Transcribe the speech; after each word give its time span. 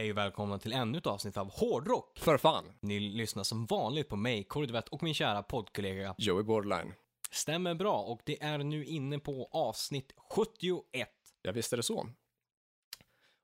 Hej 0.00 0.10
och 0.10 0.16
välkomna 0.16 0.58
till 0.58 0.72
ännu 0.72 0.98
ett 0.98 1.06
avsnitt 1.06 1.36
av 1.36 1.50
Hårdrock. 1.52 2.18
För 2.18 2.38
fan. 2.38 2.64
Ni 2.80 3.00
lyssnar 3.00 3.42
som 3.42 3.66
vanligt 3.66 4.08
på 4.08 4.16
mig, 4.16 4.44
Kåre 4.44 4.66
Duvett 4.66 4.88
och 4.88 5.02
min 5.02 5.14
kära 5.14 5.42
poddkollega. 5.42 6.14
Joey 6.18 6.42
Borderline. 6.42 6.92
Stämmer 7.30 7.74
bra 7.74 8.02
och 8.02 8.20
det 8.24 8.42
är 8.42 8.58
nu 8.58 8.84
inne 8.84 9.18
på 9.18 9.48
avsnitt 9.52 10.12
71. 10.16 11.08
Ja, 11.42 11.52
visst 11.52 11.72
är 11.72 11.76
det 11.76 11.82
så. 11.82 12.06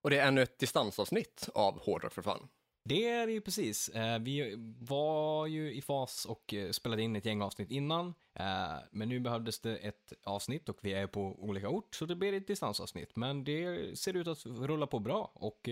Och 0.03 0.11
det 0.11 0.19
är 0.19 0.29
ännu 0.29 0.43
ett 0.43 0.59
distansavsnitt 0.59 1.49
av 1.55 1.81
Hårdrock 1.81 2.13
för 2.13 2.23
fan. 2.23 2.49
Det 2.89 3.09
är 3.09 3.27
det 3.27 3.33
ju 3.33 3.41
precis. 3.41 3.89
Eh, 3.89 4.19
Vi 4.19 4.55
var 4.81 5.47
ju 5.47 5.75
i 5.75 5.83
fas 5.83 6.25
och 6.25 6.55
eh, 6.55 6.71
spelade 6.71 7.03
in 7.03 7.17
ett 7.17 7.25
gäng 7.25 7.43
avsnitt 7.43 7.71
innan, 7.71 8.15
eh, 8.35 8.75
men 8.91 9.09
nu 9.09 9.21
behövdes 9.21 9.61
det 9.61 9.77
ett 9.77 10.13
avsnitt 10.25 10.69
och 10.69 10.79
vi 10.81 10.93
är 10.93 11.07
på 11.07 11.21
olika 11.21 11.69
ort, 11.69 11.95
så 11.95 12.07
det 12.07 12.17
blir 12.17 12.33
ett 12.33 12.47
distansavsnitt. 12.47 13.17
Men 13.17 13.45
det 13.45 13.99
ser 13.99 14.17
ut 14.17 14.27
att 14.27 14.47
rulla 14.47 14.87
på 14.87 14.99
bra 14.99 15.33
och 15.35 15.69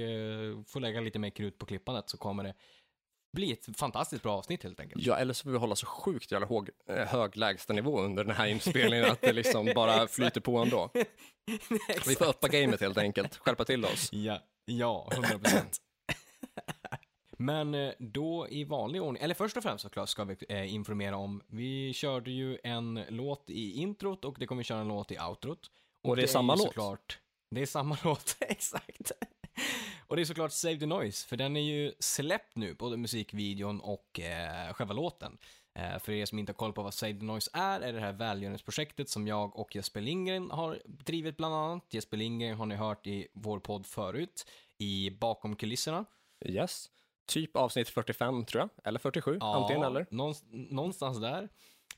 får 0.67 0.81
lägga 0.81 1.01
lite 1.01 1.19
mer 1.19 1.31
krut 1.31 1.59
på 1.59 1.67
klippandet 1.67 2.11
så 2.11 2.17
kommer 2.19 2.45
det 2.45 2.55
bli 3.35 3.53
ett 3.53 3.77
fantastiskt 3.77 4.23
bra 4.23 4.39
avsnitt 4.39 4.63
helt 4.63 4.81
enkelt. 4.81 5.07
Ja, 5.07 5.17
eller 5.17 5.35
så 5.35 5.45
får 5.45 5.51
vi 5.51 5.59
hålla 5.59 5.77
så 5.77 5.87
sjukt 5.87 6.33
jävla 6.33 6.47
håg, 6.47 6.71
eh, 6.89 6.97
hög 6.97 7.37
lägstanivå 7.37 8.01
under 8.01 8.25
den 8.25 8.37
här 8.37 8.47
inspelningen 8.47 9.11
att 9.11 9.21
det 9.21 9.33
liksom 9.33 9.73
bara 9.75 10.07
flyter 10.09 10.41
på 10.41 10.59
ändå. 10.59 10.91
Vi 12.07 12.15
får 12.15 12.27
uppa 12.27 12.49
gamet 12.49 12.81
helt 12.81 12.99
enkelt, 12.99 13.37
skärpa 13.37 13.65
till 13.65 13.85
oss. 13.85 14.13
Ja, 14.13 14.39
ja, 14.65 15.09
100 15.13 15.39
procent. 15.39 15.81
Men 17.39 17.75
eh, 17.75 17.93
då 17.99 18.49
i 18.51 18.65
vanlig 18.65 19.03
ordning, 19.03 19.23
eller 19.23 19.35
först 19.35 19.57
och 19.57 19.63
främst 19.63 19.83
såklart 19.83 20.09
ska 20.09 20.25
vi 20.25 20.37
eh, 20.49 20.75
informera 20.75 21.17
om, 21.17 21.43
vi 21.47 21.93
körde 21.93 22.31
ju 22.31 22.59
en 22.65 23.05
låt 23.09 23.51
i 23.51 23.73
introt 23.73 24.25
och 24.25 24.37
det 24.39 24.47
kommer 24.47 24.63
köra 24.63 24.81
en 24.81 24.89
låt 24.89 25.11
i 25.11 25.19
outrot. 25.19 25.71
Och 26.03 26.17
det 26.17 26.23
är 26.23 26.27
samma 26.27 26.55
ju 26.55 26.59
låt. 26.59 26.67
Såklart, 26.67 27.19
det 27.51 27.63
är 27.63 27.67
samma 27.67 27.97
låt, 28.05 28.37
exakt. 28.41 29.13
Och 30.07 30.17
det 30.17 30.23
är 30.23 30.27
såklart 30.27 30.53
Save 30.53 30.77
the 30.77 30.87
Noise, 30.87 31.29
för 31.29 31.37
den 31.37 31.57
är 31.57 31.61
ju 31.61 31.93
släppt 31.99 32.57
nu, 32.57 32.75
både 32.75 32.97
musikvideon 32.97 33.81
och 33.81 34.21
eh, 34.21 34.73
själva 34.73 34.95
låten. 34.95 35.39
Eh, 35.75 35.99
för 35.99 36.13
er 36.13 36.27
som 36.27 36.39
inte 36.39 36.53
har 36.53 36.55
koll 36.55 36.73
på 36.73 36.83
vad 36.83 36.95
Save 36.95 37.13
the 37.13 37.25
Noise 37.25 37.51
är, 37.53 37.81
är 37.81 37.93
det 37.93 38.01
här 38.01 38.13
välgörenhetsprojektet 38.13 39.09
som 39.09 39.27
jag 39.27 39.57
och 39.57 39.77
Jesper 39.77 40.01
Lindgren 40.01 40.51
har 40.51 40.79
drivit 40.85 41.37
bland 41.37 41.55
annat. 41.55 41.85
Jesper 41.91 42.17
Lindgren 42.17 42.57
har 42.57 42.67
ni 42.67 42.75
hört 42.75 43.07
i 43.07 43.29
vår 43.33 43.59
podd 43.59 43.87
förut, 43.87 44.47
i 44.79 45.11
Bakom 45.11 45.57
kulisserna. 45.57 46.05
Yes. 46.45 46.91
Typ 47.27 47.57
avsnitt 47.57 47.89
45 47.89 48.45
tror 48.45 48.61
jag, 48.61 48.71
eller 48.85 48.99
47, 48.99 49.39
antingen 49.41 49.83
eller. 49.83 50.07
Någonstans, 50.75 51.21
där. 51.21 51.49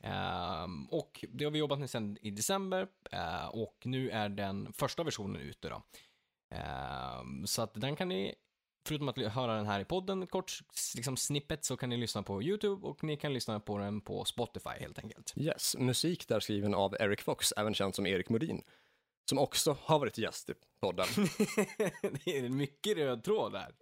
Ehm, 0.01 0.85
och 0.85 1.25
det 1.29 1.43
har 1.43 1.51
vi 1.51 1.59
jobbat 1.59 1.79
med 1.79 1.89
sedan 1.89 2.17
i 2.21 2.31
december 2.31 2.87
eh, 3.11 3.47
och 3.47 3.77
nu 3.83 4.09
är 4.09 4.29
den 4.29 4.73
första 4.73 5.03
versionen 5.03 5.41
ute 5.41 5.69
då. 5.69 5.83
Ehm, 6.49 7.47
så 7.47 7.61
att 7.61 7.73
den 7.73 7.95
kan 7.95 8.09
ni, 8.09 8.35
förutom 8.87 9.09
att 9.09 9.17
höra 9.17 9.55
den 9.55 9.65
här 9.65 9.79
i 9.79 9.85
podden, 9.85 10.23
ett 10.23 10.31
kort 10.31 10.59
liksom 10.95 11.17
snippet, 11.17 11.65
så 11.65 11.77
kan 11.77 11.89
ni 11.89 11.97
lyssna 11.97 12.23
på 12.23 12.43
YouTube 12.43 12.87
och 12.87 13.03
ni 13.03 13.17
kan 13.17 13.33
lyssna 13.33 13.59
på 13.59 13.77
den 13.77 14.01
på 14.01 14.25
Spotify 14.25 14.69
helt 14.79 14.99
enkelt. 14.99 15.33
Yes, 15.37 15.75
musik 15.77 16.27
där 16.27 16.39
skriven 16.39 16.73
av 16.73 16.95
Eric 16.99 17.21
Fox, 17.21 17.53
även 17.57 17.73
känd 17.73 17.95
som 17.95 18.07
Erik 18.07 18.29
Modin, 18.29 18.61
som 19.29 19.39
också 19.39 19.77
har 19.81 19.99
varit 19.99 20.17
gäst 20.17 20.49
i 20.49 20.53
podden. 20.81 21.07
det 22.25 22.37
är 22.37 22.49
mycket 22.49 22.97
röd 22.97 23.23
tråd 23.23 23.53
där. 23.53 23.75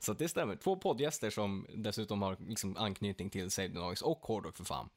Så 0.00 0.12
att 0.12 0.18
det 0.18 0.28
stämmer. 0.28 0.56
Två 0.56 0.76
poddgäster 0.76 1.30
som 1.30 1.66
dessutom 1.74 2.22
har 2.22 2.36
liksom 2.40 2.76
anknytning 2.76 3.30
till 3.30 3.50
Save 3.50 3.68
the 3.68 3.74
Noise 3.74 4.04
och 4.04 4.18
Hårdrock 4.18 4.56
för 4.56 4.64
fan. 4.64 4.88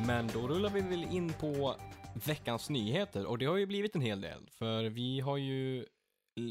Men 0.00 0.26
då 0.26 0.48
rullar 0.48 0.70
vi 0.70 0.80
väl 0.80 1.04
in 1.04 1.32
på 1.32 1.76
veckans 2.26 2.70
nyheter 2.70 3.26
och 3.26 3.38
det 3.38 3.46
har 3.46 3.56
ju 3.56 3.66
blivit 3.66 3.94
en 3.94 4.00
hel 4.00 4.20
del. 4.20 4.48
För 4.50 4.84
vi 4.84 5.20
har 5.20 5.36
ju, 5.36 5.86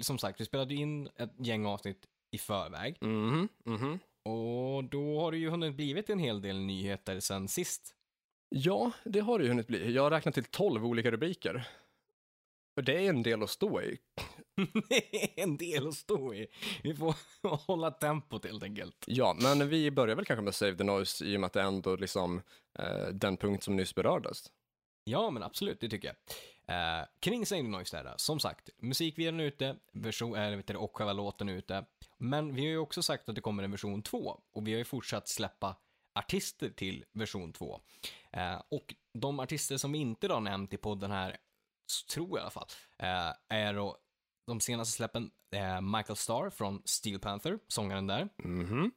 som 0.02 0.18
sagt, 0.18 0.42
vi 0.42 0.46
spelade 0.46 0.74
in 0.76 1.10
ett 1.16 1.34
gäng 1.38 1.66
avsnitt 1.66 2.06
i 2.32 2.38
förväg. 2.38 2.98
Mhm, 3.02 3.50
mhm. 3.66 4.00
Och 4.24 4.84
då 4.84 5.20
har 5.20 5.32
det 5.32 5.38
ju 5.38 5.50
hunnit 5.50 5.76
blivit 5.76 6.10
en 6.10 6.20
hel 6.20 6.42
del 6.42 6.60
nyheter 6.60 7.20
sen 7.20 7.48
sist. 7.48 7.96
Ja, 8.50 8.92
det 9.04 9.20
har 9.20 9.40
det 9.40 9.44
ju 9.44 9.50
hunnit 9.50 9.68
bli. 9.68 9.94
Jag 9.94 10.04
har 10.04 10.12
räknat 10.12 10.34
till 10.34 10.44
12 10.44 10.86
olika 10.86 11.12
rubriker. 11.12 11.68
Och 12.76 12.84
det 12.84 13.06
är 13.06 13.10
en 13.10 13.24
del 13.24 13.44
att 13.44 13.50
stå 13.50 13.82
i. 13.82 13.98
En 15.36 15.58
del 15.58 15.88
att 15.88 15.94
stå 15.94 16.34
i. 16.34 16.48
Vi 16.84 16.96
får 16.96 17.16
hålla 17.68 17.92
tempot 17.92 18.46
helt 18.46 18.64
enkelt. 18.64 19.06
Ja, 19.08 19.38
men 19.42 19.70
vi 19.70 19.92
börjar 19.92 20.16
väl 20.16 20.26
kanske 20.26 20.44
med 20.44 20.56
Save 20.56 20.76
the 20.78 20.84
Noise 20.84 21.26
i 21.26 21.36
och 21.36 21.40
med 21.40 21.48
att 21.48 21.54
det 21.54 21.62
är 21.62 21.66
ändå 21.68 21.96
liksom 21.96 22.42
eh, 22.80 23.08
den 23.14 23.38
punkt 23.38 23.64
som 23.64 23.76
nyss 23.76 23.96
berördes. 23.96 24.52
Ja, 25.04 25.30
men 25.30 25.44
absolut, 25.44 25.80
det 25.80 25.90
tycker 25.90 26.08
jag. 26.08 26.16
Eh, 26.68 27.06
kring 27.20 27.46
Save 27.46 27.62
the 27.62 27.68
Noise 27.68 28.04
där, 28.04 28.14
som 28.18 28.40
sagt, 28.40 28.70
musikvideon 28.78 29.40
är 29.40 29.44
ute, 29.44 29.76
version, 29.92 30.36
äh, 30.36 30.56
vet 30.56 30.68
du, 30.68 30.76
och 30.76 30.98
själva 30.98 31.14
låten 31.14 31.50
är 31.50 31.54
ute. 31.54 31.86
Men 32.18 32.56
vi 32.56 32.62
har 32.62 32.70
ju 32.70 32.78
också 32.78 33.02
sagt 33.02 33.30
att 33.30 33.36
det 33.36 33.42
kommer 33.42 33.64
en 33.64 33.72
version 33.72 34.02
2 34.02 34.42
och 34.52 34.68
vi 34.68 34.72
har 34.72 34.78
ju 34.78 34.86
fortsatt 34.86 35.28
släppa 35.28 35.76
artister 36.16 36.70
till 36.70 37.06
version 37.12 37.54
2. 37.54 37.80
Eh, 38.32 38.62
och 38.70 38.96
de 39.14 39.40
artister 39.40 39.78
som 39.78 39.92
vi 39.92 40.00
inte 40.00 40.28
har 40.28 40.42
nämnt 40.42 40.74
i 40.74 40.78
podden 40.78 41.12
här, 41.12 41.38
tror 42.14 42.30
jag 42.30 42.38
i 42.38 42.42
alla 42.42 42.50
fall, 42.50 42.68
eh, 42.98 43.34
är 43.50 43.74
då 43.74 43.98
de 44.46 44.60
senaste 44.60 44.94
släppen 44.94 45.32
eh, 45.52 45.82
Michael 45.82 46.18
Starr 46.18 46.50
från 46.50 46.82
Steel 46.86 47.20
Panther, 47.20 47.60
sångaren 47.68 48.08
där. 48.08 48.30
Mhm. 48.38 48.92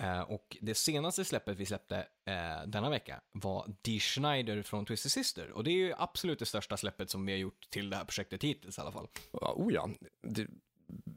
Eh, 0.00 0.20
och 0.20 0.56
det 0.60 0.74
senaste 0.74 1.24
släppet 1.24 1.58
vi 1.58 1.66
släppte 1.66 1.96
eh, 2.24 2.66
denna 2.66 2.90
vecka 2.90 3.20
var 3.32 3.74
Dee 3.82 4.00
Schneider 4.00 4.62
från 4.62 4.86
Twisted 4.86 5.12
Sister. 5.12 5.50
Och 5.50 5.64
det 5.64 5.70
är 5.70 5.76
ju 5.76 5.94
absolut 5.96 6.38
det 6.38 6.46
största 6.46 6.76
släppet 6.76 7.10
som 7.10 7.26
vi 7.26 7.32
har 7.32 7.38
gjort 7.38 7.70
till 7.70 7.90
det 7.90 7.96
här 7.96 8.04
projektet 8.04 8.44
hittills 8.44 8.78
i 8.78 8.80
alla 8.80 8.92
fall. 8.92 9.08
Ja, 9.32 9.54
oh 9.56 9.72
ja, 9.72 9.90
det, 10.22 10.42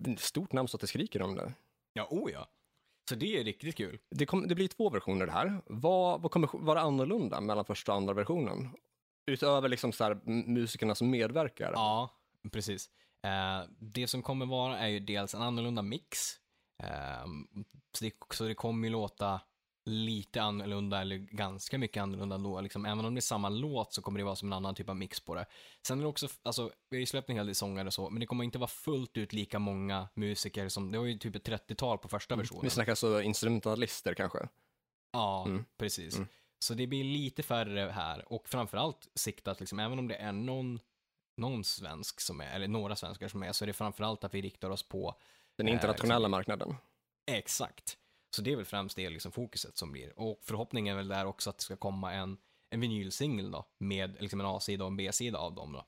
är 0.06 0.16
stort 0.16 0.52
namn 0.52 0.68
så 0.68 0.78
att 0.78 0.82
det 0.82 0.88
skriker 0.88 1.22
om 1.22 1.36
det. 1.36 1.54
Ja, 1.94 2.08
oh 2.10 2.32
ja. 2.32 2.50
Så 3.10 3.16
det 3.16 3.40
är 3.40 3.44
riktigt 3.44 3.76
kul. 3.76 4.00
Det, 4.10 4.26
kom, 4.26 4.48
det 4.48 4.56
blir 4.56 4.68
två 4.68 4.90
versioner 4.90 5.26
det 5.26 5.32
här. 5.32 5.62
Vad, 5.66 6.22
vad 6.22 6.32
kommer 6.32 6.50
vara 6.54 6.82
annorlunda 6.82 7.42
mellan 7.42 7.66
första 7.66 7.92
och 7.92 7.98
andra 7.98 8.14
versionen? 8.14 8.70
Utöver 9.26 9.70
liksom 9.70 9.92
så 9.92 10.20
musikerna 10.26 10.96
som 10.96 11.10
medverkar. 11.10 11.72
Ja, 11.74 12.10
precis. 12.52 12.90
Eh, 13.24 13.62
det 13.80 14.08
som 14.08 14.22
kommer 14.22 14.46
vara 14.46 14.80
är 14.80 14.88
ju 14.88 15.00
dels 15.00 15.36
en 15.36 15.42
annorlunda 15.42 15.82
mix. 15.82 16.20
Eh, 16.84 17.26
så, 17.98 18.04
det, 18.04 18.14
så 18.34 18.44
det 18.44 18.56
kommer 18.56 18.88
ju 18.88 18.92
låta 18.92 19.42
lite 19.86 20.42
annorlunda, 20.42 21.02
eller 21.02 21.16
ganska 21.18 21.78
mycket 21.78 22.04
annorlunda 22.04 22.38
då. 22.38 22.62
Liksom, 22.62 22.86
även 22.86 23.06
om 23.06 23.14
det 23.16 23.20
är 23.20 23.22
samma 23.22 23.50
låt 23.50 23.94
så 23.94 24.02
kommer 24.02 24.20
det 24.20 24.26
vara 24.26 24.36
som 24.36 24.50
en 24.50 24.54
annan 24.54 24.76
typ 24.76 24.90
av 24.90 24.96
mix 24.96 25.20
på 25.20 25.36
det. 25.36 25.46
Sen 25.88 25.98
är 26.00 26.04
det 26.04 26.08
också, 26.10 26.28
alltså, 26.44 26.72
vi 26.90 26.98
har 26.98 27.00
ju 27.00 27.06
släppt 27.06 27.30
en 27.30 27.36
hel 27.36 27.46
del 27.46 27.56
sångare 27.56 27.88
och 27.88 27.94
så, 27.94 28.10
men 28.10 28.20
det 28.20 28.26
kommer 28.26 28.44
inte 28.44 28.58
vara 28.58 28.68
fullt 28.68 29.18
ut 29.18 29.34
lika 29.34 29.60
många 29.60 30.08
musiker 30.16 30.70
som, 30.70 30.92
det 30.92 30.98
var 30.98 31.06
ju 31.06 31.18
typ 31.18 31.36
ett 31.36 31.48
30-tal 31.48 31.98
på 31.98 32.08
första 32.08 32.36
versionen. 32.36 32.64
Vi 32.64 32.70
snackar 32.70 32.96
så 32.96 33.22
instrumentalister 33.22 34.14
kanske. 34.14 34.48
Ja, 35.14 35.46
Mm. 35.48 35.66
precis. 35.78 36.16
Mm. 36.16 36.28
Så 36.66 36.74
det 36.74 36.88
blir 36.88 37.04
lite 37.04 37.44
färre 37.44 37.92
här 37.92 38.34
och 38.34 38.50
framförallt 38.50 39.08
siktat, 39.16 39.60
liksom, 39.60 39.80
även 39.80 40.00
om 40.00 40.08
det 40.08 40.16
är 40.16 40.32
någon, 40.32 40.80
någon 41.38 41.64
svensk 41.64 42.22
som 42.22 42.42
är, 42.42 42.56
eller 42.56 42.68
några 42.68 42.96
svenskar 42.96 43.28
som 43.28 43.44
är, 43.44 43.52
så 43.52 43.66
är 43.66 43.68
det 43.68 43.74
framförallt 43.74 44.24
att 44.24 44.34
vi 44.34 44.42
riktar 44.42 44.70
oss 44.70 44.84
på 44.84 45.16
Den 45.56 45.68
Eh, 45.68 45.74
internationella 45.74 46.28
marknaden. 46.28 46.76
exakt. 47.32 47.98
Så 48.36 48.42
det 48.42 48.52
är 48.52 48.56
väl 48.56 48.66
främst 48.66 48.96
det 48.96 49.10
liksom 49.10 49.32
fokuset 49.32 49.78
som 49.78 49.92
blir. 49.92 50.20
Och 50.20 50.40
förhoppningen 50.42 50.94
är 50.94 50.98
väl 50.98 51.08
där 51.08 51.26
också 51.26 51.50
att 51.50 51.58
det 51.58 51.64
ska 51.64 51.76
komma 51.76 52.14
en, 52.14 52.38
en 52.70 52.80
vinylsingel 52.80 53.52
då, 53.52 53.66
med 53.78 54.22
liksom 54.22 54.40
en 54.40 54.46
A-sida 54.46 54.84
och 54.84 54.88
en 54.92 54.98
B-sida 54.98 55.40
av 55.40 55.54
dem 55.56 55.74
då. 55.74 55.86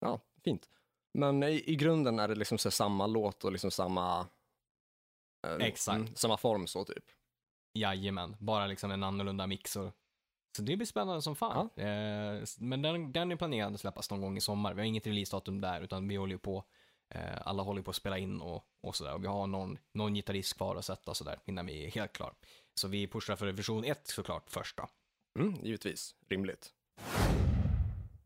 Ja, 0.00 0.20
fint. 0.44 0.68
Men 1.14 1.42
i, 1.42 1.62
i 1.66 1.76
grunden 1.76 2.18
är 2.18 2.28
det 2.28 2.34
liksom 2.34 2.58
samma 2.58 3.06
låt 3.06 3.44
och 3.44 3.52
liksom 3.52 3.70
samma... 3.70 4.26
eh, 5.46 5.54
Exakt. 5.66 6.18
samma 6.18 6.36
form 6.36 6.66
så 6.66 6.84
typ. 6.84 7.04
Jajamän, 7.74 8.36
bara 8.40 8.66
liksom 8.66 8.90
en 8.90 9.02
annorlunda 9.02 9.46
mix 9.46 9.76
och 9.76 9.92
så 10.56 10.62
det 10.62 10.76
blir 10.76 10.86
spännande 10.86 11.22
som 11.22 11.36
fan. 11.36 11.70
Eh, 11.76 12.44
men 12.58 12.82
den, 12.82 13.12
den 13.12 13.32
är 13.32 13.36
planerad 13.36 13.74
att 13.74 13.80
släppas 13.80 14.10
någon 14.10 14.20
gång 14.20 14.36
i 14.36 14.40
sommar. 14.40 14.74
Vi 14.74 14.80
har 14.80 14.86
inget 14.86 15.06
releasedatum 15.06 15.60
där, 15.60 15.80
utan 15.80 16.08
vi 16.08 16.16
håller 16.16 16.32
ju 16.32 16.38
på, 16.38 16.64
eh, 17.08 17.46
alla 17.46 17.62
håller 17.62 17.82
på 17.82 17.90
att 17.90 17.96
spela 17.96 18.18
in 18.18 18.40
och, 18.40 18.64
och 18.80 18.96
sådär. 18.96 19.14
Och 19.14 19.22
vi 19.22 19.26
har 19.26 19.46
någon, 19.46 19.78
någon 19.92 20.14
gitarrist 20.14 20.56
kvar 20.56 20.76
att 20.76 20.84
sätta 20.84 21.10
och 21.10 21.16
sådär 21.16 21.38
innan 21.44 21.66
vi 21.66 21.86
är 21.86 21.90
helt 21.90 22.12
klar. 22.12 22.34
Så 22.74 22.88
vi 22.88 23.06
pushar 23.06 23.36
för 23.36 23.52
version 23.52 23.84
1 23.84 24.06
såklart 24.06 24.50
först 24.50 24.76
då. 24.76 24.88
Mm, 25.38 25.54
givetvis, 25.62 26.14
rimligt. 26.28 26.72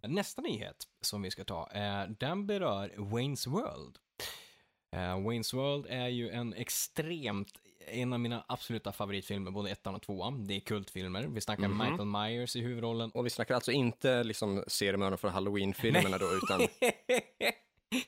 Nästa 0.03 0.43
nyhet 0.43 0.89
som 1.01 1.23
vi 1.23 1.31
ska 1.31 1.45
ta, 1.45 1.71
eh, 1.73 2.09
den 2.09 2.47
berör 2.47 2.89
Wayne's 2.97 3.49
World. 3.49 3.99
Eh, 4.93 4.99
Wayne's 4.99 5.57
World 5.57 5.87
är 5.89 6.09
ju 6.09 6.31
en 6.31 6.55
extremt 6.55 7.61
en 7.89 8.13
av 8.13 8.21
mina 8.21 8.45
absoluta 8.49 8.93
favoritfilmer, 8.93 9.51
både 9.51 9.71
ettan 9.71 9.95
och 9.95 10.03
tvåan. 10.03 10.47
Det 10.47 10.55
är 10.57 10.61
kultfilmer. 10.61 11.23
Vi 11.27 11.41
snackar 11.41 11.69
Mhm. 11.69 11.79
Michael 11.91 12.05
Myers 12.09 12.57
i 12.57 12.61
huvudrollen. 12.61 13.11
Och 13.11 13.27
vi 13.27 13.31
snackar 13.31 13.55
alltså 13.55 13.73
inte 13.73 14.25
liksom 14.25 14.65
seriemördaren 14.67 15.19
från 15.19 15.31
Halloween-filmerna 15.33 16.19
då, 16.19 16.27
utan 16.35 16.61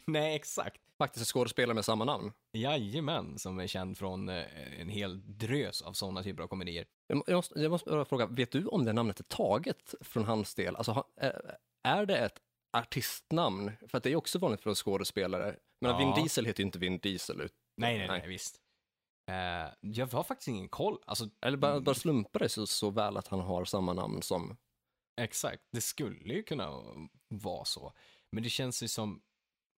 Nej, 0.07 0.37
exakt. 0.37 0.81
faktiskt 0.99 1.21
en 1.23 1.27
skådespelare 1.27 1.75
med 1.75 1.85
samma 1.85 2.05
namn. 2.05 2.33
Jajamän, 2.53 3.39
som 3.39 3.59
är 3.59 3.67
känd 3.67 3.99
från 3.99 4.29
eh, 4.29 4.81
en 4.81 4.89
hel 4.89 5.39
drös 5.39 5.83
av 5.83 5.93
sådana 5.93 6.23
typer 6.23 6.43
av 6.43 6.47
komedier. 6.49 6.85
Jag 7.07 7.17
må- 7.17 7.25
jag 7.27 7.37
måste, 7.37 7.61
jag 7.61 7.71
måste 7.71 7.91
bara 7.91 8.05
fråga, 8.05 8.27
vet 8.27 8.53
du 8.53 8.67
om 8.67 8.85
det 8.85 8.93
namnet 8.93 9.21
är 9.21 9.25
taget 9.25 9.95
från 10.01 10.25
hans 10.25 10.55
del? 10.55 10.77
Alltså, 10.77 10.93
ha- 10.93 11.09
är- 11.83 12.07
det 12.07 12.17
ett 12.19 12.39
artistnamn? 12.73 13.73
För 13.89 13.99
att 13.99 14.05
det 14.05 14.13
är 14.13 14.17
också 14.17 14.39
vanligt 14.39 14.61
för 14.61 14.75
skådespelare. 14.75 15.57
Men 15.81 15.91
Ja. 15.91 15.99
Vin 15.99 16.15
Diesel 16.23 16.47
heter 16.47 16.61
ju 16.61 16.67
inte 16.67 16.79
Vin 16.79 16.99
Diesel. 16.99 17.41
Ut, 17.41 17.53
Nej, 17.77 17.99
nej, 17.99 18.09
Nej. 18.09 18.19
nej, 18.19 18.29
visst. 18.29 18.57
Eh, 19.31 19.69
jag 19.81 20.07
har 20.07 20.23
faktiskt 20.23 20.49
ingen 20.49 20.69
koll. 20.69 20.99
Alltså, 21.07 21.29
eller 21.41 21.57
bara, 21.59 21.81
bara 21.81 21.95
slumpar 21.95 22.41
det 22.41 22.49
så, 22.49 22.67
så 22.67 22.91
väl 22.91 23.17
att 23.17 23.29
han 23.29 23.41
har 23.41 23.65
samma 23.65 23.93
namn 23.93 24.23
som... 24.23 24.57
exakt. 25.21 25.63
Det 25.73 25.81
skulle 25.81 26.35
ju 26.35 26.43
kunna 26.43 26.71
vara 27.29 27.65
så. 27.65 27.93
Men 28.33 28.43
det 28.43 28.49
känns 28.51 28.83
ju 28.83 28.89
som, 28.89 29.23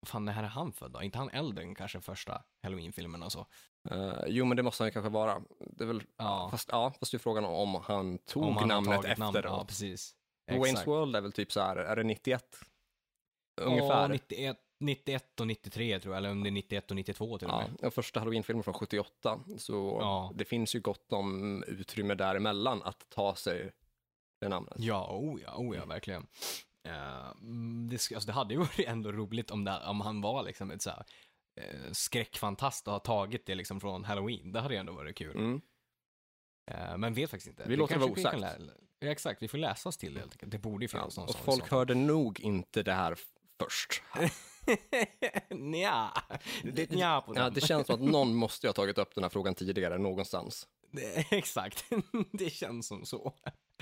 fan, 0.05 0.25
när 0.25 0.43
är 0.43 0.47
han 0.47 0.71
född 0.73 0.91
då? 0.91 1.01
Inte 1.03 1.17
han 1.17 1.29
äldre 1.29 1.63
än 1.63 1.75
kanske 1.75 2.01
första 2.01 2.43
Halloween-filmen 2.63 3.23
och 3.23 3.31
så? 3.31 3.47
eh, 3.89 4.23
jo, 4.27 4.45
men 4.45 4.57
det 4.57 4.63
måste 4.63 4.83
han 4.83 4.87
ju 4.87 4.91
kanske 4.93 5.09
vara. 5.09 5.41
Det 5.59 5.83
är 5.83 5.87
väl, 5.87 6.03
Ja. 6.17 6.47
Fast, 6.51 6.69
ja, 6.71 6.93
fast 6.99 7.11
det 7.11 7.17
är 7.17 7.19
frågan 7.19 7.45
om 7.45 7.75
han 7.75 8.17
tog 8.17 8.43
Om 8.43 8.57
han 8.57 8.67
namnet 8.67 9.05
efter. 9.05 9.15
namn. 9.19 9.41
Ja, 9.43 9.65
precis. 9.67 10.15
Wayne's 10.51 10.65
Exakt. 10.69 10.87
World 10.87 11.15
är 11.15 11.21
väl 11.21 11.31
typ 11.31 11.51
så 11.51 11.61
här, 11.61 11.75
är 11.75 11.95
det 11.95 12.03
91? 12.03 12.45
Ja, 13.55 13.63
Ungefär. 13.63 14.09
91, 14.09 14.57
91 14.79 15.39
och 15.39 15.47
93 15.47 15.99
tror 15.99 16.13
jag, 16.13 16.17
eller 16.17 16.31
om 16.31 16.43
det 16.43 16.49
är 16.49 16.51
91 16.51 16.89
och 16.91 16.95
92 16.95 17.37
till 17.37 17.47
och 17.47 17.53
Ja, 17.53 17.59
med. 17.67 17.77
den 17.79 17.91
första 17.91 18.19
halloween-filmen 18.19 18.63
från 18.63 18.73
78, 18.73 19.39
så 19.57 19.97
Ja. 20.01 20.31
det 20.35 20.45
finns 20.45 20.75
ju 20.75 20.79
gott 20.79 21.13
om 21.13 21.63
utrymme 21.67 22.15
däremellan 22.15 22.81
att 22.83 23.09
ta 23.09 23.35
sig 23.35 23.71
det 24.41 24.49
namnet. 24.49 24.73
Ja, 24.77 25.07
oh 25.11 25.41
ja, 25.41 25.55
oh 25.57 25.75
ja, 25.77 25.85
verkligen. 25.85 26.27
Mm, 26.83 27.89
det, 27.89 27.95
alltså, 27.95 28.27
det 28.27 28.33
hade 28.33 28.53
ju 28.53 28.59
varit 28.59 28.87
ändå 28.87 29.11
roligt 29.11 29.51
om, 29.51 29.63
det, 29.63 29.79
om 29.87 30.01
han 30.01 30.21
var 30.21 30.43
liksom 30.43 30.71
ett 30.71 30.81
så 30.81 30.89
här, 30.89 31.03
eh, 31.55 31.91
skräckfantast 31.91 32.87
och 32.87 32.93
har 32.93 32.99
tagit 32.99 33.45
det 33.45 33.55
liksom 33.55 33.79
från 33.79 34.03
Halloween. 34.03 34.51
Det 34.51 34.59
hade 34.59 34.73
ju 34.73 34.79
ändå 34.79 34.93
varit 34.93 35.15
kul. 35.17 35.35
Mm. 35.37 35.61
Eh, 36.71 36.97
men 36.97 37.13
vet 37.13 37.29
faktiskt 37.29 37.47
inte. 37.49 37.63
Vi 37.69 37.75
låter 37.75 37.93
det 37.93 37.99
vara 38.01 38.11
osagt. 38.11 38.39
lä- 38.39 38.59
Ja, 38.99 39.09
exakt, 39.11 39.41
vi 39.43 39.47
får 39.47 39.57
läsa 39.57 39.89
oss 39.89 39.97
till 39.97 40.13
det 40.13 40.19
helt 40.19 40.33
enkelt. 40.33 40.51
Det 40.51 40.57
borde 40.57 40.85
ju 40.85 40.89
Ja, 40.93 40.99
finnas 40.99 41.17
någon 41.17 41.27
och 41.27 41.31
sån 41.35 41.43
folk 41.43 41.67
sån. 41.67 41.77
hörde 41.77 41.95
nog 41.95 42.39
inte 42.39 42.83
det 42.83 42.93
här 42.93 43.17
först. 43.59 44.03
Nja, 45.49 46.13
det 46.63 46.91
är 46.91 46.95
nja 46.95 47.21
på 47.21 47.33
den. 47.33 47.43
Ja, 47.43 47.49
det 47.49 47.61
känns 47.61 47.87
som 47.87 47.95
att 47.95 48.01
någon 48.11 48.35
måste 48.35 48.67
ha 48.67 48.73
tagit 48.73 48.97
upp 48.97 49.15
den 49.15 49.23
här 49.23 49.29
frågan 49.29 49.55
tidigare 49.55 49.97
någonstans. 49.97 50.67
Det- 50.91 51.31
Exakt, 51.31 51.85
det 52.31 52.49
känns 52.49 52.87
som 52.87 53.05
så. 53.05 53.33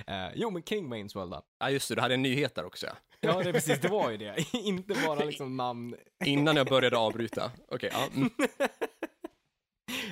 Eh, 0.07 0.27
jo, 0.35 0.49
men 0.49 0.61
kring 0.61 0.93
Wayne's 0.93 1.15
World 1.15 1.31
då. 1.31 1.41
Ja, 1.59 1.69
just 1.69 1.89
det, 1.89 1.95
du 1.95 2.01
hade 2.01 2.13
en 2.13 2.21
nyhet 2.21 2.55
där 2.55 2.65
också. 2.65 2.85
ja. 2.85 2.93
Ja, 3.23 3.43
det 3.43 3.53
precis, 3.53 3.79
det 3.81 3.87
var 3.87 4.11
ju 4.11 4.17
det. 4.17 4.45
inte 4.53 4.95
bara 5.07 5.25
liksom 5.25 5.57
namn. 5.57 5.95
Innan 6.25 6.55
jag 6.55 6.67
började 6.67 6.97
avbryta. 6.97 7.51
Okej, 7.67 7.89
ja. 7.93 8.07
Mm. 8.15 8.29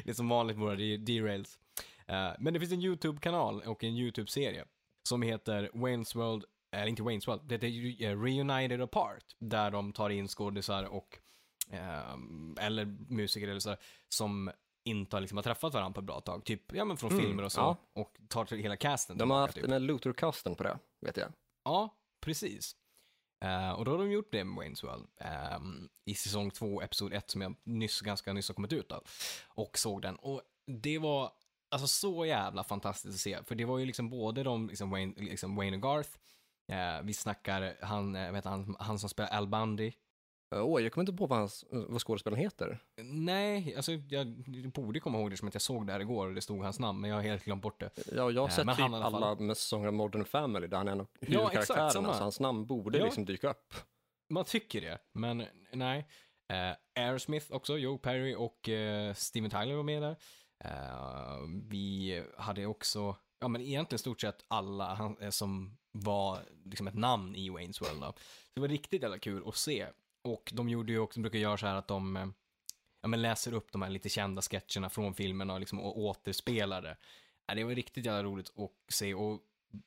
Det 0.04 0.10
är 0.10 0.14
som 0.14 0.30
vanligt 0.30 0.58
våra 0.58 0.76
de- 0.76 0.98
derails. 0.98 1.60
Eh, 2.08 2.32
men 2.40 2.54
det 2.54 2.60
finns 2.60 2.72
en 2.72 2.82
YouTube-kanal 2.82 3.62
och 3.62 3.84
en 3.84 3.98
YouTube-serie 3.98 4.66
som 5.10 5.22
heter 5.22 5.70
Wayne's 5.74 6.18
World, 6.18 6.46
eller 6.72 6.88
inte 6.88 7.02
Wayne's 7.04 7.28
World, 7.28 7.42
det 7.46 7.56
heter 7.56 8.04
eh, 8.04 8.22
Reunited 8.22 8.82
Apart, 8.82 9.24
där 9.40 9.72
de 9.72 9.94
tar 9.94 10.10
in 10.10 10.28
skådisar 10.28 10.84
och, 10.84 11.18
eh, 11.72 12.14
eller 12.66 12.86
musiker 13.10 13.48
eller 13.48 13.60
så, 13.60 13.76
som 14.10 14.52
inte 14.84 15.16
har, 15.16 15.22
liksom, 15.22 15.38
har 15.38 15.44
träffat 15.44 15.74
varandra 15.74 15.94
på 15.94 16.00
ett 16.00 16.06
bra 16.06 16.22
tag. 16.22 16.46
Typ, 16.46 16.74
ja 16.74 16.86
men 16.86 16.98
från 16.98 17.12
Mm, 17.12 17.24
filmer 17.24 17.44
och 17.44 17.52
så. 17.52 17.60
ja. 17.60 17.78
Och 17.94 18.18
tar 18.28 18.46
till 18.46 18.58
hela 18.58 18.76
casten 18.78 19.18
De 19.18 19.32
har 19.32 19.40
haft 19.40 19.54
typ. 19.54 19.64
den 19.64 19.72
här 19.72 19.80
Luther-casten 19.80 20.56
på 20.56 20.64
det, 20.64 20.80
vet 21.02 21.18
jag. 21.18 21.32
Ja, 21.64 21.96
precis. 22.22 22.76
Eh, 23.46 23.72
och 23.72 23.86
då 23.86 23.92
har 23.92 23.98
de 23.98 24.12
gjort 24.12 24.32
det 24.32 24.44
med 24.44 24.64
Wayne's 24.64 24.86
World 24.86 25.08
ehm, 25.18 25.90
i 26.06 26.14
säsong 26.16 26.52
2, 26.52 26.82
episod 26.82 27.14
1 27.14 27.30
som 27.30 27.42
jag 27.42 27.56
nyss, 27.64 28.02
ganska 28.02 28.34
nyss 28.34 28.48
har 28.48 28.56
kommit 28.56 28.74
ut 28.74 28.92
av. 28.92 29.04
Och 29.48 29.78
såg 29.78 30.02
den. 30.02 30.16
Och 30.16 30.42
det 30.66 30.98
var 31.00 31.32
alltså 31.72 31.88
så 31.88 32.26
jävla 32.26 32.64
fantastiskt 32.64 33.14
att 33.16 33.20
se. 33.22 33.44
För 33.44 33.56
det 33.56 33.66
var 33.66 33.78
ju 33.78 33.86
liksom 33.86 34.10
både 34.10 34.44
de, 34.44 34.68
liksom 34.70 34.90
Wayne, 34.90 35.14
liksom 35.18 35.56
Wayne 35.56 35.78
och 35.78 35.84
Garth. 35.84 36.10
Eh, 36.70 37.02
vi 37.04 37.14
snackar 37.14 37.76
han, 37.82 38.16
eh, 38.16 38.32
vet 38.32 38.46
han, 38.46 38.76
han 38.80 39.00
som 39.00 39.10
spelar 39.10 39.30
Al 39.30 39.48
Bundy. 39.48 39.92
Åh, 40.56 40.82
jag 40.84 40.92
kommer 40.92 41.02
inte 41.10 41.18
på 41.18 41.28
vad, 41.28 41.40
hans, 41.40 41.66
vad 41.72 42.02
skådespelaren 42.02 42.44
heter. 42.44 42.80
Nej, 43.04 43.76
alltså 43.76 43.92
jag 43.92 44.28
borde 44.74 45.00
komma 45.00 45.20
ihåg 45.20 45.30
det 45.32 45.38
som 45.38 45.48
att 45.48 45.54
jag 45.56 45.62
såg 45.62 45.88
det 45.88 45.94
här 45.94 46.00
igår 46.00 46.28
och 46.28 46.34
det 46.34 46.42
stod 46.42 46.64
hans 46.64 46.80
namn, 46.80 47.02
men 47.02 47.10
jag 47.10 47.18
har 47.18 47.24
helt 47.24 47.44
glömt 47.46 47.62
bort 47.62 47.80
det. 47.80 47.90
Ja, 48.12 48.32
jag 48.32 48.42
har 48.42 48.48
Eh, 48.48 48.54
sett 48.56 48.66
men 48.66 48.76
typ 48.76 48.86
alla 48.86 49.04
alla 49.06 49.36
med 49.36 49.58
säsonger 49.58 49.88
av 49.88 49.94
Modern 49.94 50.26
Family 50.26 50.68
där 50.68 50.78
han 50.78 50.88
är 50.88 50.92
en 50.92 51.00
av 51.00 51.08
huvudkaraktärerna, 51.22 51.90
samma. 51.92 52.14
så 52.14 52.24
hans 52.24 52.40
namn 52.40 52.66
borde 52.66 52.98
Ja. 52.98 53.04
liksom 53.06 53.26
dyka 53.26 53.50
upp. 53.50 53.74
Man 54.30 54.46
tycker 54.46 54.82
det, 54.82 54.98
men 55.14 55.44
nej. 55.74 56.08
Eh, 56.54 57.04
Aerosmith 57.06 57.52
också, 57.52 57.78
Joe 57.78 57.98
Perry 57.98 58.36
och 58.36 58.70
eh, 58.70 59.14
Steven 59.14 59.50
Tyler 59.50 59.76
var 59.76 59.84
med 59.84 60.02
där. 60.02 60.16
Eh, 60.64 61.38
vi 61.70 62.24
hade 62.38 62.66
också, 62.66 63.16
ja 63.40 63.48
men 63.48 63.62
egentligen 63.62 64.00
stort 64.00 64.22
sett 64.22 64.46
alla 64.48 64.94
han, 64.94 65.18
eh, 65.18 65.30
som 65.30 65.78
var 66.00 66.40
liksom 66.66 66.88
ett 66.88 66.94
namn 66.94 67.36
i 67.36 67.50
Wayne's 67.50 67.84
World. 67.84 68.02
Då. 68.02 68.14
Så 68.18 68.52
det 68.54 68.62
var 68.62 68.68
riktigt 68.68 69.02
jävla 69.02 69.20
kul 69.20 69.44
att 69.46 69.56
se. 69.56 69.88
Och 70.22 70.52
de 70.54 70.70
gjorde 70.70 70.92
ju 70.92 71.00
också, 71.00 71.20
de 71.20 71.22
brukar 71.22 71.40
göra 71.40 71.58
så 71.58 71.68
här 71.68 71.76
att 71.76 71.88
de 71.88 72.18
eh, 72.18 72.28
ja, 73.02 73.08
men 73.08 73.22
läser 73.22 73.54
upp 73.54 73.72
de 73.72 73.82
här 73.82 73.90
lite 73.90 74.10
kända 74.10 74.42
sketcherna 74.42 74.90
från 74.90 75.14
filmerna 75.14 75.54
och, 75.54 75.60
liksom, 75.60 75.80
och 75.80 76.00
återspelar 76.00 76.82
det. 76.82 76.98
Ja, 77.48 77.56
det 77.56 77.64
var 77.64 77.76
riktigt 77.76 78.06
jävla 78.06 78.24
roligt 78.24 78.52
att 78.58 78.94
se 78.94 79.14
och 79.14 79.42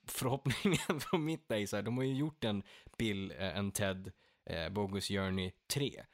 förhoppningen 0.06 1.00
från 1.00 1.24
mitt 1.24 1.50
är 1.50 1.66
så 1.66 1.76
här, 1.76 1.82
de 1.82 1.96
har 1.96 2.04
ju 2.04 2.14
gjort 2.14 2.44
en 2.44 2.62
Bill, 2.98 3.30
eh, 3.30 3.58
en 3.58 3.72
Ted, 3.72 4.12
eh, 4.46 4.68
Bogus 4.68 5.08
Journey 5.08 5.52
3. 5.66 6.04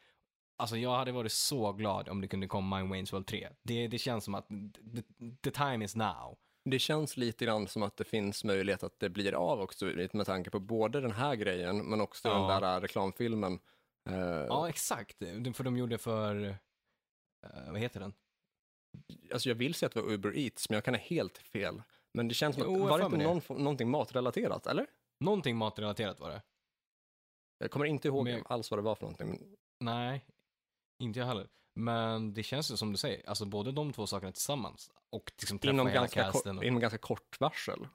Alltså 0.57 0.77
jag 0.77 0.97
hade 0.97 1.13
varit 1.13 1.33
så 1.33 1.73
glad 1.73 2.09
om 2.09 2.21
det 2.21 2.29
kunde 2.29 2.47
komma 2.47 2.79
en 2.79 2.93
Wayne's 2.93 3.13
World 3.13 3.27
3. 3.27 3.49
Det, 3.63 3.89
det 3.89 3.99
känns 3.99 4.25
som 4.25 4.35
att 4.35 4.49
the, 4.49 5.03
the 5.43 5.51
time 5.51 5.85
is 5.85 5.97
now. 5.97 6.39
Det 6.71 6.79
känns 6.79 7.17
lite 7.17 7.45
grann 7.45 7.69
som 7.69 7.83
att 7.83 7.97
det 7.97 8.05
finns 8.05 8.45
möjlighet 8.45 8.83
att 8.83 8.99
det 9.01 9.09
blir 9.09 9.33
av 9.35 9.61
också 9.61 9.85
med 10.13 10.27
tanke 10.27 10.51
på 10.51 10.61
både 10.61 11.01
den 11.01 11.11
här 11.13 11.35
grejen 11.35 11.79
men 11.91 12.01
också 12.01 12.29
Ja. 12.29 12.35
den 12.49 12.63
där 12.63 12.77
äh, 12.77 12.81
reklamfilmen. 12.81 13.59
Eh, 14.11 14.17
Ja, 14.19 14.69
exakt. 14.69 15.19
För 15.55 15.65
de 15.65 15.77
gjorde 15.77 15.99
för, 15.99 16.45
eh, 17.43 17.71
vad 17.71 17.79
heter 17.81 18.01
den? 18.01 18.13
Alltså 19.33 19.49
jag 19.49 19.57
vill 19.57 19.75
säga 19.75 19.87
att 19.87 19.95
det 19.95 20.03
var 20.03 20.13
Uber 20.13 20.37
Eats 20.39 20.69
men 20.69 20.75
jag 20.75 20.85
kan 20.85 20.95
ha 20.95 21.01
helt 21.01 21.39
fel. 21.39 21.83
Men 22.15 22.29
det 22.29 22.35
känns 22.35 22.57
som 22.57 22.75
att, 22.75 22.81
var 22.91 22.99
det 22.99 23.05
inte 23.05 23.17
någon, 23.17 23.63
någonting 23.63 23.91
matrelaterat 23.91 24.67
eller? 24.67 24.87
Någonting 25.21 25.57
matrelaterat 25.57 26.21
var 26.21 26.31
det. 26.31 26.43
Jag 27.59 27.71
kommer 27.71 27.87
inte 27.87 28.09
ihåg 28.09 28.25
Men- 28.25 28.43
alls 28.47 28.71
vad 28.71 28.79
det 28.79 28.83
var 28.85 28.95
för 28.95 29.03
någonting. 29.03 29.57
Nej, 29.81 30.25
inte 30.99 31.19
jag 31.19 31.27
heller. 31.27 31.49
Men 31.79 32.35
det 32.35 32.43
känns 32.43 32.71
ju 32.71 32.77
som 32.77 32.93
du 32.93 32.99
säger, 32.99 33.29
alltså 33.29 33.45
både 33.45 33.73
de 33.73 33.93
två 33.93 34.07
sakerna 34.07 34.33
tillsammans 34.33 34.91
och 35.11 35.33
liksom 35.39 35.59
träffa 35.59 35.73
Inom 35.75 35.87
hela 35.87 36.01
ganska, 36.01 36.31
kort. 36.33 36.47
Och, 36.47 36.65
inom 36.65 36.81
ganska 36.81 36.99
kort 36.99 37.41
varsel. 37.41 37.89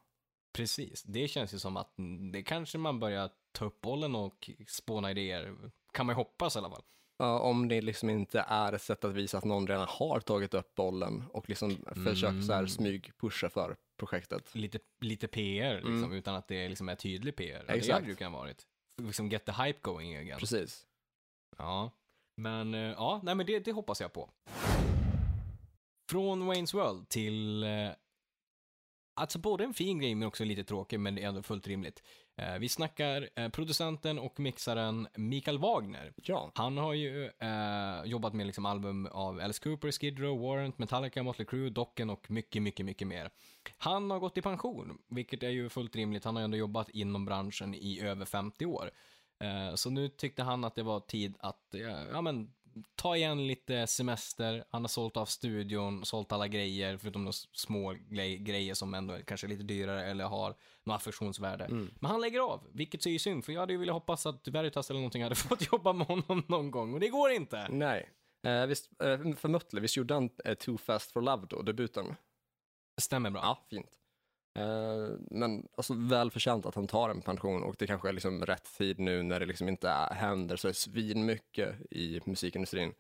Precis, 0.53 1.03
det 1.03 1.27
känns 1.27 1.53
ju 1.53 1.59
som 1.59 1.77
att 1.77 1.97
mm, 1.99 2.31
det 2.31 2.43
kanske 2.43 2.77
man 2.77 2.99
börjar 2.99 3.29
ta 3.51 3.65
upp 3.65 3.81
bollen 3.81 4.15
och 4.15 4.49
spåna 4.67 5.11
idéer. 5.11 5.55
Kan 5.91 6.05
man 6.05 6.13
ju 6.13 6.17
hoppas 6.17 6.55
i 6.55 6.59
alla 6.59 6.69
fall. 6.69 6.83
Ja, 7.17 7.39
om 7.39 7.67
det 7.67 7.81
liksom 7.81 8.09
inte 8.09 8.45
är 8.47 8.73
ett 8.73 8.81
sätt 8.81 9.03
att 9.03 9.13
visa 9.13 9.37
att 9.37 9.43
någon 9.43 9.67
redan 9.67 9.87
har 9.89 10.19
tagit 10.19 10.53
upp 10.53 10.75
bollen 10.75 11.23
och 11.33 11.49
liksom 11.49 11.77
försökt 12.05 12.45
så 12.45 12.51
här 12.53 12.59
Mm. 12.59 12.67
smygpusha 12.69 13.49
för 13.49 13.75
projektet. 13.99 14.55
Lite, 14.55 14.79
lite 15.01 15.27
PR 15.27 15.75
liksom, 15.75 16.03
Mm. 16.03 16.13
utan 16.13 16.35
att 16.35 16.47
det 16.47 16.69
liksom 16.69 16.89
är 16.89 16.95
tydlig 16.95 17.35
PR. 17.35 17.63
Ja, 17.67 17.73
Det 17.73 17.73
Exakt. 17.79 17.93
hade 17.93 18.07
ju 18.07 18.15
kunnat 18.15 18.33
varit. 18.33 18.67
Liksom 19.01 19.29
get 19.29 19.45
the 19.45 19.51
hype 19.51 19.79
going 19.81 20.15
again. 20.17 20.39
Precis. 20.39 20.85
Ja, 21.57 21.91
men 22.35 22.73
eh, 22.73 22.79
ja, 22.81 23.19
nej 23.23 23.35
men 23.35 23.45
det, 23.45 23.59
det 23.59 23.71
hoppas 23.71 24.01
jag 24.01 24.13
på. 24.13 24.29
Från 26.09 26.51
Wayne's 26.51 26.73
World 26.75 27.09
till, 27.09 27.63
eh, 27.63 27.89
alltså 29.15 29.39
både 29.39 29.63
en 29.63 29.73
fin 29.73 29.99
grej 29.99 30.15
men 30.15 30.27
också 30.27 30.43
lite 30.43 30.63
tråkig, 30.63 30.99
men 30.99 31.15
det 31.15 31.23
är 31.23 31.27
ändå 31.27 31.43
fullt 31.43 31.67
rimligt. 31.67 32.03
Eh, 32.37 32.57
vi 32.59 32.69
snackar 32.69 33.29
eh, 33.35 33.49
producenten 33.49 34.19
och 34.19 34.39
mixaren 34.39 35.07
Mikael 35.15 35.57
Wagner. 35.57 36.13
Ja, 36.15 36.51
Han 36.55 36.77
har 36.77 36.93
ju 36.93 37.25
eh, 37.25 38.05
jobbat 38.05 38.33
med 38.33 38.45
liksom 38.45 38.65
album 38.65 39.07
av 39.11 39.39
Alice 39.39 39.63
Cooper, 39.63 39.91
Skid 39.91 40.19
Row, 40.19 40.39
Warrant, 40.41 40.77
Metallica, 40.77 41.23
Motley 41.23 41.45
Crue, 41.45 41.69
Dokken 41.69 42.09
och 42.09 42.31
mycket, 42.31 42.61
mycket, 42.61 42.85
mycket 42.85 43.07
mer. 43.07 43.29
Han 43.77 44.11
har 44.11 44.19
gått 44.19 44.37
i 44.37 44.41
pension, 44.41 44.97
vilket 45.09 45.43
är 45.43 45.49
ju 45.49 45.69
fullt 45.69 45.95
rimligt. 45.95 46.25
Han 46.25 46.35
har 46.35 46.43
ändå 46.43 46.57
jobbat 46.57 46.89
inom 46.89 47.25
branschen 47.25 47.75
i 47.75 48.01
över 48.01 48.25
50 48.25 48.65
år. 48.65 48.91
Eh, 49.39 49.75
så 49.75 49.89
nu 49.89 50.09
tyckte 50.09 50.43
han 50.43 50.63
att 50.63 50.75
det 50.75 50.83
var 50.83 50.99
tid 50.99 51.35
att, 51.39 51.75
eh, 51.75 51.81
ja 52.11 52.21
men, 52.21 52.53
ta 52.95 53.15
igen 53.17 53.47
lite 53.47 53.87
semester. 53.87 54.63
Han 54.69 54.81
har 54.81 54.87
sålt 54.87 55.17
av 55.17 55.25
studion, 55.25 56.05
sålt 56.05 56.31
alla 56.31 56.47
grejer, 56.47 56.97
förutom 56.97 57.23
några 57.23 57.33
små 57.51 57.95
grej, 58.09 58.37
grejer 58.37 58.73
som 58.73 58.93
ändå 58.93 59.13
är 59.13 59.21
kanske 59.21 59.47
lite 59.47 59.63
dyrare 59.63 60.05
eller 60.05 60.25
har 60.25 60.55
något 60.83 60.95
affektionsvärde. 60.95 61.65
Mm. 61.65 61.91
Men 61.99 62.11
han 62.11 62.21
lägger 62.21 62.39
av, 62.39 62.67
vilket 62.71 63.05
är 63.05 63.09
ju 63.09 63.19
synd, 63.19 63.45
för 63.45 63.53
jag 63.53 63.59
hade 63.59 63.73
ju 63.73 63.79
velat 63.79 63.93
hoppas 63.93 64.25
att 64.25 64.47
Veritas 64.47 64.89
eller 64.89 64.99
någonting 64.99 65.23
hade 65.23 65.35
fått 65.49 65.71
jobba 65.71 65.93
med 65.93 66.07
honom 66.07 66.43
någon 66.47 66.71
gång, 66.71 66.93
och 66.93 66.99
det 66.99 67.09
går 67.09 67.31
inte. 67.31 67.67
nej. 67.69 68.09
Eh, 68.45 68.65
visst, 68.65 69.01
eh, 69.01 69.33
för 69.35 69.49
Mötley, 69.49 69.81
visst 69.81 69.97
gjorde 69.97 70.13
han 70.13 70.29
eh, 70.45 70.53
Too 70.53 70.77
Fast 70.77 71.11
For 71.11 71.21
Love 71.21 71.45
då, 71.49 71.61
debuten? 71.61 72.15
Stämmer 73.01 73.29
bra. 73.29 73.41
Ja, 73.41 73.65
fint. 73.69 73.89
Eh, 74.55 75.17
men 75.31 75.67
alltså 75.75 75.93
välförtjänt 75.93 76.65
att 76.65 76.75
han 76.75 76.87
tar 76.87 77.09
en 77.09 77.21
pension 77.21 77.63
och 77.63 77.75
det 77.79 77.87
kanske 77.87 78.09
är 78.09 78.13
liksom 78.13 78.45
rätt 78.45 78.77
tid 78.77 78.99
nu 78.99 79.23
när 79.23 79.39
det 79.39 79.45
liksom 79.45 79.67
inte 79.69 79.89
händer 80.11 80.55
så 80.55 80.73
svin 80.73 81.25
mycket 81.25 81.75
i 81.91 82.21
musikindustrin. 82.25 82.93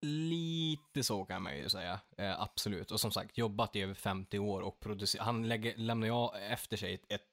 Lite 0.00 1.02
så 1.02 1.24
kan 1.24 1.42
man 1.42 1.58
ju 1.58 1.68
säga, 1.68 2.00
eh, 2.18 2.40
absolut. 2.40 2.90
Och 2.90 3.00
som 3.00 3.10
sagt, 3.10 3.38
jobbat 3.38 3.76
i 3.76 3.80
över 3.82 3.94
50 3.94 4.38
år 4.38 4.60
och 4.60 4.80
producerat. 4.80 5.26
Han 5.26 5.48
lägger, 5.48 5.76
lämnar 5.76 6.06
ju 6.06 6.40
efter 6.52 6.76
sig 6.76 6.94
ett, 6.94 7.12
ett 7.12 7.26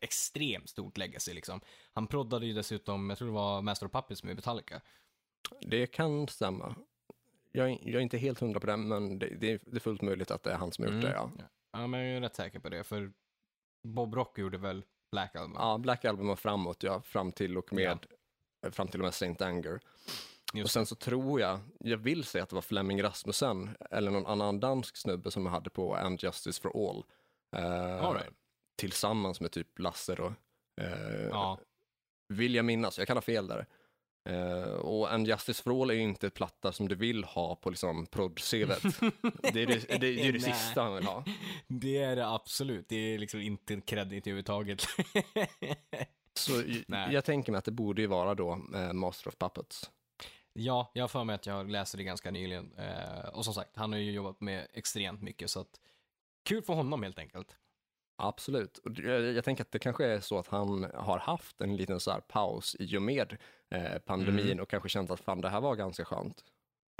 extremt 0.00 0.68
stort 0.68 0.98
legacy 0.98 1.34
liksom. 1.34 1.60
Han 1.92 2.06
proddade 2.06 2.46
ju 2.46 2.52
dessutom, 2.52 3.08
jag 3.10 3.18
tror 3.18 3.28
det 3.28 3.34
var 3.34 3.62
Master 3.62 3.86
of 3.86 3.92
Puppets 3.92 4.24
med 4.24 4.36
Metallica. 4.36 4.80
Det 5.60 5.86
kan 5.86 6.28
stämma. 6.28 6.74
Jag, 7.52 7.70
jag 7.70 7.94
är 7.94 8.00
inte 8.00 8.18
helt 8.18 8.40
hundra 8.40 8.60
på 8.60 8.66
det, 8.66 8.76
men 8.76 9.18
det, 9.18 9.26
det 9.26 9.50
är 9.76 9.80
fullt 9.80 10.02
möjligt 10.02 10.30
att 10.30 10.42
det 10.42 10.52
är 10.52 10.56
han 10.56 10.72
som 10.72 10.84
har 10.84 10.92
gjort 10.92 11.04
Mm. 11.04 11.12
det, 11.12 11.16
ja. 11.38 11.44
Ja, 11.72 11.86
men 11.86 12.00
jag 12.00 12.16
är 12.16 12.20
rätt 12.20 12.34
säker 12.34 12.58
på 12.58 12.68
det, 12.68 12.84
för 12.84 13.12
Bob 13.88 14.14
Rock 14.14 14.38
gjorde 14.38 14.58
väl 14.58 14.84
Black 15.12 15.36
Album? 15.36 15.56
Ja, 15.58 15.78
Black 15.78 16.04
Album 16.04 16.30
och 16.30 16.38
framåt, 16.38 16.82
ja, 16.82 17.00
fram 17.02 17.32
till 17.32 17.58
och 17.58 17.72
med, 17.72 18.06
eh, 18.66 18.70
fram 18.72 18.88
till 18.88 19.00
och 19.00 19.04
med 19.04 19.14
Saint 19.14 19.42
Anger. 19.42 19.80
Och 20.52 20.58
Just 20.58 20.72
sen 20.72 20.86
så 20.86 20.94
tror 20.94 21.40
jag, 21.40 21.60
jag 21.80 21.96
vill 21.98 22.24
säga 22.24 22.42
att 22.44 22.48
det 22.50 22.54
var 22.54 22.62
Flemming 22.62 23.02
Rasmussen 23.02 23.76
eller 23.90 24.10
någon 24.10 24.26
annan 24.26 24.60
dansk 24.60 24.96
snubbe 24.96 25.30
som 25.30 25.46
hade 25.46 25.70
på 25.70 25.94
And 25.94 26.22
Justice 26.22 26.62
for 26.62 26.88
All. 26.88 27.04
Eh, 27.56 28.04
All 28.04 28.14
right. 28.14 28.34
Tillsammans 28.76 29.40
med 29.40 29.52
typ 29.52 29.78
Lasse 29.78 30.14
då. 30.14 30.34
Eh, 30.80 31.26
Ja, 31.30 31.58
Vill 32.28 32.54
jag 32.54 32.64
minnas, 32.64 32.98
jag 32.98 33.06
kan 33.06 33.16
ha 33.16 33.22
fel 33.22 33.46
där. 33.46 33.66
Eh, 34.24 34.72
och 34.72 35.12
And 35.12 35.28
Justice 35.28 35.62
for 35.62 35.82
All 35.82 35.90
är 35.90 35.94
ju 35.94 36.00
inte 36.02 36.30
platta 36.30 36.72
som 36.72 36.88
du 36.88 36.94
vill 36.94 37.24
ha 37.24 37.56
på 37.56 37.70
liksom 37.70 38.06
prodd-CVt. 38.06 39.12
det 39.52 39.62
är 39.62 39.66
det, 39.66 39.88
det, 39.88 39.98
det, 39.98 40.28
är 40.28 40.32
det 40.32 40.40
sista 40.40 40.82
han 40.82 40.94
vill 40.94 41.04
ha. 41.04 41.24
det 41.66 41.98
är 41.98 42.16
det 42.16 42.28
absolut. 42.28 42.88
Det 42.88 42.96
är 42.96 43.18
liksom 43.18 43.40
inte 43.40 43.80
kredit 43.80 44.26
överhuvudtaget. 44.26 44.86
Så 46.34 46.52
Nej. 46.86 47.12
jag 47.12 47.24
tänker 47.24 47.52
mig 47.52 47.58
att 47.58 47.64
det 47.64 47.72
borde 47.72 48.02
ju 48.02 48.08
vara 48.08 48.34
då 48.34 48.52
eh, 48.74 48.92
Master 48.92 49.28
of 49.28 49.36
Puppets. 49.38 49.90
ja, 50.52 50.90
jag 50.94 51.02
har 51.02 51.08
för 51.08 51.24
mig 51.24 51.34
att 51.34 51.46
jag 51.46 51.70
läste 51.70 51.96
det 51.96 52.04
ganska 52.04 52.30
nyligen. 52.30 52.72
Eh, 52.78 53.28
och 53.32 53.44
som 53.44 53.54
sagt, 53.54 53.76
han 53.76 53.92
har 53.92 53.98
ju 53.98 54.12
jobbat 54.12 54.40
med 54.40 54.66
extremt 54.72 55.22
mycket, 55.22 55.50
så 55.50 55.60
att 55.60 55.80
kul 56.44 56.62
för 56.62 56.74
honom 56.74 57.02
helt 57.02 57.18
enkelt. 57.18 57.56
Absolut. 58.16 58.80
Jag, 58.84 59.22
jag 59.22 59.44
tänker 59.44 59.64
att 59.64 59.72
det 59.72 59.78
kanske 59.78 60.06
är 60.06 60.20
så 60.20 60.38
att 60.38 60.48
han 60.48 60.86
har 60.94 61.18
haft 61.18 61.60
en 61.60 61.76
liten 61.76 62.00
så 62.00 62.10
här 62.10 62.20
paus 62.20 62.76
i 62.78 62.96
och 62.96 63.02
med 63.02 63.36
eh, 63.72 63.98
pandemin 63.98 64.46
Mm. 64.46 64.60
och 64.60 64.68
kanske 64.70 64.88
känt 64.88 65.10
att 65.10 65.20
fan 65.20 65.40
det 65.40 65.48
här 65.48 65.60
var 65.60 65.76
ganska 65.76 66.04
skönt. 66.04 66.44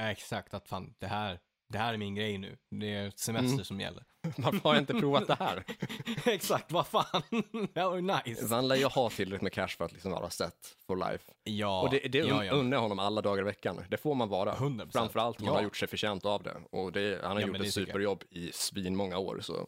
Exakt, 0.03 0.55
att 0.55 0.69
fan, 0.69 0.95
det 0.99 1.07
här, 1.07 1.41
det 1.69 1.79
här 1.79 1.95
är 1.95 1.99
min 1.99 2.15
grej 2.15 2.39
nu. 2.39 2.59
Det 2.71 2.95
är 2.95 3.11
semester 3.17 3.53
Mm. 3.53 3.65
som 3.65 3.81
gäller. 3.81 4.05
Varför 4.37 4.59
har 4.59 4.75
jag 4.75 4.83
inte 4.83 4.95
provat 4.95 5.27
det 5.27 5.35
här? 5.35 5.65
Exakt, 6.27 6.73
vad 6.73 6.87
fan. 6.87 7.23
det 7.75 7.83
var 7.85 8.25
nice. 8.25 8.47
Man 8.47 8.69
lär 8.69 8.77
ju 8.77 8.85
ha 8.85 9.11
tillräckligt 9.11 9.43
med 9.43 9.53
cash 9.53 9.69
för 9.69 9.85
att 9.85 9.93
liksom 9.93 10.13
vara 10.13 10.31
set 10.31 10.77
for 10.87 10.97
life. 11.11 11.33
Ja, 11.45 11.83
och 11.83 11.91
det, 11.91 11.99
det 11.99 12.19
ja, 12.19 12.45
ja. 12.45 12.53
unnar 12.53 12.79
honom 12.79 12.99
alla 12.99 13.21
dagar 13.23 13.43
i 13.43 13.45
veckan. 13.45 13.85
Det 13.89 13.97
får 13.97 14.15
man 14.15 14.29
vara. 14.29 14.55
100%. 14.55 14.93
Framförallt 14.93 15.41
om 15.41 15.45
man 15.47 15.53
Ja. 15.55 15.59
har 15.59 15.65
gjort 15.65 15.77
sig 15.77 15.89
förtjänt 15.89 16.25
av 16.25 16.43
det. 16.43 16.57
Och 16.71 16.93
det, 16.93 17.21
han 17.23 17.33
har 17.33 17.41
Ja, 17.41 17.47
gjort 17.47 17.57
ett 17.57 17.65
jag. 17.65 17.73
superjobb 17.73 18.25
i 18.31 18.53
svin 18.53 18.97
många 18.97 19.19
år. 19.19 19.41
Så 19.41 19.67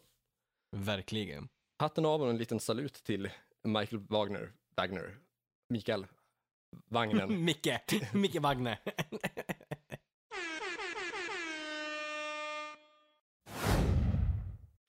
Verkligen. 0.76 1.48
hatten 1.78 2.06
av 2.06 2.22
och 2.22 2.30
en 2.30 2.38
liten 2.38 2.60
salut 2.60 2.94
till 2.94 3.30
Michael 3.62 3.98
Wagner, 4.08 4.52
Wagner, 4.76 5.16
Mikael, 5.68 6.06
Vagnen. 6.86 7.44
Micke, 7.44 7.78
Micke 8.12 8.36
Wagner. 8.40 8.78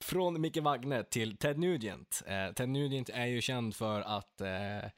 Från 0.03 0.41
Micke 0.41 0.57
Wagner 0.57 1.03
till 1.03 1.37
Ted 1.37 1.59
Nugent. 1.59 2.23
Eh, 2.27 2.53
Ted 2.53 2.69
Nugent 2.69 3.09
är 3.09 3.25
ju 3.25 3.41
känd 3.41 3.75
för 3.75 4.01
att, 4.01 4.41
eh, 4.41 4.77
eh, 4.77 4.89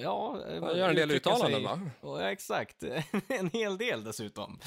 ja... 0.00 0.44
eh, 0.48 0.62
Han 0.62 0.78
gör 0.78 0.88
en 0.88 0.96
del 0.96 1.10
uttalanden 1.10 1.62
va? 1.62 1.80
Ja, 2.02 2.30
exakt. 2.30 2.82
en 3.28 3.50
hel 3.52 3.78
del 3.78 4.04
dessutom. 4.04 4.58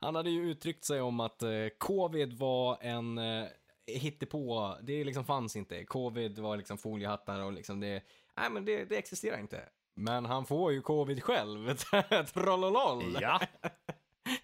Han 0.00 0.14
hade 0.14 0.30
ju 0.30 0.50
uttryckt 0.50 0.84
sig 0.84 1.00
om 1.00 1.20
att 1.20 1.42
eh, 1.42 1.50
covid 1.78 2.32
var 2.32 2.78
en 2.80 3.18
eh, 3.18 3.46
hittepå, 3.86 4.76
det 4.82 5.04
liksom 5.04 5.24
fanns 5.24 5.56
inte. 5.56 5.84
Covid 5.84 6.38
var 6.38 6.56
liksom 6.56 6.78
foliehattar 6.78 7.40
och 7.40 7.52
liksom 7.52 7.80
det, 7.80 8.02
nej 8.36 8.50
men 8.50 8.64
det, 8.64 8.84
det 8.84 8.96
existerar 8.96 9.38
inte. 9.38 9.68
Men 9.98 10.24
han 10.24 10.46
får 10.46 10.72
ju 10.72 10.82
covid 10.82 11.22
själv. 11.22 11.74
Trollolol. 12.32 13.18
Ja. 13.20 13.40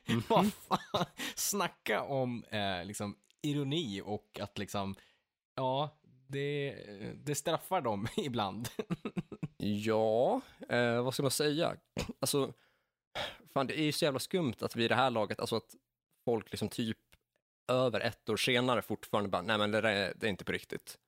Vad 0.28 0.52
fan. 0.52 1.04
Snacka 1.34 2.02
om 2.02 2.44
eh, 2.44 2.84
liksom 2.84 3.16
ironi 3.42 4.02
och 4.04 4.38
att 4.40 4.58
liksom, 4.58 4.94
ja, 5.54 5.98
det, 6.26 6.76
det 7.24 7.34
straffar 7.34 7.80
dem 7.80 8.08
ibland. 8.16 8.68
Ja, 9.56 10.40
eh, 10.68 11.02
vad 11.02 11.14
ska 11.14 11.22
man 11.22 11.30
säga? 11.30 11.76
Alltså, 12.20 12.52
fan 13.52 13.66
det 13.66 13.80
är 13.80 13.84
ju 13.84 13.92
så 13.92 14.04
jävla 14.04 14.20
skumt 14.20 14.54
att 14.60 14.76
vi 14.76 14.84
i 14.84 14.88
det 14.88 14.94
här 14.94 15.10
laget, 15.10 15.40
alltså 15.40 15.56
att 15.56 15.74
folk 16.24 16.50
liksom 16.50 16.68
typ 16.68 16.98
över 17.68 18.00
ett 18.00 18.28
år 18.28 18.36
senare 18.36 18.82
fortfarande 18.82 19.30
bara, 19.30 19.42
nej 19.42 19.58
men 19.58 19.70
det, 19.70 19.80
där 19.80 19.90
är, 19.90 20.12
det 20.16 20.26
är 20.26 20.30
inte 20.30 20.44
på 20.44 20.52
riktigt. 20.52 20.98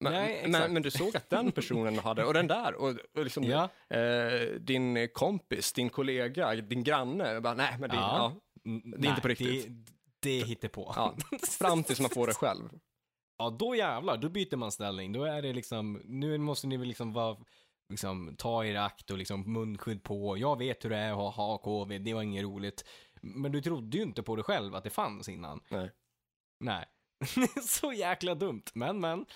Men, 0.00 0.12
Nej, 0.12 0.48
men, 0.48 0.72
men 0.72 0.82
du 0.82 0.90
såg 0.90 1.16
att 1.16 1.30
den 1.30 1.52
personen 1.52 1.98
hade, 1.98 2.24
och 2.24 2.34
den 2.34 2.46
där, 2.46 2.74
och, 2.74 2.88
och 2.88 3.24
liksom 3.24 3.44
ja. 3.44 3.68
eh, 3.90 4.48
din 4.60 5.08
kompis, 5.14 5.72
din 5.72 5.90
kollega, 5.90 6.54
din 6.54 6.84
granne, 6.84 7.40
bara, 7.40 7.54
nej 7.54 7.76
men 7.78 7.90
det, 7.90 7.96
Ja. 7.96 8.32
ja. 8.64 8.80
Det 8.98 9.06
är 9.06 9.10
inte 9.10 9.22
på 9.22 9.28
riktigt. 9.28 9.66
Det, 9.68 9.92
det 10.20 10.46
hittar 10.46 10.68
på. 10.68 10.92
Ja, 10.96 11.16
fram 11.58 11.84
tills 11.84 12.00
man 12.00 12.10
får 12.10 12.26
det 12.26 12.34
själv. 12.34 12.68
Ja, 13.38 13.50
då 13.50 13.74
jävlar, 13.74 14.16
då 14.16 14.28
byter 14.28 14.56
man 14.56 14.72
ställning. 14.72 15.12
Då 15.12 15.24
är 15.24 15.42
det 15.42 15.52
liksom, 15.52 16.02
nu 16.04 16.38
måste 16.38 16.66
ni 16.66 16.76
väl 16.76 16.88
liksom 16.88 17.12
vara, 17.12 17.36
liksom 17.88 18.34
ta 18.38 18.64
er 18.64 18.74
i 18.74 18.76
akt 18.76 19.10
och 19.10 19.18
liksom 19.18 19.52
munskydd 19.52 20.02
på. 20.02 20.38
Jag 20.38 20.58
vet 20.58 20.84
hur 20.84 20.90
det 20.90 20.96
är 20.96 21.10
att 21.10 21.16
ha, 21.16 21.30
ha 21.30 21.58
covid, 21.58 22.02
det 22.02 22.14
var 22.14 22.22
inget 22.22 22.44
roligt. 22.44 22.84
Men 23.20 23.52
du 23.52 23.62
trodde 23.62 23.96
ju 23.96 24.02
inte 24.02 24.22
på 24.22 24.36
det 24.36 24.42
själv 24.42 24.74
att 24.74 24.84
det 24.84 24.90
fanns 24.90 25.28
innan. 25.28 25.60
Nej. 25.68 25.90
Nej. 26.60 26.84
Så 27.62 27.92
jäkla 27.92 28.34
dumt, 28.34 28.64
men 28.74 29.00
men. 29.00 29.26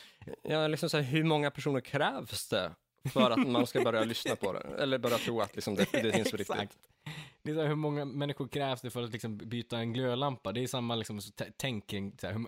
Ja, 0.42 0.66
liksom 0.66 0.90
så 0.90 0.96
här, 0.96 1.04
hur 1.04 1.24
många 1.24 1.50
personer 1.50 1.80
krävs 1.80 2.48
det 2.48 2.74
för 3.12 3.30
att 3.30 3.48
man 3.48 3.66
ska 3.66 3.82
börja 3.82 4.04
lyssna 4.04 4.36
på 4.36 4.52
det? 4.52 4.60
Eller 4.78 4.98
börja 4.98 5.18
tro 5.18 5.40
att 5.40 5.54
liksom 5.54 5.74
det, 5.74 5.92
det 5.92 6.12
finns 6.12 6.30
på 6.30 6.36
riktigt? 6.36 6.78
Det 7.42 7.50
är 7.50 7.54
så 7.54 7.60
här, 7.60 7.68
hur 7.68 7.74
många 7.74 8.04
människor 8.04 8.48
krävs 8.48 8.80
det 8.80 8.90
för 8.90 9.02
att 9.02 9.12
liksom 9.12 9.38
byta 9.38 9.78
en 9.78 9.92
glödlampa? 9.92 10.52
Det 10.52 10.62
är 10.62 10.66
samma 10.66 10.94
liksom, 10.94 11.20
tänk 11.56 11.86
kring 11.86 12.18
så 12.18 12.26
här, 12.26 12.34
hur, 12.34 12.46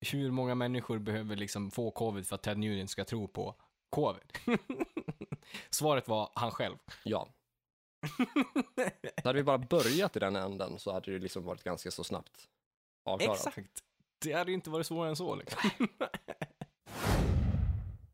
hur 0.00 0.30
många 0.30 0.54
människor 0.54 0.98
behöver 0.98 1.36
liksom 1.36 1.70
få 1.70 1.90
covid 1.90 2.26
för 2.26 2.34
att 2.34 2.42
Ted 2.42 2.58
Nugent 2.58 2.90
ska 2.90 3.04
tro 3.04 3.28
på 3.28 3.54
covid? 3.90 4.58
Svaret 5.70 6.08
var 6.08 6.30
han 6.34 6.50
själv. 6.50 6.76
Ja. 7.04 7.28
Hade 9.24 9.38
vi 9.38 9.42
bara 9.42 9.58
börjat 9.58 10.16
i 10.16 10.18
den 10.18 10.36
änden 10.36 10.78
så 10.78 10.92
hade 10.92 11.12
det 11.12 11.18
liksom 11.18 11.44
varit 11.44 11.62
ganska 11.62 11.90
så 11.90 12.04
snabbt 12.04 12.48
avklarat. 13.04 13.46
Exakt. 13.46 13.84
Det 14.18 14.32
hade 14.32 14.50
ju 14.50 14.54
inte 14.54 14.70
varit 14.70 14.86
svårare 14.86 15.08
än 15.08 15.16
så 15.16 15.34
liksom. 15.36 15.70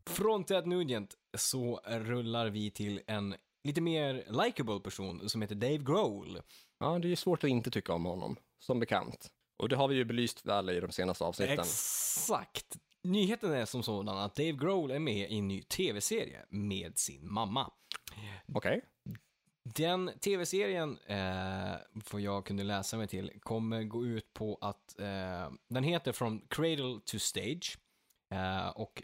Från 0.06 0.44
Ted 0.44 0.66
Nugent 0.66 1.14
så 1.36 1.80
rullar 1.86 2.50
vi 2.50 2.70
till 2.70 3.00
en 3.06 3.34
lite 3.64 3.80
mer 3.80 4.44
likable 4.44 4.80
person 4.80 5.28
som 5.28 5.42
heter 5.42 5.54
Dave 5.54 5.78
Grohl. 5.78 6.40
Ja, 6.78 6.98
det 6.98 7.06
är 7.06 7.10
ju 7.10 7.16
svårt 7.16 7.44
att 7.44 7.50
inte 7.50 7.70
tycka 7.70 7.92
om 7.92 8.04
honom, 8.04 8.36
som 8.58 8.80
bekant. 8.80 9.30
Och 9.56 9.68
det 9.68 9.76
har 9.76 9.88
vi 9.88 9.94
ju 9.94 10.04
belyst 10.04 10.46
väl 10.46 10.70
i 10.70 10.80
de 10.80 10.92
senaste 10.92 11.24
avsnitten. 11.24 11.58
Exakt. 11.58 12.76
Nyheten 13.02 13.52
är 13.52 13.64
som 13.64 13.82
sådan 13.82 14.18
att 14.18 14.34
Dave 14.34 14.52
Grohl 14.52 14.90
är 14.90 14.98
med 14.98 15.32
i 15.32 15.38
en 15.38 15.48
ny 15.48 15.62
tv-serie 15.62 16.44
med 16.48 16.98
sin 16.98 17.32
mamma. 17.32 17.70
Okej. 18.52 18.84
Den 19.64 20.10
tv-serien, 20.20 20.98
eh, 21.06 21.76
vad 21.92 22.20
jag 22.20 22.46
kunde 22.46 22.62
läsa 22.62 22.96
mig 22.96 23.08
till, 23.08 23.32
kommer 23.40 23.82
gå 23.82 24.06
ut 24.06 24.32
på 24.32 24.58
att 24.60 25.00
eh, 25.00 25.52
den 25.68 25.84
heter 25.84 26.12
From 26.12 26.40
Cradle 26.48 27.00
to 27.04 27.18
Stage. 27.18 27.78
Eh, 28.30 28.68
och 28.68 29.02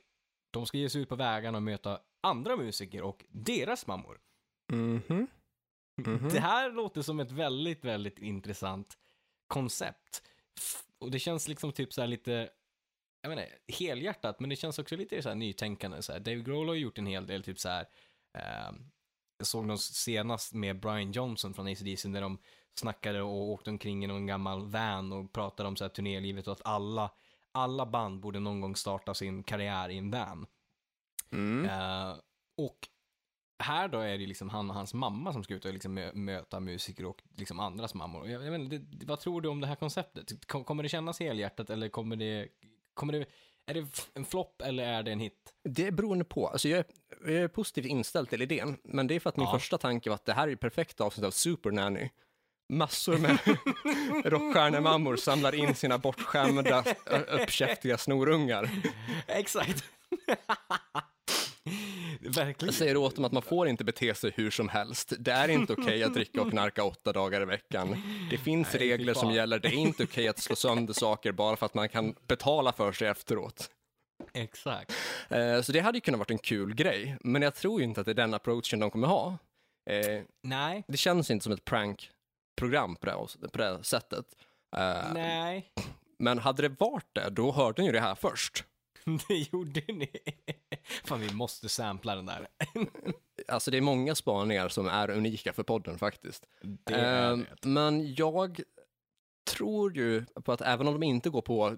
de 0.51 0.67
ska 0.67 0.79
ge 0.79 0.91
sig 0.91 1.03
ut 1.03 1.09
på 1.09 1.17
vägarna 1.17 1.59
och 1.59 1.63
möta 1.63 2.01
andra 2.21 2.57
musiker 2.57 3.03
och 3.03 3.25
deras 3.29 3.87
mammor. 3.87 4.21
Mhm. 4.73 5.27
Mhm. 5.97 6.29
Det 6.29 6.41
här 6.41 6.71
låter 6.71 7.03
som 7.03 7.21
ett 7.21 7.31
väldigt, 7.31 7.85
väldigt 7.85 8.19
intressant 8.19 8.99
koncept. 9.47 10.23
Och 10.99 11.11
det 11.11 11.19
känns 11.19 11.49
liksom 11.49 11.73
typ 11.73 11.93
så 11.93 12.01
här 12.01 12.09
lite, 12.09 12.51
jag 13.23 13.29
menar, 13.29 13.47
helhjärtat, 13.79 14.41
men 14.41 14.51
det 14.51 14.57
känns 14.57 14.79
också 14.79 14.97
lite 14.97 15.23
så 15.23 15.29
här 15.29 15.37
nytänkande. 15.37 16.03
Så 16.03 16.13
här. 16.13 16.21
Dave 16.21 16.41
Grohl 16.41 16.69
har 16.69 16.75
gjort 16.75 16.99
en 16.99 17.07
hel 17.07 17.27
del, 17.27 17.43
typ 17.43 17.59
så 17.59 17.69
här, 17.69 17.87
eh, 18.39 18.73
jag 19.41 19.47
såg 19.47 19.67
någon 19.67 19.79
senast 19.79 20.55
med 20.55 20.81
Brian 20.81 21.13
Johnson 21.13 21.55
från 21.55 21.67
ACDC 21.67 22.09
när 22.09 22.21
de 22.21 22.39
snackade 22.75 23.23
och 23.23 23.51
åkte 23.51 23.71
omkring 23.71 24.05
i 24.05 24.07
någon 24.07 24.27
gammal 24.27 24.67
van 24.67 25.13
och 25.13 25.33
pratade 25.33 25.69
om 25.69 25.77
så 25.77 25.85
här 25.85 25.89
turnélivet 25.89 26.47
och 26.47 26.53
att 26.53 26.67
alla, 26.67 27.11
alla 27.53 27.87
band 27.87 28.21
borde 28.21 28.41
någon 28.41 28.61
gång 28.61 28.77
starta 28.77 29.15
sin 29.15 29.43
karriär 29.43 29.89
i 29.89 29.99
en 29.99 30.11
van. 30.11 30.47
Mm. 31.33 31.65
Eh, 31.65 32.17
och 32.57 32.89
här 33.59 33.89
då 33.89 33.99
är 33.99 34.19
det 34.19 34.27
liksom 34.27 34.49
han 34.49 34.71
och 34.71 34.77
hans 34.77 34.95
mamma 34.95 35.33
som 35.33 35.45
ska 35.45 35.55
ut 35.55 35.65
och 35.65 35.73
liksom 35.73 35.99
mö- 35.99 36.15
möta 36.15 36.61
musiker 36.61 37.05
och 37.05 37.23
liksom 37.37 37.61
andras 37.61 37.95
mammor. 37.95 38.29
Jag, 38.29 38.45
jag 38.45 38.55
inte, 38.55 38.79
det, 38.79 39.07
vad 39.07 39.21
tror 39.21 39.41
du 39.41 39.49
om 39.49 39.61
det 39.61 39.67
här 39.67 39.77
konceptet? 39.77 40.47
Kom, 40.47 40.65
kommer 40.65 40.83
det 40.83 40.89
kännas 40.89 41.21
helhjärtat 41.21 41.71
eller 41.71 41.89
kommer 41.89 42.17
det, 42.17 42.49
kommer 42.95 43.13
det, 43.13 43.27
är 43.71 43.75
det 43.75 44.09
en 44.15 44.25
flopp 44.25 44.63
eller 44.63 44.85
är 44.85 45.03
det 45.03 45.13
en 45.13 45.21
hit? 45.21 45.35
Det 45.65 45.87
är 45.87 45.91
beroende 45.91 46.25
på. 46.25 46.49
Alltså 46.49 46.69
jag, 46.69 46.79
är, 46.79 46.85
jag 47.33 47.43
är 47.43 47.49
positivt 47.49 47.87
inställd 47.87 48.31
till 48.31 48.43
idén, 48.43 48.77
men 48.85 49.07
det 49.07 49.15
är 49.15 49.21
för 49.21 49.29
att 49.29 49.37
min 49.37 49.47
Ja. 49.47 49.59
första 49.59 49.79
tanke 49.79 50.11
var 50.11 50.15
att 50.15 50.25
det 50.25 50.33
här 50.33 50.43
är 50.43 50.49
ju 50.49 50.57
perfekt 50.57 51.01
avsnitt 51.01 51.27
av 51.27 51.31
Super 51.31 51.71
Nanny. 51.71 52.09
Massor 52.69 53.19
med 53.19 53.39
rockstjärnemammor 54.33 55.17
samlar 55.17 55.55
in 55.55 55.75
sina 55.75 55.99
bortskämda, 55.99 56.85
uppkäftiga 57.29 57.99
snorungar. 57.99 58.71
Exakt. 59.27 59.85
Verkligen. 62.29 62.67
Jag 62.67 62.75
säger 62.75 62.97
åt 62.97 63.17
dem 63.17 63.25
att 63.25 63.33
man 63.33 63.43
får 63.43 63.69
inte 63.69 63.85
bete 63.85 64.15
sig 64.15 64.33
hur 64.37 64.51
som 64.51 64.69
helst. 64.69 65.13
Det 65.19 65.33
är 65.33 65.49
inte 65.49 65.73
okej 65.73 66.03
att 66.05 66.15
dricka 66.15 66.43
och 66.43 66.51
knarka 66.51 66.85
åtta 66.85 67.13
dagar 67.13 67.41
i 67.43 67.45
veckan. 67.45 68.03
Det 68.31 68.39
finns 68.39 68.73
Nej, 68.73 68.83
regler 68.83 69.15
som 69.15 69.31
gäller. 69.33 69.59
Det 69.59 69.69
är 69.69 69.73
inte 69.73 70.05
okej 70.05 70.29
att 70.29 70.39
slå 70.39 70.57
sönder 70.57 70.95
saker 70.95 71.33
bara 71.33 71.57
för 71.57 71.67
att 71.67 71.75
man 71.75 71.89
kan 71.89 72.15
betala 72.27 72.73
för 72.73 72.93
sig 72.93 73.09
efteråt. 73.09 73.71
Exakt. 74.33 74.93
Eh, 75.29 75.61
Så 75.63 75.73
det 75.73 75.81
hade 75.81 75.97
ju 75.97 76.01
kunnat 76.01 76.19
varit 76.19 76.31
en 76.31 76.39
kul 76.39 76.75
grej, 76.75 77.17
men 77.21 77.43
jag 77.43 77.55
tror 77.55 77.81
ju 77.81 77.87
inte 77.87 78.01
att 78.01 78.05
det 78.05 78.13
är 78.13 78.15
den 78.15 78.35
approachen 78.35 78.79
de 78.81 78.91
kommer 78.91 79.09
ha. 79.09 79.39
Eh, 79.91 80.23
Nej, 80.43 80.85
Det 80.89 80.97
känns 80.97 81.31
inte 81.31 81.43
som 81.45 81.53
ett 81.53 81.65
prankprogram 81.65 82.97
på 82.97 83.07
det, 83.07 83.49
på 83.49 83.59
det 83.59 83.79
sättet. 83.85 84.25
Eh, 84.77 85.13
nej, 85.15 85.73
Men 86.19 86.39
hade 86.39 86.63
det 86.63 86.81
varit 86.81 87.07
det, 87.13 87.31
då 87.31 87.53
hörde 87.53 87.83
ni 87.83 87.87
ju 87.89 87.93
det 87.93 88.01
här 88.01 88.15
först. 88.15 88.65
det 89.29 89.35
gjorde 89.53 89.83
ni. 89.89 90.11
Fan, 91.05 91.21
vi 91.21 91.35
måste 91.35 91.69
sampla 91.69 92.15
den 92.17 92.27
där. 92.27 92.47
Alltså 93.49 93.71
det 93.71 93.77
är 93.77 93.81
många 93.81 94.15
spaningar 94.15 94.69
som 94.69 94.87
är 94.89 95.11
unika 95.11 95.53
för 95.53 95.63
podden 95.63 95.99
faktiskt. 95.99 96.47
Det 96.63 96.95
är 96.95 97.37
det. 97.37 97.47
Men 97.69 98.15
jag 98.15 98.61
tror 99.51 99.97
ju 99.97 100.25
på 100.45 100.53
att 100.53 100.61
även 100.61 100.87
om 100.89 100.95
de 101.01 101.03
inte 101.07 101.31
går 101.31 101.43
på 101.43 101.77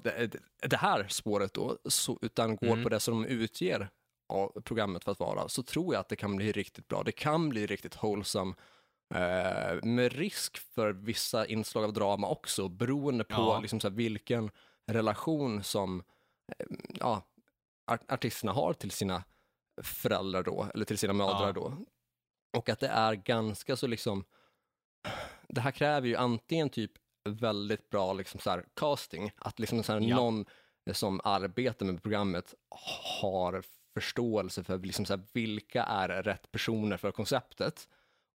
det, 0.68 0.76
här 0.76 1.06
spåret 1.08 1.54
då, 1.54 1.78
så, 1.84 2.18
utan 2.22 2.56
går 2.56 2.66
Mm. 2.66 2.82
på 2.82 2.88
det 2.88 3.00
som 3.00 3.22
de 3.22 3.28
utger 3.28 3.88
av 4.28 4.60
programmet 4.64 5.04
för 5.04 5.12
att 5.12 5.20
vara, 5.20 5.48
så 5.48 5.62
tror 5.62 5.94
jag 5.94 6.00
att 6.00 6.08
det 6.08 6.16
kan 6.16 6.36
bli 6.36 6.52
riktigt 6.52 6.88
bra. 6.88 7.02
Det 7.02 7.12
kan 7.12 7.48
bli 7.48 7.66
riktigt 7.66 8.02
wholesome, 8.02 8.54
eh, 9.14 9.82
med 9.84 10.12
risk 10.12 10.58
för 10.58 10.92
vissa 10.92 11.46
inslag 11.46 11.84
av 11.84 11.92
drama 11.92 12.28
också, 12.28 12.68
beroende 12.68 13.24
på 13.24 13.34
Ja. 13.34 13.60
liksom 13.60 13.80
så 13.80 13.88
här, 13.88 13.94
vilken 13.96 14.50
relation 14.86 15.62
som 15.62 16.02
ja, 16.88 17.22
art- 17.86 18.12
artisterna 18.12 18.52
har 18.52 18.72
till 18.72 18.90
sina 18.90 19.24
föräldrar 19.82 20.42
då, 20.42 20.66
eller 20.74 20.84
till 20.84 20.98
sina 20.98 21.12
mödrar 21.12 21.46
Ja. 21.46 21.52
då. 21.52 21.76
Och 22.56 22.68
att 22.68 22.80
det 22.80 22.88
är 22.88 23.14
ganska 23.14 23.76
så 23.76 23.86
liksom, 23.86 24.24
det 25.48 25.60
här 25.60 25.70
kräver 25.70 26.08
ju 26.08 26.16
antingen 26.16 26.70
typ 26.70 26.92
väldigt 27.28 27.90
bra 27.90 28.12
liksom 28.12 28.40
så 28.40 28.50
här 28.50 28.64
casting, 28.74 29.30
att 29.36 29.58
liksom 29.58 29.82
så 29.82 29.92
här 29.92 30.00
Ja. 30.00 30.16
någon 30.16 30.44
som 30.92 31.20
arbetar 31.24 31.86
med 31.86 32.02
programmet 32.02 32.54
har 33.20 33.62
förståelse 33.94 34.64
för 34.64 34.78
liksom 34.78 35.04
så 35.04 35.16
här, 35.16 35.22
vilka 35.32 35.84
är 35.84 36.22
rätt 36.22 36.50
personer 36.52 36.96
för 36.96 37.12
konceptet 37.12 37.88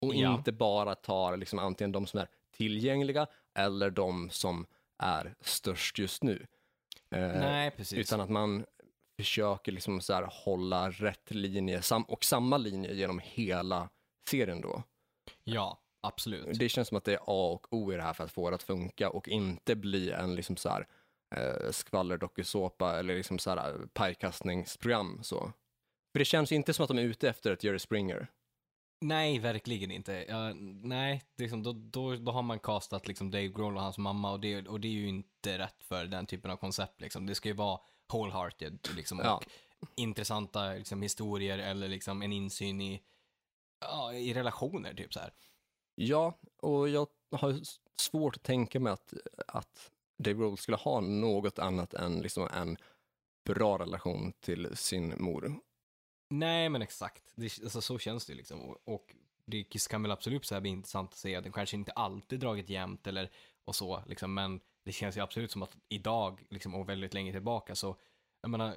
och 0.00 0.14
Ja. 0.14 0.34
inte 0.34 0.52
bara 0.52 0.94
tar 0.94 1.36
liksom 1.36 1.58
antingen 1.58 1.92
de 1.92 2.06
som 2.06 2.20
är 2.20 2.28
tillgängliga 2.50 3.26
eller 3.54 3.90
de 3.90 4.30
som 4.30 4.66
är 4.98 5.34
störst 5.40 5.98
just 5.98 6.22
nu. 6.22 6.46
Eh, 7.14 7.40
Nej, 7.40 7.70
precis. 7.70 7.98
utan 7.98 8.20
att 8.20 8.30
man 8.30 8.64
försöker 9.20 9.72
liksom 9.72 10.00
så 10.00 10.12
här 10.12 10.28
hålla 10.44 10.90
rätt 10.90 11.30
linje 11.30 11.82
sam 11.82 12.02
och 12.02 12.24
samma 12.24 12.56
linje 12.56 12.94
genom 12.94 13.20
hela 13.24 13.88
serien 14.30 14.60
då. 14.60 14.82
Ja, 15.44 15.80
absolut. 16.06 16.58
Det 16.58 16.68
känns 16.68 16.88
som 16.88 16.96
att 16.96 17.04
det 17.04 17.12
är 17.12 17.20
A 17.26 17.52
och 17.52 17.66
O 17.70 17.92
i 17.92 17.96
det 17.96 18.02
här 18.02 18.12
för 18.12 18.24
att 18.24 18.32
få 18.32 18.50
det 18.50 18.56
att 18.56 18.62
funka 18.62 19.10
och 19.10 19.28
inte 19.28 19.76
bli 19.76 20.10
en 20.10 20.34
liksom 20.34 20.56
så 20.56 20.68
här 20.68 20.86
eh, 21.36 21.70
skvallerdokusåpa 21.70 22.98
eller 22.98 23.16
liksom 23.16 23.38
så 23.38 23.50
här 23.50 23.70
eh, 23.70 23.86
pajkastningsprogram 23.92 25.22
så. 25.22 25.52
För 26.12 26.18
det 26.18 26.24
känns 26.24 26.52
inte 26.52 26.74
som 26.74 26.82
att 26.82 26.88
de 26.88 26.98
är 26.98 27.02
ute 27.02 27.28
efter 27.28 27.52
ett 27.52 27.64
Jerry 27.64 27.78
Springer. 27.78 28.26
Nej, 29.04 29.38
verkligen 29.38 29.90
inte. 29.90 30.24
Ja, 30.28 30.52
nej, 30.82 31.22
liksom, 31.36 31.62
då, 31.62 31.72
då, 31.72 32.16
då 32.16 32.32
har 32.32 32.42
man 32.42 32.58
castat 32.58 33.08
liksom 33.08 33.30
Dave 33.30 33.48
Grohl 33.48 33.76
och 33.76 33.82
hans 33.82 33.98
mamma 33.98 34.32
och 34.32 34.40
det, 34.40 34.68
och 34.68 34.80
det 34.80 34.88
är 34.88 34.92
ju 34.92 35.08
inte 35.08 35.58
rätt 35.58 35.82
för 35.82 36.04
den 36.04 36.26
typen 36.26 36.50
av 36.50 36.56
koncept. 36.56 37.00
Liksom. 37.00 37.26
Det 37.26 37.34
ska 37.34 37.48
ju 37.48 37.54
vara 37.54 37.80
wholehearted 38.12 38.78
liksom, 38.96 39.20
Ja. 39.24 39.36
och 39.80 39.88
intressanta 39.96 40.72
liksom, 40.72 41.02
historier 41.02 41.58
eller 41.58 41.88
liksom, 41.88 42.22
en 42.22 42.32
insyn 42.32 42.80
i, 42.80 43.02
ja, 43.80 44.14
i 44.14 44.34
relationer. 44.34 44.94
Typ 44.94 45.12
så 45.12 45.20
här. 45.20 45.32
Ja, 45.94 46.38
och 46.56 46.88
jag 46.88 47.06
har 47.30 47.60
svårt 47.96 48.36
att 48.36 48.42
tänka 48.42 48.80
mig 48.80 48.92
att, 48.92 49.14
att 49.48 49.90
Dave 50.18 50.38
Grohl 50.38 50.58
skulle 50.58 50.76
ha 50.76 51.00
något 51.00 51.58
annat 51.58 51.94
än 51.94 52.20
liksom 52.20 52.48
en 52.54 52.76
bra 53.44 53.78
relation 53.78 54.32
till 54.40 54.76
sin 54.76 55.14
mor. 55.18 55.60
Nej, 56.38 56.68
men 56.68 56.82
exakt. 56.82 57.32
Det, 57.34 57.44
alltså, 57.62 57.80
så 57.80 57.98
känns 57.98 58.26
det 58.26 58.34
liksom. 58.34 58.60
Och, 58.60 58.78
och 58.84 59.14
det 59.46 59.62
kan 59.90 60.02
väl 60.02 60.10
absolut 60.10 60.46
så 60.46 60.54
här 60.54 60.60
bli 60.60 60.70
intressant 60.70 61.10
att 61.12 61.18
se 61.18 61.36
att 61.36 61.44
den 61.44 61.52
kanske 61.52 61.76
inte 61.76 61.92
alltid 61.92 62.40
dragit 62.40 62.70
jämnt 62.70 63.06
eller 63.06 63.30
och 63.64 63.74
så, 63.74 64.02
liksom, 64.06 64.34
men 64.34 64.60
det 64.84 64.92
känns 64.92 65.16
ju 65.16 65.20
absolut 65.20 65.50
som 65.50 65.62
att 65.62 65.76
idag, 65.88 66.44
liksom, 66.50 66.74
och 66.74 66.88
väldigt 66.88 67.14
länge 67.14 67.32
tillbaka, 67.32 67.74
så, 67.74 67.96
jag 68.40 68.50
menar, 68.50 68.76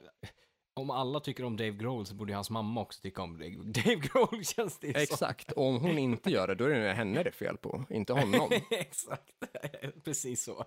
om 0.74 0.90
alla 0.90 1.20
tycker 1.20 1.44
om 1.44 1.58
Dave 1.58 1.72
Grohl 1.72 2.06
så 2.06 2.16
borde 2.16 2.32
ju 2.32 2.36
hans 2.36 2.50
mamma 2.50 2.82
också 2.82 3.02
tycka 3.02 3.22
om 3.22 3.38
Dave 3.72 3.96
Grohl, 3.96 4.46
känns 4.46 4.80
det 4.80 4.94
som. 4.94 5.02
Exakt, 5.02 5.52
och 5.52 5.66
om 5.66 5.80
hon 5.82 5.98
inte 5.98 6.30
gör 6.30 6.48
det, 6.48 6.56
då 6.56 6.66
är 6.66 6.80
det 6.80 6.94
henne 6.94 7.24
det 7.24 7.30
är 7.30 7.32
fel 7.32 7.58
på, 7.58 7.86
inte 7.90 8.14
honom. 8.14 8.50
exakt, 8.72 9.34
precis 10.04 10.44
så. 10.44 10.66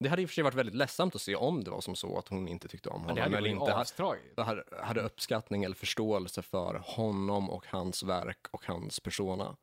Det 0.00 0.08
hade 0.08 0.22
i 0.22 0.24
och 0.24 0.28
för 0.28 0.34
sig 0.34 0.44
varit 0.44 0.54
väldigt 0.54 0.74
ledsamt 0.74 1.14
att 1.14 1.20
se 1.20 1.36
om 1.36 1.64
det 1.64 1.70
var 1.70 1.80
som 1.80 1.96
så 1.96 2.18
att 2.18 2.28
hon 2.28 2.48
inte 2.48 2.68
tyckte 2.68 2.88
om 2.88 3.02
Men 3.02 3.14
det 3.14 3.20
honom 3.20 3.22
hade 3.22 3.36
eller 3.38 3.50
inte 3.50 3.64
hade, 4.42 4.64
hade 4.82 5.00
uppskattning 5.00 5.64
eller 5.64 5.74
förståelse 5.76 6.42
för 6.42 6.82
honom 6.84 7.50
och 7.50 7.66
hans 7.66 8.02
verk 8.02 8.46
och 8.50 8.66
hans 8.66 9.00
persona. 9.00 9.56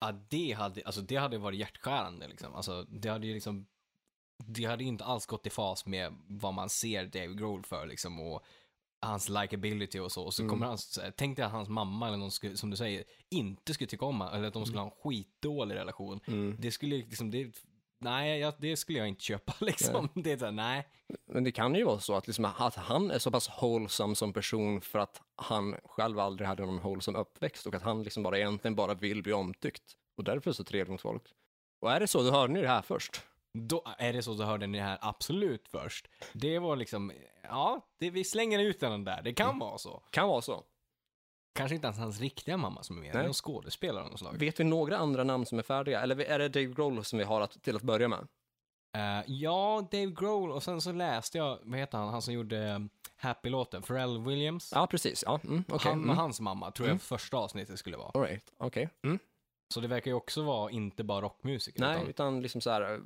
Ja, 0.00 0.12
det 0.28 0.52
hade, 0.52 0.82
alltså 0.84 1.00
det 1.00 1.16
hade 1.16 1.38
varit 1.38 1.58
hjärtskärande 1.58 2.28
liksom. 2.28 2.54
Alltså, 2.54 2.82
det 2.82 3.08
hade 3.08 3.26
ju 3.26 3.34
liksom, 3.34 3.66
det 4.44 4.64
hade 4.64 4.84
inte 4.84 5.04
alls 5.04 5.26
gått 5.26 5.46
i 5.46 5.50
fas 5.50 5.86
med 5.86 6.14
vad 6.26 6.54
man 6.54 6.68
ser 6.68 7.06
Dave 7.06 7.34
Grohl 7.34 7.62
för 7.64 7.86
liksom 7.86 8.20
och 8.20 8.42
hans 9.00 9.28
likability 9.28 9.98
och 9.98 10.12
så. 10.12 10.22
Och 10.24 10.34
så 10.34 10.42
Mm. 10.42 10.50
kommer 10.50 10.66
hans, 10.66 10.98
tänk 11.16 11.36
dig 11.36 11.46
att 11.46 11.52
hans 11.52 11.68
mamma 11.68 12.08
eller 12.08 12.16
någon 12.16 12.30
skulle, 12.30 12.56
som 12.56 12.70
du 12.70 12.76
säger, 12.76 13.04
inte 13.28 13.74
skulle 13.74 13.88
tycka 13.88 14.04
om 14.04 14.20
honom, 14.20 14.34
eller 14.34 14.48
att 14.48 14.54
de 14.54 14.66
skulle 14.66 14.80
ha 14.80 14.86
en 14.86 15.02
skitdålig 15.02 15.74
relation. 15.74 16.20
Mm. 16.26 16.56
Det 16.58 16.70
skulle 16.70 16.96
liksom, 16.96 17.30
det, 17.30 17.52
nej, 18.02 18.40
jag, 18.40 18.54
det 18.58 18.76
skulle 18.76 18.98
jag 18.98 19.08
inte 19.08 19.22
köpa 19.22 19.52
liksom. 19.64 20.08
Det 20.14 20.42
är 20.42 20.50
nej. 20.50 20.88
Men 21.26 21.44
det 21.44 21.52
kan 21.52 21.74
ju 21.74 21.84
vara 21.84 22.00
så 22.00 22.14
att, 22.14 22.26
liksom, 22.26 22.44
att 22.44 22.74
han 22.74 23.10
är 23.10 23.18
så 23.18 23.30
pass 23.30 23.50
wholesome 23.62 24.14
som 24.14 24.32
person 24.32 24.80
för 24.80 24.98
att 24.98 25.22
han 25.36 25.76
själv 25.84 26.18
aldrig 26.18 26.48
hade 26.48 26.66
någon 26.66 26.80
wholesome 26.80 27.18
uppväxt 27.18 27.66
och 27.66 27.74
att 27.74 27.82
han 27.82 28.02
liksom 28.02 28.22
bara 28.22 28.38
egentligen 28.38 28.74
bara 28.74 28.94
vill 28.94 29.22
bli 29.22 29.32
omtyckt. 29.32 29.82
Och 30.16 30.24
därför 30.24 30.50
är 30.50 30.54
så 30.54 30.64
trevlig 30.64 30.92
mot 30.92 31.00
folk. 31.00 31.22
Och 31.80 31.92
är 31.92 32.00
det 32.00 32.06
så, 32.06 32.22
då 32.22 32.30
hörde 32.30 32.52
ni 32.52 32.60
det 32.62 32.68
här 32.68 32.82
först. 32.82 33.22
Då 33.58 33.84
är 33.98 34.12
det 34.12 34.22
så 34.22 34.36
så 34.36 34.42
hörde 34.44 34.66
ni 34.66 34.78
det 34.78 34.84
här 34.84 34.98
absolut 35.00 35.68
först. 35.68 36.08
Det 36.32 36.58
var 36.58 36.76
liksom, 36.76 37.12
ja, 37.42 37.86
det, 37.98 38.10
vi 38.10 38.24
slänger 38.24 38.58
ut 38.58 38.80
den 38.80 39.04
där, 39.04 39.22
det 39.22 39.34
kan 39.34 39.46
Mm. 39.48 39.58
vara 39.58 39.78
så. 39.78 40.02
Kan 40.10 40.28
vara 40.28 40.42
så. 40.42 40.64
Kanske 41.52 41.74
inte 41.74 41.86
ens 41.86 41.98
hans 41.98 42.20
riktiga 42.20 42.56
mamma 42.56 42.82
som 42.82 42.96
är 42.96 43.00
med, 43.00 43.10
det 43.10 43.16
är 43.16 43.18
Nej. 43.18 43.24
någon 43.24 43.34
skådespelare 43.34 44.04
av 44.04 44.10
något 44.10 44.18
slag. 44.18 44.38
Vet 44.38 44.60
vi 44.60 44.64
några 44.64 44.96
andra 44.96 45.24
namn 45.24 45.46
som 45.46 45.58
är 45.58 45.62
färdiga? 45.62 46.00
Eller 46.00 46.20
är 46.20 46.38
det 46.38 46.48
Dave 46.48 46.66
Grohl 46.66 47.04
som 47.04 47.18
vi 47.18 47.24
har 47.24 47.40
att, 47.40 47.62
till 47.62 47.76
att 47.76 47.82
börja 47.82 48.08
med? 48.08 48.26
Eh, 48.96 49.24
ja, 49.26 49.88
Dave 49.90 50.06
Grohl 50.06 50.50
och 50.52 50.62
sen 50.62 50.80
så 50.80 50.92
läste 50.92 51.38
jag, 51.38 51.58
vad 51.62 51.78
heter 51.78 51.98
han, 51.98 52.08
han 52.08 52.22
som 52.22 52.34
gjorde 52.34 52.74
um, 52.74 52.90
Happy-låten, 53.16 53.82
Pharrell 53.82 54.18
Williams. 54.18 54.72
Ja, 54.74 54.86
precis. 54.86 55.22
Ja, 55.26 55.40
mm, 55.44 55.64
okej. 55.68 55.90
han 55.92 56.02
mm. 56.02 56.16
hans 56.16 56.40
mamma 56.40 56.70
tror 56.70 56.86
jag 56.88 56.92
Mm. 56.92 56.98
första 56.98 57.36
avsnittet 57.36 57.78
skulle 57.78 57.96
vara. 57.96 58.10
All 58.14 58.22
right, 58.22 58.52
okej. 58.58 58.88
Mm. 59.04 59.18
Så 59.74 59.80
det 59.80 59.88
verkar 59.88 60.10
ju 60.10 60.14
också 60.14 60.42
vara 60.42 60.70
inte 60.70 61.04
bara 61.04 61.20
rockmusiker. 61.20 61.80
Nej, 61.80 61.96
Utan, 61.96 62.08
utan 62.08 62.42
liksom 62.42 62.60
så 62.60 62.70
här 62.70 62.94
eh, 62.94 63.00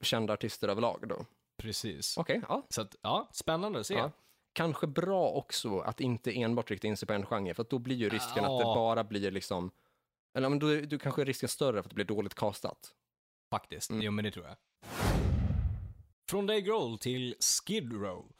kända 0.00 0.32
artister 0.32 0.68
överlag 0.68 1.08
då. 1.08 1.26
precis. 1.62 2.16
Okej, 2.16 2.42
ja. 2.48 2.62
Så 2.68 2.80
att, 2.80 2.96
ja, 3.02 3.28
spännande 3.32 3.80
att 3.80 3.86
se. 3.86 3.94
Ja. 3.94 4.10
Kanske 4.54 4.86
bra 4.86 5.28
också 5.30 5.78
att 5.80 6.00
inte 6.00 6.32
enbart 6.32 6.70
rikta 6.70 6.86
in 6.86 6.96
sig 6.96 7.06
på 7.06 7.12
en 7.12 7.26
genre, 7.26 7.54
för 7.54 7.62
att 7.62 7.70
då 7.70 7.78
blir 7.78 7.96
ju 7.96 8.08
risken 8.08 8.44
att 8.44 8.58
det 8.58 8.64
Ja. 8.64 8.74
bara 8.74 9.04
blir 9.04 9.30
liksom, 9.30 9.70
eller 10.34 10.48
men 10.48 10.58
då, 10.58 10.80
då 10.80 10.98
kanske 10.98 11.22
är 11.22 11.26
risken 11.26 11.48
större 11.48 11.72
för 11.72 11.80
att 11.80 11.88
det 11.88 11.94
blir 11.94 12.04
dåligt 12.04 12.34
castat. 12.34 12.94
Faktiskt. 13.50 13.90
Mm. 13.90 14.02
Jo, 14.02 14.12
men 14.12 14.24
det 14.24 14.30
tror 14.30 14.46
jag. 14.46 14.56
Från 16.30 16.46
Dave 16.46 16.60
Grohl 16.60 16.98
till 16.98 17.34
Skid 17.40 17.92
Row. 17.92 18.32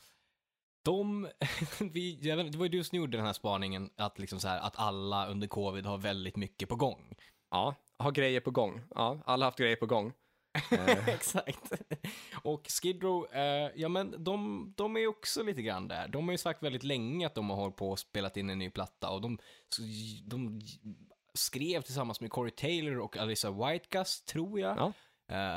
De, 0.84 1.28
vi, 1.92 2.14
det 2.16 2.56
var 2.56 2.64
ju 2.64 2.68
du 2.68 2.84
som 2.84 2.98
gjorde 2.98 3.16
den 3.16 3.26
här 3.26 3.32
spaningen, 3.32 3.90
att, 3.96 4.18
liksom 4.18 4.40
så 4.40 4.48
här, 4.48 4.60
att 4.60 4.76
alla 4.76 5.26
under 5.28 5.46
covid 5.46 5.86
har 5.86 5.98
väldigt 5.98 6.36
mycket 6.36 6.68
på 6.68 6.76
gång. 6.76 7.14
Ja, 7.50 7.74
har 7.98 8.12
grejer 8.12 8.40
på 8.40 8.50
gång. 8.50 8.82
Ja, 8.94 9.18
alla 9.24 9.44
har 9.44 9.48
haft 9.48 9.58
grejer 9.58 9.76
på 9.76 9.86
gång. 9.86 10.12
Eh, 10.70 11.08
Exakt. 11.14 11.72
Och 12.42 12.66
Skid 12.68 13.02
Row, 13.02 13.34
eh, 13.34 13.70
ja 13.74 13.88
men 13.88 14.24
de, 14.24 14.72
de 14.76 14.96
är 14.96 15.06
också 15.06 15.42
lite 15.42 15.62
grann 15.62 15.88
där. 15.88 16.08
De 16.08 16.24
har 16.24 16.32
ju 16.32 16.38
sagt 16.38 16.62
väldigt 16.62 16.82
länge 16.82 17.26
att 17.26 17.34
de 17.34 17.50
har 17.50 17.56
hållit 17.56 17.76
på 17.76 17.90
och 17.90 17.98
spelat 17.98 18.36
in 18.36 18.50
en 18.50 18.58
ny 18.58 18.70
platta 18.70 19.10
och 19.10 19.20
de, 19.20 19.38
de 20.24 20.60
skrev 21.34 21.82
tillsammans 21.82 22.20
med 22.20 22.30
Corey 22.30 22.50
Taylor 22.50 22.98
och 22.98 23.16
Alyssa 23.16 23.50
Whitegus, 23.50 24.22
tror 24.22 24.60
jag, 24.60 24.76
Ja. 24.78 24.92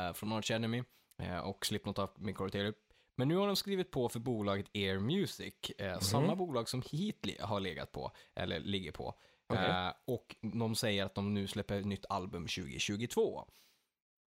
eh, 0.08 0.12
från 0.14 0.32
Arch 0.32 0.50
Enemy 0.50 0.82
eh, 1.22 1.38
och 1.38 1.66
Slipknot 1.66 2.18
med 2.18 2.36
Corey 2.36 2.50
Taylor. 2.50 2.74
Men 3.16 3.28
nu 3.28 3.36
har 3.36 3.46
de 3.46 3.56
skrivit 3.56 3.90
på 3.90 4.08
för 4.08 4.20
bolaget 4.20 4.66
Air 4.74 4.98
Music, 4.98 5.54
eh, 5.78 5.98
samma 5.98 6.36
bolag 6.36 6.68
som 6.68 6.82
Heatley 6.92 7.36
har 7.40 7.60
legat 7.60 7.92
på, 7.92 8.12
eller 8.34 8.60
ligger 8.60 8.92
på. 8.92 9.14
Okej. 9.46 9.68
Eh, 9.70 9.92
och 10.04 10.36
de 10.40 10.74
säger 10.74 11.04
att 11.04 11.14
de 11.14 11.34
nu 11.34 11.46
släpper 11.46 11.78
ett 11.80 11.86
nytt 11.86 12.06
album 12.08 12.42
2022. 12.46 13.44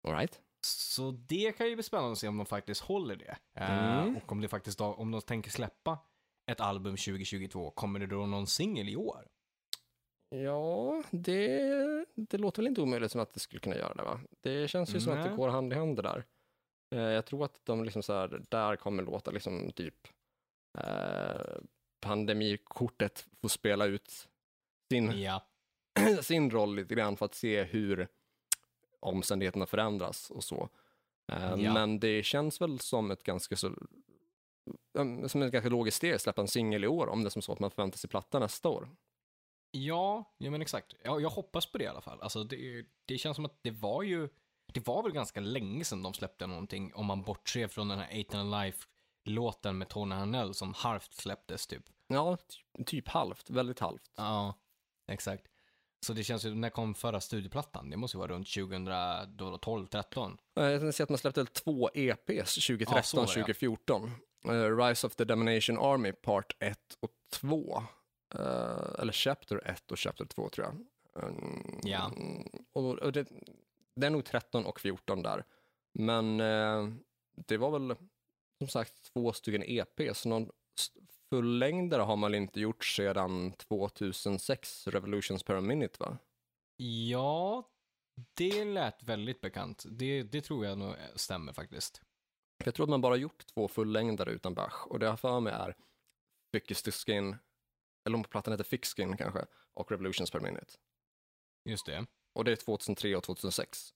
All 0.09 0.15
right. 0.15 0.41
Så 0.67 1.11
det 1.11 1.57
kan 1.57 1.69
ju 1.69 1.75
bli 1.75 1.83
spännande 1.83 2.13
att 2.13 2.19
se 2.19 2.29
om 2.29 2.37
de 2.37 2.47
faktiskt 2.47 2.81
håller 2.81 3.17
det. 3.17 3.37
Mm. 3.55 4.09
Eh, 4.09 4.23
och 4.23 4.33
om 4.33 4.41
det 4.41 4.49
faktiskt, 4.49 4.81
om 4.81 5.11
de 5.11 5.21
tänker 5.21 5.51
släppa 5.51 5.99
ett 6.51 6.61
album 6.61 6.97
2022, 6.97 7.71
kommer 7.71 7.99
det 7.99 8.07
då 8.07 8.27
någon 8.27 8.47
singel 8.47 8.89
i 8.89 8.97
år? 8.97 9.29
Ja, 10.31 11.03
det, 11.11 12.07
det 12.15 12.39
låter 12.39 12.63
väl 12.63 12.69
inte 12.69 12.81
omöjligt 12.81 13.13
som 13.13 13.21
att 13.21 13.35
det 13.35 13.41
skulle 13.41 13.61
kunna 13.61 13.77
göra 13.77 13.95
det, 13.95 14.03
va? 14.03 14.21
Det 14.41 14.69
känns 14.69 14.95
ju 14.95 15.01
som 15.01 15.13
att 15.13 15.23
det 15.23 15.29
Nej. 15.29 15.37
går 15.37 15.49
hand 15.49 15.73
i 15.73 15.77
hand 15.77 15.97
det 15.97 16.03
där. 16.03 16.25
Eh, 16.95 17.01
jag 17.01 17.27
tror 17.27 17.45
att 17.45 17.61
de 17.65 17.85
liksom 17.85 18.03
så 18.03 18.13
här, 18.13 18.43
där 18.49 18.77
kommer 18.77 19.03
låta 19.03 19.31
liksom 19.31 19.73
typ 19.73 20.09
eh, 20.79 21.57
pandemikortet 22.01 23.27
får 23.41 23.49
spela 23.49 23.87
ut 23.87 24.29
sin, 24.93 25.21
Ja. 25.21 25.47
sin 26.23 26.51
roll 26.51 26.75
lite 26.77 26.95
grann 26.95 27.17
för 27.17 27.27
att 27.27 27.35
se 27.35 27.63
hur 27.63 28.09
omständigheterna 29.01 29.67
förändras 29.67 30.31
och 30.31 30.45
så. 30.45 30.69
Eh, 31.33 31.55
Ja. 31.57 31.73
Men 31.73 32.01
det 32.01 32.23
känns 32.23 32.61
väl 32.61 32.81
som 32.81 33.11
ett 33.11 33.23
ganska 33.23 33.57
så 33.57 33.73
um, 34.95 35.29
som 35.29 35.43
ett 35.43 35.53
ganska 35.53 35.69
logiskt 35.71 35.97
steg 35.97 36.21
släppa 36.21 36.41
en 36.43 36.49
singel 36.49 36.85
i 36.85 36.89
år 36.89 37.07
om 37.07 37.23
det 37.23 37.29
är 37.29 37.31
som 37.31 37.43
så 37.43 37.53
att 37.53 37.59
man 37.61 37.71
förväntar 37.71 37.99
sig 37.99 38.11
platta 38.11 38.39
nästa 38.39 38.69
år. 38.69 38.89
Ja, 39.71 40.35
ja 40.39 40.51
men 40.51 40.63
exakt. 40.63 40.95
Ja, 41.05 41.21
jag 41.21 41.31
hoppas 41.31 41.67
på 41.67 41.79
det 41.79 41.85
i 41.85 41.87
alla 41.87 42.01
fall. 42.01 42.21
Alltså 42.23 42.45
det, 42.45 42.85
det 43.05 43.19
känns 43.19 43.35
som 43.37 43.45
att 43.45 43.59
det 43.63 43.71
var 43.71 44.03
ju, 44.03 44.29
det 44.73 44.87
var 44.87 45.03
väl 45.03 45.13
ganska 45.13 45.41
länge 45.41 45.85
sedan 45.85 46.03
de 46.03 46.15
släppte 46.15 46.47
någonting, 46.47 46.95
om 46.95 47.07
man 47.07 47.23
bortser 47.23 47.69
från 47.69 47.89
den 47.89 47.99
här 47.99 48.09
Eight 48.11 48.35
and 48.35 48.51
Life-låten 48.51 49.79
med 49.79 49.89
Tony 49.89 50.15
Harnell 50.15 50.55
som 50.55 50.75
halvt 50.75 51.15
släpptes 51.15 51.67
typ. 51.67 51.83
Ja, 52.07 52.37
ty- 52.77 52.85
typ 52.85 53.09
halvt, 53.09 53.51
väldigt 53.51 53.81
halvt. 53.81 54.11
Ja, 54.17 54.55
exakt. 55.07 55.47
Så 56.07 56.13
det 56.13 56.25
känns 56.25 56.45
ju, 56.45 56.55
när 56.55 56.71
kom 56.71 56.95
förra 56.95 57.21
studioplattan? 57.21 57.91
Det 57.91 57.97
måste 57.97 58.17
ju 58.17 58.19
vara 58.19 58.33
runt 58.33 58.49
2012, 58.55 59.87
13. 59.87 60.39
Eh, 60.57 60.65
Jag 60.65 60.95
ser 60.95 61.05
att 61.05 61.11
man 61.11 61.19
släppte 61.19 61.45
två 61.45 61.91
EPs 61.95 62.29
Ja, 62.29 62.45
så 62.45 62.73
var 62.73 62.77
2013, 62.87 63.25
det, 63.25 63.31
ja. 63.31 63.35
2014. 63.35 64.11
Eh, 64.45 64.77
Rise 64.77 65.07
of 65.07 65.17
the 65.17 65.25
Domination 65.25 65.79
Army 65.79 66.13
Part 66.13 66.57
1 66.59 66.79
och 67.01 67.11
2. 67.33 67.83
Eh, 68.35 68.41
eller 68.99 69.13
Chapter 69.13 69.63
1 69.69 69.93
och 69.93 69.99
Chapter 69.99 70.25
2 70.25 70.49
tror 70.49 70.67
jag. 70.67 70.75
Mm, 71.25 71.81
Ja. 71.83 72.13
Och, 72.73 72.85
och 72.99 73.13
det, 73.13 73.27
det 73.97 74.07
är 74.07 74.11
nog 74.11 74.25
13 74.25 74.67
och 74.67 74.81
14 74.81 75.23
där. 75.23 75.45
Men 75.95 76.39
det 77.47 77.57
var 77.57 77.71
väl 77.79 77.95
som 78.59 78.69
sagt 78.69 79.13
två 79.13 79.33
stycken 79.33 79.63
EP, 79.67 80.17
så 80.17 80.29
någon 80.29 80.51
fullängdare 81.31 82.03
har 82.03 82.17
man 82.17 82.35
inte 82.35 82.61
gjort 82.61 82.85
sedan 82.85 83.53
2006, 83.53 84.87
Revolutions 84.87 85.43
per 85.43 85.61
minute 85.61 85.97
va? 86.01 86.19
Ja, 86.77 87.69
det 88.35 88.65
lät 88.65 89.03
väldigt 89.03 89.41
bekant. 89.41 89.85
Det, 89.91 90.23
det 90.23 90.41
tror 90.41 90.67
jag 90.67 90.79
nog 90.79 90.95
stämmer 91.15 91.53
faktiskt. 91.53 92.03
Jag 92.65 92.75
tror 92.75 92.87
att 92.87 92.91
man 92.91 93.01
bara 93.01 93.17
gjort 93.17 93.47
två 93.47 93.69
fullängdare 93.69 94.31
utan 94.31 94.55
Bach 94.55 94.87
och 94.87 94.99
det 94.99 95.07
jag 95.07 95.13
har 95.13 95.17
för 95.17 95.41
mig 95.41 95.53
är 95.53 95.75
Thickest 96.53 96.85
to 96.85 96.91
Skin, 96.91 97.37
eller 98.05 98.17
om 98.17 98.25
plattan 98.25 98.53
heter 98.53 98.65
Thick 98.65 98.87
Skin 98.87 99.17
kanske, 99.17 99.47
och 99.75 99.91
Revolutions 99.91 100.31
per 100.31 100.41
minute. 100.41 100.73
Just 101.65 101.87
det. 101.87 102.07
Och 102.35 102.45
det 102.45 102.53
är 102.53 102.57
2003 102.57 103.17
och 103.17 103.23
2006. 103.23 103.95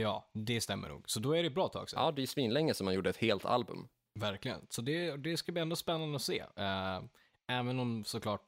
Ja, 0.00 0.30
det 0.34 0.60
stämmer 0.60 0.88
nog. 0.88 1.10
Så 1.10 1.20
då 1.20 1.32
är 1.32 1.42
det 1.42 1.46
ett 1.46 1.54
bra 1.54 1.68
tag 1.68 1.90
sedan. 1.90 2.04
Ja, 2.04 2.12
det 2.12 2.22
är 2.22 2.26
svinlänge 2.26 2.74
sedan 2.74 2.84
man 2.84 2.94
gjorde 2.94 3.10
ett 3.10 3.16
helt 3.16 3.44
album. 3.44 3.88
Verkligen. 4.14 4.66
Så 4.70 4.82
det, 4.82 5.16
det 5.16 5.36
ska 5.36 5.52
bli 5.52 5.62
ändå 5.62 5.76
spännande 5.76 6.16
att 6.16 6.22
se. 6.22 6.44
Eh, 6.56 7.02
även 7.46 7.80
om 7.80 8.04
såklart 8.04 8.46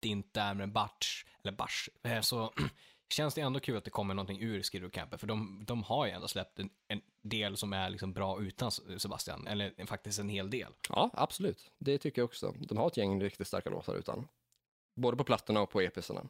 det 0.00 0.08
inte 0.08 0.40
är 0.40 0.54
med 0.54 0.72
Batch, 0.72 1.24
eller 1.42 1.52
Bach, 1.52 1.88
eh, 2.02 2.20
så 2.20 2.52
känns 3.08 3.34
det 3.34 3.40
ändå 3.40 3.60
kul 3.60 3.76
att 3.76 3.84
det 3.84 3.90
kommer 3.90 4.14
någonting 4.14 4.42
ur 4.42 4.62
Skid 4.62 4.82
Row 4.82 4.90
Camper. 4.90 5.16
För 5.16 5.26
de, 5.26 5.64
de 5.66 5.82
har 5.82 6.06
ju 6.06 6.12
ändå 6.12 6.28
släppt 6.28 6.58
en, 6.58 6.70
en 6.88 7.00
del 7.22 7.56
som 7.56 7.72
är 7.72 7.90
liksom 7.90 8.12
bra 8.12 8.40
utan 8.40 8.70
Sebastian. 8.70 9.46
Eller 9.46 9.86
faktiskt 9.86 10.18
en 10.18 10.28
hel 10.28 10.50
del. 10.50 10.72
Ja, 10.88 11.10
absolut. 11.12 11.72
Det 11.78 11.98
tycker 11.98 12.22
jag 12.22 12.26
också. 12.26 12.54
De 12.58 12.78
har 12.78 12.86
ett 12.86 12.96
gäng 12.96 13.22
riktigt 13.22 13.46
starka 13.46 13.70
låtar 13.70 13.94
utan. 13.94 14.28
Både 14.96 15.16
på 15.16 15.24
plattorna 15.24 15.60
och 15.60 15.70
på 15.70 15.82
EPsarna. 15.82 16.28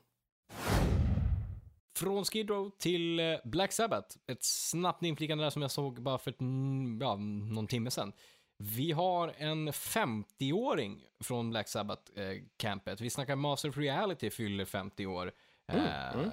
Från 1.96 2.24
Skid 2.24 2.50
Row 2.50 2.70
till 2.78 3.20
eh, 3.20 3.36
Black 3.44 3.72
Sabbath. 3.72 4.16
Ett 4.26 4.44
snabbt 4.44 5.02
inflikande 5.02 5.44
där 5.44 5.50
som 5.50 5.62
jag 5.62 5.70
såg 5.70 6.02
bara 6.02 6.18
för 6.18 6.30
ett, 6.30 6.40
mm, 6.40 6.98
ja, 7.02 7.16
någon 7.16 7.66
timme 7.66 7.90
sedan. 7.90 8.12
Vi 8.58 8.92
har 8.92 9.34
en 9.36 9.70
50-åring 9.70 11.04
från 11.20 11.50
Black 11.50 11.68
Sabbath-campet. 11.68 13.00
Vi 13.00 13.10
snackar 13.10 13.36
Master 13.36 13.68
of 13.68 13.76
Reality 13.76 14.30
fyller 14.30 14.64
50 14.64 15.06
år. 15.06 15.32
Eh, 15.66 16.14
mm. 16.14 16.30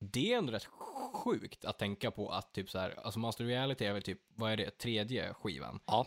Det 0.00 0.32
är 0.32 0.38
ändå 0.38 0.52
rätt 0.52 0.66
sjukt 1.12 1.64
att 1.64 1.78
tänka 1.78 2.10
på 2.10 2.28
att 2.28 2.52
typ 2.52 2.70
så 2.70 2.78
här, 2.78 2.94
alltså 3.04 3.18
Master 3.18 3.44
of 3.44 3.48
Reality 3.48 3.84
är 3.84 3.92
väl 3.92 4.02
typ, 4.02 4.20
vad 4.28 4.52
är 4.52 4.56
det, 4.56 4.78
tredje 4.78 5.34
skivan? 5.34 5.80
Ja. 5.86 6.06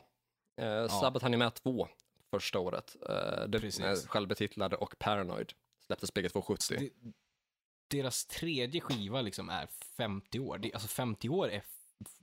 Eh, 0.61 0.87
Sabbath 0.87 1.25
hann 1.25 1.31
ju 1.31 1.37
med 1.37 1.53
två 1.53 1.87
första 2.31 2.59
året. 2.59 2.95
Eh, 3.09 3.47
det, 3.47 3.59
Precis. 3.59 3.85
eh, 3.85 4.09
självbetitlade 4.09 4.75
och 4.75 4.95
Paranoid. 4.99 5.53
Släpptes 5.85 6.13
bägge 6.13 6.29
två 6.29 6.41
70. 6.41 6.75
Det, 6.77 6.89
deras 7.87 8.25
tredje 8.25 8.81
skiva 8.81 9.21
liksom 9.21 9.49
är 9.49 9.67
50 9.97 10.39
år. 10.39 10.57
Det, 10.57 10.73
alltså 10.73 10.87
50 10.87 11.29
år 11.29 11.49
är 11.49 11.63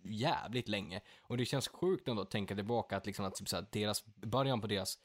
jävligt 0.02 0.68
länge. 0.68 1.00
Och 1.20 1.36
det 1.36 1.44
känns 1.44 1.68
sjukt 1.68 2.08
ändå 2.08 2.22
att 2.22 2.30
tänka 2.30 2.54
tillbaka 2.54 2.96
att, 2.96 3.06
liksom 3.06 3.24
att 3.24 3.34
typ 3.34 3.48
så 3.48 3.56
här, 3.56 3.66
deras, 3.70 4.04
början 4.06 4.60
på 4.60 4.66
deras 4.66 4.98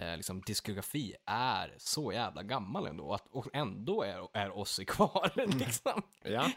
eh, 0.00 0.16
liksom, 0.16 0.40
diskografi 0.40 1.14
är 1.26 1.74
så 1.78 2.12
jävla 2.12 2.42
gammal 2.42 2.86
ändå. 2.86 3.04
Och, 3.04 3.14
att, 3.14 3.26
och 3.30 3.46
ändå 3.52 4.02
är, 4.02 4.28
är 4.32 4.58
Ozzy 4.58 4.84
kvar. 4.84 5.32
liksom. 5.58 6.02
Ja. 6.22 6.50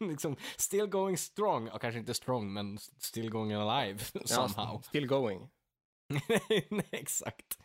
liksom, 0.00 0.36
still 0.56 0.86
going 0.86 1.18
strong. 1.18 1.66
Ja, 1.66 1.78
kanske 1.78 1.98
inte 1.98 2.14
strong, 2.14 2.52
men 2.52 2.78
still 2.98 3.30
going 3.30 3.52
alive 3.52 3.98
somehow. 4.24 4.50
ja, 4.56 4.82
still 4.82 5.06
going. 5.06 5.48
Nej, 6.28 6.88
exakt. 6.90 7.58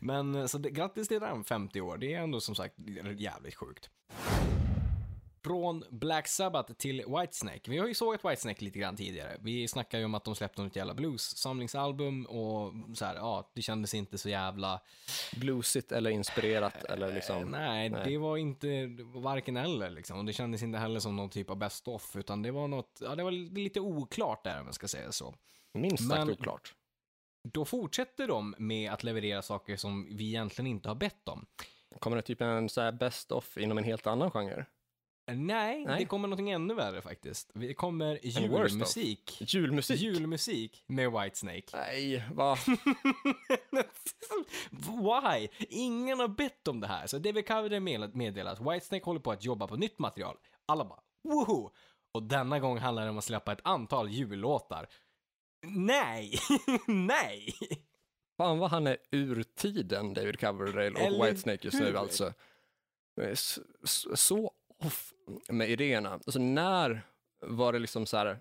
Men 0.00 0.48
så 0.48 0.58
det, 0.58 0.70
grattis 0.70 1.08
till 1.08 1.20
den 1.20 1.44
50 1.44 1.80
år. 1.80 1.96
Det 1.98 2.14
är 2.14 2.22
ändå 2.22 2.40
som 2.40 2.54
sagt 2.54 2.74
jävligt 3.16 3.54
sjukt. 3.54 3.90
Från 5.46 5.84
Black 5.90 6.28
Sabbath 6.28 6.72
till 6.72 7.04
Whitesnake. 7.08 7.70
Vi 7.70 7.78
har 7.78 7.86
ju 7.86 7.94
sågat 7.94 8.24
Whitesnake 8.24 8.64
lite 8.64 8.78
grann 8.78 8.96
tidigare. 8.96 9.36
Vi 9.40 9.68
snackade 9.68 10.00
ju 10.00 10.04
om 10.04 10.14
att 10.14 10.24
de 10.24 10.34
släppte 10.34 10.62
något 10.62 10.76
jävla 10.76 10.94
blues-samlingsalbum 10.94 12.24
och 12.26 12.72
så 12.96 13.04
här, 13.04 13.14
ja, 13.14 13.50
det 13.54 13.62
kändes 13.62 13.94
inte 13.94 14.18
så 14.18 14.28
jävla... 14.28 14.80
Bluesigt 15.36 15.92
eller 15.92 16.10
inspirerat 16.10 16.84
eller 16.84 17.08
Eh, 17.08 17.14
liksom. 17.14 17.44
nej, 17.44 17.88
nej. 17.90 18.10
det 18.10 18.18
var 18.18 18.36
inte 18.36 18.86
varken 19.14 19.56
eller 19.56 19.90
liksom. 19.90 20.18
Och 20.18 20.24
det 20.24 20.32
kändes 20.32 20.62
inte 20.62 20.78
heller 20.78 21.00
som 21.00 21.16
någon 21.16 21.30
typ 21.30 21.50
av 21.50 21.56
best-off, 21.56 22.16
utan 22.16 22.42
det 22.42 22.50
var 22.50 22.68
något, 22.68 22.98
ja, 23.02 23.14
det 23.14 23.24
var 23.24 23.30
lite 23.30 23.80
oklart 23.80 24.44
där 24.44 24.60
om 24.60 24.66
jag 24.66 24.74
ska 24.74 24.88
säga 24.88 25.12
så. 25.12 25.34
Minst 25.74 26.08
sagt 26.08 26.18
Men- 26.18 26.30
oklart. 26.30 26.74
Då 27.52 27.64
fortsätter 27.64 28.28
de 28.28 28.54
med 28.58 28.92
att 28.92 29.04
leverera 29.04 29.42
saker 29.42 29.76
som 29.76 30.16
vi 30.16 30.26
egentligen 30.28 30.66
inte 30.66 30.88
har 30.88 30.94
bett 30.94 31.28
om. 31.28 31.46
Kommer 31.98 32.16
det 32.16 32.22
typ 32.22 32.40
en 32.40 32.68
så 32.68 32.80
här 32.80 32.92
best 32.92 33.32
of 33.32 33.58
inom 33.58 33.78
en 33.78 33.84
helt 33.84 34.06
annan 34.06 34.30
genre? 34.30 34.64
Nej, 35.32 35.84
Nej. 35.84 35.98
det 35.98 36.04
kommer 36.04 36.28
någonting 36.28 36.50
ännu 36.50 36.74
värre 36.74 37.02
faktiskt. 37.02 37.50
Det 37.54 37.74
kommer 37.74 38.18
julmusik. 38.26 39.36
Julmusik? 39.54 40.00
Julmusik 40.00 40.84
med 40.86 41.12
Whitesnake. 41.12 41.64
Nej, 41.72 42.24
va? 42.34 42.56
Why? 44.70 45.48
Ingen 45.68 46.20
har 46.20 46.28
bett 46.28 46.68
om 46.68 46.80
det 46.80 46.86
här. 46.86 47.06
Så 47.06 47.18
David 47.18 47.46
Coverdale 47.48 47.80
med- 47.80 48.14
meddelar 48.16 48.52
att 48.52 48.60
Whitesnake 48.60 49.04
håller 49.04 49.20
på 49.20 49.32
att 49.32 49.44
jobba 49.44 49.66
på 49.66 49.76
nytt 49.76 49.98
material. 49.98 50.36
Alla 50.66 50.84
bara, 50.84 51.00
woho! 51.24 51.70
Och 52.12 52.22
denna 52.22 52.58
gång 52.60 52.78
handlar 52.78 53.04
det 53.04 53.10
om 53.10 53.18
att 53.18 53.24
släppa 53.24 53.52
ett 53.52 53.60
antal 53.64 54.10
jullåtar. 54.10 54.86
Nej! 55.66 56.38
Nej! 56.86 57.54
Fan 58.36 58.58
vad 58.58 58.70
han 58.70 58.86
är 58.86 58.96
ur 59.10 59.42
tiden, 59.42 60.14
David 60.14 60.40
Coverdale 60.40 60.90
och 60.90 61.00
Eller 61.00 61.24
Whitesnake 61.24 61.58
just 61.66 61.80
hur? 61.80 61.84
nu 61.92 61.98
alltså. 61.98 62.32
Så, 63.34 63.60
så- 63.84 64.16
så 64.16 64.52
off 64.84 65.12
med 65.48 65.70
idéerna. 65.70 66.12
Alltså 66.12 66.38
när 66.38 67.02
var 67.40 67.72
det 67.72 67.78
liksom 67.78 68.06
så 68.06 68.16
här, 68.16 68.38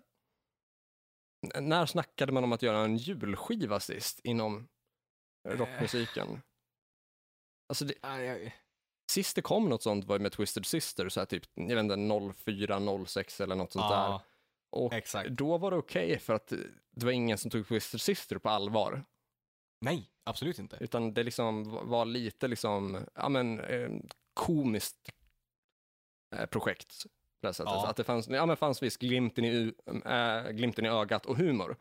när 1.56 1.86
snackade 1.86 2.32
man 2.32 2.43
om 2.43 2.54
att 2.54 2.62
göra 2.62 2.80
en 2.80 2.98
julskiva 2.98 3.80
sist 3.80 4.19
inom 4.19 4.67
rockmusiken? 5.48 6.41
Alltså 7.69 7.86
det, 7.86 7.93
sist 9.12 9.36
det 9.36 9.41
kom 9.41 9.69
något 9.69 9.84
sånt 9.84 10.06
var 10.06 10.15
ju 10.15 10.21
med 10.21 10.32
Twisted 10.32 10.65
Sister, 10.65 11.10
så 11.10 11.19
här 11.19 11.26
typ, 11.26 11.43
jag 11.54 11.76
vet 11.76 11.84
inte, 11.91 12.34
04, 12.45 13.06
06 13.06 13.41
eller 13.41 13.56
något 13.56 13.71
sånt 13.71 13.89
där. 13.89 13.95
Ja, 13.95 14.21
Och 14.71 14.93
Exakt. 14.93 15.30
då 15.30 15.58
var 15.58 15.71
det 15.71 15.78
okej 15.78 16.19
för 16.19 16.34
att 16.34 16.48
det 16.91 17.06
var 17.06 17.12
ingen 17.12 17.38
som 17.38 17.52
tog 17.52 17.67
Twisted 17.67 18.02
Sister 18.02 18.38
på 18.38 18.50
allvar. 18.50 19.04
Nej, 19.82 20.10
absolut 20.24 20.60
inte. 20.60 20.78
Utan 20.80 21.13
det 21.13 21.24
liksom 21.24 21.63
var 21.89 22.06
lite 22.06 22.48
liksom, 22.48 23.06
ja 23.15 23.30
men, 23.30 23.60
eh, 23.60 23.89
komiskt 24.34 25.10
eh, 25.10 25.13
projekt. 26.49 27.03
På 27.41 27.47
det 27.47 27.53
sättet. 27.53 27.71
Ja. 27.73 27.88
Att 27.88 27.95
det 27.95 28.03
fanns, 28.03 28.27
ja 28.27 28.45
men 28.45 28.57
fanns 28.57 28.83
visst 28.83 28.99
glimten 29.01 29.45
i, 29.45 29.73
äh, 30.05 30.51
glimten 30.51 30.85
i 30.85 30.89
ögat 30.89 31.25
och 31.25 31.38
humor. 31.38 31.77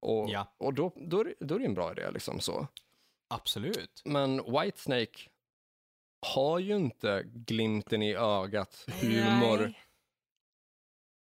Och, 0.00 0.30
Ja. 0.30 0.54
och 0.58 0.74
då, 0.74 0.92
då, 0.96 1.20
är 1.20 1.24
det- 1.24 1.34
då 1.40 1.54
är 1.54 1.58
det 1.58 1.64
en 1.64 1.74
bra 1.74 1.92
idé 1.92 2.10
liksom 2.10 2.40
så. 2.40 2.66
Absolut. 3.28 4.02
Men 4.04 4.36
Whitesnake 4.52 5.28
har 6.26 6.58
ju 6.58 6.76
inte 6.76 7.22
glimten 7.26 8.02
i 8.02 8.14
ögat, 8.14 8.84
humor, 9.00 9.58
Nej. 9.58 9.78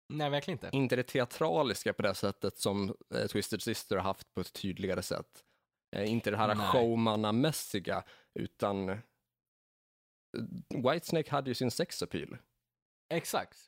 Nej, 0.08 0.30
verkligen 0.30 0.58
inte. 0.64 0.76
inte 0.76 0.96
det 0.96 1.02
teatraliska 1.02 1.92
på 1.92 2.02
det 2.02 2.14
sättet 2.14 2.58
som 2.58 2.96
eh, 3.14 3.26
Twisted 3.26 3.62
Sister 3.62 3.96
har 3.96 4.02
haft 4.02 4.34
på 4.34 4.40
ett 4.40 4.52
tydligare 4.52 5.02
sätt. 5.02 5.44
Eh, 5.96 6.10
inte 6.10 6.30
det 6.30 6.36
här 6.36 6.54
showmannamässiga, 6.72 8.04
utan 8.34 8.88
eh, 8.88 8.98
Whitesnake 10.68 11.30
hade 11.30 11.50
ju 11.50 11.54
sin 11.54 11.70
sexappeal. 11.70 12.36
Exakt. 13.14 13.58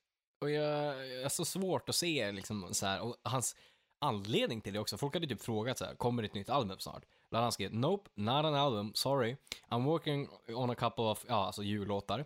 Och 0.41 0.51
jag, 0.51 1.07
jag 1.09 1.23
är 1.23 1.29
så 1.29 1.45
svårt 1.45 1.89
att 1.89 1.95
se 1.95 2.33
liksom 2.33 2.75
så 2.75 2.87
här, 2.87 3.01
och 3.01 3.17
hans 3.23 3.57
anledning 4.01 4.61
till 4.61 4.73
det 4.73 4.79
också. 4.79 4.97
Folk 4.99 5.15
hade 5.15 5.27
typ 5.27 5.43
frågat 5.43 5.79
så 5.79 5.85
här, 5.85 5.95
kommer 5.95 6.23
det 6.23 6.27
ett 6.29 6.35
nytt 6.35 6.51
album 6.51 6.79
snart? 6.79 7.05
Då 7.31 7.39
han 7.39 7.53
skrev, 7.53 7.75
nope, 7.75 8.11
not 8.15 8.45
an 8.45 8.55
album, 8.55 8.91
sorry. 8.95 9.37
I'm 9.69 9.85
working 9.85 10.29
on 10.49 10.71
a 10.71 10.75
couple 10.75 11.05
of, 11.05 11.25
ja, 11.29 11.47
alltså 11.47 11.63
jullåtar. 11.63 12.19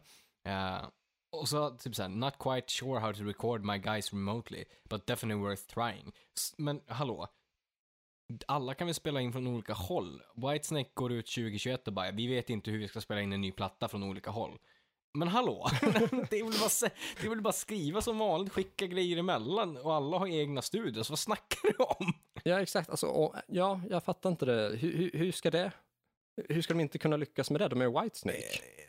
Uh, 0.48 0.88
och 1.32 1.48
så 1.48 1.70
typ 1.70 1.94
såhär, 1.94 2.08
not 2.08 2.38
quite 2.38 2.68
sure 2.72 3.00
how 3.00 3.12
to 3.12 3.22
record 3.24 3.64
my 3.64 3.78
guys 3.78 4.12
remotely, 4.12 4.64
but 4.84 5.06
definitely 5.06 5.42
worth 5.42 5.66
trying. 5.74 6.12
S- 6.36 6.54
Men 6.58 6.80
hallå? 6.86 7.28
Alla 8.46 8.74
kan 8.74 8.86
väl 8.86 8.94
spela 8.94 9.20
in 9.20 9.32
från 9.32 9.46
olika 9.46 9.72
håll? 9.72 10.22
Whitesnake 10.34 10.90
går 10.94 11.12
ut 11.12 11.26
2021 11.26 11.86
och 11.86 11.92
bara, 11.92 12.10
vi 12.10 12.26
vet 12.26 12.50
inte 12.50 12.70
hur 12.70 12.78
vi 12.78 12.88
ska 12.88 13.00
spela 13.00 13.20
in 13.20 13.32
en 13.32 13.40
ny 13.40 13.52
platta 13.52 13.88
från 13.88 14.02
olika 14.02 14.30
håll. 14.30 14.58
Men 15.14 15.28
hallå? 15.28 15.68
det, 16.30 16.38
är 16.38 16.44
väl 16.44 16.58
bara, 16.60 16.90
det 17.20 17.26
är 17.26 17.30
väl 17.30 17.40
bara 17.40 17.52
skriva 17.52 18.00
som 18.00 18.18
vanligt, 18.18 18.52
skicka 18.52 18.86
grejer 18.86 19.16
emellan 19.16 19.76
och 19.76 19.94
alla 19.94 20.18
har 20.18 20.26
egna 20.26 20.62
studios. 20.62 21.10
Vad 21.10 21.18
snackar 21.18 21.58
du 21.62 21.84
om? 21.84 22.12
Ja, 22.44 22.60
exakt. 22.60 22.90
Alltså, 22.90 23.06
och, 23.06 23.34
ja, 23.48 23.80
jag 23.90 24.04
fattar 24.04 24.30
inte 24.30 24.44
det. 24.44 24.76
Hur, 24.76 24.96
hur, 24.96 25.10
hur 25.14 25.32
ska 25.32 25.50
det? 25.50 25.72
Hur 26.48 26.62
ska 26.62 26.74
de 26.74 26.80
inte 26.80 26.98
kunna 26.98 27.16
lyckas 27.16 27.50
med 27.50 27.60
det? 27.60 27.68
De 27.68 27.80
är 27.80 28.02
Whitesnake. 28.02 28.38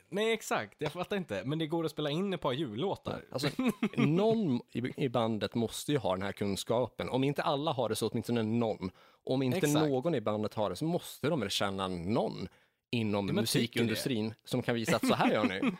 Nej, 0.10 0.34
exakt. 0.34 0.75
Jag 0.77 0.91
fattar 0.91 1.17
inte. 1.17 1.43
Men 1.45 1.60
det 1.60 1.67
går 1.67 1.86
att 1.86 1.91
spela 1.91 2.10
in 2.10 2.34
ett 2.34 2.41
par 2.41 2.53
jullåtar. 2.53 3.25
Alltså, 3.32 3.49
någon 3.97 4.62
i 4.97 5.10
bandet 5.10 5.56
måste 5.56 5.91
ju 5.91 5.97
ha 5.97 6.13
den 6.13 6.21
här 6.21 6.32
kunskapen. 6.32 7.10
Om 7.10 7.23
inte 7.23 7.43
alla 7.43 7.71
har 7.71 7.89
det 7.89 7.95
så 7.95 8.10
åtminstone 8.10 8.43
någon. 8.43 8.91
Om 9.25 9.41
inte 9.41 9.57
Exakt. 9.57 9.73
någon 9.73 10.15
i 10.15 10.21
bandet 10.21 10.53
har 10.53 10.69
det 10.69 10.75
så 10.75 10.86
måste 10.86 11.29
de 11.29 11.39
väl 11.39 11.49
känna 11.49 11.88
någon 11.88 12.47
inom 12.91 13.27
Ja, 13.27 13.33
musikindustrin 13.33 14.33
som 14.43 14.62
kan 14.62 14.75
visa 14.75 14.95
att 14.95 15.07
så 15.07 15.13
här 15.13 15.31
gör 15.31 15.43
ni. 15.43 15.71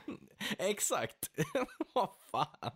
Exakt. 0.58 1.30
Vad 1.94 2.10
fan. 2.32 2.72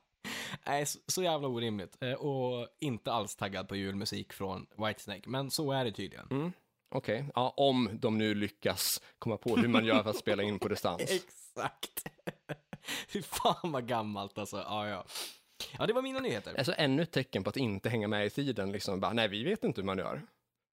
Nej, 0.65 0.85
så, 0.85 0.99
så 1.07 1.23
jävla 1.23 1.47
orimligt. 1.47 1.97
Eh, 2.03 2.13
Och 2.13 2.67
inte 2.79 3.11
alls 3.11 3.35
taggad 3.35 3.67
på 3.67 3.75
julmusik 3.75 4.33
från 4.33 4.67
Whitesnake. 4.77 5.29
Men 5.29 5.51
så 5.51 5.71
är 5.71 5.85
det 5.85 5.91
tydligen. 5.91 6.27
Mm. 6.31 6.51
Okej, 6.89 7.25
ja, 7.35 7.53
om 7.57 7.89
de 7.93 8.17
nu 8.17 8.35
lyckas 8.35 9.01
komma 9.19 9.37
på 9.37 9.55
hur 9.55 9.67
man 9.67 9.85
gör 9.85 10.03
för 10.03 10.09
att 10.09 10.15
spela 10.17 10.43
in 10.43 10.59
på 10.59 10.67
distans. 10.67 11.01
Exakt. 11.11 12.03
Fy 13.07 13.21
fan 13.21 13.71
vad 13.71 13.87
gammalt 13.87 14.37
alltså. 14.37 14.57
Ja, 14.57 14.87
ja. 14.89 15.05
Ja, 15.77 15.85
det 15.87 15.93
var 15.93 16.01
mina 16.01 16.19
nyheter. 16.19 16.55
Alltså 16.57 16.73
ännu 16.77 17.01
ett 17.03 17.11
tecken 17.11 17.43
på 17.43 17.49
att 17.49 17.57
inte 17.57 17.89
hänga 17.89 18.07
med 18.07 18.25
i 18.25 18.29
tiden. 18.29 18.71
Liksom. 18.71 18.99
Bara, 18.99 19.13
nej, 19.13 19.27
vi 19.27 19.43
vet 19.43 19.63
inte 19.63 19.81
hur 19.81 19.85
man 19.85 19.97
gör. 19.97 20.21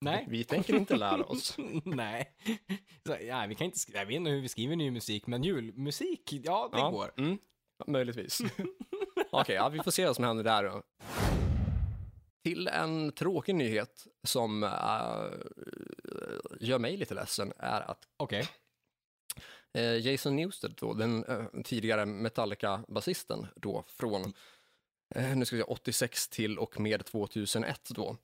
Nej. 0.05 0.27
Vi 0.29 0.45
tänker 0.45 0.75
inte 0.75 0.97
lära 0.97 1.25
oss. 1.25 1.57
Nej. 1.85 2.33
Så, 3.07 3.17
ja, 3.29 3.45
vi 3.49 3.55
kan 3.55 3.65
inte 3.65 3.79
jag 3.93 4.07
vet 4.07 4.17
inte 4.17 4.31
hur 4.31 4.41
vi 4.41 4.49
skriver 4.49 4.77
ny 4.77 4.91
musik, 4.91 5.27
men 5.27 5.43
julmusik, 5.45 6.33
ja, 6.33 6.69
det 6.73 6.79
ja, 6.79 6.91
går. 6.91 7.13
Mm, 7.17 7.39
möjligtvis. 7.87 8.41
Okej, 9.31 9.55
ja, 9.55 9.69
vi 9.69 9.83
får 9.83 9.91
se 9.91 10.07
vad 10.07 10.17
som 10.17 10.25
händer 10.25 10.45
där 10.45 10.65
då. 10.65 10.83
Till 12.43 12.69
en 12.69 13.13
tråkig 13.13 13.55
nyhet 13.55 14.07
som 14.23 14.63
äh, 14.63 14.71
gör 16.61 16.79
mig 16.79 16.97
lite 16.97 17.15
ledsen 17.15 17.53
är 17.59 17.81
att 17.81 18.09
Okej. 18.17 18.49
eh, 19.75 19.97
Jason 20.07 20.37
Newsted, 20.37 20.75
då, 20.81 20.95
den 20.95 21.25
eh, 21.25 21.63
tidigare 21.65 22.07
Metallica-basisten 22.07 23.47
då 23.57 23.85
från 23.87 24.33
eh, 25.15 25.37
nu 25.37 25.45
ska 25.45 25.57
vi 25.57 25.63
se, 25.63 25.69
86 25.69 26.29
till 26.29 26.59
och 26.59 26.81
med 26.81 27.05
2001 27.05 27.89
då, 27.95 28.17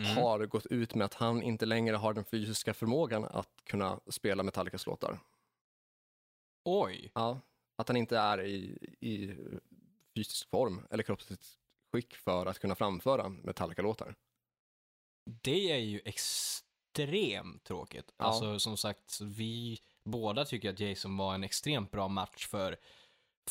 Mm. 0.00 0.16
har 0.16 0.46
gått 0.46 0.66
ut 0.66 0.94
med 0.94 1.04
att 1.04 1.14
han 1.14 1.42
inte 1.42 1.66
längre 1.66 1.96
har 1.96 2.14
den 2.14 2.24
fysiska 2.24 2.74
förmågan 2.74 3.24
att 3.24 3.64
kunna 3.64 4.00
spela 4.06 4.42
Metallicas 4.42 4.86
låtar. 4.86 5.20
Oj. 6.64 7.10
Ja, 7.14 7.40
att 7.76 7.88
han 7.88 7.96
inte 7.96 8.18
är 8.18 8.42
i, 8.42 8.78
i 9.00 9.36
fysisk 10.16 10.50
form 10.50 10.86
eller 10.90 11.02
kroppsligt 11.02 11.58
skick 11.92 12.16
för 12.16 12.46
att 12.46 12.58
kunna 12.58 12.74
framföra 12.74 13.28
Metallica-låtar. 13.28 14.14
Det 15.24 15.72
är 15.72 15.78
ju 15.78 16.00
extremt 16.04 17.64
tråkigt. 17.64 18.12
Ja. 18.16 18.24
Alltså 18.24 18.58
som 18.58 18.76
sagt, 18.76 19.20
vi 19.20 19.80
båda 20.04 20.44
tycker 20.44 20.70
att 20.70 20.80
Jason 20.80 21.16
var 21.16 21.34
en 21.34 21.44
extremt 21.44 21.90
bra 21.90 22.08
match 22.08 22.46
för, 22.46 22.76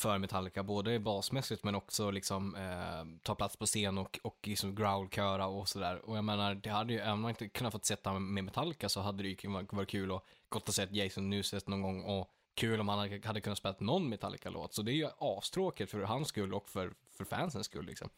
för 0.00 0.18
Metallica, 0.18 0.62
både 0.62 0.98
basmässigt 0.98 1.64
men 1.64 1.74
också 1.74 2.10
liksom 2.10 2.54
eh, 2.54 3.20
ta 3.22 3.34
plats 3.34 3.56
på 3.56 3.66
scen 3.66 3.98
och, 3.98 4.20
och 4.22 4.38
liksom 4.42 4.74
growlköra 4.74 5.46
och 5.46 5.68
sådär. 5.68 6.08
Och 6.08 6.16
jag 6.16 6.24
menar, 6.24 6.54
det 6.54 6.70
hade 6.70 6.92
ju, 6.92 6.98
även 6.98 7.12
om 7.12 7.20
man 7.20 7.28
inte 7.28 7.48
kunnat 7.48 7.72
fått 7.72 7.84
sett 7.84 8.04
honom 8.06 8.34
med 8.34 8.44
Metallica 8.44 8.88
så 8.88 9.00
hade 9.00 9.22
det 9.22 9.28
ju 9.28 9.50
varit 9.70 9.88
kul 9.88 10.12
och 10.12 10.26
gott 10.48 10.68
att 10.68 10.74
se 10.74 10.86
Jason 10.90 11.30
Newsted 11.30 11.68
någon 11.68 11.82
gång 11.82 12.04
och 12.04 12.30
kul 12.54 12.80
om 12.80 12.88
han 12.88 12.98
hade, 13.24 13.40
kunnat 13.40 13.58
spela 13.58 13.74
någon 13.78 14.08
Metallica-låt. 14.08 14.74
Så 14.74 14.82
det 14.82 14.92
är 14.92 14.94
ju 14.94 15.08
astråkigt 15.18 15.90
för 15.90 16.00
hans 16.00 16.28
skull 16.28 16.54
och 16.54 16.68
för, 16.68 16.92
för 17.10 17.24
fansens 17.24 17.66
skull 17.66 17.86
liksom. 17.86 18.08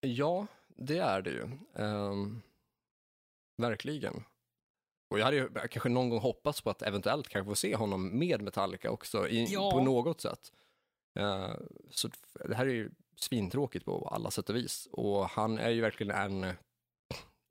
Ja, 0.00 0.46
det 0.68 0.98
är 0.98 1.22
det 1.22 1.30
ju. 1.30 1.48
Ehm, 1.76 2.42
verkligen. 3.56 4.24
Och 5.10 5.18
jag 5.18 5.24
hade 5.24 5.36
ju 5.36 5.48
kanske 5.54 5.88
någon 5.88 6.08
gång 6.08 6.20
hoppats 6.20 6.60
på 6.60 6.70
att 6.70 6.82
eventuellt 6.82 7.28
kanske 7.28 7.50
få 7.50 7.54
se 7.54 7.76
honom 7.76 8.18
med 8.18 8.42
Metallica 8.42 8.90
också 8.90 9.28
i, 9.28 9.44
Ja. 9.44 9.70
på 9.70 9.80
något 9.80 10.20
sätt. 10.20 10.52
Eh, 11.18 11.54
så 11.90 12.08
det 12.44 12.54
här 12.54 12.66
är 12.66 12.70
ju 12.72 12.90
svintråkigt 13.16 13.84
på 13.84 14.08
alla 14.08 14.30
sätt 14.30 14.50
och 14.50 14.56
vis. 14.56 14.88
Och 14.92 15.28
han 15.28 15.58
är 15.58 15.70
ju 15.70 15.80
verkligen 15.80 16.16
en, 16.16 16.54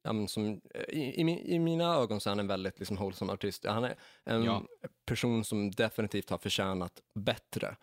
ja, 0.03 0.27
som, 0.27 0.61
i, 0.87 0.99
i, 0.99 1.53
i 1.55 1.59
mina 1.59 1.95
ögon 1.95 2.19
så 2.21 2.29
är 2.29 2.31
han 2.31 2.39
en 2.39 2.47
väldigt 2.47 2.79
liksom, 2.79 2.97
wholesome 2.97 3.33
artist. 3.33 3.65
Han 3.65 3.83
är 3.83 3.95
en 4.23 4.43
Ja. 4.43 4.63
person 5.05 5.43
som 5.43 5.71
definitivt 5.71 6.29
har 6.29 6.37
förtjänat 6.37 7.01
bättre 7.19 7.75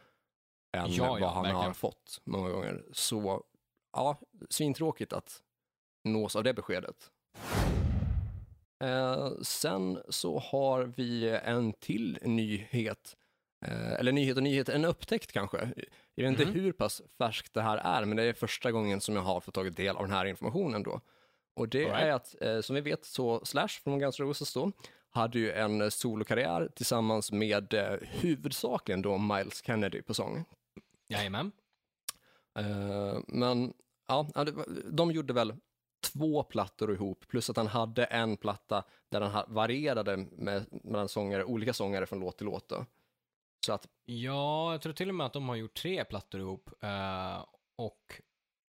än 0.76 0.92
Ja, 0.92 1.04
vad 1.20 1.30
han 1.30 1.42
verkligen. 1.42 1.66
har 1.66 1.72
fått 1.72 2.20
många 2.24 2.50
gånger. 2.50 2.84
Så 2.92 3.44
ja, 3.92 4.20
svintråkigt 4.50 5.12
att 5.12 5.42
nås 6.04 6.36
av 6.36 6.44
det 6.44 6.54
beskedet. 6.54 7.10
Eh, 8.84 9.30
sen 9.42 10.02
så 10.08 10.38
har 10.38 10.84
vi 10.96 11.28
en 11.44 11.72
till 11.72 12.18
nyhet, 12.22 13.16
eh, 13.18 13.25
eller 13.72 14.12
nyhet 14.12 14.36
och 14.36 14.42
nyhet, 14.42 14.68
en 14.68 14.84
upptäckt 14.84 15.32
kanske. 15.32 15.70
Jag 16.14 16.24
vet 16.30 16.40
inte 16.40 16.44
Mhm. 16.52 16.54
hur 16.54 16.72
pass 16.72 17.02
färskt 17.18 17.54
det 17.54 17.62
här 17.62 17.76
är, 17.78 18.04
men 18.04 18.16
det 18.16 18.22
är 18.22 18.32
första 18.32 18.72
gången 18.72 19.00
som 19.00 19.16
jag 19.16 19.22
har 19.22 19.40
fått 19.40 19.54
tagit 19.54 19.76
del 19.76 19.96
av 19.96 20.02
den 20.02 20.12
här 20.12 20.24
informationen 20.26 20.82
då. 20.82 21.00
Och 21.54 21.68
det 21.68 21.78
right. 21.84 21.94
är 22.02 22.10
att, 22.12 22.34
eh, 22.42 22.60
som 22.60 22.74
vi 22.74 22.80
vet, 22.80 23.04
så 23.04 23.44
Slash 23.44 23.68
från 23.68 23.98
Guns 23.98 24.20
N' 24.20 24.26
Roses 24.26 24.52
då, 24.52 24.72
hade 25.10 25.38
ju 25.38 25.52
en 25.52 25.90
solokarriär 25.90 26.68
tillsammans 26.74 27.32
med 27.32 27.74
eh, 27.74 27.96
huvudsakligen 28.02 29.02
då 29.02 29.18
Miles 29.18 29.64
Kennedy 29.64 30.02
på 30.02 30.14
sång. 30.14 30.44
Jajamän. 31.08 31.52
Eh, 32.58 33.18
men 33.28 33.72
ja, 34.08 34.26
de 34.90 35.10
gjorde 35.10 35.32
väl 35.32 35.54
två 36.12 36.42
plattor 36.42 36.92
ihop, 36.92 37.24
plus 37.28 37.50
att 37.50 37.56
han 37.56 37.66
hade 37.66 38.04
en 38.04 38.36
platta 38.36 38.84
där 39.08 39.20
han 39.20 39.30
ha- 39.30 39.46
varierade 39.48 40.16
med, 40.16 40.66
mellan 40.84 41.08
sångare, 41.08 41.44
olika 41.44 41.72
sångare 41.72 42.06
från 42.06 42.20
låt 42.20 42.36
till 42.36 42.46
låt. 42.46 42.68
Då. 42.68 42.84
Så 43.66 43.72
att, 43.72 43.88
Ja, 44.04 44.72
jag 44.72 44.82
tror 44.82 44.92
till 44.92 45.08
och 45.08 45.14
med 45.14 45.26
att 45.26 45.32
de 45.32 45.48
har 45.48 45.56
gjort 45.56 45.74
tre 45.74 46.04
plattor 46.04 46.40
ihop. 46.40 46.70
eh, 46.82 47.44
och, 47.78 48.20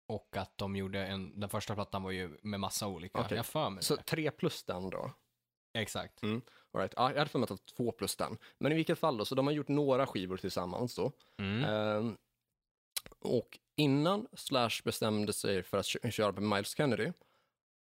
och 0.09 0.37
att 0.37 0.59
de 0.59 0.77
gjorde 0.77 1.07
en, 1.07 1.41
den 1.41 1.49
första 1.49 1.75
plattan 1.75 2.03
var 2.03 2.11
ju 2.11 2.39
med 2.43 2.61
massa 2.61 2.87
olika. 2.87 3.21
Okej. 3.21 3.37
Jag 3.37 3.47
för 3.47 3.71
mig 3.71 3.83
så 3.85 3.97
det. 3.97 4.03
tre 4.03 4.31
plus 4.31 4.65
den 4.65 4.91
då. 4.91 5.11
Exakt. 5.79 6.23
All 6.25 6.41
right. 6.81 6.93
ja, 6.97 7.11
jag 7.11 7.19
hade 7.19 7.31
för 7.31 7.39
mig 7.39 7.45
att 7.45 7.49
det 7.49 7.55
var 7.55 7.77
två 7.77 7.93
plus 7.93 8.17
den. 8.17 8.39
Men 8.59 8.73
i 8.73 8.75
vilket 8.75 8.99
fall 8.99 9.17
då, 9.17 9.25
så 9.25 9.35
de 9.35 9.47
har 9.47 9.55
gjort 9.55 9.69
några 9.69 10.07
skivor 10.07 10.37
tillsammans 10.37 10.95
då. 10.97 11.13
Mm. 11.39 11.65
Ehm, 11.65 12.17
och 13.21 13.59
innan 13.77 14.27
Slash 14.33 14.71
bestämde 14.85 15.33
sig 15.33 15.63
för 15.63 15.79
att 15.79 15.87
kö- 15.87 16.11
köra 16.11 16.33
på 16.33 16.41
Miles 16.41 16.77
Kennedy 16.77 17.13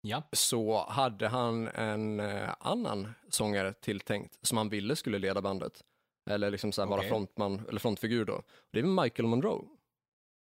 Ja. 0.01 0.23
så 0.33 0.87
hade 0.89 1.29
han 1.29 1.69
en 1.69 2.21
eh, 2.21 2.55
annan 2.61 3.13
sångare 3.29 3.73
tilltänkt 3.73 4.39
som 4.43 4.59
han 4.59 4.69
ville 4.69 4.97
skulle 4.97 5.19
leda 5.19 5.43
bandet. 5.43 5.85
Eller 6.31 6.51
liksom 6.51 6.73
så 6.73 6.83
här 6.83 6.89
vara 6.89 6.99
Okej. 7.01 7.11
frontman, 7.11 7.67
eller 7.69 7.81
frontfigur 7.81 8.25
då. 8.25 8.43
Det 8.71 8.79
är 8.79 8.83
Michael 9.03 9.27
Monroe. 9.29 9.65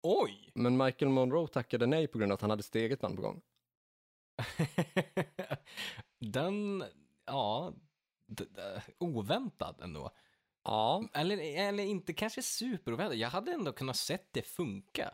Oj! 0.03 0.51
Men 0.55 0.77
Michael 0.77 1.09
Monroe 1.11 1.49
tackade 1.49 1.87
nej 1.87 2.07
på 2.07 2.19
grund 2.19 2.33
av 2.33 2.35
att 2.35 2.41
han 2.41 2.51
hade 2.51 2.63
sitt 2.63 2.75
eget 2.77 3.01
band 3.01 3.17
på 3.17 3.23
gång. 3.23 3.41
Den, 6.21 6.85
ja, 7.27 7.73
d- 8.27 8.45
d- 8.55 8.81
oväntad 8.99 9.81
ändå. 9.83 10.11
Ja, 10.65 11.05
Eller, 11.15 11.39
eller 11.69 11.85
inte 11.85 12.13
kanske 12.13 12.43
superoväntad. 12.43 13.17
Jag 13.17 13.31
hade 13.31 13.53
ändå 13.53 13.73
kunnat 13.73 13.97
sett 13.97 14.33
det 14.33 14.43
funka. 14.43 15.11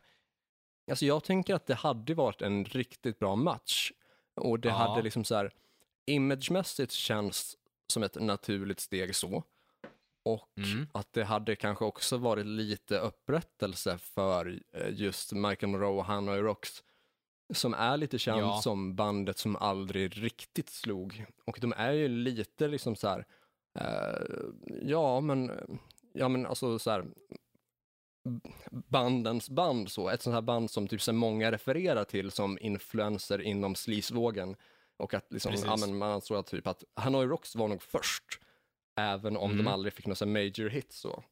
alltså 0.91 1.07
jag 1.07 1.25
tänker 1.25 1.55
att 1.55 1.67
det 1.67 1.75
hade 1.75 2.15
varit 2.15 2.43
en 2.43 2.65
riktigt 2.65 3.19
bra 3.19 3.37
match. 3.37 3.93
Och 4.35 4.61
det 4.61 4.69
Ja. 4.69 4.75
hade 4.75 5.03
liksom 5.03 5.25
så 5.25 5.35
här, 5.35 5.53
imagemässigt 6.07 6.93
känns 6.93 7.57
som 7.87 8.03
ett 8.03 8.15
naturligt 8.23 8.81
steg 8.81 9.15
så. 9.17 9.43
Och 10.25 10.49
Mm. 10.59 10.87
att 10.95 11.13
det 11.13 11.25
hade 11.25 11.57
kanske 11.57 11.85
också 11.85 12.17
varit 12.17 12.47
lite 12.47 12.99
upprättelse 12.99 13.99
för 13.99 14.61
eh, 14.73 14.91
just 14.93 15.33
Michael 15.33 15.73
Monroe 15.73 15.99
och 15.99 16.05
Hanoi 16.05 16.41
Rocks. 16.41 16.83
Som 17.55 17.75
är 17.75 17.97
lite 17.97 18.19
känt 18.19 18.39
Ja. 18.41 18.61
som 18.63 18.95
bandet 18.97 19.39
som 19.39 19.57
aldrig 19.57 20.23
riktigt 20.23 20.71
slog. 20.71 21.25
Och 21.45 21.59
de 21.61 21.73
är 21.77 21.93
ju 21.93 22.09
lite 22.09 22.69
liksom 22.69 22.97
så 22.97 23.09
här, 23.09 23.27
eh, 23.79 24.27
ja 24.83 25.21
men, 25.21 25.51
ja 26.15 26.29
men 26.29 26.47
alltså 26.47 26.79
så 26.79 26.91
här, 26.91 27.05
bandens 28.71 29.51
band 29.51 29.91
så, 29.91 30.09
ett 30.09 30.23
sånt 30.23 30.35
här 30.35 30.43
band 30.43 30.71
som 30.71 30.89
typ 30.89 31.03
så 31.03 31.13
många 31.13 31.53
refererar 31.53 32.05
till 32.05 32.31
som 32.31 32.59
influenser 32.61 33.41
inom 33.43 33.75
sleazevågen. 33.75 34.57
Och 34.97 35.15
att 35.15 35.33
liksom, 35.33 35.53
ja, 35.65 35.77
men 35.77 35.99
man 35.99 36.21
tror 36.21 36.39
att 36.39 36.47
typ 36.47 36.67
att 36.67 36.85
Hanoi 36.95 37.27
Rocks 37.27 37.57
var 37.57 37.69
nog 37.69 37.83
först. 37.83 38.41
Även 38.97 39.37
om 39.37 39.51
Mm. 39.51 39.65
de 39.65 39.71
aldrig 39.71 39.93
fick 39.95 40.07
här 40.07 40.27
major 40.27 40.69
hit 40.69 40.93
så. 40.93 41.25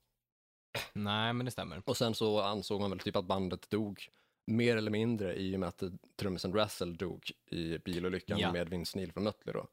Nej, 0.92 1.32
men 1.32 1.44
det 1.46 1.50
stämmer. 1.52 1.82
Och 1.84 1.96
sen 1.96 2.14
så 2.14 2.40
ansåg 2.40 2.80
man 2.80 2.90
väl 2.90 2.98
typ 2.98 3.16
att 3.16 3.24
bandet 3.24 3.70
dog 3.70 4.08
mer 4.46 4.76
eller 4.76 4.90
mindre 4.90 5.36
i 5.40 5.56
och 5.56 5.60
med 5.60 5.68
att 5.68 5.82
trummisen 6.16 6.52
Russell 6.52 6.96
dog 6.96 7.30
i 7.46 7.78
bilolyckan 7.78 8.38
Ja. 8.38 8.52
med 8.52 8.68
Vince 8.68 8.98
Neil 8.98 9.12
från 9.12 9.24
Mötley 9.24 9.52
då. 9.52 9.66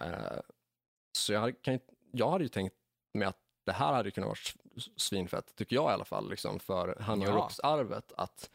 Eh, 0.00 0.40
så 1.18 1.32
jag 1.32 1.62
kan, 1.62 1.80
jag 2.12 2.30
hade 2.30 2.44
ju 2.44 2.48
tänkt 2.48 2.74
mig 3.14 3.28
att 3.28 3.38
det 3.66 3.72
här 3.72 3.92
hade 3.92 4.10
kunnat 4.10 4.28
vara 4.28 4.38
svinfett, 4.96 5.54
tycker 5.56 5.76
jag 5.76 5.90
i 5.90 5.94
alla 5.94 6.04
fall, 6.04 6.30
liksom, 6.30 6.60
för 6.60 6.96
Hanoi 7.00 7.28
Ja. 7.28 7.34
Rocks-arvet 7.34 8.12
att 8.16 8.50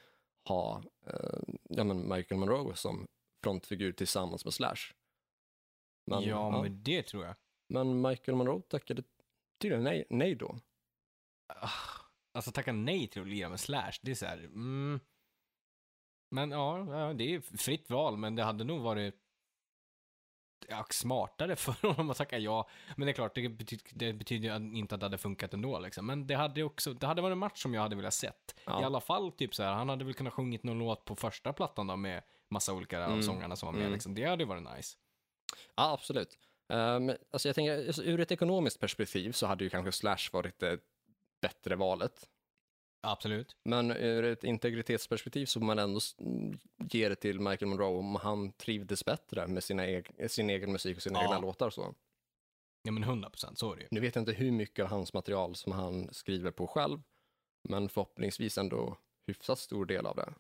ha 0.48 0.84
eh, 1.06 1.40
ja, 1.70 1.84
men 1.84 2.10
Michael 2.10 2.40
Monroe 2.40 2.76
som 2.76 3.08
frontfigur 3.44 3.92
tillsammans 3.92 4.46
med 4.46 4.54
Slash. 4.54 4.94
Men, 6.06 6.24
ja, 6.24 6.62
men 6.62 6.84
det 6.84 7.04
tror 7.04 7.26
jag. 7.26 7.36
Men 7.70 8.02
Michael 8.02 8.38
Monroe 8.38 8.62
tackade 8.62 9.04
tydligen 9.62 9.84
nej, 9.84 10.06
nej 10.10 10.36
då. 10.36 10.60
Ah, 11.48 11.70
Alltså 12.32 12.52
tacka 12.52 12.72
nej 12.74 13.08
till 13.08 13.22
att 13.22 13.28
lira 13.28 13.50
med 13.50 13.60
Slash, 13.60 13.92
det 14.02 14.12
är 14.12 14.16
så 14.16 14.26
här, 14.26 14.38
mm. 14.38 15.00
Men 16.32 16.52
ja, 16.52 17.14
det 17.16 17.34
är 17.36 17.58
fritt 17.58 17.90
val, 17.90 18.18
men 18.18 18.36
det 18.36 18.44
hade 18.44 18.64
nog 18.64 18.82
varit 18.82 19.16
ja, 20.68 20.86
smartare 20.90 21.56
för 21.56 21.88
honom 21.88 22.10
att 22.10 22.18
tacka 22.18 22.38
ja. 22.38 22.70
Men 22.98 23.06
det 23.06 23.12
är 23.12 23.14
klart, 23.14 23.36
det 23.36 23.50
betyder, 23.50 23.86
det 23.94 24.14
betyder 24.14 24.76
inte 24.76 24.96
att 24.96 25.02
det 25.02 25.06
hade 25.06 25.18
funkat 25.18 25.54
ändå 25.54 25.80
liksom. 25.80 26.06
Men 26.06 26.28
det 26.28 26.36
hade 26.36 26.64
också, 26.64 26.94
det 26.94 27.08
hade 27.08 27.22
varit 27.22 27.32
en 27.32 27.38
match 27.38 27.62
som 27.62 27.74
jag 27.74 27.82
hade 27.82 27.96
velat 27.96 28.14
sett. 28.14 28.60
Ja. 28.66 28.82
I 28.82 28.84
alla 28.84 29.02
fall 29.02 29.32
typ 29.32 29.56
så 29.56 29.64
här, 29.64 29.74
han 29.74 29.90
hade 29.90 30.06
väl 30.06 30.14
kunnat 30.14 30.34
sjungit 30.34 30.64
någon 30.64 30.80
låt 30.80 31.06
på 31.06 31.16
första 31.16 31.54
plattan 31.54 31.88
då 31.88 31.96
med 31.96 32.24
massa 32.50 32.74
olika 32.74 33.04
av 33.06 33.10
Mm. 33.12 33.24
sångarna 33.24 33.56
som 33.56 33.66
var 33.68 33.74
med 33.74 33.82
Mm. 33.82 33.94
liksom. 33.94 34.16
Det 34.16 34.24
hade 34.26 34.46
varit 34.46 34.76
nice. 34.76 34.98
Ja, 35.76 35.94
absolut. 35.94 36.38
Um, 36.74 37.10
alltså 37.32 37.48
jag 37.50 37.56
tänker, 37.56 37.88
alltså, 37.88 38.04
ur 38.04 38.20
ett 38.20 38.32
ekonomiskt 38.32 38.80
perspektiv 38.80 39.32
så 39.32 39.48
hade 39.48 39.64
ju 39.64 39.70
kanske 39.70 39.92
Slash 39.92 40.30
varit 40.32 40.60
det 40.60 40.80
bättre 41.42 41.76
valet. 41.76 42.30
Absolut. 43.02 43.56
Men 43.64 43.92
ur 43.92 44.24
ett 44.24 44.44
integritetsperspektiv 44.44 45.46
så 45.46 45.60
man 45.60 45.80
ändå 45.80 46.00
ge 46.92 47.10
det 47.10 47.16
till 47.16 47.40
Michael 47.40 47.70
Monroe 47.70 47.98
om 48.00 48.16
han 48.16 48.52
trivdes 48.52 49.06
bättre 49.06 49.48
med 49.48 49.64
sina 49.64 49.86
eg- 49.88 50.28
sin 50.28 50.50
egen 50.50 50.72
musik 50.72 50.98
och 50.98 51.04
sina 51.04 51.20
Ja. 51.20 51.24
egna 51.24 51.40
låtar. 51.40 51.70
Så. 51.70 51.96
Ja 52.84 52.92
men 52.92 53.04
100 53.04 53.30
procent, 53.30 53.58
så 53.60 53.72
är 53.72 53.76
det 53.76 53.82
ju. 53.82 53.88
Nu 53.92 54.00
vet 54.00 54.16
jag 54.16 54.22
inte 54.22 54.32
hur 54.32 54.52
mycket 54.52 54.84
av 54.84 54.90
hans 54.90 55.14
material 55.14 55.56
som 55.56 55.72
han 55.72 56.14
skriver 56.14 56.52
på 56.52 56.68
själv, 56.68 57.02
men 57.70 57.90
förhoppningsvis 57.90 58.58
ändå 58.58 58.98
hyfsat 59.28 59.60
stor 59.60 59.86
del 59.86 60.06
av 60.06 60.16
det. 60.16 60.34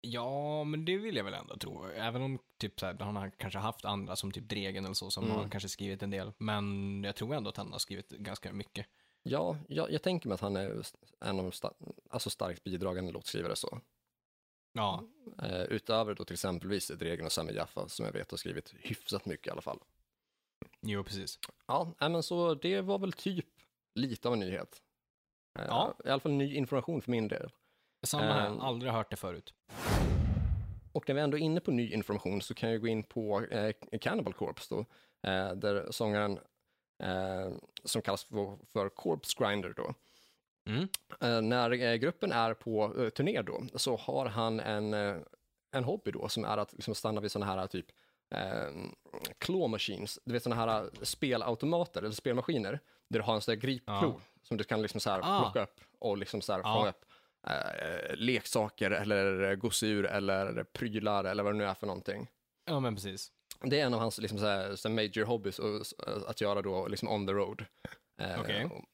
Ja, 0.00 0.64
men 0.64 0.84
det 0.84 0.96
vill 0.98 1.16
jag 1.16 1.24
väl 1.24 1.34
ändå 1.34 1.56
tro. 1.56 1.86
Även 1.86 2.22
om 2.22 2.38
typ 2.58 2.80
så 2.80 2.86
här, 2.86 2.96
han 3.00 3.16
har 3.16 3.30
kanske 3.30 3.58
haft 3.58 3.84
andra 3.84 4.16
som 4.16 4.32
typ 4.32 4.48
Dregen 4.48 4.84
eller 4.84 4.94
så 4.94 5.10
som 5.10 5.24
Mm. 5.24 5.36
har 5.36 5.48
kanske 5.48 5.68
skrivit 5.68 6.02
en 6.02 6.10
del. 6.10 6.32
Men 6.38 7.04
jag 7.04 7.16
tror 7.16 7.34
ändå 7.34 7.50
att 7.50 7.56
han 7.56 7.72
har 7.72 7.78
skrivit 7.78 8.08
ganska 8.08 8.52
mycket. 8.52 8.86
Ja, 9.22 9.56
jag, 9.68 9.90
jag 9.92 10.02
tänker 10.02 10.28
mig 10.28 10.34
att 10.34 10.40
han 10.40 10.56
är 10.56 10.82
en 11.20 11.38
av 11.38 11.44
de 11.44 11.50
sta- 11.50 11.74
alltså 12.10 12.30
starkt 12.30 12.64
bidragande 12.64 13.12
låtskrivare 13.12 13.56
så. 13.56 13.80
Ja, 14.72 15.04
Eh, 15.42 15.62
utöver 15.62 16.14
då 16.14 16.24
till 16.24 16.34
exempelvis 16.34 16.88
Dregen 16.88 17.26
och 17.26 17.32
Sami 17.32 17.52
Jaffa 17.52 17.88
som 17.88 18.04
jag 18.06 18.12
vet 18.12 18.30
har 18.30 18.38
skrivit 18.38 18.74
hyfsat 18.78 19.26
mycket 19.26 19.46
i 19.46 19.50
alla 19.50 19.62
fall. 19.62 19.78
jo 20.80 21.04
precis. 21.04 21.38
Ja, 21.66 21.94
men 21.98 22.22
så 22.22 22.54
det 22.54 22.80
var 22.80 22.98
väl 22.98 23.12
typ 23.12 23.46
lite 23.94 24.28
av 24.28 24.34
en 24.34 24.40
nyhet. 24.40 24.82
Eh, 25.58 25.64
Ja. 25.68 25.94
I 26.04 26.08
alla 26.08 26.20
fall 26.20 26.32
ny 26.32 26.54
information 26.54 27.02
för 27.02 27.10
min 27.10 27.28
del. 27.28 27.50
Samma 28.02 28.32
här, 28.32 28.46
Ehm. 28.46 28.60
aldrig 28.60 28.92
hört 28.92 29.10
det 29.10 29.16
förut. 29.16 29.54
Och 30.92 31.08
när 31.08 31.14
vi 31.14 31.20
ändå 31.20 31.36
är 31.38 31.42
inne 31.42 31.60
på 31.60 31.70
ny 31.70 31.92
information 31.92 32.42
så 32.42 32.54
kan 32.54 32.70
jag 32.70 32.80
gå 32.80 32.86
in 32.88 33.02
på 33.02 33.40
eh, 33.44 33.72
Cannibal 34.00 34.32
Corpse 34.34 34.74
då, 34.74 34.80
eh, 35.30 35.52
där 35.52 35.86
sångaren 35.90 36.38
eh, 37.02 37.52
som 37.84 38.02
kallas 38.02 38.24
för, 38.24 38.58
för 38.72 38.88
Corpse 38.88 39.36
Grinder 39.44 39.72
då. 39.76 39.94
Mm. 40.70 40.88
Eh, 41.20 41.40
när 41.42 41.70
eh, 41.82 41.94
gruppen 41.94 42.32
är 42.32 42.54
på 42.54 42.94
eh, 43.02 43.08
turné 43.08 43.42
då 43.42 43.62
så 43.74 43.96
har 43.96 44.26
han 44.26 44.60
en, 44.60 44.94
eh, 44.94 45.16
en 45.72 45.84
hobby 45.84 46.10
då 46.10 46.28
som 46.28 46.44
är 46.44 46.56
att 46.56 46.72
liksom 46.72 46.94
stanna 46.94 47.20
vid 47.20 47.30
sådana 47.32 47.52
här 47.52 47.66
typ 47.66 47.86
eh, 48.34 48.70
claw 49.38 49.68
machines, 49.70 50.18
du 50.24 50.32
vet 50.32 50.42
sådana 50.42 50.60
här 50.72 50.82
eh, 50.84 50.88
spelautomater 51.02 52.02
eller 52.02 52.10
spelmaskiner 52.14 52.80
där 53.08 53.18
du 53.18 53.22
har 53.24 53.34
en 53.34 53.40
sån 53.40 53.54
där 53.54 53.60
gripklo 53.60 53.94
Ja. 54.02 54.20
som 54.42 54.56
du 54.56 54.64
kan 54.64 54.82
liksom 54.82 55.00
så 55.00 55.10
här 55.10 55.20
Ah. 55.22 55.40
plocka 55.42 55.62
upp 55.62 55.80
och 55.98 56.18
liksom 56.18 56.40
så 56.40 56.52
här 56.52 56.60
Ja. 56.64 56.74
fånga 56.74 56.88
upp 56.90 57.04
eh, 57.48 58.16
leksaker 58.16 58.90
eller 58.90 59.54
gosedjur 59.56 60.06
eller 60.06 60.64
prylar 60.64 61.24
eller 61.24 61.42
vad 61.42 61.54
det 61.54 61.58
nu 61.58 61.64
är 61.64 61.74
för 61.74 61.86
någonting. 61.86 62.30
Ja, 62.64 62.80
men 62.80 62.94
precis. 62.94 63.32
Det 63.60 63.80
är 63.80 63.86
en 63.86 63.94
av 63.94 64.00
hans 64.00 64.18
liksom, 64.18 64.38
så 64.38 64.46
här, 64.46 64.76
så 64.76 64.88
major 64.88 65.24
hobbies 65.24 65.58
och, 65.58 65.82
att 66.26 66.40
göra 66.40 66.62
då 66.62 66.86
liksom 66.88 67.08
on 67.08 67.26
the 67.26 67.32
road. 67.32 67.64
Eh, 68.20 68.40
Okej. 68.40 68.64
och, 68.64 68.84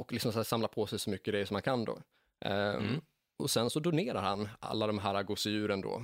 och 0.00 0.12
liksom 0.12 0.32
så 0.32 0.38
här, 0.38 0.44
samla 0.44 0.68
på 0.68 0.86
sig 0.86 0.98
så 0.98 1.10
mycket 1.10 1.26
grejer 1.26 1.44
som 1.46 1.54
man 1.54 1.62
kan 1.62 1.84
då. 1.84 1.98
Eh, 2.40 2.74
Mm. 2.74 3.00
Och 3.38 3.50
sen 3.50 3.70
så 3.70 3.80
donerar 3.80 4.22
han 4.22 4.48
alla 4.60 4.86
de 4.86 4.98
här 4.98 5.22
gosedjuren 5.22 5.80
då. 5.80 6.02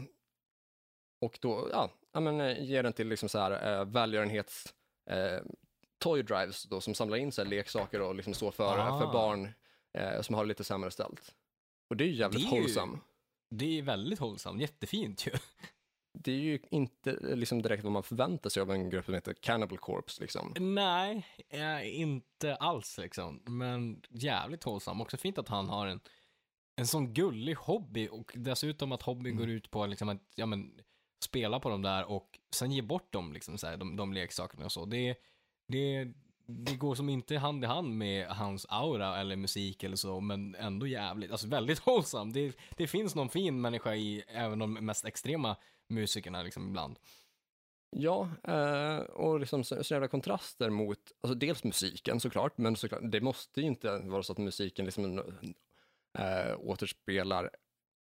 Och 1.21 1.39
då, 1.43 1.69
ja, 1.73 1.91
ja 2.13 2.21
men, 2.21 2.41
eh, 2.41 2.65
ger 2.65 2.83
den 2.83 2.93
till 2.93 3.09
liksom 3.09 3.29
så 3.29 3.39
här 3.39 3.79
eh, 3.79 3.85
välgörenhets 3.85 4.75
eh, 5.11 5.39
toy 5.99 6.23
drives 6.23 6.63
då 6.65 6.81
som 6.81 6.95
samlar 6.95 7.17
in 7.17 7.33
så 7.33 7.45
leksaker 7.45 8.01
och 8.01 8.15
liksom 8.15 8.35
så 8.35 8.51
för, 8.51 8.79
Ah. 8.79 8.99
för 9.01 9.13
barn 9.13 9.49
eh, 9.99 10.21
som 10.23 10.35
har 10.35 10.45
det 10.45 10.49
lite 10.49 10.65
sämre 10.65 10.91
ställt. 10.91 11.35
Och 11.91 11.97
det 11.97 12.05
är 12.05 12.09
ju 12.09 12.15
jävligt 12.15 12.43
Det 12.43 12.49
är 12.49 12.55
ju- 12.55 12.61
wholesome. 12.61 12.99
Det 13.51 13.79
är 13.79 13.83
väldigt 13.83 14.19
hållsamt, 14.19 14.61
jättefint 14.61 15.27
ju. 15.27 15.31
Det 16.19 16.33
är 16.33 16.37
ju 16.41 16.59
inte 16.71 17.11
eh, 17.13 17.37
liksom 17.37 17.63
direkt 17.63 17.83
vad 17.85 17.93
man 17.93 18.03
förväntar 18.03 18.51
sig 18.51 18.61
av 18.61 18.71
en 18.71 18.91
grupp 18.91 19.05
som 19.05 19.15
heter 19.15 19.35
Cannibal 19.35 19.79
Corpse 19.79 20.21
liksom. 20.23 20.55
Nej, 20.61 21.27
eh, 21.49 22.01
inte 22.01 22.57
alls 22.57 22.99
liksom. 22.99 23.43
Men 23.47 24.03
jävligt 24.11 24.65
hållsam. 24.65 25.01
Också 25.01 25.17
fint 25.17 25.39
att 25.39 25.49
han 25.49 25.69
har 25.69 25.87
en, 25.87 26.01
en 26.77 26.87
sån 26.87 27.15
gullig 27.15 27.55
hobby 27.55 28.09
och 28.11 28.33
dessutom 28.37 28.93
att 28.93 29.03
hobbyn 29.03 29.33
Mm. 29.33 29.39
går 29.39 29.49
ut 29.51 29.71
på 29.71 29.87
liksom 29.87 30.09
att, 30.09 30.23
ja 30.35 30.47
men, 30.47 30.81
spela 31.25 31.61
på 31.61 31.69
dem 31.69 31.83
där 31.83 32.05
och 32.05 32.39
sen 32.55 32.73
ge 32.73 32.83
bort 32.83 33.13
dem 33.13 33.33
liksom 33.33 33.59
så 33.59 33.67
här, 33.67 33.77
de, 33.77 33.97
de 33.97 34.13
leksakerna 34.13 34.65
och 34.65 34.73
så. 34.73 34.85
Det, 34.85 35.17
det, 35.69 36.13
det 36.47 36.77
går 36.77 36.95
som 36.95 37.09
inte 37.09 37.39
hand 37.39 37.65
i 37.65 37.67
hand 37.67 37.97
med 37.99 38.27
hans 38.27 38.67
aura 38.69 39.21
eller 39.21 39.37
musik 39.37 39.83
eller 39.83 39.97
så, 39.97 40.21
men 40.21 40.55
ändå 40.55 40.87
jävligt, 40.87 41.31
alltså 41.31 41.49
väldigt 41.49 41.79
hållsam. 41.89 42.33
Det, 42.33 42.57
det 42.77 42.87
finns 42.87 43.15
någon 43.15 43.29
fin 43.29 43.61
människa 43.61 43.95
i 43.95 44.23
även 44.29 44.59
de 44.59 44.73
mest 44.73 45.05
extrema 45.05 45.57
musikerna 45.89 46.43
liksom 46.43 46.69
ibland. 46.69 46.99
Ja, 47.97 48.29
eh, 48.45 48.99
och 48.99 49.41
liksom 49.41 49.65
så, 49.65 49.85
så 49.85 49.95
jävla 49.95 50.09
kontraster 50.09 50.71
mot, 50.71 50.99
alltså 51.21 51.35
dels 51.35 51.65
musiken 51.65 52.21
såklart, 52.21 52.59
men 52.59 52.77
såklart, 52.77 53.01
det 53.05 53.21
måste 53.21 53.61
ju 53.61 53.67
inte 53.67 53.99
vara 53.99 54.23
så 54.23 54.33
att 54.33 54.39
musiken 54.39 54.85
liksom 54.85 55.19
eh, 56.19 56.59
återspelar 56.59 57.51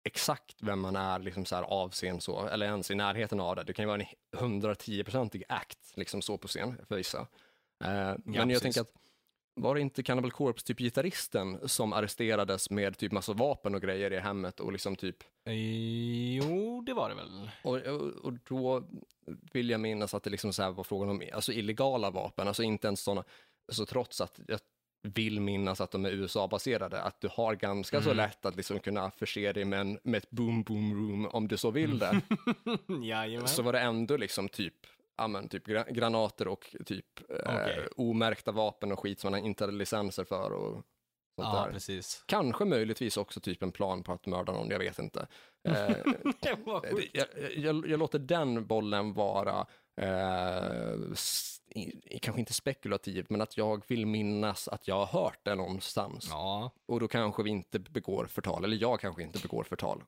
exakt 0.04 0.62
vem 0.62 0.80
man 0.80 0.96
är 0.96 1.18
liksom 1.18 1.44
så 1.44 1.56
här 1.56 1.62
av 1.62 1.90
scen 1.90 2.20
så, 2.20 2.46
eller 2.46 2.66
ens 2.66 2.90
i 2.90 2.94
närheten 2.94 3.40
av 3.40 3.56
det. 3.56 3.64
Det 3.64 3.72
kan 3.72 3.82
ju 3.82 3.86
vara 3.86 4.02
en 4.02 4.60
110-procentig 4.60 5.42
act 5.48 5.92
liksom 5.94 6.22
så 6.22 6.38
på 6.38 6.48
scen 6.48 6.76
för 6.88 6.96
vissa. 6.96 7.26
Eh, 7.84 7.88
men 7.88 8.34
jag 8.34 8.48
precis. 8.48 8.62
tänker 8.62 8.80
att 8.80 8.92
var 9.54 9.74
det 9.74 9.80
inte 9.80 10.02
Cannibal 10.02 10.30
Corpse, 10.32 10.66
typ 10.66 10.78
gitarristen, 10.78 11.68
som 11.68 11.92
arresterades 11.92 12.70
med 12.70 12.98
typ 12.98 13.12
massa 13.12 13.32
vapen 13.32 13.74
och 13.74 13.82
grejer 13.82 14.12
i 14.12 14.18
hemmet 14.18 14.60
och 14.60 14.72
liksom 14.72 14.96
typ 14.96 15.16
Eh, 15.44 15.54
Jo, 16.36 16.82
det 16.86 16.92
var 16.94 17.08
det 17.08 17.14
väl. 17.14 17.50
och, 17.64 17.76
och, 17.76 18.00
och 18.24 18.32
då 18.48 18.84
vill 19.52 19.70
jag 19.70 19.80
minnas 19.80 20.14
att 20.14 20.22
det 20.22 20.30
liksom 20.30 20.52
så 20.52 20.62
här 20.62 20.70
var 20.70 20.84
frågan 20.84 21.08
om 21.10 21.22
alltså 21.32 21.52
illegala 21.52 22.10
vapen, 22.10 22.48
alltså 22.48 22.62
inte 22.62 22.86
ens 22.86 23.00
sådana, 23.00 23.24
alltså 23.68 23.86
trots 23.86 24.20
att 24.20 24.40
jag 24.48 24.60
vill 25.02 25.40
minnas 25.40 25.80
att 25.80 25.90
de 25.90 26.04
är 26.04 26.10
USA-baserade, 26.10 27.00
att 27.02 27.20
du 27.20 27.28
har 27.32 27.54
ganska 27.54 28.02
så 28.02 28.10
Mm. 28.10 28.16
lätt 28.16 28.46
att 28.46 28.56
liksom 28.56 28.78
kunna 28.78 29.10
förse 29.10 29.52
dig 29.52 29.64
med, 29.64 29.80
en, 29.80 29.98
med 30.02 30.18
ett 30.18 30.30
boom 30.30 30.62
boom 30.62 30.94
room 30.94 31.26
om 31.26 31.48
du 31.48 31.56
så 31.56 31.70
vill 31.70 31.98
det. 31.98 32.20
Så 33.46 33.62
var 33.62 33.72
det 33.72 33.80
ändå 33.80 34.16
liksom 34.16 34.48
typ, 34.48 34.74
ja 35.20 35.28
men 35.28 35.48
typ 35.48 35.66
gra- 35.66 35.90
granater 35.92 36.48
och 36.48 36.76
typ 36.86 37.06
eh, 37.30 37.54
Okej. 37.54 37.88
omärkta 37.96 38.52
vapen 38.52 38.92
och 38.92 39.00
skit 39.00 39.20
som 39.20 39.30
man 39.30 39.44
inte 39.44 39.64
hade 39.64 39.76
licenser 39.76 40.24
för 40.24 40.50
och 40.52 40.72
sånt 40.72 40.84
ja, 41.36 41.62
där. 41.64 41.72
precis. 41.72 42.24
Kanske 42.26 42.64
möjligtvis 42.64 43.16
också 43.16 43.40
typ 43.40 43.62
en 43.62 43.72
plan 43.72 44.02
på 44.02 44.12
att 44.12 44.26
mörda 44.26 44.52
någon, 44.52 44.70
jag 44.70 44.78
vet 44.78 44.98
inte. 44.98 45.26
Eh, 45.68 45.94
sjukt. 46.82 47.10
jag, 47.12 47.26
jag, 47.56 47.88
jag 47.88 47.98
låter 47.98 48.18
den 48.18 48.66
bollen 48.66 49.12
vara, 49.12 49.66
eh, 50.00 50.94
i- 51.74 52.18
kanske 52.22 52.40
inte 52.40 52.52
spekulativ, 52.52 53.26
men 53.28 53.40
att 53.40 53.56
jag 53.56 53.82
vill 53.88 54.06
minnas 54.06 54.68
att 54.68 54.88
jag 54.88 55.04
har 55.06 55.20
hört 55.22 55.38
det 55.42 55.54
någonstans. 55.54 56.26
Ja. 56.30 56.70
Och 56.86 57.00
då 57.00 57.08
kanske 57.08 57.42
vi 57.42 57.50
inte 57.50 57.78
begår 57.78 58.26
förtal, 58.26 58.64
eller 58.64 58.76
jag 58.76 59.00
kanske 59.00 59.22
inte 59.22 59.38
begår 59.38 59.64
förtal. 59.64 60.02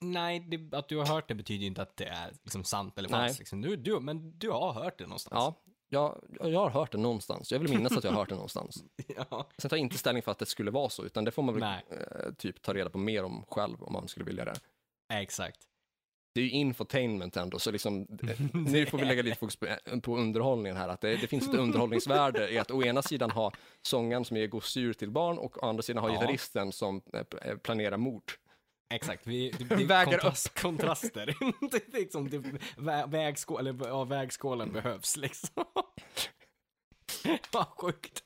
Nej, 0.00 0.40
det, 0.40 0.76
att 0.76 0.88
du 0.88 0.96
har 0.96 1.06
hört 1.06 1.28
det 1.28 1.34
betyder 1.34 1.60
ju 1.60 1.66
inte 1.66 1.82
att 1.82 1.96
det 1.96 2.04
är 2.04 2.30
liksom 2.42 2.64
sant 2.64 2.98
eller 2.98 3.08
falskt. 3.08 3.38
Liksom. 3.38 3.60
Du, 3.60 3.76
du, 3.76 4.00
men 4.00 4.38
du 4.38 4.50
har 4.50 4.72
hört 4.72 4.98
det 4.98 5.04
någonstans. 5.04 5.34
Ja, 5.34 5.54
jag, 5.88 6.24
jag 6.50 6.60
har 6.60 6.70
hört 6.70 6.92
det 6.92 6.98
någonstans. 6.98 7.52
Jag 7.52 7.58
vill 7.58 7.70
minnas 7.70 7.96
att 7.96 8.04
jag 8.04 8.10
har 8.10 8.18
hört 8.18 8.28
det 8.28 8.34
någonstans. 8.34 8.84
ja. 9.16 9.48
Sen 9.58 9.68
tar 9.68 9.76
jag 9.76 9.82
inte 9.84 9.98
ställning 9.98 10.22
för 10.22 10.32
att 10.32 10.38
det 10.38 10.46
skulle 10.46 10.70
vara 10.70 10.88
så, 10.88 11.04
utan 11.04 11.24
det 11.24 11.30
får 11.30 11.42
man 11.42 11.54
väl 11.54 11.62
eh, 11.62 12.32
typ 12.38 12.62
ta 12.62 12.74
reda 12.74 12.90
på 12.90 12.98
mer 12.98 13.24
om 13.24 13.44
själv 13.48 13.82
om 13.82 13.92
man 13.92 14.08
skulle 14.08 14.26
vilja 14.26 14.44
det. 14.44 14.54
Exakt. 15.12 15.58
Det 16.34 16.40
är 16.40 16.44
ju 16.44 16.50
infotainment 16.50 17.36
ändå, 17.36 17.58
så 17.58 17.70
liksom, 17.70 18.06
eh, 18.22 18.40
nu 18.52 18.86
får 18.86 18.98
vi 18.98 19.04
lägga 19.04 19.22
lite 19.22 19.36
fokus 19.36 19.56
på, 19.56 19.66
på 20.02 20.16
underhållningen 20.16 20.76
här. 20.76 20.88
Att 20.88 21.00
det, 21.00 21.16
det 21.16 21.26
finns 21.26 21.48
ett 21.48 21.54
underhållningsvärde 21.58 22.50
i 22.50 22.58
att 22.58 22.70
å 22.70 22.82
ena 22.82 23.02
sidan 23.02 23.30
ha 23.30 23.52
sångaren 23.82 24.24
som 24.24 24.36
ger 24.36 24.46
gosedjur 24.46 24.92
till 24.92 25.10
barn 25.10 25.38
och 25.38 25.62
å 25.62 25.66
andra 25.66 25.82
sidan 25.82 26.02
ha 26.02 26.08
Ja. 26.08 26.14
gitarristen 26.20 26.72
som 26.72 27.02
eh, 27.12 27.20
eh, 27.42 27.56
planerar 27.56 27.96
mord. 27.96 28.32
Exakt, 28.90 29.26
vi, 29.26 29.50
det, 29.50 29.64
det 29.64 29.84
Väger 29.84 30.18
kontrast, 30.18 30.60
kontraster. 30.60 31.26
det 31.70 31.76
är 31.76 32.00
liksom, 32.00 32.30
det, 32.30 32.38
vä, 32.76 33.06
vägskål, 33.06 33.66
eller, 33.66 33.88
ja, 33.88 34.04
vägskålen 34.04 34.72
behövs 34.72 35.16
liksom. 35.16 35.64
Vad 37.52 37.66
sjukt. 37.66 38.24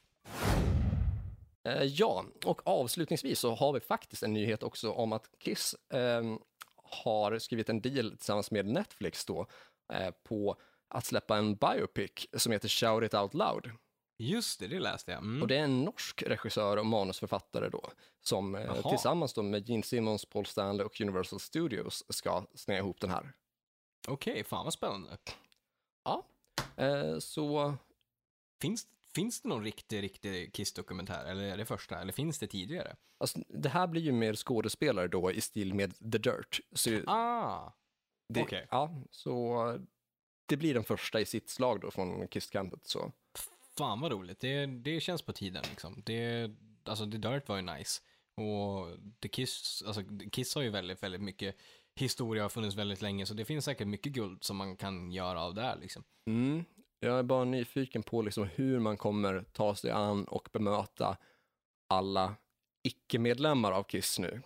Eh, 1.65 1.83
ja, 1.83 2.25
och 2.45 2.67
avslutningsvis 2.67 3.39
så 3.39 3.55
har 3.55 3.73
vi 3.73 3.81
faktiskt 3.81 4.23
en 4.23 4.33
nyhet 4.33 4.63
också 4.63 4.91
om 4.91 5.13
att 5.13 5.31
Kiss 5.39 5.75
ehm, 5.93 6.39
har 6.77 7.39
skrivit 7.39 7.69
en 7.69 7.81
deal 7.81 8.11
tillsammans 8.11 8.51
med 8.51 8.67
Netflix 8.67 9.25
då 9.25 9.47
eh, 9.93 10.11
på 10.11 10.57
att 10.89 11.05
släppa 11.05 11.37
en 11.37 11.57
biopic 11.57 12.27
som 12.33 12.53
heter 12.53 12.69
Shout 12.69 13.05
It 13.05 13.15
Out 13.15 13.35
Loud. 13.35 13.71
Just 14.17 14.61
det, 14.61 14.67
det 14.67 14.81
läste 14.81 15.11
jag. 15.13 15.19
Mm. 15.19 15.43
Och 15.43 15.49
det 15.49 15.57
är 15.57 15.65
en 15.65 15.85
norsk 15.85 16.23
regissör 16.23 16.77
och 16.77 16.87
manusförfattare 16.87 17.69
då 17.69 17.91
som 18.21 18.55
eh, 18.55 18.63
Jaha. 18.63 18.91
tillsammans 18.91 19.35
då 19.35 19.43
med 19.43 19.69
Gene 19.69 19.83
Simmons, 19.83 20.25
Paul 20.25 20.47
Stanley 20.47 20.87
och 20.87 21.01
Universal 21.01 21.41
Studios 21.41 22.05
ska 22.09 22.47
snäga 22.55 22.79
ihop 22.79 23.01
den 23.01 23.11
här. 23.11 23.33
Okej, 24.09 24.45
fan 24.45 24.65
vad 24.65 24.73
spännande. 24.73 25.17
Eh, 26.77 27.19
så 27.19 27.75
Finns, 28.61 28.87
finns 29.15 29.41
det 29.41 29.49
någon 29.49 29.65
riktig, 29.65 30.03
riktig 30.03 30.53
Kiss-dokumentär? 30.55 31.25
Eller 31.25 31.43
är 31.43 31.57
det 31.57 31.65
första? 31.65 32.01
Eller 32.01 32.13
finns 32.13 32.39
det 32.39 32.47
tidigare? 32.47 32.97
alltså, 33.19 33.39
det 33.49 33.69
här 33.69 33.87
blir 33.87 34.03
ju 34.03 34.13
mer 34.13 34.35
skådespelare 34.35 35.09
då 35.09 35.33
i 35.33 35.41
stil 35.41 35.75
med 35.75 35.95
The 36.13 36.19
Dirt. 36.19 36.61
Så 36.73 37.01
Ah, 37.07 37.73
okej. 38.41 38.67
ja, 38.71 39.03
så 39.11 39.79
det 40.47 40.57
blir 40.57 40.75
den 40.75 40.85
första 40.85 41.21
i 41.21 41.25
sitt 41.25 41.51
slag 41.51 41.81
då 41.81 41.91
från 41.91 42.29
Kiss-campet. 42.29 42.97
Fan 43.79 44.01
vad 44.01 44.13
roligt. 44.13 44.41
Det, 44.41 44.67
det 44.67 45.01
känns 45.01 45.23
på 45.23 45.33
tiden 45.33 45.65
liksom. 45.71 46.03
Det, 46.07 46.51
alltså 46.85 47.11
The 47.11 47.19
Dirt 47.19 47.49
var 47.49 47.57
ju 47.57 47.63
nice. 47.63 48.03
Och 48.37 48.99
The 49.21 49.29
Kiss, 49.29 49.83
alltså 49.87 50.03
The 50.03 50.31
Kiss 50.31 50.55
har 50.55 50.63
ju 50.63 50.71
väldigt, 50.71 51.03
väldigt 51.03 51.23
mycket 51.23 51.57
historia, 51.95 52.43
har 52.43 52.49
funnits 52.49 52.77
väldigt 52.77 53.03
länge, 53.03 53.27
så 53.27 53.35
det 53.35 53.45
finns 53.45 53.65
säkert 53.65 53.87
mycket 53.87 54.13
guld 54.13 54.45
som 54.45 54.57
man 54.57 54.77
kan 54.77 55.13
göra 55.13 55.43
av 55.43 55.55
det 55.55 55.63
här 55.63 55.77
liksom. 55.77 56.05
Mm. 56.31 56.65
Jag 57.01 57.19
är 57.19 57.23
bara 57.23 57.45
nyfiken 57.45 58.03
på 58.03 58.23
liksom 58.23 58.49
hur 58.55 58.79
man 58.79 58.97
kommer 58.97 59.45
ta 59.53 59.75
sig 59.75 59.91
an 59.91 60.25
och 60.25 60.49
bemöta 60.53 61.17
alla 61.89 62.35
icke-medlemmar 62.83 63.73
av 63.73 63.83
Kiss 63.83 64.19
nu. 64.19 64.43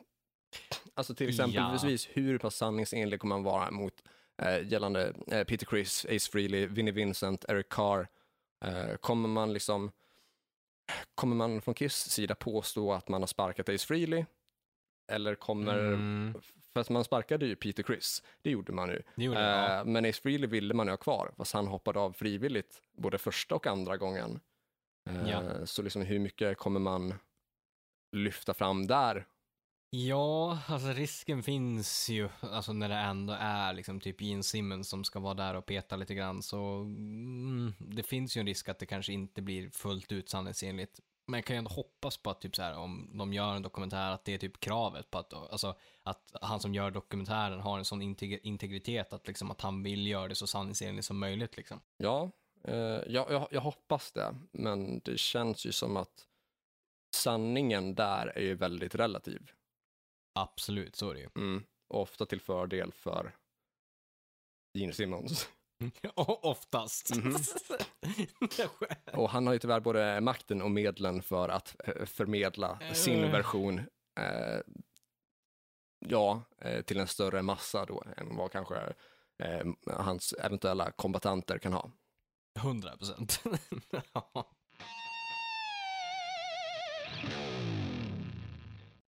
Alltså 0.95 1.15
till 1.15 1.29
exempelvis 1.29 2.09
hur 2.13 2.39
pass 2.39 2.57
sanningsenlig 2.57 3.21
kommer 3.21 3.37
man 3.37 3.43
vara 3.43 3.71
mot 3.71 4.03
eh, 4.43 4.73
gällande 4.73 5.15
eh, 5.27 5.45
Peter 5.45 5.67
Criss, 5.67 6.07
Ace 6.11 6.31
Frehley, 6.31 6.67
Vinnie 6.67 6.93
Vincent, 6.93 7.45
Eric 7.49 7.69
Carr. 7.69 8.09
Eh, 8.65 8.97
kommer 8.97 9.29
man 9.29 9.53
liksom 9.53 9.93
Kommer 11.15 11.37
man 11.37 11.63
från 11.63 11.75
Kiss 11.75 11.97
sida 11.97 12.35
påstå 12.35 12.93
att 12.93 13.09
man 13.09 13.23
har 13.23 13.27
sparkat 13.27 13.69
Ace 13.69 13.87
Frehley? 13.87 14.25
Eller 15.13 15.35
kommer, 15.35 15.79
Mm, 15.79 16.35
för 16.73 16.81
att 16.81 16.91
man 16.91 17.05
sparkade 17.05 17.47
ju 17.47 17.57
Peter 17.57 17.83
Criss, 17.83 18.23
det 18.43 18.51
gjorde 18.51 18.73
man 18.73 18.89
ju. 18.89 19.03
gjorde. 19.17 19.41
Eh, 19.79 19.85
men 19.85 20.05
Ace 20.05 20.21
Frehley 20.23 20.47
ville 20.51 20.75
man 20.75 20.87
ju 20.87 20.91
ha 20.93 20.97
kvar, 20.97 21.33
fast 21.37 21.53
han 21.53 21.67
hoppade 21.67 22.01
av 22.01 22.13
frivilligt 22.13 22.83
både 22.93 23.19
första 23.19 23.55
och 23.55 23.67
andra 23.67 23.97
gången. 23.97 24.41
Eh, 25.11 25.31
Ja. 25.31 25.67
Så 25.67 25.83
liksom 25.83 26.03
hur 26.03 26.19
mycket 26.19 26.59
kommer 26.59 26.81
man 26.81 27.15
lyfta 28.13 28.55
fram 28.55 28.87
där? 28.87 29.27
Ja, 29.91 30.59
alltså 30.67 30.89
risken 30.89 31.43
finns 31.43 32.09
ju, 32.09 32.29
alltså 32.41 32.73
när 32.73 32.89
det 32.89 32.95
ändå 32.95 33.37
är 33.41 33.73
liksom 33.73 34.01
typ 34.01 34.21
Gene 34.21 34.43
Simmons 34.43 34.89
som 34.89 35.05
ska 35.05 35.21
vara 35.21 35.35
där 35.35 35.55
och 35.55 35.67
peta 35.67 35.97
lite 35.97 36.15
grann, 36.15 36.43
så 36.43 36.59
mm, 36.81 37.75
det 37.79 38.03
finns 38.03 38.37
ju 38.37 38.41
en 38.41 38.47
risk 38.47 38.69
att 38.69 38.79
det 38.79 38.87
kanske 38.87 39.13
inte 39.13 39.43
blir 39.43 39.71
fullt 39.71 40.13
ut 40.13 40.29
sanningsenligt. 40.29 41.01
Men 41.27 41.39
jag 41.39 41.45
kan 41.45 41.57
ju 41.57 41.59
ändå 41.59 41.71
hoppas 41.71 42.17
på 42.17 42.31
att 42.31 42.41
typ 42.41 42.57
så 42.57 42.63
här, 42.63 42.79
om 42.79 43.11
de 43.19 43.33
gör 43.33 43.55
en 43.55 43.63
dokumentär, 43.63 44.11
att 44.11 44.25
det 44.25 44.35
är 44.35 44.39
typ 44.39 44.61
kravet 44.61 45.11
på 45.11 45.19
att, 45.19 45.33
alltså, 45.33 45.77
att 46.03 46.33
han 46.43 46.61
som 46.61 46.75
gör 46.75 46.91
dokumentären 46.91 47.61
har 47.61 47.79
en 47.79 47.85
sån 47.85 48.03
integ- 48.03 48.41
integritet 48.43 49.13
att, 49.13 49.27
liksom, 49.27 49.51
att 49.51 49.61
han 49.61 49.83
vill 49.83 50.07
göra 50.07 50.29
det 50.29 50.35
så 50.35 50.47
sanningsenligt 50.47 51.07
som 51.07 51.19
möjligt. 51.19 51.57
Liksom. 51.57 51.81
Ja, 51.97 52.31
eh, 52.65 52.75
jag, 52.77 53.31
jag, 53.31 53.49
jag 53.51 53.61
hoppas 53.61 54.13
det, 54.13 54.37
men 54.53 55.01
det 55.05 55.19
känns 55.19 55.67
ju 55.67 55.73
som 55.73 55.97
att 55.97 56.27
sanningen 57.15 57.95
där 57.95 58.27
är 58.27 58.43
ju 58.43 58.55
väldigt 58.55 58.95
relativ. 58.95 59.51
Absolut, 60.43 60.97
så 60.97 61.11
är 61.11 61.15
det 61.15 61.21
ju. 61.21 61.29
Mm. 61.37 61.65
Ofta 61.89 62.27
till 62.27 62.41
fördel 62.41 62.93
för 62.93 63.37
Gene 64.79 64.93
Simmons. 64.93 65.49
Oftast. 66.43 67.17
Mhm. 67.17 67.35
Och 69.13 69.31
han 69.31 69.47
har 69.47 69.53
ju 69.55 69.59
tyvärr 69.59 69.81
både 69.81 70.21
makten 70.21 70.63
och 70.63 70.71
medlen 70.71 71.23
för 71.23 71.49
att 71.49 71.77
eh, 71.85 72.05
förmedla 72.05 72.79
sin 72.95 73.25
Eh. 73.25 73.33
version, 73.33 73.79
eh, 74.21 74.61
ja, 75.99 76.43
eh, 76.61 76.83
till 76.83 77.01
en 77.01 77.07
större 77.07 77.43
massa 77.43 77.85
då 77.85 78.05
än 78.17 78.37
vad 78.37 78.53
kanske 78.53 78.77
eh, 79.43 79.67
hans 79.87 80.33
eventuella 80.33 80.91
kombatanter 80.91 81.59
kan 81.59 81.73
ha. 81.73 81.91
100 82.59 82.97
procent. 82.97 83.43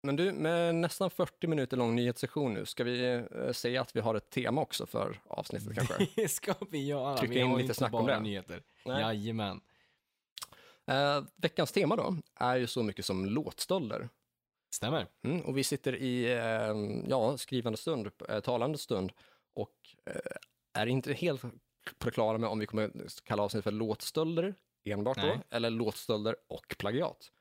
Men 0.08 0.16
du, 0.16 0.32
med 0.32 0.76
nästan 0.76 1.10
40 1.10 1.48
minuter 1.48 1.78
lång 1.78 1.96
nyhetssession 1.96 2.54
nu, 2.54 2.66
ska 2.66 2.84
vi 2.84 3.26
eh, 3.32 3.52
säga 3.52 3.82
att 3.82 3.96
vi 3.96 4.00
har 4.00 4.16
ett 4.16 4.30
tema 4.30 4.62
också 4.62 4.86
för 4.86 5.20
avsnittet 5.28 5.76
kanske? 5.76 6.08
Det 6.16 6.28
ska 6.28 6.54
vi 6.72 6.86
göra. 6.86 7.18
Trycka 7.18 7.34
vi 7.34 7.40
in 7.40 7.58
lite 7.58 7.74
snack 7.74 7.94
om 7.94 8.06
det. 8.06 8.20
nyheter. 8.20 8.62
Nej. 8.86 9.02
Jajamän. 9.02 9.62
Eh, 10.86 11.24
veckans 11.36 11.72
tema 11.72 11.96
då 11.96 12.16
är 12.36 12.56
ju 12.56 12.68
så 12.68 12.84
mycket 12.84 13.06
som 13.06 13.26
låtstölder. 13.26 14.10
Stämmer. 14.70 15.08
Mm, 15.24 15.42
och 15.42 15.58
vi 15.58 15.64
sitter 15.64 15.96
i 15.96 16.32
eh, 16.32 17.10
ja, 17.10 17.38
skrivande 17.38 17.78
stund, 17.78 18.12
eh, 18.30 18.40
talande 18.40 18.78
stund 18.78 19.12
och 19.54 19.76
är 20.74 20.88
inte 20.88 21.14
helt 21.14 21.42
på 21.98 22.06
det 22.06 22.12
klara 22.12 22.38
med 22.38 22.50
om 22.50 22.60
vi 22.60 22.66
kommer 22.66 22.92
kalla 23.24 23.44
avsnittet 23.44 23.64
för 23.64 23.72
låtstölder 23.72 24.56
enbart 24.84 25.22
då, 25.22 25.28
Nej. 25.28 25.40
eller 25.50 25.70
låtstölder 25.70 26.36
och 26.48 26.76
plagiat. 26.78 27.32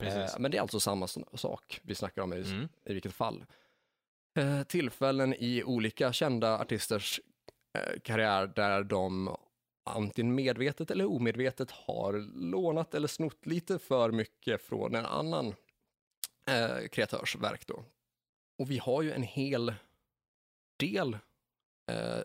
Precis. 0.00 0.34
Eh, 0.34 0.40
men 0.40 0.50
det 0.50 0.56
är 0.56 0.60
alltså 0.62 0.80
samma 0.80 1.06
sak 1.34 1.80
vi 1.82 1.94
snackar 1.94 2.22
om 2.22 2.32
i, 2.32 2.42
Mm. 2.42 2.68
i 2.84 2.92
vilket 2.94 3.12
fall. 3.14 3.44
Eh, 4.38 4.62
tillfällen 4.62 5.34
i 5.38 5.62
olika 5.64 6.12
kända 6.12 6.58
artisters 6.58 7.20
eh, 7.78 8.00
karriär 8.00 8.46
där 8.46 8.82
de 8.84 9.36
antingen 9.84 10.34
medvetet 10.34 10.90
eller 10.90 11.04
omedvetet 11.04 11.70
har 11.70 12.12
lånat 12.50 12.94
eller 12.94 13.08
snott 13.08 13.46
lite 13.46 13.78
för 13.78 14.10
mycket 14.10 14.62
från 14.62 14.94
en 14.94 15.06
annan 15.06 15.54
eh, 16.46 16.88
kreatörs 16.88 17.36
verk 17.36 17.66
då. 17.66 17.84
Och 18.58 18.70
vi 18.70 18.78
har 18.78 19.02
ju 19.02 19.12
en 19.12 19.22
hel 19.22 19.74
del 20.76 21.18
eh, 21.90 22.22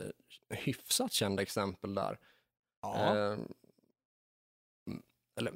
hyfsat 0.49 1.11
kända 1.13 1.41
exempel 1.41 1.95
där. 1.95 2.19
Ja. 2.81 3.17
Eh, 3.17 3.37
eller, 5.37 5.53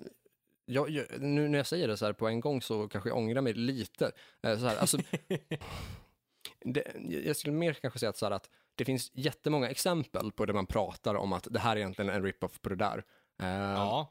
jag, 0.69 0.89
jag, 0.89 1.05
nu 1.21 1.47
när 1.47 1.59
jag 1.59 1.67
säger 1.67 1.87
det 1.87 1.97
så 1.97 2.05
här 2.05 2.13
på 2.13 2.27
en 2.27 2.39
gång 2.39 2.61
så 2.61 2.87
kanske 2.87 3.09
jag 3.09 3.17
ångrar 3.17 3.41
mig 3.41 3.53
lite. 3.53 4.11
Eh, 4.41 4.59
så 4.59 4.65
här, 4.65 4.77
alltså, 4.77 4.97
det, 6.65 6.83
jag 7.25 7.35
skulle 7.35 7.53
mer 7.53 7.73
kanske 7.73 7.99
säga 7.99 8.09
att, 8.09 8.17
så 8.17 8.25
här, 8.25 8.31
att 8.31 8.49
det 8.75 8.85
finns 8.85 9.11
jättemånga 9.13 9.69
exempel 9.69 10.31
på 10.31 10.45
där 10.45 10.53
man 10.53 10.65
pratar 10.65 11.15
om 11.15 11.33
att 11.33 11.47
det 11.51 11.59
här 11.59 11.71
är 11.71 11.77
egentligen 11.79 12.09
en 12.09 12.23
rip-off 12.23 12.61
på 12.61 12.69
det 12.69 12.75
där. 12.75 13.03
Eh, 13.41 13.47
ja. 13.49 14.09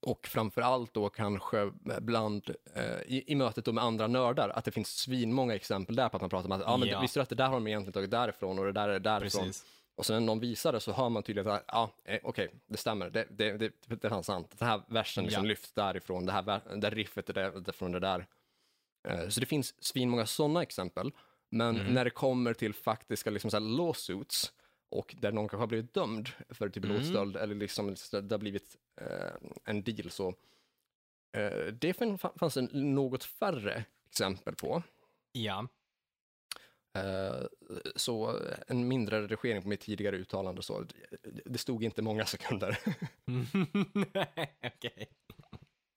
Och 0.00 0.26
framför 0.26 0.60
allt 0.62 0.94
då 0.94 1.08
kanske 1.08 1.72
bland, 2.00 2.50
eh, 2.74 3.00
i, 3.06 3.24
i 3.26 3.34
mötet 3.34 3.64
då 3.64 3.72
med 3.72 3.84
andra 3.84 4.06
nördar, 4.06 4.48
att 4.48 4.64
det 4.64 4.70
finns 4.70 4.88
svinmånga 4.88 5.54
exempel 5.54 5.96
där 5.96 6.08
på 6.08 6.16
att 6.16 6.20
man 6.20 6.30
pratar 6.30 6.46
om 6.48 6.52
att, 6.52 6.60
ja 6.60 6.76
men 6.76 6.88
Ja. 6.88 7.00
visste 7.00 7.18
du 7.18 7.22
att 7.22 7.28
det 7.28 7.34
där 7.34 7.46
har 7.46 7.54
de 7.54 7.66
egentligen 7.66 7.92
tagit 7.92 8.10
därifrån 8.10 8.58
och 8.58 8.64
det 8.64 8.72
där 8.72 8.88
är 8.88 9.00
därifrån. 9.00 9.44
Precis. 9.44 9.64
Och 9.98 10.06
sen 10.06 10.16
när 10.16 10.26
någon 10.26 10.40
visar 10.40 10.72
det 10.72 10.80
så 10.80 10.92
hör 10.92 11.08
man 11.08 11.22
tydligt 11.22 11.46
att, 11.46 11.64
ja, 11.68 11.90
eh, 12.04 12.20
okej, 12.22 12.50
det 12.66 12.76
stämmer, 12.76 13.10
det, 13.10 13.26
det, 13.30 13.52
det, 13.52 13.72
det 13.86 14.04
är 14.04 14.22
sant. 14.22 14.54
Den 14.58 14.68
här 14.68 14.82
versen 14.88 15.24
liksom 15.24 15.44
Ja. 15.44 15.48
lyfts 15.48 15.72
därifrån, 15.72 16.26
det 16.26 16.32
här 16.32 16.76
det 16.76 16.90
riffet 16.90 17.30
är 17.30 17.34
där, 17.34 17.50
det 17.60 17.72
från 17.72 17.92
det 17.92 18.00
där. 18.00 18.26
Eh, 19.08 19.28
Så 19.28 19.40
det 19.40 19.46
finns 19.46 19.82
svinmånga 19.84 20.26
sådana 20.26 20.62
exempel. 20.62 21.12
Men 21.50 21.76
Mm. 21.80 21.94
när 21.94 22.04
det 22.04 22.10
kommer 22.10 22.54
till 22.54 22.74
faktiska 22.74 23.30
liksom, 23.30 23.50
så 23.50 23.56
här, 23.56 23.64
lawsuits 23.76 24.52
och 24.90 25.14
där 25.20 25.32
någon 25.32 25.48
kanske 25.48 25.62
har 25.62 25.66
blivit 25.66 25.94
dömd 25.94 26.28
för 26.48 26.68
typ 26.68 26.84
Mm. 26.84 26.96
blodstöld 26.96 27.36
eller 27.36 27.54
liksom 27.54 27.94
det 28.10 28.30
har 28.30 28.38
blivit 28.38 28.76
eh, 29.00 29.32
en 29.64 29.82
deal 29.82 30.10
så 30.10 30.28
eh, 31.36 31.66
det 31.72 31.92
fann- 31.92 32.18
fanns 32.38 32.56
en 32.56 32.68
något 32.72 33.24
färre 33.24 33.84
exempel 34.10 34.54
på. 34.54 34.82
Ja. 35.32 35.66
Eh, 37.04 37.46
så 37.96 38.40
en 38.66 38.88
mindre 38.88 39.22
redigering 39.22 39.62
på 39.62 39.68
mitt 39.68 39.80
tidigare 39.80 40.16
uttalande 40.16 40.62
så 40.62 40.84
det 41.44 41.58
stod 41.58 41.84
inte 41.84 42.02
många 42.02 42.26
sekunder. 42.26 42.78
Okej. 44.76 45.08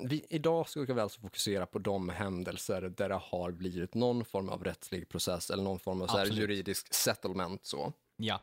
Vi, 0.04 0.26
idag 0.30 0.70
ska 0.70 0.93
vi 0.93 1.02
alltså 1.02 1.22
fokusera 1.22 1.66
på 1.66 1.80
de 1.80 2.10
händelser 2.10 2.82
där 2.82 3.10
det 3.10 3.20
har 3.24 3.52
blivit 3.52 3.93
någon 3.93 4.26
form 4.26 4.49
av 4.49 4.64
rättslig 4.64 5.10
process 5.10 5.49
eller 5.49 5.64
någon 5.64 5.80
form 5.80 6.02
av 6.02 6.08
så 6.08 6.18
här 6.18 6.26
juridisk 6.26 6.93
settlement. 6.93 7.66
Så. 7.66 7.93
Ja. 8.18 8.41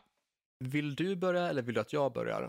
Vill 0.59 0.95
du 0.95 1.15
börja 1.15 1.47
eller 1.47 1.61
vill 1.61 1.75
du 1.75 1.81
att 1.81 1.93
jag 1.93 2.13
börjar? 2.13 2.43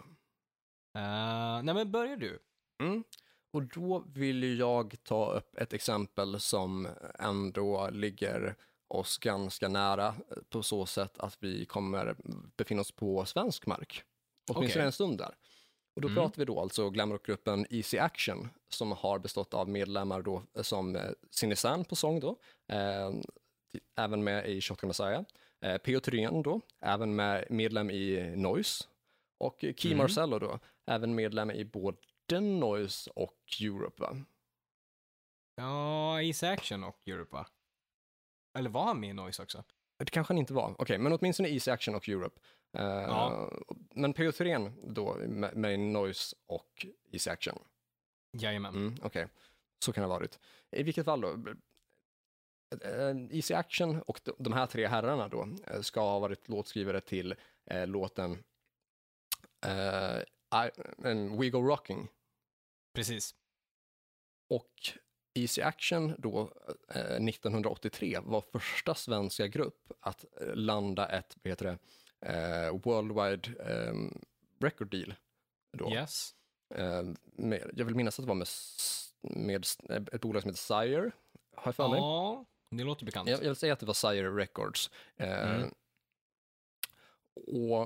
Uh, 0.99 1.63
nej 1.63 1.75
men 1.75 1.91
börjar 1.91 2.17
du? 2.17 2.39
Mm. 2.83 3.05
Och 3.53 3.63
då 3.63 4.05
vill 4.07 4.59
jag 4.59 4.97
ta 5.03 5.33
upp 5.33 5.57
ett 5.57 5.73
exempel 5.73 6.41
som 6.41 6.89
ändå 7.19 7.91
ligger 7.91 8.57
oss 8.91 9.19
ganska 9.19 9.69
nära 9.69 10.07
eh, 10.07 10.15
på 10.49 10.63
så 10.63 10.87
sätt 10.87 11.19
att 11.19 11.37
vi 11.41 11.67
kommer 11.67 12.17
befinna 12.57 12.81
oss 12.81 12.93
på 12.93 13.25
svensk 13.25 13.67
mark. 13.67 14.03
Åtminstone 14.51 14.83
Okej. 14.83 14.87
en 14.87 14.93
stund 14.93 15.19
där. 15.19 15.35
Och 15.95 16.01
då 16.03 16.09
Mm. 16.09 16.17
pratar 16.23 16.39
vi 16.39 16.45
då 16.45 16.61
alltså 16.61 16.91
glamrockgruppen 16.91 17.67
Easy 17.71 17.99
Action 17.99 18.49
som 18.69 18.93
har 18.93 19.19
bestått 19.19 19.55
av 19.55 19.69
medlemmar 19.69 20.23
då 20.23 20.43
eh, 20.55 20.63
som 20.63 20.97
eh, 20.97 21.11
Sinesan 21.31 21.85
på 21.85 21.97
sång 21.97 22.21
då, 22.21 22.37
eh, 22.69 23.11
även 23.97 24.25
med 24.25 24.49
i 24.51 24.61
Shotgun 24.61 24.89
Messiah, 24.89 25.23
eh, 25.61 25.79
P.O. 25.79 26.01
Thyrén 26.01 26.43
då, 26.43 26.61
även 26.81 27.17
med 27.17 27.45
medlem 27.51 27.91
i 27.91 28.33
Noise 28.37 28.85
och 29.39 29.57
Key 29.61 29.93
Mm. 29.93 29.99
Marcello 29.99 30.39
då, 30.39 30.59
även 30.87 31.15
medlem 31.15 31.51
i 31.51 31.65
både 31.65 31.97
Noise 32.41 33.11
och 33.15 33.39
Europe 33.61 34.03
va? 34.03 34.17
Ja, 35.57 36.23
Easy 36.23 36.47
Action 36.47 36.85
och 36.85 37.09
Europe 37.09 37.37
va? 37.37 37.47
Eller 38.59 38.71
var 38.71 38.85
han 38.85 39.01
med 39.01 39.11
i 39.11 39.13
Noise 39.13 39.43
också? 39.43 39.65
Det 39.99 40.11
kanske 40.11 40.33
han 40.33 40.39
inte 40.39 40.53
var, 40.53 40.75
okej, 40.79 40.99
men 40.99 41.13
åtminstone 41.13 41.49
Easy 41.49 41.71
Action 41.71 41.95
och 41.95 42.09
Europe. 42.09 42.41
Eh, 42.73 42.85
Ja. 42.85 43.51
Men 43.95 44.13
P.O. 44.13 44.33
Thyrén 44.33 44.73
då 44.95 45.15
med, 45.15 45.57
med 45.57 45.81
Noise 45.81 46.37
och 46.47 46.87
Easy 47.13 47.31
Action. 47.31 47.59
Jajamän. 48.33 48.75
Mm, 48.75 48.95
Okej, 49.03 49.27
så 49.85 49.93
kan 49.93 50.03
det 50.03 50.09
ha 50.09 50.15
varit. 50.19 50.39
I 50.71 50.83
vilket 50.83 51.05
fall 51.05 51.21
då, 51.21 51.29
eh, 52.85 53.17
Easy 53.31 53.55
Action 53.55 54.03
och 54.03 54.21
de, 54.39 54.53
här 54.53 54.67
tre 54.67 54.87
herrarna 54.87 55.29
då 55.29 55.49
eh, 55.67 55.81
ska 55.81 56.01
ha 56.01 56.19
varit 56.19 56.49
låtskrivare 56.49 57.01
till 57.01 57.35
eh, 57.67 57.87
låten 57.87 58.45
eh, 59.67 60.19
I, 60.67 60.71
We 61.39 61.51
Go 61.51 61.63
Rocking. 61.63 62.09
Precis. 62.95 63.35
Och 64.49 64.75
Easy 65.35 65.63
Action 65.63 66.15
då, 66.19 66.53
eh, 66.95 67.21
1983, 67.23 68.19
var 68.23 68.41
första 68.53 68.95
svenska 68.95 69.47
grupp 69.47 69.93
att 70.01 70.25
eh, 70.41 70.55
landa 70.55 71.09
ett, 71.09 71.37
vad 71.43 71.51
heter 71.51 71.65
det, 71.67 71.79
eh, 72.33 72.79
Worldwide 72.83 73.49
eh, 73.67 73.95
Record 74.61 74.91
Deal. 74.91 75.15
Då. 75.79 75.91
Yes. 75.93 76.35
Eh, 76.75 77.03
med, 77.23 77.71
jag 77.75 77.85
vill 77.85 77.95
minnas 77.95 78.19
att 78.19 78.25
det 78.25 78.29
var 78.29 78.35
med, 78.35 78.49
med 79.23 79.65
s- 79.65 79.79
ett 80.13 80.21
bolag 80.21 80.43
som 80.43 80.49
heter 80.51 80.83
Sire, 80.85 81.11
har 81.57 81.63
jag 81.69 81.75
för 81.75 81.89
mig. 81.89 81.99
Ja, 81.99 82.45
det 82.71 82.85
låter 82.85 83.05
bekant. 83.07 83.29
Jag, 83.29 83.39
jag 83.43 83.47
vill 83.47 83.57
säga 83.57 83.73
att 83.73 83.81
det 83.81 83.87
var 83.87 83.95
Sire 83.95 84.31
Records. 84.31 84.91
Eh, 85.17 85.51
Mm. 85.51 85.75
Och 87.47 87.83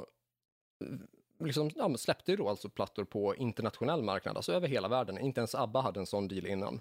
eh, 0.85 0.99
liksom, 1.47 1.71
ja, 1.75 1.97
släppte 1.97 2.31
ju 2.31 2.37
då 2.37 2.49
alltså 2.49 2.69
plattor 2.69 3.05
på 3.05 3.37
internationell 3.37 4.03
marknad, 4.03 4.37
alltså 4.37 4.53
över 4.53 4.69
hela 4.69 4.89
världen. 4.89 5.19
Inte 5.19 5.41
ens 5.41 5.55
ABBA 5.55 5.81
hade 5.81 6.01
en 6.01 6.07
sån 6.07 6.29
deal 6.29 6.47
innan. 6.47 6.81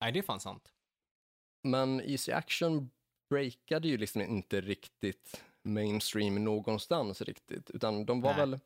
Nej, 0.00 0.12
det 0.12 0.18
är 0.18 0.22
fan 0.22 0.40
sant. 0.40 0.72
Men 1.62 2.00
Easy 2.00 2.32
Action 2.32 2.90
breakade 3.30 3.88
ju 3.88 3.96
liksom 3.96 4.22
inte 4.22 4.60
riktigt 4.60 5.44
mainstream 5.62 6.44
någonstans 6.44 7.22
riktigt, 7.22 7.70
utan 7.70 8.06
de 8.06 8.20
var 8.20 8.30
Nej. 8.30 8.40
väl 8.40 8.60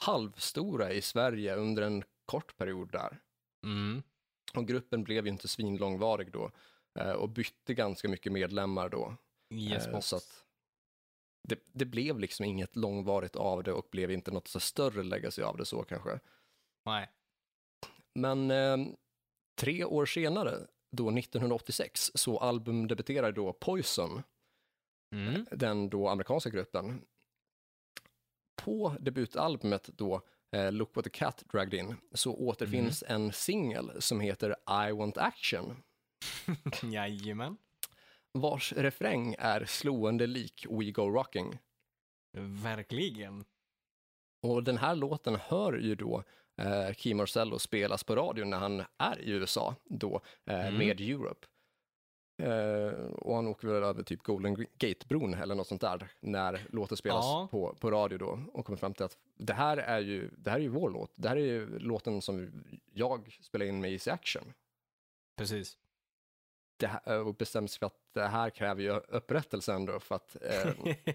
halvstora 0.00 0.92
i 0.92 1.02
Sverige 1.02 1.56
under 1.56 1.82
en 1.82 2.04
kort 2.26 2.56
period 2.56 2.92
där. 2.92 3.20
Mm. 3.66 4.02
Och 4.54 4.68
gruppen 4.68 5.04
blev 5.04 5.26
ju 5.26 5.32
inte 5.32 5.48
svinlångvarig 5.48 6.32
då 6.32 6.50
eh, 6.98 7.12
och 7.12 7.28
bytte 7.28 7.74
ganska 7.74 8.08
mycket 8.08 8.32
medlemmar 8.32 8.88
då. 8.88 9.16
Yes, 9.54 9.86
Eh, 9.86 10.00
så 10.00 10.16
att 10.16 10.44
det, 11.48 11.58
det 11.72 11.84
blev 11.84 12.18
liksom 12.18 12.44
inget 12.44 12.76
långvarigt 12.76 13.36
av 13.36 13.62
det 13.62 13.72
och 13.72 13.88
blev 13.90 14.10
inte 14.10 14.30
något 14.30 14.48
så 14.48 14.60
större 14.60 15.02
legacy 15.02 15.42
av 15.42 15.56
det 15.56 15.64
så 15.64 15.82
kanske. 15.82 16.20
Nej. 16.84 17.10
Men 18.14 18.50
eh, 18.50 18.76
tre 19.58 19.84
år 19.84 20.06
senare, 20.06 20.66
då 20.96 21.10
1986, 21.18 22.10
så 22.14 22.38
albumdebuterade 22.38 23.32
då 23.32 23.52
Poison, 23.52 24.22
Mm. 25.14 25.46
den 25.50 25.88
då 25.90 26.08
amerikanska 26.08 26.50
gruppen. 26.50 27.02
På 28.62 28.96
debutalbumet 29.00 29.84
då, 29.86 30.22
eh, 30.52 30.72
Look 30.72 30.96
What 30.96 31.04
The 31.04 31.10
Cat 31.10 31.42
Dragged 31.52 31.74
In, 31.74 31.94
så 32.12 32.34
återfinns 32.36 33.04
en 33.06 33.32
singel 33.32 34.02
som 34.02 34.20
heter 34.20 34.56
I 34.88 34.92
Want 34.92 35.18
Action, 35.18 35.82
Jajamän. 36.82 37.56
vars 38.32 38.72
refräng 38.72 39.34
är 39.38 39.64
slående 39.64 40.26
lik 40.26 40.66
We 40.70 40.90
Go 40.90 41.02
Rocking. 41.10 41.58
Verkligen. 42.62 43.44
Och 44.42 44.64
den 44.64 44.76
här 44.78 44.94
låten 44.94 45.36
hör 45.36 45.72
ju 45.78 45.94
då 45.94 46.24
eh, 46.58 46.92
Key 46.94 47.14
Marcello 47.14 47.58
spelas 47.58 48.04
på 48.04 48.16
radio 48.16 48.44
när 48.44 48.58
han 48.58 48.82
är 48.98 49.20
i 49.20 49.30
USA 49.30 49.74
då 49.84 50.20
eh, 50.46 50.60
Mm. 50.68 50.78
med 50.78 51.00
Europe. 51.00 51.46
Eh, 52.42 52.92
och 53.12 53.34
han 53.36 53.46
åker 53.46 53.68
väl 53.68 53.82
över 53.82 54.02
typ 54.02 54.22
Golden 54.22 54.56
Gate-bron 54.78 55.34
eller 55.34 55.54
något 55.54 55.66
sånt 55.66 55.80
där 55.80 56.08
när 56.20 56.66
låten 56.70 56.96
spelas 56.96 57.24
Ja. 57.24 57.48
på, 57.50 57.76
på 57.80 57.90
radio 57.90 58.18
då 58.18 58.40
och 58.52 58.64
kommer 58.66 58.76
fram 58.76 58.94
till 58.94 59.04
att 59.04 59.18
det 59.36 59.52
här 59.52 59.76
är 59.76 60.00
ju, 60.00 60.30
det 60.38 60.50
här 60.50 60.56
är 60.58 60.62
ju 60.62 60.68
vår 60.68 60.90
låt. 60.90 61.12
Det 61.14 61.28
här 61.28 61.36
är 61.36 61.40
ju 61.40 61.78
låten 61.78 62.22
som 62.22 62.62
jag 62.92 63.38
spelar 63.42 63.66
in 63.66 63.80
med 63.80 63.92
Easy 63.92 64.10
Action. 64.10 64.52
Precis. 65.36 65.78
Det 66.76 66.86
här, 66.86 67.20
och 67.26 67.34
bestäms 67.34 67.78
för 67.78 67.86
att 67.86 67.98
det 68.14 68.26
här 68.26 68.50
kräver 68.50 68.82
ju 68.82 68.90
upprättelse 68.90 69.72
ändå 69.72 70.00
för 70.00 70.14
att 70.14 70.36
eh, 70.42 70.74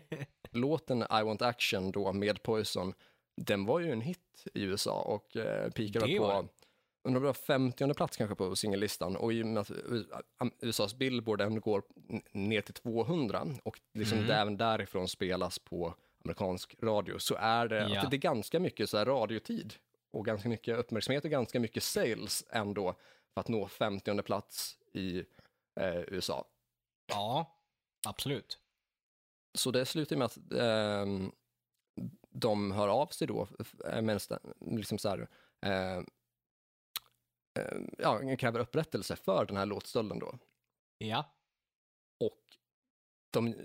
låten 0.51 1.01
I 1.01 1.23
Want 1.23 1.41
Action 1.41 1.91
då 1.91 2.13
med 2.13 2.43
Poison, 2.43 2.93
den 3.35 3.65
var 3.65 3.79
ju 3.79 3.91
en 3.91 4.01
hit 4.01 4.47
i 4.53 4.61
USA 4.63 5.01
och 5.01 5.35
eh, 5.35 5.69
peakade 5.71 6.17
på, 6.17 6.23
undrar 6.25 6.47
om 7.03 7.13
det 7.13 7.19
var 7.19 7.33
50 7.33 7.93
plats 7.93 8.17
kanske 8.17 8.35
på 8.35 8.55
singellistan 8.55 9.15
och 9.15 9.33
i 9.33 9.43
och 9.43 9.47
med 9.47 9.61
att 9.61 9.71
U- 9.71 10.05
USAs 10.59 10.93
Billboard 10.95 11.41
ändå 11.41 11.59
går 11.61 11.83
ner 12.31 12.61
till 12.61 12.73
200 12.73 13.47
och 13.63 13.79
liksom 13.93 14.17
Mm. 14.17 14.29
även 14.31 14.57
därifrån 14.57 15.07
spelas 15.07 15.59
på 15.59 15.95
amerikansk 16.23 16.75
radio 16.83 17.19
så 17.19 17.35
är 17.35 17.67
det, 17.67 17.89
Ja. 17.89 18.01
att 18.01 18.11
det 18.11 18.15
är 18.15 18.19
ganska 18.19 18.59
mycket 18.59 18.89
så 18.89 18.97
här 18.97 19.05
radiotid 19.05 19.73
och 20.11 20.25
ganska 20.25 20.49
mycket 20.49 20.77
uppmärksamhet 20.77 21.23
och 21.23 21.31
ganska 21.31 21.59
mycket 21.59 21.83
sales 21.83 22.43
ändå 22.49 22.95
för 23.33 23.41
att 23.41 23.47
nå 23.47 23.67
50 23.67 24.21
plats 24.21 24.77
i 24.93 25.17
eh, 25.79 25.99
USA. 26.07 26.45
ja, 27.07 27.57
absolut. 28.07 28.59
Så 29.57 29.71
det 29.71 29.85
slutar 29.85 30.15
med 30.15 30.25
att 30.25 30.37
ehm, 30.59 31.31
de 32.33 32.71
hör 32.71 32.87
av 32.87 33.07
sig 33.07 33.27
då, 33.27 33.47
men 34.01 34.19
liksom 34.59 34.97
så 34.97 35.09
här, 35.09 35.27
eh, 35.65 35.97
eh, 37.59 37.81
ja, 37.97 38.35
kräver 38.39 38.59
upprättelse 38.59 39.15
för 39.15 39.45
den 39.45 39.57
här 39.57 39.65
låtstölden 39.65 40.19
då. 40.19 40.39
Ja. 40.97 41.35
Och 42.19 42.41
de 43.33 43.55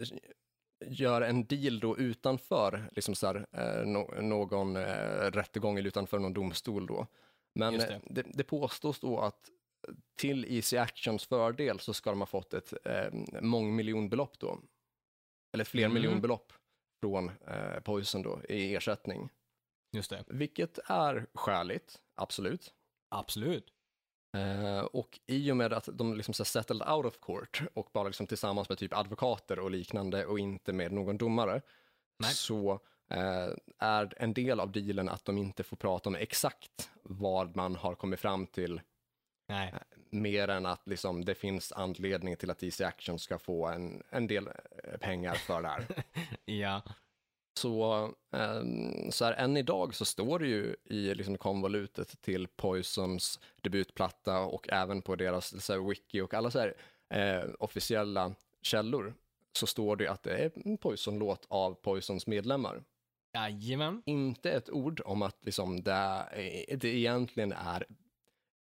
gör 0.86 1.20
en 1.20 1.46
deal 1.46 1.80
då 1.80 1.98
utanför 1.98 2.90
liksom 2.92 3.14
så 3.14 3.26
här, 3.26 3.46
eh, 3.52 3.86
no, 3.86 4.20
någon 4.22 4.76
eh, 4.76 5.30
rättegång 5.30 5.78
eller 5.78 5.88
utanför 5.88 6.18
någon 6.18 6.34
domstol 6.34 6.86
då. 6.86 7.06
Men 7.54 7.74
det. 7.74 7.94
eh, 7.94 8.00
det, 8.04 8.22
det 8.34 8.44
påstås 8.44 9.00
då 9.00 9.20
att 9.20 9.50
till 10.16 10.44
Easy 10.44 10.76
Actions 10.76 11.26
fördel 11.26 11.80
så 11.80 11.94
ska 11.94 12.10
de 12.10 12.20
ha 12.20 12.26
fått 12.26 12.54
ett 12.54 12.72
eh, 12.84 13.40
mångmiljonbelopp 13.40 14.38
då. 14.38 14.60
Eller 15.52 15.64
fler 15.64 15.84
Mm. 15.84 15.94
miljonbelopp 15.94 16.52
från 17.00 17.30
eh, 17.46 17.80
Poison 17.84 18.22
då 18.22 18.40
i 18.48 18.74
ersättning. 18.74 19.28
Just 19.92 20.10
det. 20.10 20.24
Vilket 20.26 20.78
är 20.84 21.26
skäligt, 21.34 21.98
absolut. 22.14 22.74
Absolut. 23.10 23.72
Eh, 24.36 24.80
och 24.80 25.20
i 25.26 25.52
och 25.52 25.56
med 25.56 25.72
att 25.72 25.88
de 25.92 26.14
liksom 26.14 26.34
så 26.34 26.44
settled 26.44 26.88
out 26.88 27.06
of 27.06 27.20
court 27.20 27.62
och 27.74 27.90
bara 27.92 28.08
liksom 28.08 28.26
tillsammans 28.26 28.68
med 28.68 28.78
typ 28.78 28.96
advokater 28.96 29.58
och 29.58 29.70
liknande 29.70 30.26
och 30.26 30.38
inte 30.38 30.72
med 30.72 30.92
någon 30.92 31.18
domare 31.18 31.62
Nej. 32.18 32.30
så 32.32 32.80
eh, 33.10 33.48
är 33.78 34.14
en 34.16 34.34
del 34.34 34.60
av 34.60 34.72
dealen 34.72 35.08
att 35.08 35.24
de 35.24 35.38
inte 35.38 35.62
får 35.62 35.76
prata 35.76 36.08
om 36.08 36.14
exakt 36.14 36.90
vad 37.02 37.56
man 37.56 37.76
har 37.76 37.94
kommit 37.94 38.20
fram 38.20 38.46
till 38.46 38.80
Nej. 39.48 39.74
mer 40.10 40.48
än 40.48 40.66
att 40.66 40.86
liksom, 40.86 41.24
det 41.24 41.34
finns 41.34 41.72
anledning 41.72 42.36
till 42.36 42.50
att 42.50 42.58
DC 42.58 42.84
Action 42.84 43.18
ska 43.18 43.38
få 43.38 43.66
en, 43.66 44.02
en 44.10 44.26
del 44.26 44.46
eh, 44.46 44.98
pengar 45.00 45.34
för 45.34 45.62
det 45.62 45.68
här. 45.68 45.86
Ja. 46.44 46.82
Så, 47.58 48.04
eh, 48.32 48.62
så 49.10 49.24
här, 49.24 49.32
än 49.32 49.56
idag 49.56 49.94
så 49.94 50.04
står 50.04 50.38
det 50.38 50.46
ju 50.46 50.76
i 50.84 51.14
liksom, 51.14 51.38
konvolutet 51.38 52.20
till 52.20 52.48
Poisons 52.48 53.40
debutplatta 53.62 54.38
och 54.38 54.68
även 54.72 55.02
på 55.02 55.16
deras 55.16 55.64
så 55.64 55.72
här, 55.72 55.88
wiki 55.88 56.20
och 56.20 56.34
alla 56.34 56.50
så 56.50 56.58
här, 56.58 56.74
eh, 57.10 57.50
officiella 57.58 58.34
källor 58.62 59.14
så 59.52 59.66
står 59.66 59.96
det 59.96 60.08
att 60.08 60.22
det 60.22 60.38
är 60.38 60.50
en 60.64 60.78
Poison-låt 60.78 61.46
av 61.48 61.74
Poisons 61.74 62.26
medlemmar. 62.26 62.82
Jajamän. 63.34 64.02
Inte 64.06 64.50
ett 64.50 64.70
ord 64.70 65.00
om 65.04 65.22
att 65.22 65.44
liksom, 65.44 65.82
det, 65.82 66.26
det 66.80 66.88
egentligen 66.88 67.52
är 67.52 67.86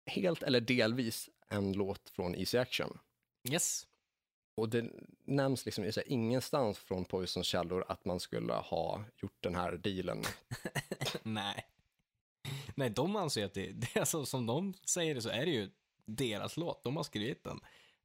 helt 0.08 0.42
eller 0.42 0.60
delvis 0.60 1.30
en 1.48 1.72
låt 1.72 2.10
från 2.10 2.34
Easy 2.34 2.58
Action. 2.58 2.98
Yes. 3.50 3.86
Och 4.54 4.68
det 4.68 4.90
nämns 5.24 5.66
liksom 5.66 5.84
här, 5.84 6.08
ingenstans 6.12 6.78
från 6.78 7.04
Poisons 7.04 7.46
källor 7.46 7.84
att 7.88 8.04
man 8.04 8.20
skulle 8.20 8.52
ha 8.52 9.04
gjort 9.16 9.36
den 9.40 9.54
här 9.54 9.72
dealen. 9.72 10.22
Nej. 11.22 11.66
Nej, 12.74 12.90
de 12.90 13.16
anser 13.16 13.44
att 13.44 13.54
det, 13.54 13.66
det 13.72 13.96
är 13.96 14.00
alltså, 14.00 14.26
som 14.26 14.46
de 14.46 14.74
säger 14.84 15.14
det 15.14 15.22
så 15.22 15.28
är 15.28 15.46
det 15.46 15.52
ju 15.52 15.70
deras 16.04 16.56
låt. 16.56 16.84
De 16.84 16.96
har 16.96 17.04
skrivit 17.04 17.44
den. 17.44 17.60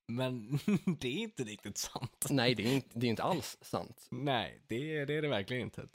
Men 0.08 0.60
det 1.00 1.08
är 1.08 1.18
inte 1.18 1.44
riktigt 1.44 1.78
sant. 1.78 2.28
Nej, 2.30 2.56
det 2.56 2.64
är 2.68 2.74
inte, 2.74 3.00
det 3.00 3.08
är 3.08 3.10
inte 3.10 3.24
alls 3.24 3.58
sant. 3.62 4.08
Nej, 4.10 4.62
det, 4.68 5.06
det 5.06 5.16
är 5.16 5.22
det 5.22 5.28
verkligen 5.28 5.64
inte. 5.64 5.88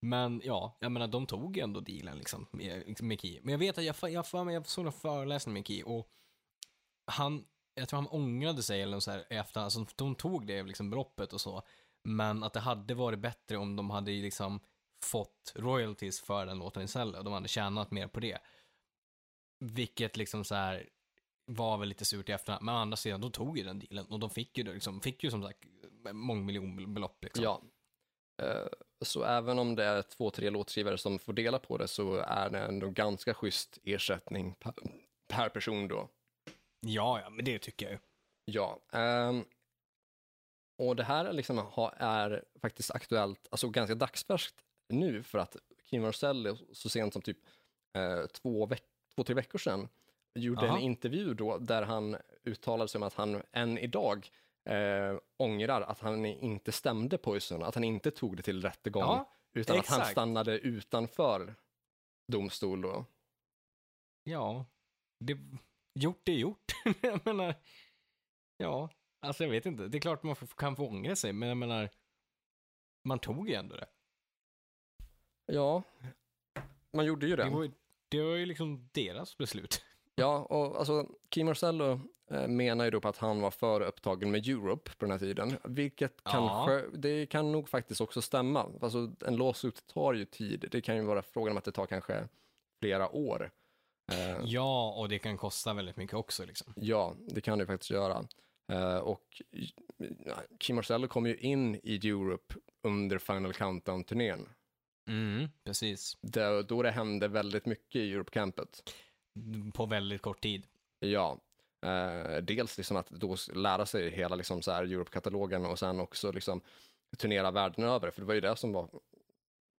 Men 0.00 0.40
ja, 0.44 0.76
jag 0.80 0.92
menar 0.92 1.08
de 1.08 1.26
tog 1.26 1.56
ju 1.56 1.62
ändå 1.62 1.80
dealen 1.80 2.18
liksom 2.18 2.46
med, 2.50 2.82
liksom, 2.86 3.08
med 3.08 3.20
Key. 3.20 3.40
Men 3.42 3.52
jag 3.52 3.58
vet 3.58 3.78
att 3.78 3.84
jag, 3.84 3.96
jag, 4.02 4.26
jag, 4.32 4.52
jag 4.52 4.66
såg 4.66 4.86
en 4.86 4.92
föreläsning 4.92 5.52
med 5.52 5.66
Key 5.66 5.82
och 5.82 6.08
han, 7.06 7.44
jag 7.74 7.88
tror 7.88 8.00
han 8.00 8.08
ångrade 8.08 8.62
sig 8.62 8.82
eller 8.82 9.00
så 9.00 9.10
här 9.10 9.26
efter, 9.30 9.60
alltså 9.60 9.86
de 9.96 10.14
tog 10.14 10.46
det 10.46 10.62
liksom 10.62 10.90
beloppet 10.90 11.32
och 11.32 11.40
så. 11.40 11.62
Men 12.04 12.42
att 12.42 12.52
det 12.52 12.60
hade 12.60 12.94
varit 12.94 13.18
bättre 13.18 13.56
om 13.56 13.76
de 13.76 13.90
hade 13.90 14.10
liksom 14.10 14.60
fått 15.04 15.52
royalties 15.56 16.20
för 16.20 16.46
den 16.46 16.58
låten 16.58 16.82
istället 16.82 17.18
och 17.18 17.24
de 17.24 17.32
hade 17.32 17.48
tjänat 17.48 17.90
mer 17.90 18.08
på 18.08 18.20
det. 18.20 18.38
Vilket 19.60 20.16
liksom 20.16 20.44
så 20.44 20.54
här 20.54 20.88
var 21.46 21.78
väl 21.78 21.88
lite 21.88 22.04
surt 22.04 22.28
i 22.28 22.32
efterhand. 22.32 22.64
Men 22.64 22.74
å 22.74 22.78
andra 22.78 22.96
sidan, 22.96 23.20
de 23.20 23.32
tog 23.32 23.58
ju 23.58 23.64
den 23.64 23.78
dealen 23.78 24.06
och 24.06 24.20
de 24.20 24.30
fick 24.30 24.58
ju, 24.58 24.64
det 24.64 24.72
liksom, 24.72 25.00
fick 25.00 25.24
ju 25.24 25.30
som 25.30 25.42
sagt 25.42 25.64
mångmiljonbelopp 26.12 27.24
liksom. 27.24 27.44
Ja. 27.44 27.62
Eh, 28.42 28.66
Så 29.02 29.24
även 29.24 29.58
om 29.58 29.76
det 29.76 29.84
är 29.84 30.02
två, 30.02 30.30
tre 30.30 30.50
låtskrivare 30.50 30.98
som 30.98 31.18
får 31.18 31.32
dela 31.32 31.58
på 31.58 31.78
det 31.78 31.88
så 31.88 32.14
är 32.16 32.50
det 32.50 32.58
ändå 32.58 32.88
ganska 32.90 33.34
schysst 33.34 33.78
ersättning 33.84 34.54
per, 34.54 34.74
per 35.28 35.48
person 35.48 35.88
då. 35.88 36.08
Ja, 36.80 37.20
ja, 37.20 37.30
men 37.30 37.44
det 37.44 37.58
tycker 37.58 37.86
jag 37.86 37.92
ju. 37.92 37.98
Ja. 38.44 38.80
ehm, 38.92 39.44
och 40.78 40.96
det 40.96 41.04
här 41.04 41.24
är, 41.24 41.32
liksom, 41.32 41.58
ha- 41.58 41.92
är 41.96 42.44
faktiskt 42.60 42.90
aktuellt, 42.90 43.48
alltså 43.50 43.68
ganska 43.68 43.94
dagsfärskt 43.94 44.54
nu 44.88 45.22
för 45.22 45.38
att 45.38 45.56
Kim 45.84 46.02
Marcelli 46.02 46.56
så 46.72 46.88
sent 46.88 47.12
som 47.12 47.22
typ 47.22 47.38
eh, 47.96 48.26
två, 48.26 48.66
veck- 48.66 48.82
två, 49.14 49.24
tre 49.24 49.34
veckor 49.34 49.58
sedan 49.58 49.88
gjorde 50.34 50.66
Aha. 50.66 50.76
en 50.76 50.82
intervju 50.82 51.34
då 51.34 51.58
där 51.58 51.82
han 51.82 52.16
uttalade 52.44 52.88
sig 52.88 52.98
om 52.98 53.02
att 53.02 53.14
han 53.14 53.42
än 53.52 53.78
idag 53.78 54.30
eh, 54.64 55.18
ångrar 55.36 55.80
att 55.80 56.00
han 56.00 56.26
inte 56.26 56.72
stämde 56.72 57.18
Poison, 57.18 57.62
att 57.62 57.74
han 57.74 57.84
inte 57.84 58.10
tog 58.10 58.36
det 58.36 58.42
till 58.42 58.62
rättegång, 58.62 59.02
Ja, 59.02 59.32
utan 59.52 59.78
att 59.78 59.86
han 59.86 59.98
exakt. 60.00 60.12
stannade 60.12 60.58
utanför 60.58 61.54
domstol 62.32 62.82
då. 62.82 63.04
Ja, 64.24 64.66
det, 65.20 65.38
gjort 65.94 66.28
är 66.28 66.32
gjort. 66.32 66.72
jag 67.00 67.26
menar, 67.26 67.54
ja, 68.56 68.88
alltså 69.20 69.44
jag 69.44 69.50
vet 69.50 69.66
inte. 69.66 69.88
Det 69.88 69.98
är 69.98 70.00
klart 70.00 70.22
man 70.22 70.36
kan 70.36 70.76
få 70.76 70.88
ångra 70.88 71.16
sig, 71.16 71.32
men 71.32 71.48
jag 71.48 71.58
menar, 71.58 71.88
man 73.04 73.18
tog 73.18 73.48
ju 73.48 73.54
ändå 73.54 73.76
det. 73.76 73.88
Ja, 75.46 75.82
man 76.92 77.06
gjorde 77.06 77.26
ju 77.26 77.36
det. 77.36 77.44
Det 77.44 77.50
var, 77.50 77.70
det 78.08 78.22
var 78.22 78.36
ju 78.36 78.46
liksom 78.46 78.88
deras 78.92 79.38
beslut. 79.38 79.84
Ja, 80.14 80.38
och 80.44 80.78
alltså 80.78 81.06
Kim 81.28 81.46
Marcello 81.46 82.00
eh, 82.30 82.48
menar 82.48 82.84
ju 82.84 82.90
då 82.90 83.00
på 83.00 83.08
att 83.08 83.16
han 83.16 83.40
var 83.40 83.50
för 83.50 83.80
upptagen 83.80 84.30
med 84.30 84.48
Europe 84.48 84.90
på 84.98 85.04
den 85.04 85.10
här 85.12 85.18
tiden, 85.18 85.56
vilket 85.64 86.14
Ja. 86.24 86.30
kanske, 86.30 86.98
det 86.98 87.26
kan 87.26 87.52
nog 87.52 87.68
faktiskt 87.68 88.00
också 88.00 88.22
stämma. 88.22 88.66
Alltså 88.80 89.12
en 89.26 89.36
lawsuit 89.36 89.86
tar 89.86 90.12
ju 90.12 90.24
tid, 90.24 90.68
det 90.70 90.80
kan 90.80 90.96
ju 90.96 91.02
vara 91.02 91.22
frågan 91.22 91.50
om 91.52 91.56
att 91.58 91.64
det 91.64 91.72
tar 91.72 91.86
kanske 91.86 92.28
flera 92.80 93.08
år. 93.10 93.50
Eh, 94.12 94.40
Ja, 94.44 94.92
och 94.98 95.08
det 95.08 95.18
kan 95.18 95.36
kosta 95.36 95.74
väldigt 95.74 95.96
mycket 95.96 96.14
också 96.16 96.44
liksom. 96.44 96.72
ja, 96.76 97.14
det 97.28 97.40
kan 97.40 97.58
det 97.58 97.66
faktiskt 97.66 97.90
göra. 97.90 98.24
Eh, 98.72 98.96
och 98.98 99.42
Kim 100.58 100.76
Marcello 100.76 101.08
kom 101.08 101.26
ju 101.26 101.36
in 101.36 101.74
i 101.82 102.08
Europe 102.08 102.54
under 102.82 103.18
Final 103.18 103.52
Countdown-turnén, 103.52 104.48
Mm, 105.08 105.48
precis. 105.64 106.16
där, 106.20 106.62
då 106.62 106.82
det 106.82 106.90
hände 106.90 107.28
väldigt 107.28 107.66
mycket 107.66 107.96
i 107.96 108.12
Europe-campet. 108.12 108.82
På 109.74 109.86
väldigt 109.86 110.22
kort 110.22 110.40
tid. 110.40 110.66
Ja, 110.98 111.38
eh, 111.86 112.36
dels 112.36 112.78
liksom 112.78 112.96
att 112.96 113.10
då 113.10 113.36
lära 113.54 113.86
sig 113.86 114.10
hela 114.10 114.36
liksom 114.36 114.62
så 114.62 114.72
här 114.72 114.82
Europe-katalogen 114.82 115.66
och 115.66 115.78
sen 115.78 116.00
också 116.00 116.32
liksom 116.32 116.60
turnera 117.18 117.50
världen 117.50 117.84
över, 117.84 118.10
för 118.10 118.20
det 118.20 118.26
var 118.26 118.34
ju 118.34 118.40
det 118.40 118.56
som 118.56 118.72
var, 118.72 118.88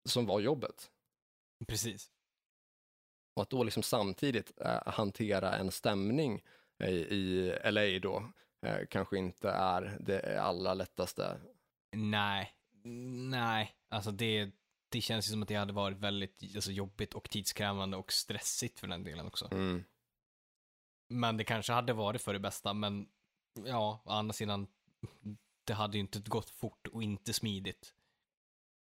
som 0.09 0.25
var 0.25 0.39
jobbet. 0.39 0.91
Precis. 1.67 2.11
Och 3.35 3.41
att 3.41 3.49
då 3.49 3.63
liksom 3.63 3.83
samtidigt 3.83 4.61
eh, 4.61 4.81
hantera 4.85 5.55
en 5.55 5.71
stämning 5.71 6.43
i, 6.83 6.91
i 6.91 7.53
LA 7.63 7.99
då 7.99 8.31
eh, 8.65 8.87
kanske 8.89 9.17
inte 9.17 9.49
är 9.49 9.97
det 9.99 10.41
allra 10.41 10.73
lättaste. 10.73 11.41
Nej, 11.95 12.51
nej, 13.29 13.75
alltså 13.89 14.11
det, 14.11 14.51
det 14.91 15.01
känns 15.01 15.27
ju 15.27 15.31
som 15.31 15.41
att 15.41 15.47
det 15.47 15.55
hade 15.55 15.73
varit 15.73 15.97
väldigt 15.97 16.55
alltså, 16.55 16.71
jobbigt 16.71 17.13
och 17.13 17.29
tidskrävande 17.29 17.97
och 17.97 18.11
stressigt 18.11 18.79
för 18.79 18.87
den 18.87 19.03
delen 19.03 19.25
också. 19.25 19.47
Mm. 19.51 19.83
Men 21.09 21.37
det 21.37 21.43
kanske 21.43 21.73
hade 21.73 21.93
varit 21.93 22.21
för 22.21 22.33
det 22.33 22.39
bästa, 22.39 22.73
men 22.73 23.07
ja, 23.65 24.01
å 24.05 24.11
andra 24.11 24.33
sidan, 24.33 24.67
det 25.63 25.73
hade 25.73 25.97
ju 25.97 26.01
inte 26.01 26.19
gått 26.19 26.49
fort 26.49 26.87
och 26.87 27.03
inte 27.03 27.33
smidigt. 27.33 27.93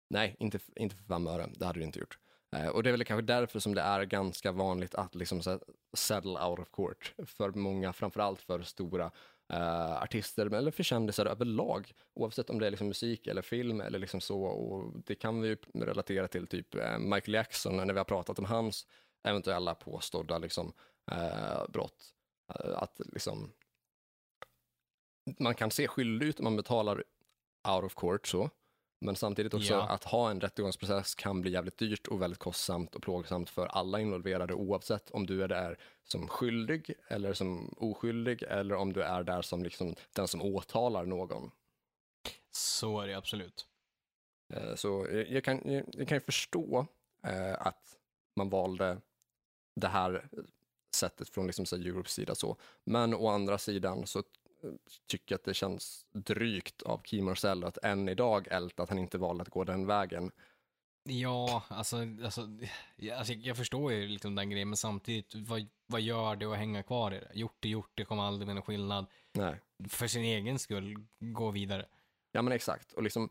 Nej, 0.10 0.36
inte, 0.40 0.60
inte 0.76 0.96
för 0.96 1.04
fem 1.04 1.28
öre, 1.28 1.50
det 1.56 1.66
hade 1.66 1.80
det 1.80 1.86
inte 1.86 2.00
gjort. 2.00 2.20
Eh, 2.56 2.68
och 2.68 2.84
det 2.84 2.90
är 2.90 2.92
väl 2.92 3.06
kanske 3.06 3.26
därför 3.26 3.60
som 3.60 3.76
det 3.76 3.82
är 3.82 4.04
ganska 4.04 4.52
vanligt 4.52 4.96
att 4.96 5.16
liksom 5.16 5.60
settle 5.94 6.46
out 6.46 6.60
of 6.60 6.70
court 6.72 7.14
för 7.26 7.52
många, 7.52 7.94
framförallt 7.94 8.42
för 8.42 8.62
stora 8.62 9.12
eh, 9.54 10.02
artister 10.04 10.54
eller 10.54 10.72
för 10.72 10.84
kändisar 10.84 11.26
överlag, 11.26 11.92
oavsett 12.14 12.50
om 12.50 12.60
det 12.60 12.68
är 12.68 12.72
liksom 12.72 12.88
musik 12.88 13.28
eller 13.28 13.42
film 13.42 13.82
eller 13.82 14.00
liksom 14.00 14.22
så. 14.22 14.44
Och 14.44 14.94
det 15.06 15.16
kan 15.16 15.42
vi 15.42 15.48
ju 15.48 15.58
relatera 15.74 16.28
till 16.28 16.48
typ 16.48 16.76
eh, 16.76 17.00
Michael 17.00 17.34
Jackson 17.34 17.78
när 17.78 17.94
vi 17.94 18.00
har 18.00 18.06
pratat 18.06 18.40
om 18.40 18.46
hans 18.46 18.88
eventuella 19.24 19.76
påstådda 19.76 20.38
liksom, 20.38 20.74
eh, 21.12 21.70
brott. 21.70 22.14
Eh, 22.50 22.78
att 22.78 23.02
liksom 23.06 23.52
man 25.40 25.56
kan 25.56 25.72
se 25.72 25.88
skyldig 25.88 26.28
ut 26.28 26.40
om 26.40 26.44
man 26.44 26.56
betalar 26.56 27.04
out 27.68 27.84
of 27.84 27.96
court 27.96 28.28
så, 28.28 28.50
men 29.04 29.16
samtidigt 29.16 29.54
också 29.54 29.74
Ja. 29.74 29.90
att 29.90 30.04
ha 30.04 30.32
en 30.32 30.42
rättegångsprocess 30.42 31.16
kan 31.16 31.42
bli 31.42 31.52
jävligt 31.52 31.78
dyrt 31.78 32.08
och 32.08 32.22
väldigt 32.22 32.40
kostsamt 32.40 32.96
och 32.96 33.02
plågsamt 33.02 33.50
för 33.50 33.68
alla 33.68 34.00
involverade 34.00 34.54
oavsett 34.54 35.12
om 35.12 35.26
du 35.26 35.44
är 35.44 35.48
där 35.48 35.78
som 36.04 36.28
skyldig 36.28 36.94
eller 37.08 37.34
som 37.34 37.74
oskyldig 37.78 38.44
eller 38.44 38.76
om 38.76 38.94
du 38.94 39.02
är 39.04 39.24
där 39.24 39.42
som 39.42 39.64
liksom 39.64 39.96
den 40.14 40.28
som 40.28 40.42
åtalar 40.42 41.06
någon. 41.06 41.52
Så 42.52 43.00
är 43.02 43.08
det 43.08 43.14
absolut. 43.18 43.68
Eh, 44.54 44.76
Så 44.76 45.08
jag, 45.28 45.44
kan, 45.44 45.62
jag, 45.94 46.08
kan 46.08 46.16
ju 46.16 46.22
förstå 46.22 46.88
eh, 47.28 47.68
att 47.68 47.98
man 48.36 48.50
valde 48.50 48.98
det 49.76 49.88
här 49.88 50.28
sättet 50.96 51.30
från 51.30 51.48
liksom 51.48 51.66
så 51.66 51.76
Europes 51.76 52.14
sida 52.14 52.36
så. 52.36 52.58
Men 52.84 53.14
å 53.14 53.28
andra 53.28 53.58
sidan 53.58 54.08
så 54.08 54.20
eh, 54.20 54.24
tycker 55.08 55.34
jag 55.34 55.40
att 55.40 55.46
det 55.46 55.54
känns 55.54 56.06
drygt 56.12 56.82
av 56.82 56.98
Kim 56.98 57.26
Marcel 57.26 57.64
att 57.64 57.78
än 57.78 58.10
idag 58.10 58.48
älta 58.52 58.84
att 58.84 58.90
han 58.90 59.00
inte 59.00 59.18
valde 59.18 59.42
att 59.42 59.50
gå 59.50 59.64
den 59.64 59.86
vägen. 59.86 60.32
Ja, 61.10 61.64
alltså, 61.68 61.98
alltså, 62.24 62.48
ja, 62.96 63.16
alltså 63.16 63.34
jag 63.34 63.58
förstår 63.58 63.94
ju 63.94 64.08
liksom 64.08 64.36
den 64.36 64.50
grejen, 64.50 64.70
men 64.70 64.78
samtidigt, 64.78 65.36
vad, 65.36 65.68
vad 65.88 66.02
gör 66.02 66.36
det 66.36 66.46
att 66.46 66.58
hänga 66.58 66.84
kvar 66.84 67.12
i 67.12 67.20
det? 67.20 67.32
Gjort 67.34 67.66
är 67.66 67.70
gjort, 67.70 67.92
det 67.96 68.06
kommer 68.06 68.24
aldrig 68.24 68.48
bli 68.48 68.54
någon 68.54 68.64
skillnad. 68.64 69.06
Nej. 69.34 69.62
För 69.90 70.08
sin 70.08 70.24
egen 70.24 70.60
skull, 70.60 71.06
gå 71.20 71.52
vidare. 71.52 71.86
Ja 72.32 72.42
men 72.42 72.54
exakt. 72.54 72.94
Och 72.94 73.04
liksom, 73.04 73.30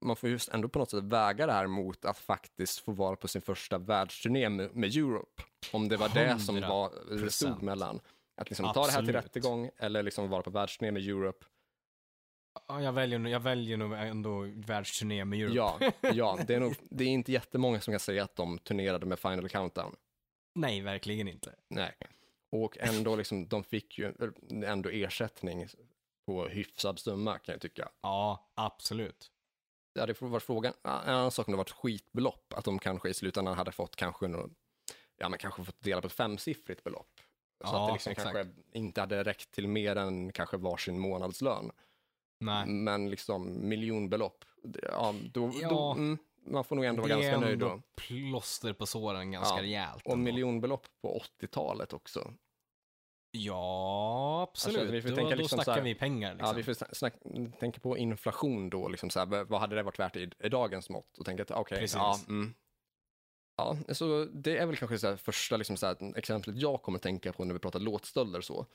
man 0.00 0.16
får 0.16 0.30
just 0.30 0.48
ändå 0.48 0.68
på 0.68 0.78
något 0.78 0.90
sätt 0.90 1.04
väga 1.04 1.46
det 1.46 1.52
här 1.52 1.66
mot 1.66 2.04
att 2.04 2.18
faktiskt 2.18 2.78
få 2.78 2.92
vara 2.92 3.16
på 3.16 3.28
sin 3.28 3.42
första 3.42 3.78
världsturné 3.78 4.48
med, 4.48 4.76
med 4.76 4.96
Europe. 4.96 5.42
Om 5.72 5.88
det 5.88 5.96
var 5.96 6.08
det 6.08 6.38
som 6.38 6.60
var, 6.60 7.16
det 7.16 7.30
stod 7.30 7.62
mellan. 7.62 8.00
Att 8.36 8.50
liksom 8.50 8.72
ta 8.72 8.86
det 8.86 8.92
här 8.92 9.02
till 9.02 9.12
rättegång 9.12 9.70
eller 9.76 10.02
liksom 10.02 10.28
vara 10.28 10.42
på 10.42 10.50
världsturné 10.50 10.92
med 10.92 11.02
Europe. 11.02 11.46
Ja, 12.68 12.82
jag 12.82 12.92
väljer, 12.92 13.26
jag 13.26 13.40
väljer 13.40 13.76
nog 13.76 13.92
ändå 13.92 14.40
världsturné 14.54 15.24
med 15.24 15.40
Europe. 15.40 15.92
Ja, 16.00 16.10
ja 16.14 16.38
det, 16.46 16.54
är 16.54 16.60
nog, 16.60 16.74
det 16.90 17.04
är 17.04 17.08
inte 17.08 17.32
jättemånga 17.32 17.80
som 17.80 17.92
kan 17.92 18.00
säga 18.00 18.24
att 18.24 18.36
de 18.36 18.58
turnerade 18.58 19.06
med 19.06 19.18
Final 19.18 19.48
Countdown. 19.48 19.96
Nej, 20.54 20.80
verkligen 20.80 21.28
inte. 21.28 21.54
Nej. 21.68 21.96
Och 22.52 22.78
ändå 22.78 23.16
liksom, 23.16 23.48
de 23.48 23.64
fick 23.64 23.98
ju 23.98 24.12
ändå 24.64 24.88
ersättning 24.88 25.68
på 26.26 26.48
hyfsad 26.48 26.98
summa 26.98 27.38
kan 27.38 27.52
jag 27.52 27.60
tycka. 27.60 27.88
Ja, 28.02 28.50
absolut. 28.54 29.30
Det 29.94 30.00
hade 30.00 30.14
varit 30.18 30.42
frågan, 30.42 30.74
en 30.82 30.90
annan 30.90 31.30
sak 31.30 31.48
om 31.48 31.52
det 31.52 31.58
varit 31.58 31.70
skitbelopp, 31.70 32.52
att 32.52 32.64
de 32.64 32.78
kanske 32.78 33.08
i 33.08 33.14
slutändan 33.14 33.56
hade 33.56 33.72
fått 33.72 33.96
kanske 33.96 34.28
någon, 34.28 34.54
ja 35.16 35.28
men 35.28 35.38
kanske 35.38 35.64
fått 35.64 35.82
dela 35.82 36.00
på 36.00 36.06
ett 36.06 36.12
femsiffrigt 36.12 36.84
belopp. 36.84 37.20
Så 37.60 37.66
Ja, 37.66 37.80
att 37.82 37.88
det 37.88 37.92
liksom 37.92 38.10
exakt. 38.12 38.32
kanske 38.32 38.54
inte 38.72 39.00
hade 39.00 39.22
räckt 39.24 39.50
till 39.50 39.68
mer 39.68 39.96
än 39.96 40.32
kanske 40.32 40.56
varsin 40.56 40.98
månadslön. 40.98 41.70
Nej. 42.40 42.66
Men 42.66 43.10
liksom 43.10 43.68
miljonbelopp, 43.68 44.44
det- 44.62 44.88
ja, 44.92 45.14
då, 45.32 45.52
Ja. 45.62 45.68
då 45.68 45.92
mm, 45.92 46.18
man 46.46 46.64
får 46.64 46.76
nog 46.76 46.84
ändå 46.84 47.02
vara 47.02 47.08
det 47.08 47.14
ganska 47.22 47.36
är 47.36 47.40
nöjd 47.40 47.52
ändå 47.52 47.68
då. 47.68 47.82
plåster 47.96 48.72
på 48.72 48.86
såren 48.86 49.30
ganska 49.32 49.56
Ja, 49.56 49.62
rejält. 49.62 50.02
Och 50.06 50.12
ändå. 50.12 50.24
miljonbelopp 50.24 50.86
på 51.02 51.16
80-talet 51.20 51.92
också. 51.92 52.32
Ja, 53.30 54.42
absolut. 54.50 54.78
Alltså, 54.80 54.92
vi 54.92 55.02
får 55.02 55.08
då, 55.08 55.16
tänka 55.16 55.30
då 55.30 55.36
liksom 55.36 55.56
snackar 55.58 55.72
här- 55.72 55.82
vi 55.82 55.94
pengar. 55.94 56.32
Liksom. 56.34 56.46
Ja, 56.48 56.52
vi 56.52 56.62
får 56.62 56.72
sna- 56.72 56.94
snack, 56.94 57.14
tänka 57.60 57.80
på 57.80 57.98
inflation 57.98 58.70
då, 58.70 58.88
liksom 58.88 59.10
så 59.10 59.18
här, 59.18 59.44
vad 59.44 59.60
hade 59.60 59.76
det 59.76 59.82
varit 59.82 59.98
värt 59.98 60.16
i, 60.16 60.30
i 60.44 60.48
dagens 60.48 60.90
mått? 60.90 61.18
Och 61.18 61.24
tänka 61.26 61.42
att 61.42 61.50
okej, 61.50 61.78
Precis. 61.78 61.96
ja, 61.96 62.18
mm. 62.28 62.54
Ja, 63.56 63.76
så 63.92 64.24
det 64.24 64.58
är 64.58 64.66
väl 64.66 64.76
kanske 64.76 64.98
så 64.98 65.16
första 65.16 65.56
liksom 65.56 65.76
så 65.76 65.86
här, 65.86 66.18
exemplet 66.18 66.56
jag 66.56 66.82
kommer 66.82 66.98
tänka 66.98 67.32
på 67.32 67.44
när 67.44 67.52
vi 67.54 67.60
pratar 67.60 67.80
låtstölder 67.80 68.40
så. 68.40 68.66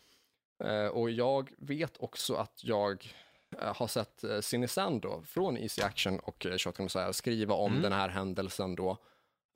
Eh, 0.64 0.88
och 0.88 1.12
jag 1.12 1.52
vet 1.58 1.98
också 1.98 2.34
att 2.36 2.64
jag 2.64 3.14
eh, 3.62 3.76
har 3.76 3.88
sett 3.88 4.24
eh, 4.24 4.40
Cinesan 4.42 5.00
då, 5.00 5.22
från 5.26 5.58
Easy 5.58 5.82
Action 5.82 6.20
och 6.20 6.46
eh, 6.46 6.58
Shotgun 6.58 6.84
Messiah 6.84 7.12
skriva 7.12 7.54
om 7.54 7.72
Mm. 7.72 7.84
den 7.84 7.94
här 7.94 8.10
händelsen 8.10 8.76
då. 8.76 8.98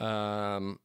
ehm, 0.01 0.77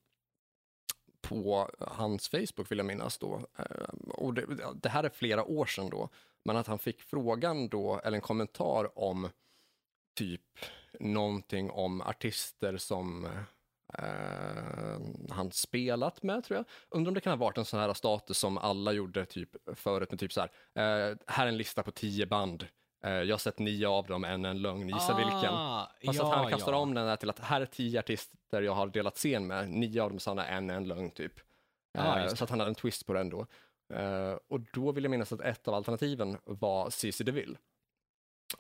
på 1.20 1.70
hans 1.80 2.28
Facebook 2.28 2.70
vill 2.70 2.78
jag 2.78 2.86
minnas 2.86 3.18
då. 3.18 3.46
Eh, 3.58 3.88
och 4.08 4.34
det, 4.34 4.46
det 4.82 4.88
här 4.88 5.04
är 5.04 5.08
flera 5.08 5.44
år 5.44 5.66
sedan 5.66 5.90
då. 5.90 6.08
Men 6.44 6.56
att 6.56 6.66
han 6.66 6.78
fick 6.78 7.00
frågan 7.02 7.68
då, 7.68 8.00
eller 8.04 8.16
en 8.16 8.20
kommentar 8.20 8.98
om 8.98 9.28
typ 10.14 10.58
någonting 11.00 11.70
om 11.70 12.00
artister 12.00 12.76
som 12.76 13.28
eh, 13.94 15.00
han 15.30 15.52
spelat 15.52 16.22
med, 16.22 16.44
tror 16.44 16.56
jag. 16.56 16.64
Undrar 16.88 17.10
om 17.10 17.14
det 17.14 17.20
kan 17.20 17.30
ha 17.30 17.36
varit 17.46 17.58
en 17.58 17.64
sån 17.64 17.80
här 17.80 17.94
status 17.94 18.38
som 18.38 18.58
alla 18.58 18.92
gjorde 18.92 19.24
typ 19.24 19.50
förut 19.74 20.10
med 20.10 20.20
typ 20.20 20.32
så 20.32 20.40
här, 20.40 20.50
eh, 20.74 21.16
här 21.26 21.44
är 21.44 21.48
en 21.48 21.56
lista 21.56 21.82
på 21.82 21.90
tio 21.90 22.26
band. 22.26 22.66
Eh, 23.04 23.12
jag 23.12 23.32
har 23.32 23.38
sett 23.38 23.58
nio 23.58 23.88
av 23.88 24.06
dem, 24.06 24.24
en 24.24 24.44
en 24.44 24.62
lögn, 24.62 24.88
gissa 24.88 25.16
vilken. 25.16 25.54
Ah, 25.54 25.92
Fast 26.06 26.18
ja, 26.18 26.32
att 26.32 26.38
han 26.38 26.50
kastar 26.50 26.72
ja. 26.72 26.78
om 26.78 26.94
den 26.94 27.06
där 27.06 27.16
till 27.16 27.30
att 27.30 27.38
här 27.38 27.60
är 27.60 27.66
tio 27.66 27.98
artister 27.98 28.62
jag 28.62 28.74
har 28.74 28.86
delat 28.86 29.16
scen 29.16 29.46
med, 29.46 29.70
nio 29.70 30.02
av 30.02 30.10
dem 30.10 30.18
sanna, 30.18 30.46
en 30.46 30.70
en 30.70 30.88
lögn 30.88 31.10
typ. 31.10 31.32
Just 32.22 32.36
så 32.36 32.44
att 32.44 32.50
han 32.50 32.60
hade 32.60 32.70
en 32.70 32.74
twist 32.74 33.06
på 33.06 33.12
den 33.12 33.30
då. 33.30 33.46
Och 34.48 34.60
då 34.60 34.92
vill 34.92 35.04
jag 35.04 35.10
minnas 35.10 35.32
att 35.32 35.40
ett 35.40 35.68
av 35.68 35.74
alternativen 35.74 36.38
var 36.44 36.90
CC 36.90 37.24
DeVille. 37.24 37.58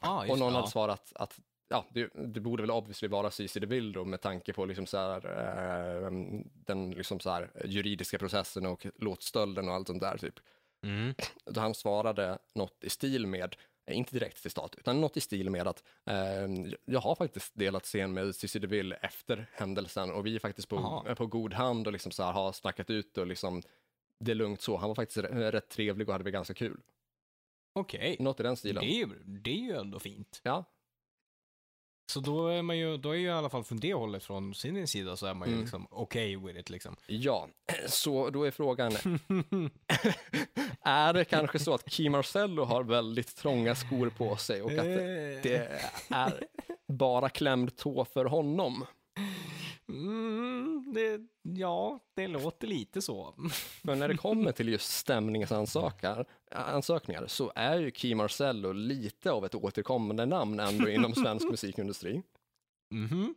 Ah, 0.00 0.20
och 0.20 0.28
någon 0.28 0.38
det, 0.38 0.44
hade 0.44 0.58
ja. 0.58 0.66
svarat 0.66 1.12
att 1.14 1.40
ja, 1.68 1.86
det, 1.90 2.10
det 2.14 2.40
borde 2.40 2.62
väl 2.62 2.70
obviously 2.70 3.08
vara 3.08 3.30
CC 3.30 3.60
DeVille 3.60 3.92
då 3.92 4.04
med 4.04 4.20
tanke 4.20 4.52
på 4.52 4.64
liksom 4.64 4.86
så 4.86 4.98
här, 4.98 5.26
eh, 5.26 6.10
den 6.66 6.90
liksom 6.90 7.20
så 7.20 7.30
här 7.30 7.50
juridiska 7.64 8.18
processen 8.18 8.66
och 8.66 8.86
låtstölden 8.96 9.68
och 9.68 9.74
allt 9.74 9.86
sånt 9.86 10.00
där 10.00 10.18
typ. 10.18 10.34
Mm. 10.82 11.14
Då 11.44 11.60
han 11.60 11.74
svarade 11.74 12.38
något 12.54 12.84
i 12.84 12.90
stil 12.90 13.26
med, 13.26 13.56
eh, 13.86 13.96
inte 13.96 14.12
direkt 14.12 14.38
citat, 14.38 14.74
utan 14.78 15.00
något 15.00 15.16
i 15.16 15.20
stil 15.20 15.50
med 15.50 15.66
att 15.66 15.84
eh, 16.04 16.46
jag 16.84 17.00
har 17.00 17.14
faktiskt 17.14 17.52
delat 17.54 17.84
scen 17.84 18.12
med 18.12 18.34
Cissi 18.34 18.58
DeVille 18.58 18.96
efter 18.96 19.46
händelsen 19.52 20.10
och 20.10 20.26
vi 20.26 20.34
är 20.34 20.40
faktiskt 20.40 20.68
på, 20.68 21.04
är 21.08 21.14
på 21.14 21.26
god 21.26 21.52
hand 21.52 21.86
och 21.86 21.92
liksom 21.92 22.12
så 22.12 22.22
här 22.22 22.32
har 22.32 22.52
snackat 22.52 22.90
ut 22.90 23.18
och 23.18 23.26
liksom 23.26 23.62
det 24.20 24.30
är 24.30 24.34
lugnt 24.34 24.60
så. 24.60 24.76
Han 24.76 24.88
var 24.88 24.94
faktiskt 24.94 25.18
rätt 25.18 25.68
trevlig 25.68 26.08
och 26.08 26.14
hade 26.14 26.24
vi 26.24 26.30
ganska 26.30 26.54
kul. 26.54 26.80
Okej, 27.72 28.16
Något 28.18 28.40
i 28.40 28.42
den 28.42 28.56
det, 28.62 28.68
är 28.68 28.82
ju, 28.82 29.06
det 29.24 29.50
är 29.50 29.62
ju 29.62 29.76
ändå 29.76 29.98
fint. 29.98 30.40
Ja, 30.42 30.64
Så 32.10 32.20
då 32.20 32.48
är 32.48 32.62
man 32.62 32.78
ju, 32.78 32.96
då 32.96 33.10
är 33.10 33.14
ju 33.14 33.26
i 33.26 33.30
alla 33.30 33.48
fall 33.50 33.64
från 33.64 33.80
det 33.80 33.94
hållet 33.94 34.24
från 34.24 34.54
sin 34.54 34.88
sida 34.88 35.16
så 35.16 35.26
är 35.26 35.34
man 35.34 35.48
ju 35.48 35.52
Mm. 35.54 35.64
liksom 35.64 35.86
okej 35.90 36.36
with 36.36 36.58
it 36.58 36.70
liksom. 36.70 36.96
ja, 37.06 37.48
så 37.88 38.30
då 38.30 38.44
är 38.44 38.50
frågan, 38.50 38.92
är 40.82 41.12
det 41.12 41.24
kanske 41.24 41.58
så 41.58 41.74
att 41.74 41.92
Key 41.92 42.10
Marcello 42.10 42.64
har 42.64 42.82
väldigt 42.84 43.36
trånga 43.36 43.74
skor 43.74 44.10
på 44.18 44.36
sig 44.36 44.62
och 44.62 44.70
att 44.72 44.78
Eh. 44.78 44.84
det 45.42 45.68
är 46.08 46.44
bara 46.88 47.28
klämd 47.28 47.76
tå 47.76 48.04
för 48.04 48.24
honom? 48.24 48.84
Mm, 49.88 50.77
det, 50.94 51.20
ja, 51.42 52.00
det 52.14 52.26
låter 52.26 52.66
lite 52.66 53.02
så. 53.02 53.34
För 53.84 53.94
när 53.94 54.08
det 54.08 54.16
kommer 54.16 54.52
till 54.52 54.68
just 54.68 54.90
stämningsansökningar 54.92 56.26
ansökningar, 56.50 57.26
så 57.26 57.52
är 57.54 57.78
ju 57.78 57.90
Key 57.90 58.14
Marcello 58.14 58.72
lite 58.72 59.30
av 59.30 59.44
ett 59.44 59.54
återkommande 59.54 60.26
namn 60.26 60.60
ändå 60.60 60.88
inom 60.88 61.14
svensk 61.14 61.46
musikindustri. 61.50 62.22
Mhm. 62.94 63.34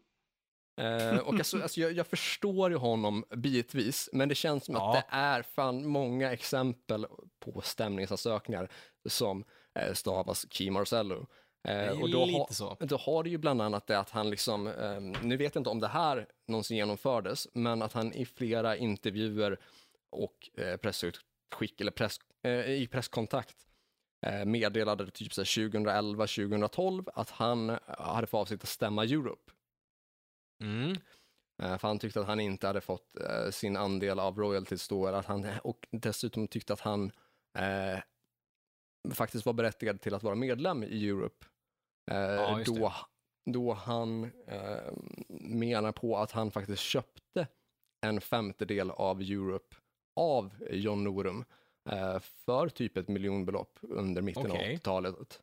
Eh, 0.82 1.18
och 1.18 1.34
alltså, 1.34 1.62
alltså 1.62 1.82
jag, 1.82 1.91
jag 1.91 2.08
förstår 2.08 2.72
ju 2.72 2.78
honom 2.78 3.24
bitvis, 3.36 4.10
men 4.14 4.30
det 4.30 4.36
känns 4.36 4.66
som 4.66 4.76
Ja. 4.76 4.97
att 4.97 5.10
det 5.10 5.16
är 5.16 5.41
fan 5.41 5.88
många 5.88 6.32
exempel 6.34 7.06
på 7.39 7.62
stämningsansökningar 7.62 8.70
som 9.10 9.43
eh, 9.80 9.93
stavas 9.93 10.45
Key 10.54 10.72
Marcello. 10.72 11.28
Eh, 11.64 12.01
och 12.01 12.09
då, 12.09 12.26
ha, 12.26 12.78
då 12.80 12.97
har 12.97 13.24
det 13.24 13.30
ju 13.30 13.38
bland 13.38 13.62
annat 13.62 13.88
det 13.88 13.99
att 13.99 14.09
han 14.09 14.30
liksom, 14.30 14.68
eh, 14.68 15.01
nu 15.24 15.38
vet 15.38 15.55
jag 15.55 15.59
inte 15.59 15.70
om 15.70 15.80
det 15.80 15.88
här 15.88 16.28
någonsin 16.47 16.78
genomfördes, 16.78 17.47
men 17.53 17.82
att 17.82 17.93
han 17.93 18.14
i 18.14 18.26
flera 18.26 18.78
intervjuer 18.78 19.59
och 20.09 20.49
eh, 20.53 20.78
pressutskick, 20.78 21.82
eller 21.82 21.91
press, 21.91 22.20
eh, 22.43 22.72
i 22.72 22.88
presskontakt 22.91 23.55
meddelade 24.45 25.12
typ 25.12 25.34
så 25.34 25.41
här 25.41 25.45
2011-2012 25.45 27.09
att 27.14 27.30
han 27.30 27.78
hade 27.88 28.28
för 28.28 28.38
avsikt 28.38 28.64
att 28.64 28.70
stämma 28.70 29.03
Europe. 29.03 29.51
Mm. 30.64 30.97
För 31.62 31.88
han 31.88 31.99
tyckte 31.99 32.22
att 32.22 32.28
han 32.28 32.39
inte 32.39 32.68
hade 32.68 32.82
fått 32.82 33.16
sin 33.51 33.78
andel 33.78 34.20
av 34.20 34.38
royalties 34.38 34.88
då, 34.88 35.07
att 35.07 35.26
han, 35.26 35.47
och 35.64 35.88
dessutom 35.91 36.47
tyckte 36.47 36.74
att 36.74 36.80
han 36.80 37.12
eh, 37.57 37.99
faktiskt 39.14 39.45
var 39.45 39.53
berättigad 39.53 40.01
till 40.01 40.14
att 40.14 40.24
vara 40.24 40.36
medlem 40.36 40.84
i 40.84 41.09
Europe. 41.09 41.45
Eh, 42.12 42.18
Ja, 42.18 42.64
då, 42.66 42.93
då 43.45 43.74
han 43.74 44.24
eh, 44.47 44.93
menar 45.39 45.91
på 45.91 46.18
att 46.18 46.32
han 46.32 46.52
faktiskt 46.52 46.82
köpte 46.82 47.47
en 48.06 48.22
femtedel 48.22 48.91
av 48.91 49.22
Europe 49.22 49.76
av 50.16 50.54
John 50.70 51.04
Norum 51.04 51.45
eh, 51.89 52.20
för 52.20 52.70
typ 52.70 52.97
ett 52.97 53.08
miljonbelopp 53.08 53.80
under 53.82 54.22
mitten 54.22 54.52
Okej. 54.52 54.74
av 54.74 54.78
80-talet. 54.78 55.16
Att, 55.16 55.41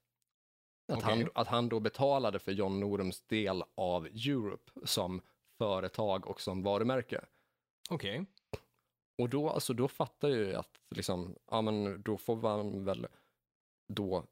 Okej. 0.92 1.02
han, 1.02 1.30
att 1.34 1.48
han 1.48 1.68
då 1.68 1.80
betalade 1.80 2.38
för 2.38 2.52
John 2.52 2.80
Norums 2.80 3.20
del 3.20 3.64
av 3.74 4.06
Europe 4.06 4.70
som 4.84 5.20
företag 5.58 6.26
och 6.26 6.40
som 6.40 6.62
varumärke. 6.62 7.24
Okej. 7.90 8.26
Och 9.18 9.28
då, 9.28 9.50
alltså, 9.50 9.72
då 9.72 9.88
fattar 9.88 10.28
jag 10.28 10.38
ju 10.38 10.54
att 10.54 10.80
liksom, 10.90 11.34
ja, 11.50 11.62
men 11.62 12.02
då 12.02 12.16
får 12.18 12.36
man 12.36 12.84
väl 12.84 13.06
då, 13.88 14.24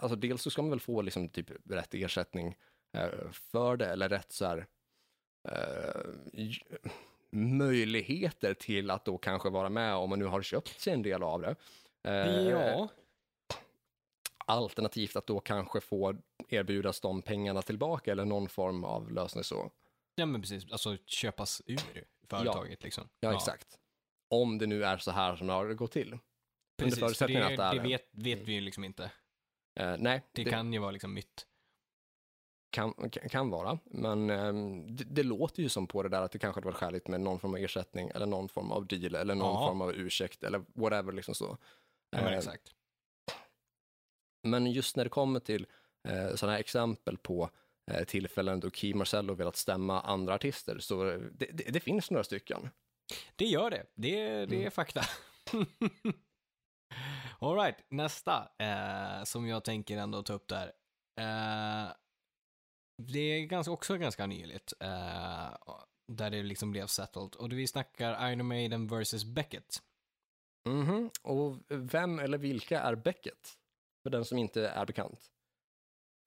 alltså 0.00 0.16
dels 0.16 0.42
så 0.42 0.50
ska 0.50 0.62
man 0.62 0.70
väl 0.70 0.80
få 0.80 1.02
liksom 1.02 1.28
typ 1.28 1.50
rätt 1.70 1.94
ersättning 1.94 2.56
eh, 2.92 3.30
för 3.32 3.76
det, 3.76 3.86
eller 3.86 4.08
rätt 4.08 4.32
så 4.32 4.44
här, 4.46 4.66
eh, 5.48 6.00
möjligheter 7.32 8.54
till 8.54 8.90
att 8.90 9.04
då 9.04 9.18
kanske 9.18 9.50
vara 9.50 9.68
med 9.68 9.94
om 9.94 10.10
man 10.10 10.18
nu 10.18 10.24
har 10.24 10.42
köpt 10.42 10.80
sig 10.80 10.92
en 10.92 11.02
del 11.02 11.22
av 11.22 11.40
det. 11.40 11.56
Eh, 12.04 12.48
Ja. 12.48 12.88
Alternativt 14.48 15.16
att 15.16 15.26
då 15.26 15.40
kanske 15.40 15.80
få 15.80 16.16
erbjudas 16.48 17.00
de 17.00 17.22
pengarna 17.22 17.62
tillbaka 17.62 18.12
eller 18.12 18.24
någon 18.24 18.48
form 18.48 18.84
av 18.84 19.12
lösning 19.12 19.44
så. 19.44 19.70
ja, 20.14 20.26
men 20.26 20.40
precis. 20.40 20.72
Alltså 20.72 20.96
köpas 21.06 21.62
ur 21.66 22.04
företaget 22.28 22.82
liksom. 22.82 23.08
Ja, 23.20 23.34
exakt. 23.34 23.78
Om 24.28 24.58
det 24.58 24.66
nu 24.66 24.84
är 24.84 24.98
så 24.98 25.10
här 25.10 25.36
som 25.36 25.46
det 25.46 25.52
har 25.52 25.74
gått 25.74 25.92
till. 25.92 26.18
Precis, 26.76 26.94
för 26.94 27.06
förutsättning 27.06 27.38
det, 27.38 27.46
att 27.46 27.56
det 27.56 27.62
är 27.62 27.74
det 27.74 27.80
vet, 27.88 28.08
vet 28.12 28.38
vi 28.48 28.52
ju 28.52 28.60
liksom 28.60 28.84
inte. 28.84 29.10
Eh, 29.76 29.94
nej, 29.98 30.22
Det, 30.32 30.44
det, 30.44 30.50
kan 30.50 30.72
ju 30.72 30.78
vara 30.78 30.90
liksom 30.90 31.14
myt. 31.14 31.46
kan, 32.70 33.10
kan, 33.10 33.50
vara. 33.50 33.78
Men 33.84 34.30
ehm, 34.30 34.96
det, 34.96 35.04
det 35.04 35.22
låter 35.22 35.62
ju 35.62 35.68
som 35.68 35.86
på 35.86 36.02
det 36.02 36.08
där 36.08 36.22
att 36.22 36.32
det 36.32 36.38
kanske 36.38 36.56
hade 36.60 36.66
varit 36.66 36.76
skäligt 36.76 37.08
med 37.08 37.20
någon 37.20 37.40
form 37.40 37.54
av 37.54 37.60
ersättning 37.60 38.10
eller 38.14 38.26
någon 38.26 38.48
form 38.48 38.72
av 38.72 38.86
deal 38.86 39.14
eller 39.14 39.34
någon 39.34 39.54
Ja. 39.62 39.68
form 39.68 39.80
av 39.80 39.92
ursäkt 39.94 40.44
eller 40.44 40.64
whatever 40.74 41.12
liksom 41.12 41.34
så. 41.34 41.58
Ja, 42.10 42.18
men 42.22 42.32
Eh, 42.32 42.38
exakt. 42.38 42.72
Men 44.42 44.66
just 44.72 44.96
när 44.96 45.04
det 45.04 45.10
kommer 45.10 45.40
till 45.40 45.66
eh, 46.08 46.34
sådana 46.34 46.52
här 46.52 46.60
exempel 46.60 47.18
på 47.18 47.50
eh, 47.90 48.04
tillfällen 48.04 48.60
då 48.60 48.70
Key 48.70 48.94
Marcello 48.94 49.34
velat 49.34 49.56
stämma 49.56 50.00
andra 50.00 50.34
artister. 50.34 50.78
Så 50.78 51.04
det, 51.04 51.46
det, 51.52 51.70
det 51.72 51.80
finns 51.80 52.10
några 52.10 52.24
stycken. 52.24 52.68
Det 53.36 53.44
gör 53.44 53.70
det. 53.70 53.86
Det, 53.94 54.46
det 54.46 54.56
är 54.56 54.60
Mm. 54.60 54.70
fakta. 54.70 55.00
Alright, 57.40 57.76
nästa 57.88 58.48
eh, 58.58 59.24
som 59.24 59.46
jag 59.46 59.64
tänker 59.64 59.98
ändå 59.98 60.22
ta 60.22 60.32
upp 60.32 60.48
där. 60.48 60.66
Eh, 61.20 61.92
det 63.02 63.18
är 63.20 63.46
ganska, 63.46 63.72
också 63.72 63.96
ganska 63.96 64.26
nyligt. 64.26 64.72
Eh, 64.80 65.56
där 66.12 66.30
det 66.30 66.42
liksom 66.42 66.70
blev 66.70 66.86
settled. 66.86 67.34
Och 67.34 67.52
vi 67.52 67.66
snackar 67.66 68.30
Iron 68.30 68.46
Maiden 68.46 68.86
vs 68.86 69.24
Beckett. 69.24 69.82
Mhm. 70.68 71.10
Och 71.22 71.56
vem 71.68 72.18
eller 72.18 72.38
vilka 72.38 72.80
är 72.80 72.94
Beckett? 72.94 73.58
För 74.02 74.10
den 74.10 74.24
som 74.24 74.38
inte 74.38 74.68
är 74.68 74.86
bekant. 74.86 75.30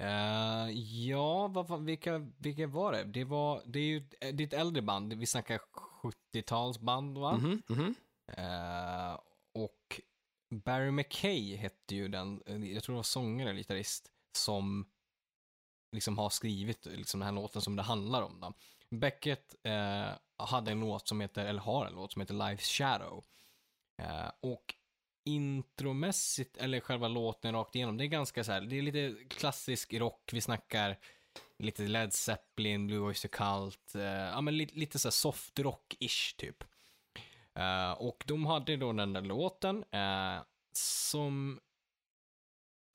Eh, 0.03 0.69
ja, 1.07 1.47
vad, 1.47 1.83
vilka, 1.83 2.17
vilka 2.37 2.67
var 2.67 2.91
det? 2.91 3.03
Det, 3.03 3.23
var, 3.23 3.61
det 3.65 3.79
är 3.79 3.83
ju 3.83 3.99
det 3.99 4.43
är 4.43 4.47
ett 4.47 4.53
äldre 4.53 4.81
band. 4.81 5.13
Vi 5.13 5.25
snackar 5.25 5.59
70-talsband 6.33 7.19
va? 7.19 7.37
Mhm, 7.37 7.61
mhm. 7.67 7.95
Eh, 8.27 9.19
och 9.53 10.01
Barry 10.49 10.91
McKay 10.91 11.55
hette 11.55 11.95
ju 11.95 12.07
den, 12.07 12.41
eh, 12.45 12.73
jag 12.73 12.83
tror 12.83 12.93
det 12.93 12.97
var 12.99 13.03
sångare 13.03 13.49
eller 13.49 13.59
gitarrist, 13.59 14.11
som 14.37 14.89
liksom 15.91 16.17
har 16.17 16.29
skrivit 16.29 16.85
liksom 16.85 17.19
den 17.19 17.27
här 17.27 17.33
låten 17.33 17.61
som 17.61 17.75
det 17.75 17.83
handlar 17.83 18.21
om. 18.21 18.39
Då. 18.39 18.53
Beckett 18.89 19.55
eh, 19.63 20.09
hade 20.37 20.71
en 20.71 20.79
låt 20.79 21.07
som 21.07 21.21
heter, 21.21 21.45
eller 21.45 21.61
har 21.61 21.85
en 21.85 21.93
låt 21.93 22.11
som 22.11 22.19
heter 22.19 22.33
Life's 22.33 22.77
Shadow. 22.77 23.23
Eh, 24.01 24.31
och 24.39 24.75
intromässigt, 25.25 26.57
eller 26.57 26.79
själva 26.79 27.07
låten 27.07 27.53
rakt 27.53 27.75
igenom, 27.75 27.97
det 27.97 28.05
är 28.05 28.07
ganska 28.07 28.43
så 28.43 28.51
här, 28.51 28.61
det 28.61 28.77
är 28.77 28.81
lite 28.81 29.15
klassisk 29.29 29.93
rock, 29.93 30.29
vi 30.33 30.41
snackar 30.41 30.97
lite 31.59 31.83
Led 31.83 32.13
Zeppelin, 32.13 32.87
Blue 32.87 32.99
Oyster 32.99 33.29
Cult, 33.29 33.95
eh, 33.95 34.03
ja 34.03 34.41
men 34.41 34.57
lite, 34.57 34.75
lite 34.75 34.99
så 34.99 35.07
här 35.07 35.11
soft 35.11 35.59
rock-ish 35.59 36.35
typ. 36.37 36.63
Eh, 37.55 37.91
och 37.91 38.23
de 38.27 38.45
hade 38.45 38.77
då 38.77 38.93
den 38.93 39.13
där 39.13 39.21
låten 39.21 39.83
eh, 39.91 40.43
som 40.73 41.59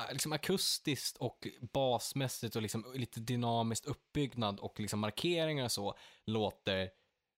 eh, 0.03 0.13
liksom 0.13 0.33
akustiskt 0.33 1.17
och 1.17 1.49
basmässigt 1.73 2.57
och 2.57 2.63
liksom 2.63 2.93
lite 2.95 3.21
dynamiskt 3.21 3.87
uppbyggnad 3.87 4.61
och 4.61 4.81
liksom 4.81 5.01
markeringar 5.01 5.65
och 5.65 5.73
så 5.73 5.99
låter 6.27 6.91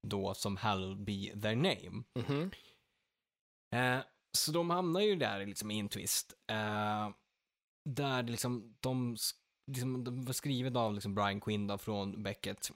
då 0.07 0.35
som 0.35 0.57
Hell 0.57 0.97
Be 0.97 1.41
Their 1.41 1.57
Name. 1.57 2.05
Mhm. 2.15 2.51
Eh, 3.75 4.01
så 4.33 4.53
de 4.53 4.71
hamnar 4.71 5.01
ju 5.01 5.17
där 5.17 5.47
liksom 5.47 5.71
i 5.71 5.79
en 5.79 5.89
twist. 5.89 6.35
Där 7.85 8.23
liksom 8.23 8.77
de, 8.81 9.17
liksom, 9.67 10.05
de 10.05 10.25
var 10.25 10.33
skrivet 10.33 10.77
av 10.77 10.95
liksom 10.95 11.15
Brian 11.15 11.41
Quinn 11.41 11.79
från 11.79 12.23
Beckett. 12.23 12.71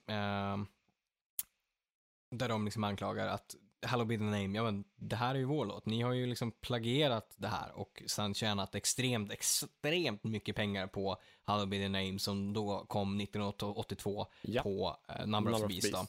Där 2.35 2.49
de 2.49 2.65
liksom 2.65 2.83
anklagar 2.83 3.27
att 3.27 3.55
Hello 3.85 4.05
Be 4.05 4.17
The 4.17 4.23
Name, 4.23 4.57
ja 4.57 4.63
men 4.63 4.83
det 4.95 5.15
här 5.15 5.35
är 5.35 5.39
ju 5.39 5.45
vår 5.45 5.65
låt. 5.65 5.85
Ni 5.85 6.01
har 6.01 6.13
ju 6.13 6.25
liksom 6.25 6.51
plagierat 6.51 7.33
det 7.37 7.47
här 7.47 7.71
och 7.71 8.03
sen 8.07 8.33
tjänat 8.33 8.75
extremt, 8.75 9.31
extremt 9.31 10.23
mycket 10.23 10.55
pengar 10.55 10.87
på 10.87 11.17
Hello 11.45 11.65
Be 11.65 11.77
The 11.77 11.89
Name 11.89 12.19
som 12.19 12.53
då 12.53 12.85
kom 12.87 13.19
1982 13.21 14.25
Ja. 14.41 14.63
på 14.63 14.97
eh, 15.09 15.25
Number, 15.27 15.51
of 15.51 15.59
Number 15.59 15.67
the 15.81 15.89
Beast. 15.89 15.91
Då. 15.91 16.05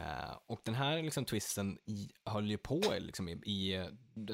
Eh, 0.00 0.38
och 0.46 0.60
den 0.64 0.74
här 0.74 1.02
liksom 1.02 1.24
twisten 1.24 1.78
i, 1.86 2.10
höll 2.24 2.50
ju 2.50 2.58
på 2.58 2.80
liksom 2.98 3.28
i, 3.28 3.32
i, 3.32 3.74
eh, 3.74 3.86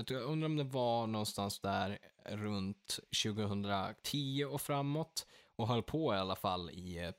jag 0.09 0.11
undrar 0.23 0.47
om 0.47 0.57
det 0.57 0.65
var 0.65 1.07
någonstans 1.07 1.61
där 1.61 1.99
runt 2.25 2.99
2010 3.25 4.45
och 4.45 4.61
framåt. 4.61 5.27
Och 5.57 5.69
höll 5.69 5.83
på 5.83 6.15
i 6.15 6.17
alla 6.17 6.37
fall 6.37 6.71
i, 6.71 6.99
eh, 6.99 7.11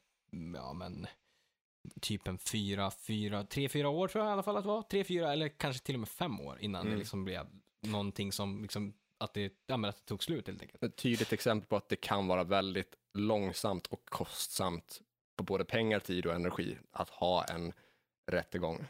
ja 0.54 0.74
men, 0.74 1.08
typ 2.02 2.28
en 2.28 2.38
fyra, 2.38 2.92
fyra, 2.92 3.44
tre, 3.44 3.70
fyra 3.70 3.90
år 3.90 4.08
tror 4.08 4.24
jag 4.24 4.32
i 4.32 4.34
alla 4.34 4.44
fall 4.44 4.58
att 4.58 4.64
det 4.64 4.68
var. 4.68 4.82
Tre, 4.82 5.04
fyra 5.04 5.34
eller 5.34 5.48
kanske 5.50 5.86
till 5.86 5.96
och 5.96 6.00
med 6.00 6.10
fem 6.10 6.40
år 6.42 6.58
innan 6.62 6.82
Mm. 6.82 6.94
det 6.94 7.00
liksom 7.00 7.26
blev 7.26 7.48
någonting 7.82 8.32
som 8.32 8.62
liksom, 8.62 8.94
att 9.18 9.34
det, 9.34 9.54
ja 9.68 9.76
att 9.88 9.96
det 9.98 10.06
tog 10.06 10.24
slut 10.24 10.48
helt 10.48 10.62
enkelt. 10.62 10.84
Ett 10.84 10.96
tydligt 10.96 11.34
exempel 11.34 11.68
på 11.68 11.76
att 11.76 11.90
det 11.90 11.96
kan 11.96 12.28
vara 12.28 12.44
väldigt 12.44 12.96
långsamt 13.14 13.88
och 13.88 14.06
kostsamt 14.06 15.02
på 15.38 15.44
både 15.44 15.66
pengar, 15.66 16.00
tid 16.00 16.26
och 16.26 16.36
energi 16.36 16.78
att 16.92 17.10
ha 17.10 17.44
en 17.46 17.74
rättegång. 18.32 18.86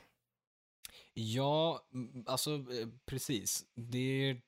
Ja, 1.14 1.82
alltså 2.26 2.52
eh, 2.54 2.88
precis. 3.06 3.66
Det 3.76 4.30
är 4.30 4.42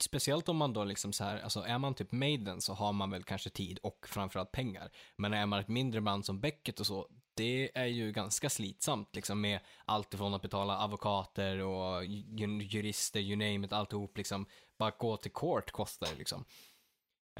speciellt 0.00 0.48
om 0.48 0.56
man 0.56 0.72
då 0.72 0.84
liksom 0.84 1.12
så 1.12 1.24
här, 1.24 1.40
alltså 1.40 1.60
är 1.60 1.78
man 1.78 1.94
typ 1.94 2.12
Maiden 2.12 2.60
så 2.60 2.72
har 2.74 2.92
man 2.92 3.10
väl 3.10 3.22
kanske 3.24 3.50
tid 3.50 3.78
och 3.82 4.06
framförallt 4.08 4.52
pengar. 4.52 4.90
Men 5.16 5.32
är 5.32 5.46
man 5.46 5.60
ett 5.60 5.68
mindre 5.68 6.00
band 6.00 6.24
som 6.26 6.40
Becket 6.40 6.80
och 6.80 6.86
så, 6.86 7.08
det 7.34 7.70
är 7.78 7.86
ju 7.86 8.12
ganska 8.12 8.50
slitsamt 8.50 9.14
liksom 9.16 9.40
med 9.40 9.60
allt 9.84 10.14
ifrån 10.14 10.34
att 10.34 10.42
betala 10.42 10.78
advokater 10.78 11.58
och 11.58 12.04
ju- 12.04 12.62
jurister, 12.62 13.20
you 13.20 13.36
name 13.36 13.66
it, 13.66 13.72
alltihop 13.72 14.16
liksom. 14.16 14.46
Bara 14.78 14.90
gå 14.90 15.16
till 15.16 15.32
court 15.32 15.70
kostar 15.70 16.06
det 16.06 16.14
liksom. 16.14 16.44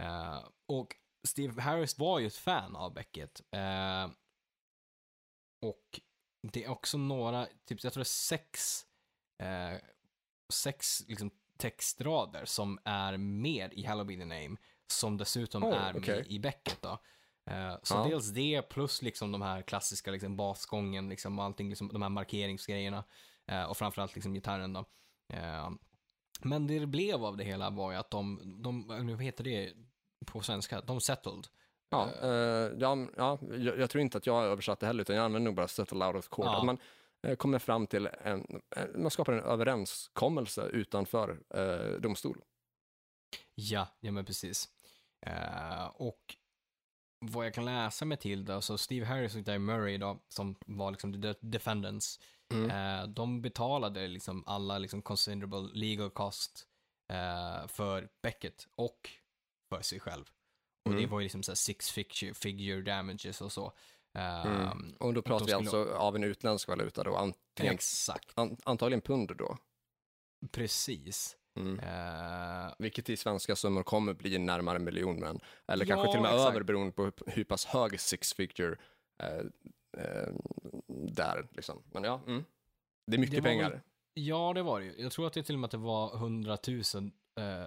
Eh, 0.01 0.45
och 0.67 0.97
Steve 1.29 1.63
Harris 1.63 1.99
var 1.99 2.19
ju 2.19 2.27
ett 2.27 2.37
fan 2.37 2.77
av 2.77 2.95
Beckett. 2.95 3.41
Eh, 3.51 4.11
och 5.63 6.01
det 6.53 6.65
är 6.65 6.69
också 6.71 6.99
några, 6.99 7.47
typ 7.65 7.85
jag 7.85 7.93
tror 7.93 8.01
det 8.01 8.03
är 8.03 8.05
sex, 8.05 8.85
eh, 9.43 9.79
sex 10.53 11.03
liksom 11.09 11.31
textrader 11.57 12.45
som 12.45 12.79
är 12.85 13.17
med 13.17 13.73
i 13.73 13.83
Hello 13.83 14.05
Be 14.05 14.17
The 14.17 14.25
Name, 14.25 14.57
som 14.87 15.17
dessutom 15.17 15.65
Oh, 15.65 15.75
är 15.75 15.93
med 15.93 16.03
okej. 16.03 16.27
i 16.29 16.39
Becket 16.39 16.83
då. 16.83 16.99
Eh, 17.51 17.77
så 17.83 17.95
Ja. 17.95 18.05
dels 18.05 18.29
det 18.31 18.63
plus 18.63 19.03
liksom 19.03 19.33
de 19.33 19.43
här 19.43 19.63
klassiska 19.63 20.11
liksom 20.11 20.37
basgången, 20.37 21.09
liksom 21.09 21.39
allting, 21.39 21.69
liksom 21.69 21.89
de 21.89 22.03
här 22.03 22.09
markeringsgrejerna 22.09 23.05
eh, 23.47 23.65
och 23.65 23.77
framförallt 23.77 24.15
liksom 24.15 24.35
gitarren 24.35 24.73
då. 24.73 24.85
Eh, 25.33 25.71
men 26.43 26.67
det 26.67 26.79
det 26.79 26.87
blev 26.87 27.25
av 27.25 27.37
det 27.37 27.45
hela 27.45 27.71
var 27.71 27.93
ju 27.93 27.99
att 27.99 28.11
de, 28.11 28.41
de, 28.63 28.87
nu 29.07 29.17
heter 29.17 29.45
det 29.45 29.73
på 30.27 30.41
svenska, 30.41 30.81
de 30.81 31.01
settled. 31.01 31.47
Ja, 31.91 32.09
eh, 32.23 32.73
ja, 32.79 33.09
ja 33.17 33.39
jag, 33.41 33.79
jag 33.79 33.91
tror 33.91 34.03
inte 34.03 34.19
att 34.19 34.27
jag 34.27 34.35
har 34.35 34.45
översatt 34.45 34.81
det 34.81 34.87
heller, 34.87 35.03
utan 35.03 35.17
jag 35.17 35.25
använder 35.25 35.45
nog 35.45 35.55
bara 35.55 35.69
settle 35.69 36.07
out 36.07 36.17
of 36.17 36.29
court. 36.29 36.47
Ja. 36.47 36.59
Att 36.59 36.67
man 36.67 36.79
eh, 37.27 37.37
kommer 37.37 37.59
fram 37.59 37.87
till 37.87 38.09
en, 38.25 38.61
man 38.95 39.11
skapar 39.11 39.33
en 39.33 39.45
överenskommelse 39.45 40.63
utanför 40.63 41.41
eh, 41.55 42.01
domstol. 42.01 42.43
Ja, 43.55 43.89
ja 44.01 44.13
men 44.13 44.25
precis. 44.25 44.69
Eh, 45.27 45.87
och 45.95 46.37
vad 47.21 47.47
jag 47.47 47.55
kan 47.55 47.65
läsa 47.65 48.05
mig 48.05 48.19
till 48.19 48.45
då, 48.45 48.61
så 48.61 48.79
Steve 48.79 49.07
Harris 49.07 49.35
och 49.37 49.43
Dave 49.43 49.59
Murray 49.59 49.99
då, 49.99 50.21
som 50.29 50.57
var 50.67 50.91
liksom 50.91 51.23
the 51.23 51.35
defendants, 51.41 52.21
Mm. 52.53 52.71
eh, 52.71 53.09
de 53.09 53.43
betalade 53.43 54.09
liksom 54.09 54.45
alla 54.47 54.79
liksom 54.79 55.03
considerable 55.03 55.69
legal 55.73 56.11
cost 56.11 56.67
eh, 57.13 57.67
för 57.67 58.09
Beckett 58.23 58.69
och 58.75 59.11
för 59.69 59.83
sig 59.83 60.01
själv. 60.01 60.25
Och 60.85 60.91
det 60.93 60.99
Mm. 60.99 61.11
var 61.11 61.21
ju 61.21 61.25
liksom 61.25 61.43
så 61.43 61.57
six 61.57 61.91
figure, 61.91 62.35
figure 62.35 62.83
damages 62.83 63.41
och 63.41 63.53
så. 63.53 63.73
Mm. 64.15 64.95
Och 65.01 65.15
då 65.15 65.23
pratar 65.23 65.45
vi 65.47 65.51
skulle- 65.53 65.59
alltså 65.83 65.95
av 65.95 66.17
en 66.17 66.25
utländsk 66.25 66.69
valuta 66.69 67.03
då, 67.05 67.17
antingen, 67.17 67.75
Exakt, 67.75 68.33
an, 68.39 68.57
antagligen 68.65 69.01
pund 69.01 69.37
då. 69.37 69.57
precis. 70.53 71.37
Mm. 71.61 71.79
Eh, 72.67 72.73
Vilket 72.79 73.09
i 73.11 73.17
svenska 73.17 73.57
summor 73.57 73.83
kommer 73.83 74.15
bli 74.15 74.39
närmare 74.39 74.77
en 74.77 74.85
miljon, 74.85 75.21
men, 75.21 75.41
eller 75.69 75.85
Ja, 75.87 75.89
kanske 75.95 76.11
till 76.13 76.19
och 76.19 76.23
med 76.23 76.35
exakt. 76.35 76.51
över 76.51 76.63
beroende 76.63 76.93
på 76.93 77.11
hur, 77.27 77.45
pass 77.45 77.65
hög 77.65 78.01
six 78.01 78.33
figure 78.35 78.77
eh, 79.23 79.39
eh, 80.05 80.29
där. 80.89 81.49
Liksom. 81.53 81.83
Men 81.93 82.05
ja, 82.05 82.21
mm. 82.27 82.45
det 83.07 83.17
är 83.17 83.21
mycket 83.21 83.37
Det 83.37 83.43
pengar. 83.43 83.71
väl- 83.71 83.81
Ja, 84.15 84.53
det 84.55 84.63
var 84.63 84.81
det 84.81 84.87
ju. 84.87 84.95
Jag 85.03 85.13
tror 85.13 85.27
att 85.27 85.33
det 85.33 85.43
till 85.43 85.55
och 85.55 85.59
med 85.59 85.67
att 85.67 85.71
det 85.71 85.77
var 85.77 86.15
100 86.17 86.59
000 86.69 86.81
eh, 87.39 87.65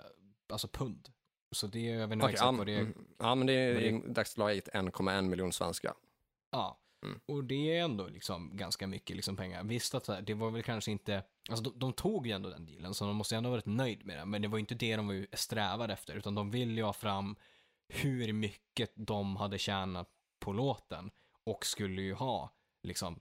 alltså 0.54 0.68
pund. 0.68 1.10
Så 1.52 1.68
det, 1.68 1.80
jag 1.80 2.08
vet 2.08 2.14
inte 2.14 2.26
Okej, 2.26 2.34
exakt 2.34 2.46
ja, 2.46 2.58
vad 2.58 2.66
det 2.68 2.76
är. 2.76 2.80
mm. 2.80 3.06
ja, 3.20 3.36
men 3.36 3.48
det 3.48 3.54
är 3.54 3.80
i 3.82 4.02
dagsläget 4.08 4.70
1,1 4.74 5.22
miljon 5.22 5.52
svenska. 5.54 5.94
Ja. 6.52 6.80
Mm. 7.04 7.20
Och 7.26 7.44
det 7.44 7.78
är 7.78 7.84
ändå 7.84 8.08
liksom 8.08 8.58
ganska 8.58 8.88
mycket 8.88 9.16
liksom 9.16 9.36
pengar. 9.36 9.64
Visst 9.64 9.96
att 9.96 10.08
här, 10.08 10.22
det 10.22 10.34
var 10.34 10.52
väl 10.52 10.64
kanske 10.64 10.92
inte, 10.92 11.24
alltså 11.50 11.64
de, 11.64 11.80
de 11.80 11.94
tog 11.94 12.28
ju 12.28 12.34
ändå 12.34 12.50
den 12.50 12.66
dealen, 12.66 12.94
så 12.94 13.06
de 13.06 13.16
måste 13.16 13.36
ju 13.36 13.38
ändå 13.38 13.50
ha 13.50 13.56
varit 13.56 13.66
nöjd 13.66 14.06
med 14.06 14.18
den. 14.18 14.30
Men 14.30 14.42
det 14.42 14.48
var 14.48 14.58
ju 14.58 14.60
inte 14.60 14.76
det 14.76 14.96
de 14.96 15.08
var 15.08 15.14
ju 15.14 15.28
strävade 15.34 15.94
efter, 15.94 16.16
utan 16.16 16.36
de 16.36 16.52
ville 16.52 16.74
ju 16.74 16.84
ha 16.84 16.94
fram 16.94 17.36
hur 17.88 18.34
mycket 18.34 18.92
de 18.96 19.36
hade 19.36 19.58
tjänat 19.58 20.10
på 20.40 20.54
låten 20.54 21.12
och 21.44 21.66
skulle 21.66 22.02
ju 22.02 22.14
ha 22.14 22.54
liksom 22.84 23.20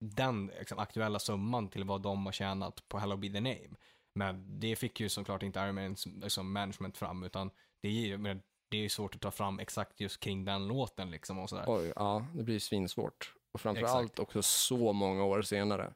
den 0.00 0.46
liksom, 0.46 0.78
aktuella 0.78 1.18
summan 1.18 1.68
till 1.68 1.84
vad 1.84 2.02
de 2.02 2.26
har 2.26 2.32
tjänat 2.32 2.88
på 2.88 2.98
Hello 2.98 3.16
Be 3.16 3.28
The 3.28 3.40
Name. 3.40 3.70
Men 4.14 4.60
det 4.60 4.76
fick 4.76 5.00
ju 5.00 5.08
såklart 5.08 5.42
inte 5.42 5.60
Iron 5.60 5.74
Maidens 5.74 6.06
liksom, 6.06 6.52
management 6.52 6.98
fram, 6.98 7.22
utan 7.22 7.50
det 7.80 7.88
ju 7.88 8.18
men 8.18 8.42
det 8.68 8.76
är 8.76 8.82
ju 8.82 8.88
svårt 8.88 9.14
att 9.14 9.20
ta 9.20 9.30
fram 9.30 9.58
exakt 9.58 10.00
just 10.00 10.20
kring 10.20 10.44
den 10.44 10.66
låten 10.68 11.10
liksom 11.10 11.38
och 11.38 11.48
sådär. 11.48 11.64
Oj, 11.66 11.92
ja, 11.96 12.26
det 12.34 12.42
blir 12.42 12.58
svinsvårt. 12.58 13.34
Och 13.52 13.60
framför 13.60 13.82
Exakt. 13.82 14.18
också 14.18 14.42
så 14.42 14.92
många 14.92 15.24
år 15.24 15.42
senare. 15.42 15.92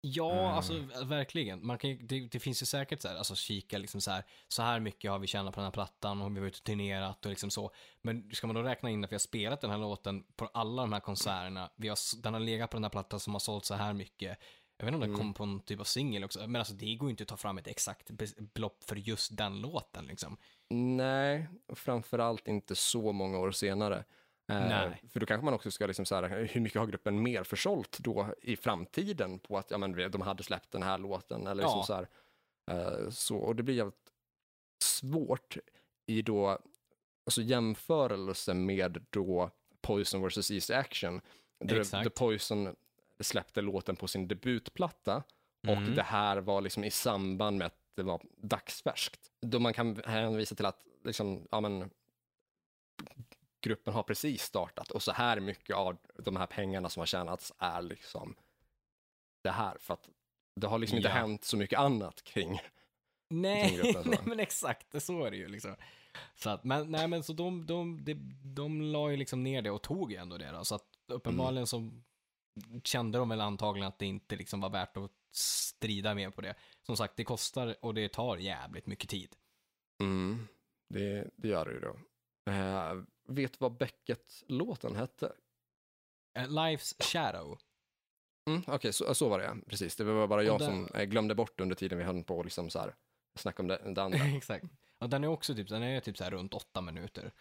Ja, 0.00 0.32
Mm. 0.32 0.44
alltså 0.46 1.04
verkligen. 1.04 1.66
Man 1.66 1.78
kan, 1.78 1.90
ju- 1.90 1.96
det, 2.06 2.20
det 2.28 2.40
finns 2.40 2.62
ju 2.62 2.66
säkert 2.66 3.02
så 3.02 3.08
här, 3.08 3.16
alltså 3.16 3.34
kika 3.34 3.78
liksom 3.78 4.00
så 4.00 4.10
här, 4.10 4.24
så 4.48 4.62
här 4.62 4.80
mycket 4.80 5.10
har 5.10 5.18
vi 5.18 5.26
tjänat 5.26 5.54
på 5.54 5.60
den 5.60 5.64
här 5.64 5.72
plattan 5.72 6.22
och 6.22 6.30
vi 6.30 6.34
har 6.34 6.40
varit 6.40 6.56
och 6.56 6.64
turnerat 6.64 7.24
och 7.26 7.30
liksom 7.30 7.50
så. 7.50 7.70
Men 8.02 8.30
ska 8.32 8.46
man 8.46 8.56
då 8.56 8.62
räkna 8.62 8.90
in 8.90 9.04
att 9.04 9.12
vi 9.12 9.14
har 9.14 9.18
spelat 9.20 9.60
den 9.60 9.70
här 9.70 9.78
låten 9.78 10.24
på 10.36 10.46
alla 10.46 10.82
de 10.82 10.92
här 10.92 11.00
konserterna, 11.00 11.70
vi 11.76 11.88
har, 11.88 12.22
den 12.22 12.32
har 12.34 12.40
legat 12.40 12.70
på 12.70 12.76
den 12.76 12.84
här 12.84 12.90
plattan 12.90 13.20
som 13.20 13.32
har 13.32 13.40
sålt 13.40 13.64
så 13.64 13.74
här 13.74 13.92
mycket. 13.92 14.38
Jag 14.78 14.86
vet 14.86 14.94
inte 14.94 15.04
om 15.04 15.10
Mm. 15.10 15.18
kom 15.18 15.34
på 15.34 15.42
en 15.44 15.60
typ 15.60 15.80
av 15.80 15.84
singel 15.84 16.24
också, 16.24 16.40
men 16.46 16.56
alltså 16.56 16.74
det 16.74 16.94
går 16.94 17.08
ju 17.08 17.10
inte 17.10 17.22
att 17.22 17.28
ta 17.28 17.36
fram 17.36 17.58
ett 17.58 17.66
exakt 17.66 18.10
belopp 18.54 18.84
för 18.84 18.96
just 18.96 19.36
den 19.36 19.60
låten 19.60 20.06
liksom. 20.06 20.36
Nej, 20.70 21.48
framförallt 21.68 22.48
inte 22.48 22.74
så 22.76 23.12
många 23.12 23.38
år 23.38 23.50
senare. 23.50 23.96
Eh, 24.48 24.60
Nej. 24.60 25.02
För 25.08 25.20
då 25.20 25.26
kanske 25.26 25.44
man 25.44 25.54
också 25.54 25.70
ska, 25.70 25.86
liksom 25.86 26.04
så 26.06 26.14
här, 26.14 26.48
hur 26.52 26.60
mycket 26.60 26.78
har 26.80 26.86
gruppen 26.86 27.22
mer 27.22 27.44
försålt 27.44 27.98
då 27.98 28.34
i 28.42 28.56
framtiden 28.56 29.38
på 29.38 29.58
att 29.58 29.70
ja, 29.70 29.78
men, 29.78 30.10
de 30.10 30.20
hade 30.20 30.42
släppt 30.42 30.70
den 30.70 30.82
här 30.82 30.98
låten 30.98 31.46
eller 31.46 31.62
liksom 31.62 31.78
Ja. 31.78 31.84
så 31.86 31.94
här. 31.94 32.08
Eh, 32.70 33.10
så, 33.10 33.36
och 33.36 33.56
det 33.56 33.62
blir 33.62 33.74
jävligt 33.74 34.12
svårt 34.84 35.56
i 36.06 36.22
då, 36.22 36.58
alltså 37.26 37.42
jämförelse 37.42 38.54
med 38.54 39.04
då 39.10 39.50
Poison 39.80 40.28
vs 40.28 40.50
East 40.50 40.70
Action. 40.70 41.20
Där 41.64 41.80
Exakt. 41.80 42.04
The 42.04 42.10
Poison 42.10 42.76
släppte 43.20 43.60
låten 43.60 43.96
på 43.96 44.08
sin 44.08 44.28
debutplatta 44.28 45.22
Mm. 45.68 45.78
och 45.88 45.90
det 45.90 46.02
här 46.02 46.36
var 46.36 46.60
liksom 46.60 46.84
i 46.84 46.90
samband 46.90 47.58
med 47.58 47.66
att 47.66 47.78
det 47.96 48.02
var 48.02 48.22
dagsfärskt. 48.36 49.30
Då 49.40 49.58
man 49.58 49.72
kan 49.72 50.02
hänvisa 50.04 50.54
till 50.54 50.66
att 50.66 50.86
liksom, 51.04 51.48
ja, 51.50 51.60
men, 51.60 51.90
gruppen 53.60 53.94
har 53.94 54.02
precis 54.02 54.42
startat 54.42 54.90
och 54.90 55.02
så 55.02 55.12
här 55.12 55.40
mycket 55.40 55.76
av 55.76 55.96
de 56.18 56.36
här 56.36 56.46
pengarna 56.46 56.88
som 56.88 57.00
har 57.00 57.06
tjänats 57.06 57.52
är 57.58 57.82
liksom 57.82 58.34
det 59.42 59.50
här. 59.50 59.76
För 59.80 59.94
att 59.94 60.08
det 60.60 60.66
har 60.66 60.78
liksom 60.78 60.96
inte 60.96 61.08
Ja. 61.08 61.14
hänt 61.14 61.44
så 61.44 61.56
mycket 61.56 61.78
annat 61.78 62.22
kring. 62.24 62.60
Nej, 63.28 63.76
gruppen, 63.76 64.02
nej 64.10 64.18
men 64.24 64.40
exakt, 64.40 65.02
så 65.02 65.24
är 65.24 65.30
det 65.30 65.36
ju 65.36 65.48
liksom. 65.48 65.76
Så 66.34 66.50
att, 66.50 66.64
men, 66.64 66.90
nej 66.90 67.08
men 67.08 67.22
så 67.22 67.32
de, 67.32 67.66
de, 67.66 68.04
de, 68.04 68.14
de 68.54 68.82
la 68.82 69.10
ju 69.10 69.16
liksom 69.16 69.42
ner 69.44 69.62
det 69.62 69.70
och 69.70 69.82
tog 69.82 70.12
ju 70.12 70.18
ändå 70.18 70.38
det 70.38 70.50
då. 70.50 70.64
Så 70.64 70.74
att 70.74 70.84
uppenbarligen 71.06 71.66
så 71.66 71.90
kände 72.84 73.18
de 73.18 73.28
väl 73.28 73.40
antagligen 73.40 73.88
att 73.88 73.98
det 73.98 74.06
inte 74.06 74.36
liksom 74.36 74.60
var 74.60 74.70
värt 74.70 74.96
att 74.96 75.10
strida 75.36 76.14
mer 76.14 76.30
på 76.30 76.40
det. 76.40 76.54
Som 76.82 76.96
sagt, 76.96 77.16
det 77.16 77.24
kostar 77.24 77.76
och 77.82 77.94
det 77.94 78.08
tar 78.08 78.36
jävligt 78.36 78.86
mycket 78.86 79.10
tid. 79.10 79.36
Mm, 80.02 80.48
det, 80.88 81.30
det 81.36 81.48
gör 81.48 81.66
det 81.66 81.72
ju 81.72 81.80
då. 81.80 81.96
Eh, 82.52 82.94
vet 83.28 83.52
du 83.52 83.56
vad 83.60 83.76
Beckett-låten 83.76 84.96
hette? 84.96 85.32
Eh, 86.38 86.48
Life's 86.48 87.02
Shadow. 87.02 87.58
Mm, 88.50 88.62
Okej, 88.66 88.92
så, 88.92 89.14
så 89.14 89.28
var 89.28 89.38
det. 89.38 89.56
Precis. 89.66 89.96
Det 89.96 90.04
var 90.04 90.26
bara 90.26 90.42
jag 90.42 90.58
där- 90.58 90.66
som 90.66 90.88
eh, 90.94 91.04
glömde 91.04 91.34
bort 91.34 91.60
under 91.60 91.76
tiden 91.76 91.98
vi 91.98 92.04
höll 92.04 92.24
på 92.24 92.38
och 92.38 92.44
liksom 92.44 92.70
så 92.70 92.78
här 92.78 92.94
snacka 93.38 93.62
om 93.62 93.66
det, 93.68 93.92
det 93.94 94.02
andra. 94.02 94.18
Exakt. 94.36 94.64
Och 94.98 95.08
den 95.10 95.24
är 95.24 95.28
också 95.28 95.54
typ, 95.54 95.68
den 95.68 95.82
är 95.82 96.00
typ 96.00 96.16
så 96.16 96.24
här 96.24 96.30
runt 96.30 96.54
åtta 96.54 96.80
minuter. 96.80 97.32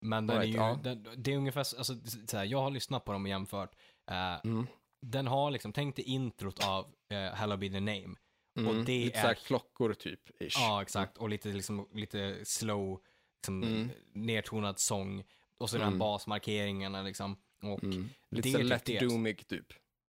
Men 0.00 0.26
den 0.26 0.36
Alright, 0.36 0.54
är 0.56 0.58
ju, 0.58 0.64
ja. 0.68 0.80
den, 0.82 1.22
det 1.22 1.32
är 1.32 1.36
ungefär, 1.36 1.62
så- 1.64 1.76
alltså, 1.76 1.94
så 2.26 2.36
här, 2.36 2.44
jag 2.44 2.58
har 2.62 2.70
lyssnat 2.70 3.04
på 3.04 3.12
dem 3.12 3.22
och 3.22 3.28
jämfört. 3.28 3.76
Eh, 4.10 4.40
Mm. 4.44 4.66
Den 5.10 5.26
har 5.26 5.50
liksom, 5.50 5.72
tänk 5.72 5.96
dig 5.96 6.04
introt 6.04 6.64
av 6.66 6.84
uh, 7.12 7.18
Hello 7.18 7.56
Be 7.56 7.68
The 7.68 7.80
Name. 7.80 8.14
Mm. 8.58 8.68
Och 8.68 8.84
det 8.84 9.04
Lite 9.04 9.18
är- 9.18 9.34
klockor 9.34 9.94
typ. 9.94 10.42
Ish. 10.42 10.56
Ja, 10.58 10.82
exakt. 10.82 11.16
Och 11.18 11.28
lite, 11.28 11.48
liksom, 11.48 11.88
lite 11.94 12.44
slow, 12.44 13.00
liksom, 13.38 13.62
Mm. 13.62 13.90
nedtonad 14.12 14.78
sång. 14.78 15.24
Och 15.58 15.70
så 15.70 15.78
den 15.78 15.86
Mm. 15.86 15.98
basmarkeringarna 15.98 17.02
liksom. 17.02 17.36
Och, 17.62 17.84
Mm. 17.84 18.08
Lite 18.30 18.48
det 18.58 18.64
lätt 18.64 18.84
det. 18.84 18.98
doomig 19.00 19.46
typ. 19.48 19.66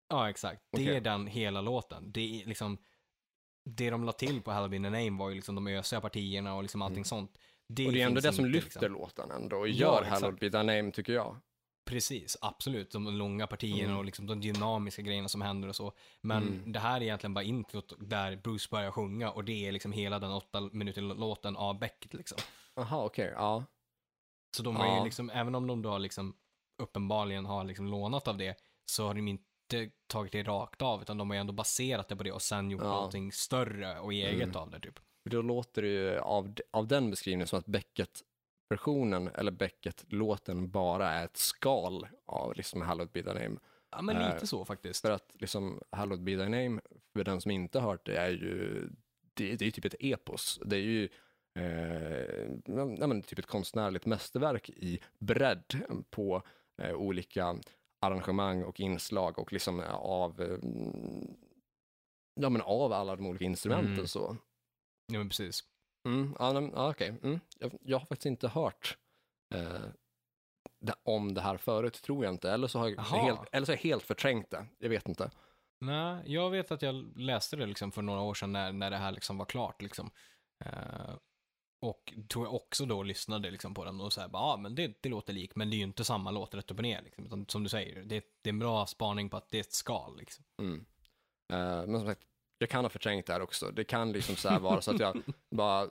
Ja, 0.08 0.30
exakt. 0.30 0.62
Det 0.72 0.82
Okej. 0.82 0.96
är 0.96 1.00
den 1.00 1.26
hela 1.26 1.60
låten. 1.60 2.12
Det 2.12 2.40
är 2.42 2.46
liksom, 2.46 2.78
det 3.64 3.90
de 3.90 4.04
la 4.04 4.12
till 4.12 4.42
på 4.42 4.50
Hello 4.52 4.68
Be 4.68 4.76
The 4.76 4.82
Name 4.90 5.10
var 5.18 5.28
ju 5.28 5.34
liksom 5.34 5.54
de 5.54 5.66
ösiga 5.66 6.00
partierna 6.00 6.54
och 6.54 6.62
liksom 6.62 6.82
allting 6.82 6.96
Mm. 6.96 7.04
sånt. 7.04 7.30
och 7.68 7.74
det 7.74 7.82
är 8.02 8.06
ändå 8.06 8.20
det 8.20 8.32
som 8.32 8.46
inte, 8.46 8.56
lyfter 8.56 8.80
liksom. 8.80 8.92
låten 9.00 9.30
ändå 9.30 9.56
och 9.56 9.68
Ja, 9.68 9.72
gör 9.74 10.02
exakt. 10.02 10.10
Hallowed 10.22 10.38
Be 10.40 10.50
Thy 10.50 10.58
Name 10.62 10.92
tycker 10.92 11.12
jag. 11.12 11.36
Precis, 11.88 12.36
absolut. 12.40 12.90
De 12.90 13.06
långa 13.18 13.46
partierna 13.46 13.84
Mm. 13.84 13.96
och 13.98 14.04
liksom 14.04 14.26
de 14.26 14.40
dynamiska 14.40 15.02
grejerna 15.02 15.28
som 15.28 15.40
händer 15.40 15.68
och 15.68 15.76
så. 15.76 15.92
Men 16.20 16.42
Mm. 16.42 16.72
det 16.72 16.78
här 16.78 16.96
är 16.96 17.02
egentligen 17.04 17.34
bara 17.34 17.44
introt 17.44 17.92
där 17.98 18.36
Bruce 18.36 18.68
börjar 18.70 18.90
sjunga 18.90 19.30
och 19.30 19.44
det 19.44 19.66
är 19.68 19.72
liksom 19.72 19.92
hela 19.92 20.18
den 20.18 20.30
åtta 20.32 20.60
minuter 20.72 21.02
låten 21.02 21.56
av 21.56 21.78
Beckett 21.78 22.14
liksom. 22.14 22.38
Jaha, 22.74 23.04
okej, 23.04 23.32
ja. 23.34 23.64
Så 24.56 24.62
de 24.62 24.76
har 24.76 24.86
ju 24.86 24.92
Ja. 24.92 25.04
liksom, 25.04 25.30
även 25.30 25.54
om 25.54 25.66
de 25.66 25.82
då 25.82 25.90
har 25.90 25.98
liksom 25.98 26.36
uppenbarligen 26.82 27.46
har 27.46 27.64
liksom 27.64 27.86
lånat 27.88 28.28
av 28.28 28.36
det, 28.38 28.56
så 28.84 29.06
har 29.06 29.14
de 29.14 29.28
inte 29.28 29.90
tagit 30.06 30.32
det 30.32 30.42
rakt 30.42 30.82
av, 30.82 31.02
utan 31.02 31.18
de 31.18 31.30
har 31.30 31.34
ju 31.34 31.40
ändå 31.40 31.52
baserat 31.52 32.08
det 32.08 32.16
på 32.16 32.22
det 32.22 32.32
och 32.32 32.42
sen 32.42 32.70
gjort 32.70 32.82
Ja. 32.82 32.88
någonting 32.88 33.32
större 33.32 33.98
och 34.00 34.12
eget 34.12 34.42
Mm. 34.42 34.56
av 34.56 34.70
det 34.70 34.80
typ. 34.80 34.98
Då 35.30 35.42
låter 35.42 35.82
det 35.82 35.88
ju 35.88 36.18
av, 36.18 36.54
av 36.70 36.86
den 36.88 37.10
beskrivningen 37.10 37.46
som 37.48 37.58
att 37.58 37.66
Beckett-versionen 38.68 39.28
eller 39.28 39.52
Beckett-låten 39.52 40.70
bara 40.70 41.10
är 41.10 41.24
ett 41.24 41.36
skal 41.36 42.06
av 42.26 42.54
liksom 42.56 42.82
Hallowed 42.82 43.10
Be 43.12 43.22
Thy 43.22 43.32
Name. 43.32 43.58
Ja, 43.90 44.02
men 44.02 44.16
Eh, 44.16 44.34
lite 44.34 44.46
så 44.46 44.64
faktiskt. 44.64 45.00
För 45.02 45.10
att 45.10 45.30
liksom 45.34 45.80
Hallowed 45.90 46.22
Be 46.24 46.32
Thy 46.36 46.48
Name, 46.48 46.80
för 47.12 47.24
den 47.24 47.40
som 47.40 47.50
inte 47.50 47.78
har 47.80 47.90
hört 47.90 48.06
det, 48.06 48.16
är 48.16 48.30
ju, 48.30 48.88
det, 49.34 49.56
det 49.56 49.66
är 49.66 49.70
typ 49.70 49.84
ett 49.84 49.94
epos. 50.00 50.60
Det 50.64 50.76
är 50.76 50.80
ju 50.80 51.08
eh, 51.58 52.50
ja, 52.98 53.06
men 53.06 53.22
typ 53.22 53.38
ett 53.38 53.46
konstnärligt 53.46 54.06
mästerverk 54.06 54.70
i 54.70 55.00
bredd 55.18 55.74
på 56.10 56.42
eh, 56.82 56.94
olika 56.94 57.56
arrangemang 58.00 58.62
och 58.64 58.80
inslag 58.80 59.38
och 59.38 59.52
liksom 59.52 59.80
av, 59.92 60.40
eh, 60.42 60.58
ja 62.34 62.48
men 62.48 62.62
av 62.62 62.92
alla 62.92 63.16
de 63.16 63.26
olika 63.26 63.44
instrumenten 63.44 63.92
Mm. 63.92 64.06
så. 64.06 64.36
Ja, 65.12 65.18
men 65.18 65.28
precis. 65.28 65.64
Mm, 66.04 66.36
ja, 66.38 66.70
ja, 66.74 66.90
okej. 66.90 67.14
Mm. 67.22 67.40
Jag, 67.58 67.78
jag 67.82 67.98
har 67.98 68.06
faktiskt 68.06 68.26
inte 68.26 68.48
hört 68.48 68.98
eh, 69.54 69.88
det, 70.80 70.94
om 71.02 71.34
det 71.34 71.40
här 71.40 71.56
förut, 71.56 72.02
tror 72.02 72.24
jag 72.24 72.34
inte. 72.34 72.50
Eller 72.50 72.66
så 72.66 72.78
har 72.78 72.88
jag, 72.88 73.02
helt, 73.02 73.40
eller 73.52 73.66
så 73.66 73.72
har 73.72 73.76
jag 73.76 73.82
helt 73.82 74.02
förträngt 74.02 74.50
det. 74.50 74.66
Jag 74.78 74.88
vet 74.88 75.08
inte. 75.08 75.30
Nej, 75.80 76.22
jag 76.26 76.50
vet 76.50 76.70
att 76.70 76.82
jag 76.82 77.18
läste 77.18 77.56
det 77.56 77.66
liksom 77.66 77.92
för 77.92 78.02
några 78.02 78.20
år 78.20 78.34
sedan 78.34 78.52
när, 78.52 78.72
när 78.72 78.90
det 78.90 78.96
här 78.96 79.12
liksom 79.12 79.38
var 79.38 79.44
klart 79.44 79.82
liksom. 79.82 80.10
Eh, 80.64 81.16
och 81.80 82.14
tror 82.28 82.46
jag 82.46 82.54
också 82.54 82.86
då 82.86 83.02
lyssnade 83.02 83.50
liksom 83.50 83.74
på 83.74 83.84
den 83.84 84.00
och 84.00 84.12
så 84.12 84.20
här, 84.20 84.30
ja 84.32 84.38
ah, 84.38 84.56
men 84.56 84.74
det, 84.74 85.02
det 85.02 85.08
låter 85.08 85.32
lik, 85.32 85.56
men 85.56 85.70
det 85.70 85.76
är 85.76 85.78
ju 85.78 85.84
inte 85.84 86.04
samma 86.04 86.30
låt 86.30 86.54
rätt 86.54 86.70
upp 86.70 86.78
och 86.78 86.82
ner 86.82 87.02
liksom. 87.02 87.26
Utan, 87.26 87.46
som 87.48 87.62
du 87.62 87.68
säger, 87.68 88.02
det, 88.02 88.24
det 88.42 88.50
är 88.50 88.52
en 88.52 88.58
bra 88.58 88.86
spaning 88.86 89.30
på 89.30 89.36
att 89.36 89.50
det 89.50 89.58
är 89.58 89.60
ett 89.60 89.72
skal 89.72 90.16
liksom. 90.18 90.44
Mm. 90.58 90.86
Eh, 91.52 91.86
men 91.86 91.98
som 91.98 92.06
sagt, 92.06 92.27
jag 92.58 92.68
kan 92.68 92.84
ha 92.84 92.88
förträngt 92.88 93.26
det 93.26 93.32
här 93.32 93.40
också. 93.40 93.70
Det 93.70 93.84
kan 93.84 94.12
liksom 94.12 94.36
så 94.36 94.58
vara 94.58 94.80
så 94.80 94.90
att 94.90 95.00
jag 95.00 95.22
bara 95.50 95.82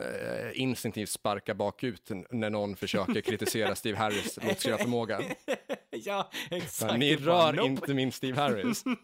eh, 0.00 0.60
instinktivt 0.60 1.08
sparkar 1.08 1.54
bakut 1.54 2.10
när 2.30 2.50
någon 2.50 2.76
försöker 2.76 3.20
kritisera 3.20 3.74
Steve 3.74 3.98
Harris 3.98 4.38
låtskrivarförmåga. 4.44 5.20
ja, 5.90 6.30
Men 6.50 6.58
exakt. 6.58 6.98
Ni 6.98 7.10
är 7.12 7.18
bara, 7.18 7.46
rör 7.48 7.52
nope. 7.52 7.68
inte 7.68 7.94
min 7.94 8.12
Steve 8.12 8.40
Harris. 8.40 8.84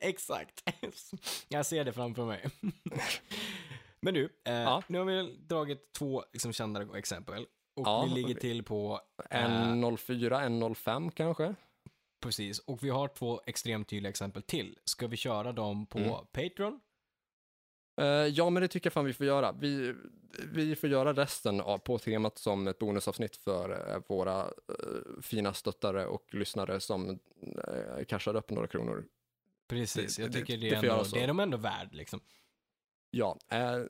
Exakt. 0.00 0.62
Jag 1.48 1.66
ser 1.66 1.84
det 1.84 1.92
framför 1.92 2.24
mig. 2.24 2.44
Men 4.00 4.14
nu, 4.14 4.28
eh, 4.44 4.52
Ja. 4.54 4.82
nu 4.86 4.98
har 4.98 5.04
vi 5.04 5.36
dragit 5.48 5.92
två 5.92 6.24
liksom, 6.32 6.52
kända 6.52 6.98
exempel. 6.98 7.46
Och 7.76 7.86
Ja. 7.86 8.04
vi 8.08 8.14
ligger 8.22 8.40
till 8.40 8.62
på, 8.62 9.00
eh, 9.30 9.44
En 9.44 9.96
04, 9.98 10.42
en 10.42 10.74
05 10.74 11.10
kanske? 11.10 11.54
Precis, 12.20 12.58
och 12.58 12.82
vi 12.84 12.88
har 12.90 13.08
två 13.08 13.40
extremt 13.46 13.88
tydliga 13.88 14.10
exempel 14.10 14.42
till. 14.42 14.78
Ska 14.84 15.06
vi 15.06 15.16
köra 15.16 15.52
dem 15.52 15.86
på 15.86 15.98
Mm. 15.98 16.10
Patreon? 16.32 16.80
Eh, 18.00 18.06
ja, 18.06 18.50
men 18.50 18.60
det 18.60 18.68
tycker 18.68 18.86
jag 18.86 18.92
fan 18.92 19.04
vi 19.04 19.12
får 19.12 19.26
göra. 19.26 19.52
Vi, 19.52 19.94
vi 20.52 20.76
får 20.76 20.88
göra 20.90 21.12
resten 21.12 21.60
av, 21.60 21.78
på 21.78 21.98
temat 21.98 22.38
som 22.38 22.66
ett 22.68 22.78
bonusavsnitt 22.78 23.36
för 23.36 23.90
eh, 23.94 24.02
våra 24.08 24.40
eh, 24.42 25.20
fina 25.22 25.54
stöttare 25.54 26.06
och 26.06 26.34
lyssnare 26.34 26.80
som 26.80 27.08
uh, 27.10 28.04
cashar 28.08 28.36
upp 28.36 28.50
några 28.50 28.66
kronor. 28.68 29.04
Precis, 29.68 30.16
Det- 30.16 30.22
jag 30.22 30.30
det- 30.32 30.38
tycker 30.38 30.56
det, 30.56 30.60
det 30.80 30.86
göra 30.86 30.98
ändå, 30.98 31.10
det 31.12 31.22
är 31.22 31.26
de 31.26 31.40
ändå 31.40 31.56
värd 31.56 31.88
liksom. 31.94 32.20
Ja, 33.10 33.38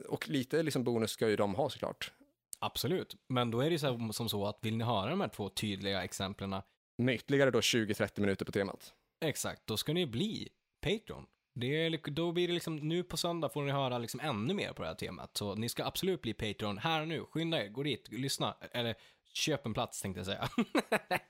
och 0.08 0.28
lite 0.28 0.62
liksom 0.62 0.84
bonus 0.84 1.10
ska 1.10 1.28
ju 1.28 1.36
de 1.36 1.54
ha 1.54 1.70
såklart. 1.70 2.12
Absolut. 2.58 3.16
Men 3.28 3.50
då 3.50 3.60
är 3.60 3.70
det 3.70 3.78
så, 3.78 4.10
som 4.12 4.28
så 4.28 4.46
att 4.46 4.58
vill 4.62 4.76
ni 4.76 4.84
höra 4.84 5.10
de 5.10 5.20
här 5.20 5.28
två 5.28 5.48
tydliga 5.48 6.04
exemplen, 6.04 6.56
Med 6.98 7.14
ytterligare 7.14 7.50
då 7.50 7.60
20-30 7.60 8.20
minuter 8.20 8.44
på 8.44 8.52
temat. 8.52 8.92
exakt, 9.24 9.62
då 9.66 9.76
ska 9.76 9.92
ni 9.92 10.06
bli 10.06 10.48
Patreon. 10.80 11.26
Det 11.54 11.84
är, 11.86 12.10
då 12.10 12.32
blir 12.32 12.48
det 12.48 12.54
liksom, 12.54 12.76
nu 12.76 13.02
på 13.02 13.16
söndag 13.16 13.48
får 13.48 13.62
ni 13.62 13.72
höra 13.72 13.98
liksom 13.98 14.20
ännu 14.20 14.54
mer 14.54 14.72
på 14.72 14.82
det 14.82 14.88
här 14.88 14.94
temat. 14.94 15.36
Så 15.36 15.54
ni 15.54 15.68
ska 15.68 15.84
absolut 15.84 16.22
bli 16.22 16.34
Patreon 16.34 16.78
här 16.78 17.00
och 17.02 17.08
nu. 17.08 17.24
Skynda 17.24 17.64
er, 17.64 17.68
gå 17.68 17.82
dit, 17.82 18.08
lyssna. 18.12 18.56
Eller 18.72 18.94
köp 19.32 19.66
en 19.66 19.74
plats 19.74 20.02
tänkte 20.02 20.18
jag 20.18 20.26
säga. 20.26 20.48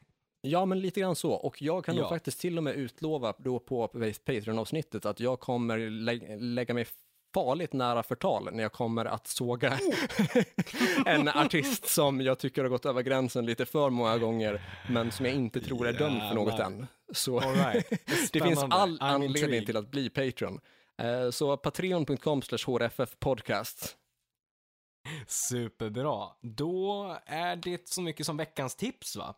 Ja, 0.41 0.65
men 0.67 0.81
lite 0.81 1.01
grann 1.01 1.17
så. 1.17 1.33
Och 1.33 1.63
jag 1.63 1.85
kan 1.85 1.97
Ja. 1.97 2.09
faktiskt 2.09 2.41
till 2.41 2.57
och 2.59 2.65
med 2.65 2.75
utlova 2.75 3.35
då 3.39 3.59
på 3.59 3.89
Patreon-avsnittet 4.25 5.07
att 5.07 5.21
jag 5.21 5.41
kommer 5.41 5.79
lä- 5.91 6.37
lägga 6.37 6.75
mig 6.75 6.87
farligt 7.37 7.73
nära 7.73 8.03
förtal 8.03 8.49
när 8.53 8.63
jag 8.63 8.73
kommer 8.73 9.05
att 9.05 9.27
såga 9.27 9.79
Oh! 9.83 10.43
en 11.07 11.29
artist 11.29 11.89
som 11.89 12.21
jag 12.21 12.39
tycker 12.39 12.63
har 12.63 12.69
gått 12.69 12.87
över 12.87 13.03
gränsen 13.03 13.47
lite 13.47 13.67
för 13.67 13.91
många 13.91 14.19
gånger, 14.19 14.61
men 14.91 15.13
som 15.13 15.27
jag 15.27 15.35
inte 15.35 15.61
tror 15.61 15.87
är 15.89 15.93
dömd 15.93 16.21
för 16.21 16.35
något 16.35 16.49
Jävlar. 16.59 16.67
än. 16.67 16.87
Så 17.13 17.41
right. 17.41 17.91
det 18.33 18.41
finns 18.41 18.63
all 18.63 18.99
I'm 18.99 19.03
anledning 19.05 19.37
intrigued. 19.43 19.67
till 19.67 19.77
att 19.77 19.91
bli 19.91 20.11
Patreon. 20.11 20.61
Eh, 20.99 21.31
Så 21.31 21.57
patreon.com 21.57 22.41
hrff 22.41 23.17
podcast. 23.19 23.97
Superbra. 25.27 26.27
Då 26.41 27.17
är 27.27 27.57
det 27.57 27.89
så 27.89 28.03
mycket 28.03 28.27
som 28.27 28.37
veckans 28.37 28.75
tips, 28.77 29.17
va? 29.17 29.35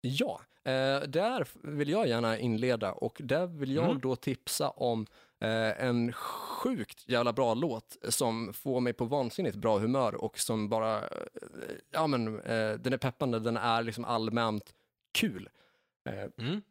Ja, 0.00 0.40
eh, 0.64 1.00
där 1.08 1.46
vill 1.62 1.88
jag 1.88 2.08
gärna 2.08 2.38
inleda 2.38 2.92
och 2.92 3.20
där 3.24 3.46
vill 3.46 3.72
jag 3.74 3.84
Mm. 3.84 4.00
då 4.00 4.16
tipsa 4.16 4.70
om 4.70 5.06
eh, 5.40 5.84
en 5.86 6.12
sjukt 6.12 7.08
jävla 7.08 7.32
bra 7.32 7.54
låt 7.54 7.96
som 8.08 8.52
får 8.52 8.80
mig 8.80 8.92
på 8.92 9.04
vansinnigt 9.04 9.56
bra 9.56 9.78
humör 9.78 10.14
och 10.14 10.38
som 10.38 10.68
bara, 10.68 11.00
eh, 11.00 11.26
ja 11.90 12.06
men 12.06 12.40
eh, 12.40 12.72
den 12.74 12.92
är 12.92 12.96
peppande, 12.98 13.40
den 13.40 13.56
är 13.56 13.82
liksom 13.82 14.04
allmänt 14.04 14.74
kul. 15.18 15.48
Eh, 16.08 16.24
Mm. 16.38 16.62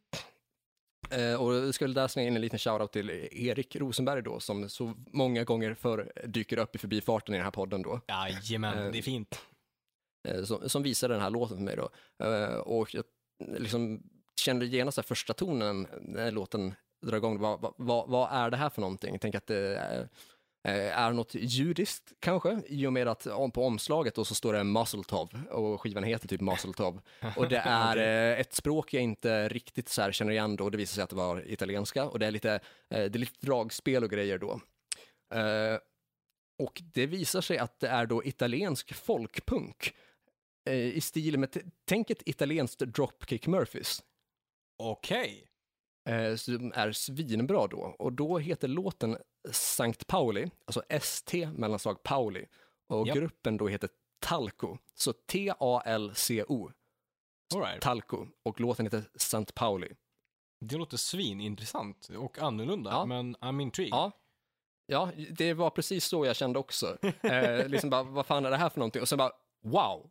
Eh, 1.11 1.41
och 1.41 1.53
jag 1.53 1.73
skulle 1.73 1.93
där 1.93 2.07
slänga 2.07 2.27
in 2.27 2.35
en 2.35 2.41
liten 2.41 2.59
shoutout 2.59 2.91
till 2.91 3.09
Erik 3.31 3.75
Rosenberg 3.75 4.21
då, 4.21 4.39
som 4.39 4.69
så 4.69 4.93
många 5.07 5.43
gånger 5.43 5.73
förr 5.73 6.11
dyker 6.25 6.57
upp 6.57 6.75
i 6.75 6.79
förbifarten 6.79 7.35
i 7.35 7.37
den 7.37 7.43
här 7.43 7.51
podden 7.51 7.81
då, 7.81 8.01
Jajamän, 8.07 8.77
Eh, 8.85 8.91
det 8.91 8.97
är 8.97 9.01
fint. 9.01 9.41
som, 10.45 10.69
som 10.69 10.83
visade 10.83 11.13
den 11.13 11.21
här 11.21 11.29
låten 11.29 11.57
för 11.57 11.63
mig 11.63 11.75
då. 11.75 11.89
Och 12.61 12.93
jag 12.95 13.03
liksom 13.57 14.03
kände 14.41 14.65
genast 14.65 15.05
första 15.05 15.33
tonen 15.33 15.87
när 16.01 16.31
låten 16.31 16.73
drar 17.07 17.17
igång, 17.17 17.39
vad, 17.39 17.73
vad- 17.77 18.09
vad, 18.09 18.29
är 18.31 18.49
det 18.49 18.57
här 18.57 18.69
för 18.69 18.81
någonting? 18.81 19.11
Jag 19.13 19.21
tänker 19.21 19.37
att 19.37 19.47
det 19.47 19.77
är, 19.77 20.09
eh, 20.67 20.99
är 20.99 21.11
något 21.13 21.35
judiskt 21.35 22.13
kanske, 22.19 22.61
i 22.67 22.87
och 22.87 22.93
med 22.93 23.07
att 23.07 23.23
på 23.53 23.65
omslaget 23.65 24.15
då 24.15 24.25
så 24.25 24.35
står 24.35 24.53
det 24.53 24.63
Mazeltov 24.63 25.29
och 25.51 25.81
skivan 25.81 26.03
heter 26.03 26.27
typ 26.27 26.41
Mazeltov. 26.41 27.01
Och 27.37 27.49
det 27.49 27.57
är 27.65 27.97
eh, 27.97 28.39
ett 28.39 28.53
språk 28.53 28.93
jag 28.93 29.03
inte 29.03 29.49
riktigt 29.49 29.89
så 29.89 30.11
känner 30.11 30.31
igen 30.31 30.55
då, 30.55 30.69
det 30.69 30.77
visar 30.77 30.95
sig 30.95 31.03
att 31.03 31.09
det 31.09 31.15
var 31.15 31.51
italienska 31.51 32.05
och 32.05 32.19
det 32.19 32.25
är 32.27 32.31
lite, 32.31 32.53
eh, 32.53 32.59
det 32.89 33.15
är 33.15 33.19
lite 33.19 33.45
dragspel 33.45 34.03
och 34.03 34.09
grejer 34.09 34.37
då. 34.37 34.59
Och 36.57 36.81
det 36.93 37.05
visar 37.05 37.41
sig 37.41 37.57
att 37.57 37.79
det 37.79 37.87
är 37.87 38.05
då 38.05 38.23
italiensk 38.25 38.93
folkpunk 38.93 39.93
i 40.69 41.01
stil 41.01 41.37
med, 41.39 41.71
tänk 41.85 42.09
ett 42.09 42.21
italienskt 42.25 42.79
Dropkick 42.79 43.47
Murphys, 43.47 44.03
Okej. 44.77 45.47
Eh, 46.09 46.35
som 46.35 46.71
är 46.75 46.91
svinbra 46.91 47.67
då. 47.67 47.95
Och 47.99 48.13
då 48.13 48.37
heter 48.37 48.67
låten 48.67 49.17
Sankt 49.51 50.07
Pauli, 50.07 50.49
alltså 50.65 50.83
ST 50.89 51.47
mellanslag 51.51 52.03
Pauli. 52.03 52.45
Och 52.87 53.07
Japp. 53.07 53.15
gruppen 53.17 53.57
då 53.57 53.67
heter 53.67 53.89
Talco, 54.19 54.77
så 54.95 55.13
T-A-L-C-O, 55.13 56.71
right. 57.55 57.81
Talco. 57.81 58.27
Och 58.43 58.59
låten 58.61 58.85
heter 58.85 59.03
Sankt 59.15 59.55
Pauli. 59.55 59.87
Det 60.65 60.75
låter 60.77 60.97
svinintressant 60.97 62.09
och 62.17 62.39
annorlunda, 62.39 62.91
Ja. 62.91 63.05
men 63.05 63.35
I'm 63.35 63.61
intrigued. 63.61 63.93
Ja. 63.93 64.11
Ja, 64.85 65.11
det 65.31 65.53
var 65.53 65.69
precis 65.69 66.05
så 66.05 66.25
jag 66.25 66.35
kände 66.35 66.59
också. 66.59 66.97
Eh, 67.21 67.67
liksom 67.67 67.89
bara, 67.89 68.03
vad 68.03 68.25
fan 68.25 68.45
är 68.45 68.51
det 68.51 68.57
här 68.57 68.69
för 68.69 68.79
någonting? 68.79 69.01
Och 69.01 69.09
sen 69.09 69.17
bara, 69.17 69.31
wow! 69.63 70.09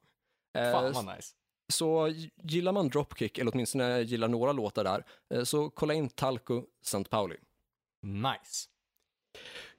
Eh, 0.58 0.72
Fan 0.72 0.92
vad 0.92 1.16
nice. 1.16 1.34
Så 1.68 2.08
gillar 2.42 2.72
man 2.72 2.88
Dropkick, 2.88 3.38
eller 3.38 3.52
åtminstone 3.54 4.00
gillar 4.00 4.28
några 4.28 4.52
låtar 4.52 4.84
där, 4.84 5.04
eh, 5.34 5.44
så 5.44 5.70
kolla 5.70 5.94
in 5.94 6.08
Talco 6.08 6.64
St. 6.82 7.04
Pauli. 7.04 7.36
Nice. 8.02 8.68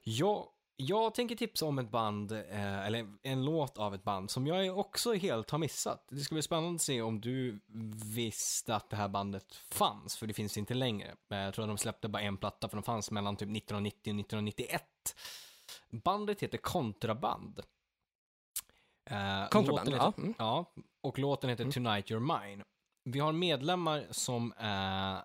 Jag, 0.02 0.46
jag 0.76 1.14
tänker 1.14 1.36
tipsa 1.36 1.66
om 1.66 1.78
ett 1.78 1.90
band, 1.90 2.32
eh, 2.32 2.86
eller 2.86 3.06
en 3.22 3.44
låt 3.44 3.78
av 3.78 3.94
ett 3.94 4.04
band 4.04 4.30
som 4.30 4.46
jag 4.46 4.78
också 4.78 5.12
helt 5.12 5.50
har 5.50 5.58
missat. 5.58 6.06
Det 6.10 6.20
ska 6.20 6.34
bli 6.34 6.42
spännande 6.42 6.74
att 6.74 6.82
se 6.82 7.02
om 7.02 7.20
du 7.20 7.60
visste 8.14 8.74
att 8.76 8.90
det 8.90 8.96
här 8.96 9.08
bandet 9.08 9.54
fanns, 9.54 10.16
för 10.16 10.26
det 10.26 10.34
finns 10.34 10.58
inte 10.58 10.74
längre. 10.74 11.14
Eh, 11.30 11.38
Jag 11.38 11.54
tror 11.54 11.62
att 11.62 11.70
de 11.70 11.78
släppte 11.78 12.08
bara 12.08 12.22
en 12.22 12.36
platta, 12.36 12.68
för 12.68 12.76
de 12.76 12.82
fanns 12.82 13.10
mellan 13.10 13.36
typ 13.36 13.48
1990 13.56 14.10
och 14.12 14.20
1991. 14.20 14.82
Bandet 15.90 16.42
heter 16.42 16.58
Kontraband. 16.58 17.60
Eh, 19.10 19.48
Kontraband, 19.48 19.88
ja. 19.90 20.12
Mm. 20.18 20.34
Ja, 20.38 20.72
och 21.04 21.18
låten 21.18 21.50
heter 21.50 21.64
Mm. 21.64 21.72
Tonight 21.72 22.10
You're 22.10 22.40
Mine. 22.48 22.62
Vi 23.04 23.18
har 23.20 23.32
medlemmar 23.32 24.06
som 24.10 24.52
är 24.56 25.22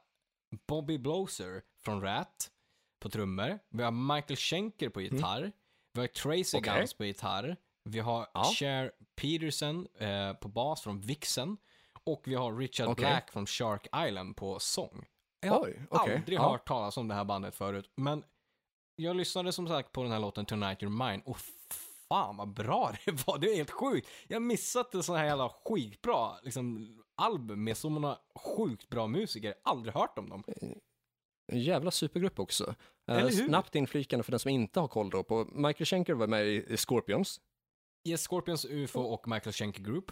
Bobby 0.68 0.98
Blowser 0.98 1.62
från 1.84 2.02
Rat 2.02 2.52
på 3.00 3.10
trummor. 3.10 3.60
Vi 3.70 3.84
har 3.84 3.92
Michael 4.16 4.38
Schenker 4.38 4.90
på 4.90 5.02
gitarr. 5.02 5.52
Vi 5.94 6.00
har 6.02 6.08
Tracy 6.08 6.58
Okej. 6.58 6.74
Guns 6.78 6.94
på 6.94 7.06
gitarr. 7.06 7.56
Vi 7.84 8.00
har 8.00 8.28
Ja. 8.34 8.44
Cher 8.44 8.92
Peterson 9.16 9.88
eh, 10.00 10.34
på 10.34 10.48
bas 10.48 10.82
från 10.82 11.02
Vixen. 11.02 11.58
Och 12.04 12.22
vi 12.26 12.36
har 12.36 12.58
Richard 12.58 12.88
Okej. 12.88 13.02
Black 13.06 13.32
från 13.32 13.46
Shark 13.46 13.88
Island 14.08 14.36
på 14.36 14.60
sång. 14.60 15.06
Jag 15.42 15.54
har 15.54 15.62
Oj, 15.66 15.82
okej. 15.90 16.16
aldrig 16.16 16.38
Ja. 16.38 16.50
hört 16.52 16.68
talas 16.68 16.98
om 16.98 17.08
det 17.08 17.14
här 17.16 17.26
bandet 17.26 17.56
förut, 17.56 17.92
men 17.96 18.24
jag 18.96 19.16
lyssnade 19.16 19.52
som 19.52 19.68
sagt 19.68 19.92
på 19.92 20.04
den 20.04 20.12
här 20.12 20.20
låten 20.20 20.46
Tonight 20.46 20.80
You're 20.82 21.10
Mine 21.10 21.24
och 21.26 21.38
fan 22.10 22.38
vad 22.38 22.54
bra 22.54 22.94
det 23.06 23.28
var. 23.28 23.38
Det 23.38 23.52
är 23.52 23.56
helt 23.56 23.72
sjukt. 23.72 24.08
Jag 24.28 24.36
har 24.36 24.42
missat 24.42 24.94
en 24.94 25.04
sån 25.04 25.16
här 25.16 25.26
jävla 25.26 25.50
skitbra 25.50 26.40
liksom, 26.44 26.98
album 27.16 27.64
med 27.64 27.78
så 27.78 27.90
många 27.90 28.18
sjukt 28.36 28.90
bra 28.90 29.08
musiker. 29.08 29.54
Aldrig 29.64 29.94
hört 29.94 30.18
om 30.18 30.30
dem. 30.30 30.44
En 31.52 31.62
jävla 31.62 31.92
supergrupp 31.92 32.40
också. 32.40 32.76
Eh, 33.10 33.18
Eller 33.18 33.30
hur? 33.30 33.48
snabbt 33.48 33.76
inflikande 33.76 34.24
för 34.24 34.32
den 34.32 34.40
som 34.40 34.52
inte 34.52 34.80
har 34.80 34.88
koll 34.88 35.10
då 35.10 35.24
på, 35.24 35.46
Michael 35.52 35.86
Schenker 35.86 36.14
var 36.14 36.28
med 36.28 36.48
i 36.48 36.78
Scorpions. 36.78 37.42
Yes, 38.08 38.28
Scorpions, 38.28 38.66
UFO 38.66 39.02
och 39.02 39.28
Michael 39.28 39.54
Schenker 39.54 39.84
Group. 39.84 40.12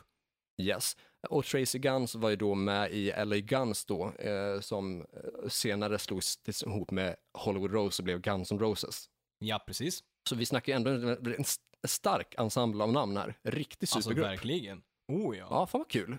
Yes. 0.62 0.98
Och 1.30 1.46
Tracy 1.46 1.80
Guns 1.80 2.16
var 2.16 2.30
ju 2.30 2.36
då 2.36 2.56
med 2.56 2.92
i 2.92 3.14
LA 3.26 3.38
Guns 3.38 3.86
då, 3.86 4.12
eh, 4.12 4.60
som 4.60 5.02
eh, 5.02 5.50
senare 5.50 6.00
slogs 6.00 6.40
ihop 6.66 6.92
med 6.92 7.16
Hollywood 7.38 7.72
Rose 7.72 8.02
och 8.02 8.04
blev 8.04 8.22
Guns 8.22 8.52
N' 8.52 8.60
Roses. 8.60 9.10
Ja, 9.40 9.64
precis. 9.68 10.04
Så 10.30 10.36
vi 10.36 10.46
snackar 10.46 10.74
ju 10.74 10.76
ändå 10.76 10.90
en 10.92 11.44
stark 11.88 12.36
ensemble 12.38 12.84
av 12.84 12.92
namn 12.92 13.18
här. 13.18 13.38
Riktig 13.44 13.84
Alltså 13.86 14.02
supergrupp. 14.02 14.26
verkligen. 14.28 14.82
Oh 15.08 15.38
ja. 15.38 15.48
ja, 15.50 15.68
fan 15.68 15.80
vad 15.80 15.90
kul. 15.90 16.18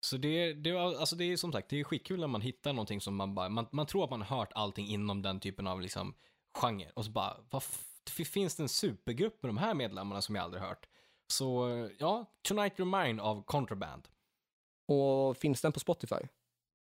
Så 0.00 0.16
det, 0.16 0.52
det, 0.52 0.70
alltså 0.78 1.16
det 1.16 1.24
är 1.24 1.36
som 1.36 1.52
sagt, 1.52 1.68
det 1.68 1.80
är 1.80 1.84
skitkul 1.84 2.20
när 2.20 2.26
man 2.26 2.40
hittar 2.40 2.72
någonting 2.72 3.00
som 3.00 3.16
man 3.16 3.34
bara, 3.34 3.48
man, 3.48 3.66
man 3.72 3.86
tror 3.86 4.04
att 4.04 4.10
man 4.10 4.22
har 4.22 4.36
hört 4.38 4.52
allting 4.54 4.86
inom 4.88 5.22
den 5.22 5.40
typen 5.40 5.66
av 5.66 5.80
liksom 5.80 6.14
genre 6.58 6.90
och 6.94 7.04
så 7.04 7.10
bara, 7.10 7.36
vad 7.50 7.62
finns 8.26 8.56
det 8.56 8.62
en 8.62 8.68
supergrupp 8.68 9.42
med 9.42 9.48
de 9.48 9.56
här 9.56 9.74
medlemmarna 9.74 10.22
som 10.22 10.34
jag 10.34 10.44
aldrig 10.44 10.62
hört? 10.62 10.88
Så 11.32 11.68
ja, 11.98 12.26
Tonight 12.42 12.76
You're 12.78 13.04
Mine 13.04 13.22
av 13.22 13.42
Contraband. 13.42 14.08
Och 14.88 15.36
finns 15.36 15.60
den 15.60 15.72
på 15.72 15.80
Spotify? 15.80 16.16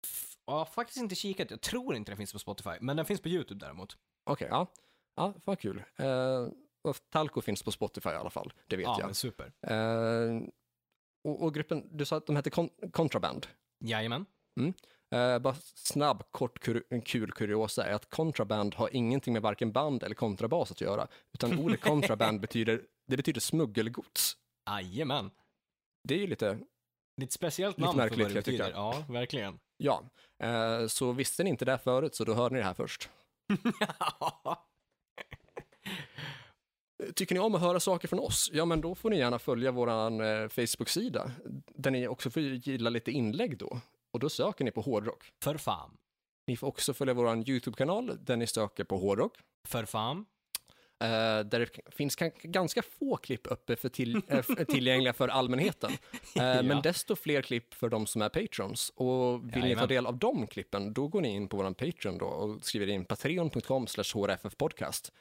F- 0.03 0.36
Jag 0.45 0.53
har 0.53 0.66
faktiskt 0.66 0.97
inte 0.99 1.16
kikat, 1.16 1.51
jag 1.51 1.62
tror 1.62 1.95
inte 1.95 2.12
den 2.12 2.18
finns 2.18 2.34
på 2.34 2.39
Spotify, 2.39 2.70
men 2.82 2.97
den 2.97 3.06
finns 3.06 3.22
på 3.22 3.30
YouTube 3.30 3.66
däremot. 3.66 3.97
Okej, 4.24 4.47
ja. 4.51 4.68
Ja, 5.16 5.34
fan 5.45 5.58
kul. 5.58 5.78
Och 5.97 6.53
Talco 6.93 7.41
finns 7.41 7.63
på 7.63 7.71
Spotify 7.71 8.09
i 8.09 8.15
alla 8.15 8.29
fall, 8.29 8.53
det 8.67 8.77
vet 8.77 8.83
Ja, 8.83 8.95
jag. 8.99 9.05
men 9.05 9.15
super. 9.15 9.51
Eh, 9.67 10.41
och, 11.23 11.43
och 11.43 11.53
gruppen, 11.53 11.97
du 11.97 12.05
sa 12.05 12.17
att 12.17 12.27
de 12.27 12.36
hette 12.36 12.49
Con- 12.49 12.91
Contraband. 12.91 13.47
Jajamän. 13.83 14.25
Eh, 15.15 15.39
bara 15.39 15.55
snabb, 15.75 16.23
kort, 16.31 16.59
kur, 16.59 17.01
kul 17.05 17.31
kuriosa 17.31 17.86
är 17.86 17.93
att 17.93 18.09
Contraband 18.09 18.75
har 18.75 18.95
ingenting 18.95 19.33
med 19.33 19.41
varken 19.41 19.71
band 19.71 20.03
eller 20.03 20.15
kontrabas 20.15 20.71
att 20.71 20.81
göra, 20.81 21.07
utan 21.33 21.59
ordet 21.59 21.81
Contraband 21.81 22.39
betyder, 22.41 22.81
det 23.07 23.17
betyder 23.17 23.41
smuggelgods. 23.41 24.38
Jajamän. 24.69 25.31
Det 26.07 26.13
är 26.15 26.19
ju 26.19 26.27
lite, 26.27 26.59
ett 27.21 27.31
speciellt 27.31 27.77
Lite 27.77 27.86
namn 27.88 27.97
för 27.99 28.03
märkligt, 28.03 28.25
vad 28.25 28.31
det 28.31 28.36
jag 28.36 28.45
tycker. 28.45 28.57
betyder. 28.57 28.77
Ja, 28.79 29.05
verkligen. 29.09 29.59
ja. 29.77 30.03
Eh, 30.43 30.88
så 30.88 31.11
visste 31.11 31.43
ni 31.43 31.49
inte 31.49 31.65
det 31.65 31.77
förut, 31.77 32.15
så 32.15 32.23
då 32.25 32.33
hörde 32.33 32.53
ni 32.55 32.59
det 32.59 32.65
här 32.65 32.73
först. 32.73 33.09
Tycker 37.15 37.35
ni 37.35 37.39
om 37.41 37.55
att 37.55 37.61
höra 37.61 37.80
saker 37.80 38.07
från 38.07 38.19
oss? 38.19 38.49
Ja, 38.53 38.65
men 38.65 38.81
då 38.81 38.95
får 38.95 39.09
ni 39.09 39.17
gärna 39.17 39.39
följa 39.39 39.72
vår 39.72 39.88
eh, 39.89 40.47
Facebook-sida, 40.49 41.31
där 41.76 41.91
ni 41.91 42.07
också 42.07 42.30
får 42.30 42.41
gilla 42.41 42.89
lite 42.89 43.11
inlägg 43.11 43.57
då. 43.57 43.80
Och 44.11 44.19
då 44.19 44.30
söker 44.30 44.65
ni 44.65 44.72
på 44.72 44.81
hårdrock. 44.81 45.23
För 45.43 45.57
fan. 45.57 45.97
Ni 46.47 46.57
får 46.57 46.67
också 46.67 46.93
följa 46.93 47.13
vår 47.13 47.49
YouTube-kanal, 47.49 48.17
där 48.22 48.35
ni 48.38 48.47
söker 48.47 48.84
på 48.84 48.97
hårdrock. 48.97 49.38
För 49.67 49.85
fan. 49.85 50.26
Eh, 50.99 51.07
där 51.45 51.59
det 51.59 51.69
finns 51.95 52.15
ganska 52.43 52.81
få 52.81 53.17
klipp 53.17 53.47
uppe 53.51 53.76
för 53.76 53.89
till, 53.89 54.22
eh, 54.27 54.41
tillgängliga 54.67 55.13
för 55.13 55.27
allmänheten. 55.27 55.91
Eh, 55.91 55.97
Men 56.41 56.67
Ja. 56.69 56.81
desto 56.81 57.15
fler 57.15 57.41
klipp 57.41 57.73
för 57.73 57.89
de 57.89 58.07
som 58.07 58.22
är 58.22 58.30
patrons. 58.30 58.91
Och 58.95 59.34
vill 59.34 59.43
ni 59.45 59.51
ta 59.53 59.59
Jajamän. 59.59 59.88
del 59.88 60.05
av 60.05 60.17
de 60.17 60.47
klippen, 60.47 60.93
då 60.93 61.07
går 61.07 61.22
ni 61.22 61.30
in 61.30 61.47
på 61.47 61.57
vår 61.57 61.73
Patreon 61.73 62.17
då 62.17 62.26
och 62.26 62.65
skriver 62.65 62.88
in 62.88 63.05
patreon.com 63.05 63.85
hrffpodcast. 63.85 65.11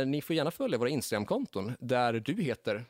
Eh, 0.00 0.06
ni 0.06 0.22
får 0.22 0.36
gärna 0.36 0.50
följa 0.50 0.78
våra 0.78 0.88
Instagram-konton, 0.88 1.76
där 1.80 2.12
du 2.12 2.42
heter 2.42 2.84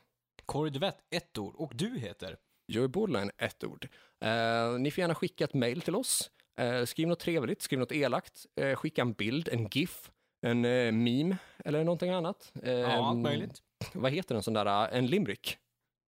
Corey 0.46 0.70
Duvett, 0.70 0.98
ett 1.10 1.38
ord. 1.38 1.54
Och 1.56 1.72
du 1.74 1.98
heter? 1.98 2.36
Joey 2.72 2.88
Borderline, 2.88 3.30
ett 3.38 3.64
ord. 3.64 3.88
Eh, 4.24 4.72
ni 4.78 4.90
får 4.90 5.00
gärna 5.02 5.14
skicka 5.14 5.44
ett 5.44 5.54
mail 5.54 5.82
till 5.82 5.94
oss. 5.94 6.30
Eh, 6.60 6.84
skriv 6.84 7.08
något 7.08 7.20
trevligt, 7.20 7.62
skriv 7.62 7.78
något 7.78 7.92
elakt, 7.92 8.46
eh, 8.60 8.76
skicka 8.76 9.02
en 9.02 9.12
bild, 9.12 9.48
en 9.48 9.68
GIF, 9.68 10.10
en 10.46 10.64
eh, 10.64 10.92
meme 10.92 11.36
eller 11.64 11.84
någonting 11.84 12.10
annat. 12.10 12.52
Eh, 12.62 12.72
Ja, 12.72 13.06
allt 13.08 13.18
möjligt. 13.18 13.58
Vad 13.94 14.12
heter 14.12 14.34
en 14.34 14.42
sån 14.42 14.54
där, 14.54 14.88
en 14.88 15.06
limerick? 15.06 15.58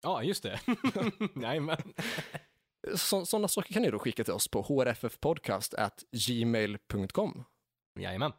Ja, 0.03 0.23
just 0.23 0.43
det. 0.43 0.61
Jajamän. 1.43 1.93
Sådana 2.97 3.49
saker 3.49 3.73
kan 3.75 3.83
ni 3.83 3.91
då 3.91 3.99
skicka 3.99 4.25
till 4.25 4.33
oss 4.33 4.49
på 4.49 4.63
hrffpodcast@gmail.com. 4.63 7.45
Jajamän. 8.01 8.33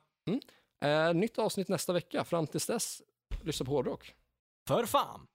Eh, 0.83 1.13
nytt 1.13 1.37
avsnitt 1.37 1.67
nästa 1.67 1.93
vecka. 1.93 2.23
Fram 2.23 2.47
tills 2.47 2.65
dess, 2.65 3.01
lyssna 3.41 3.65
på 3.65 3.71
hårdrock. 3.71 4.13
För 4.67 4.85
fan! 4.85 5.27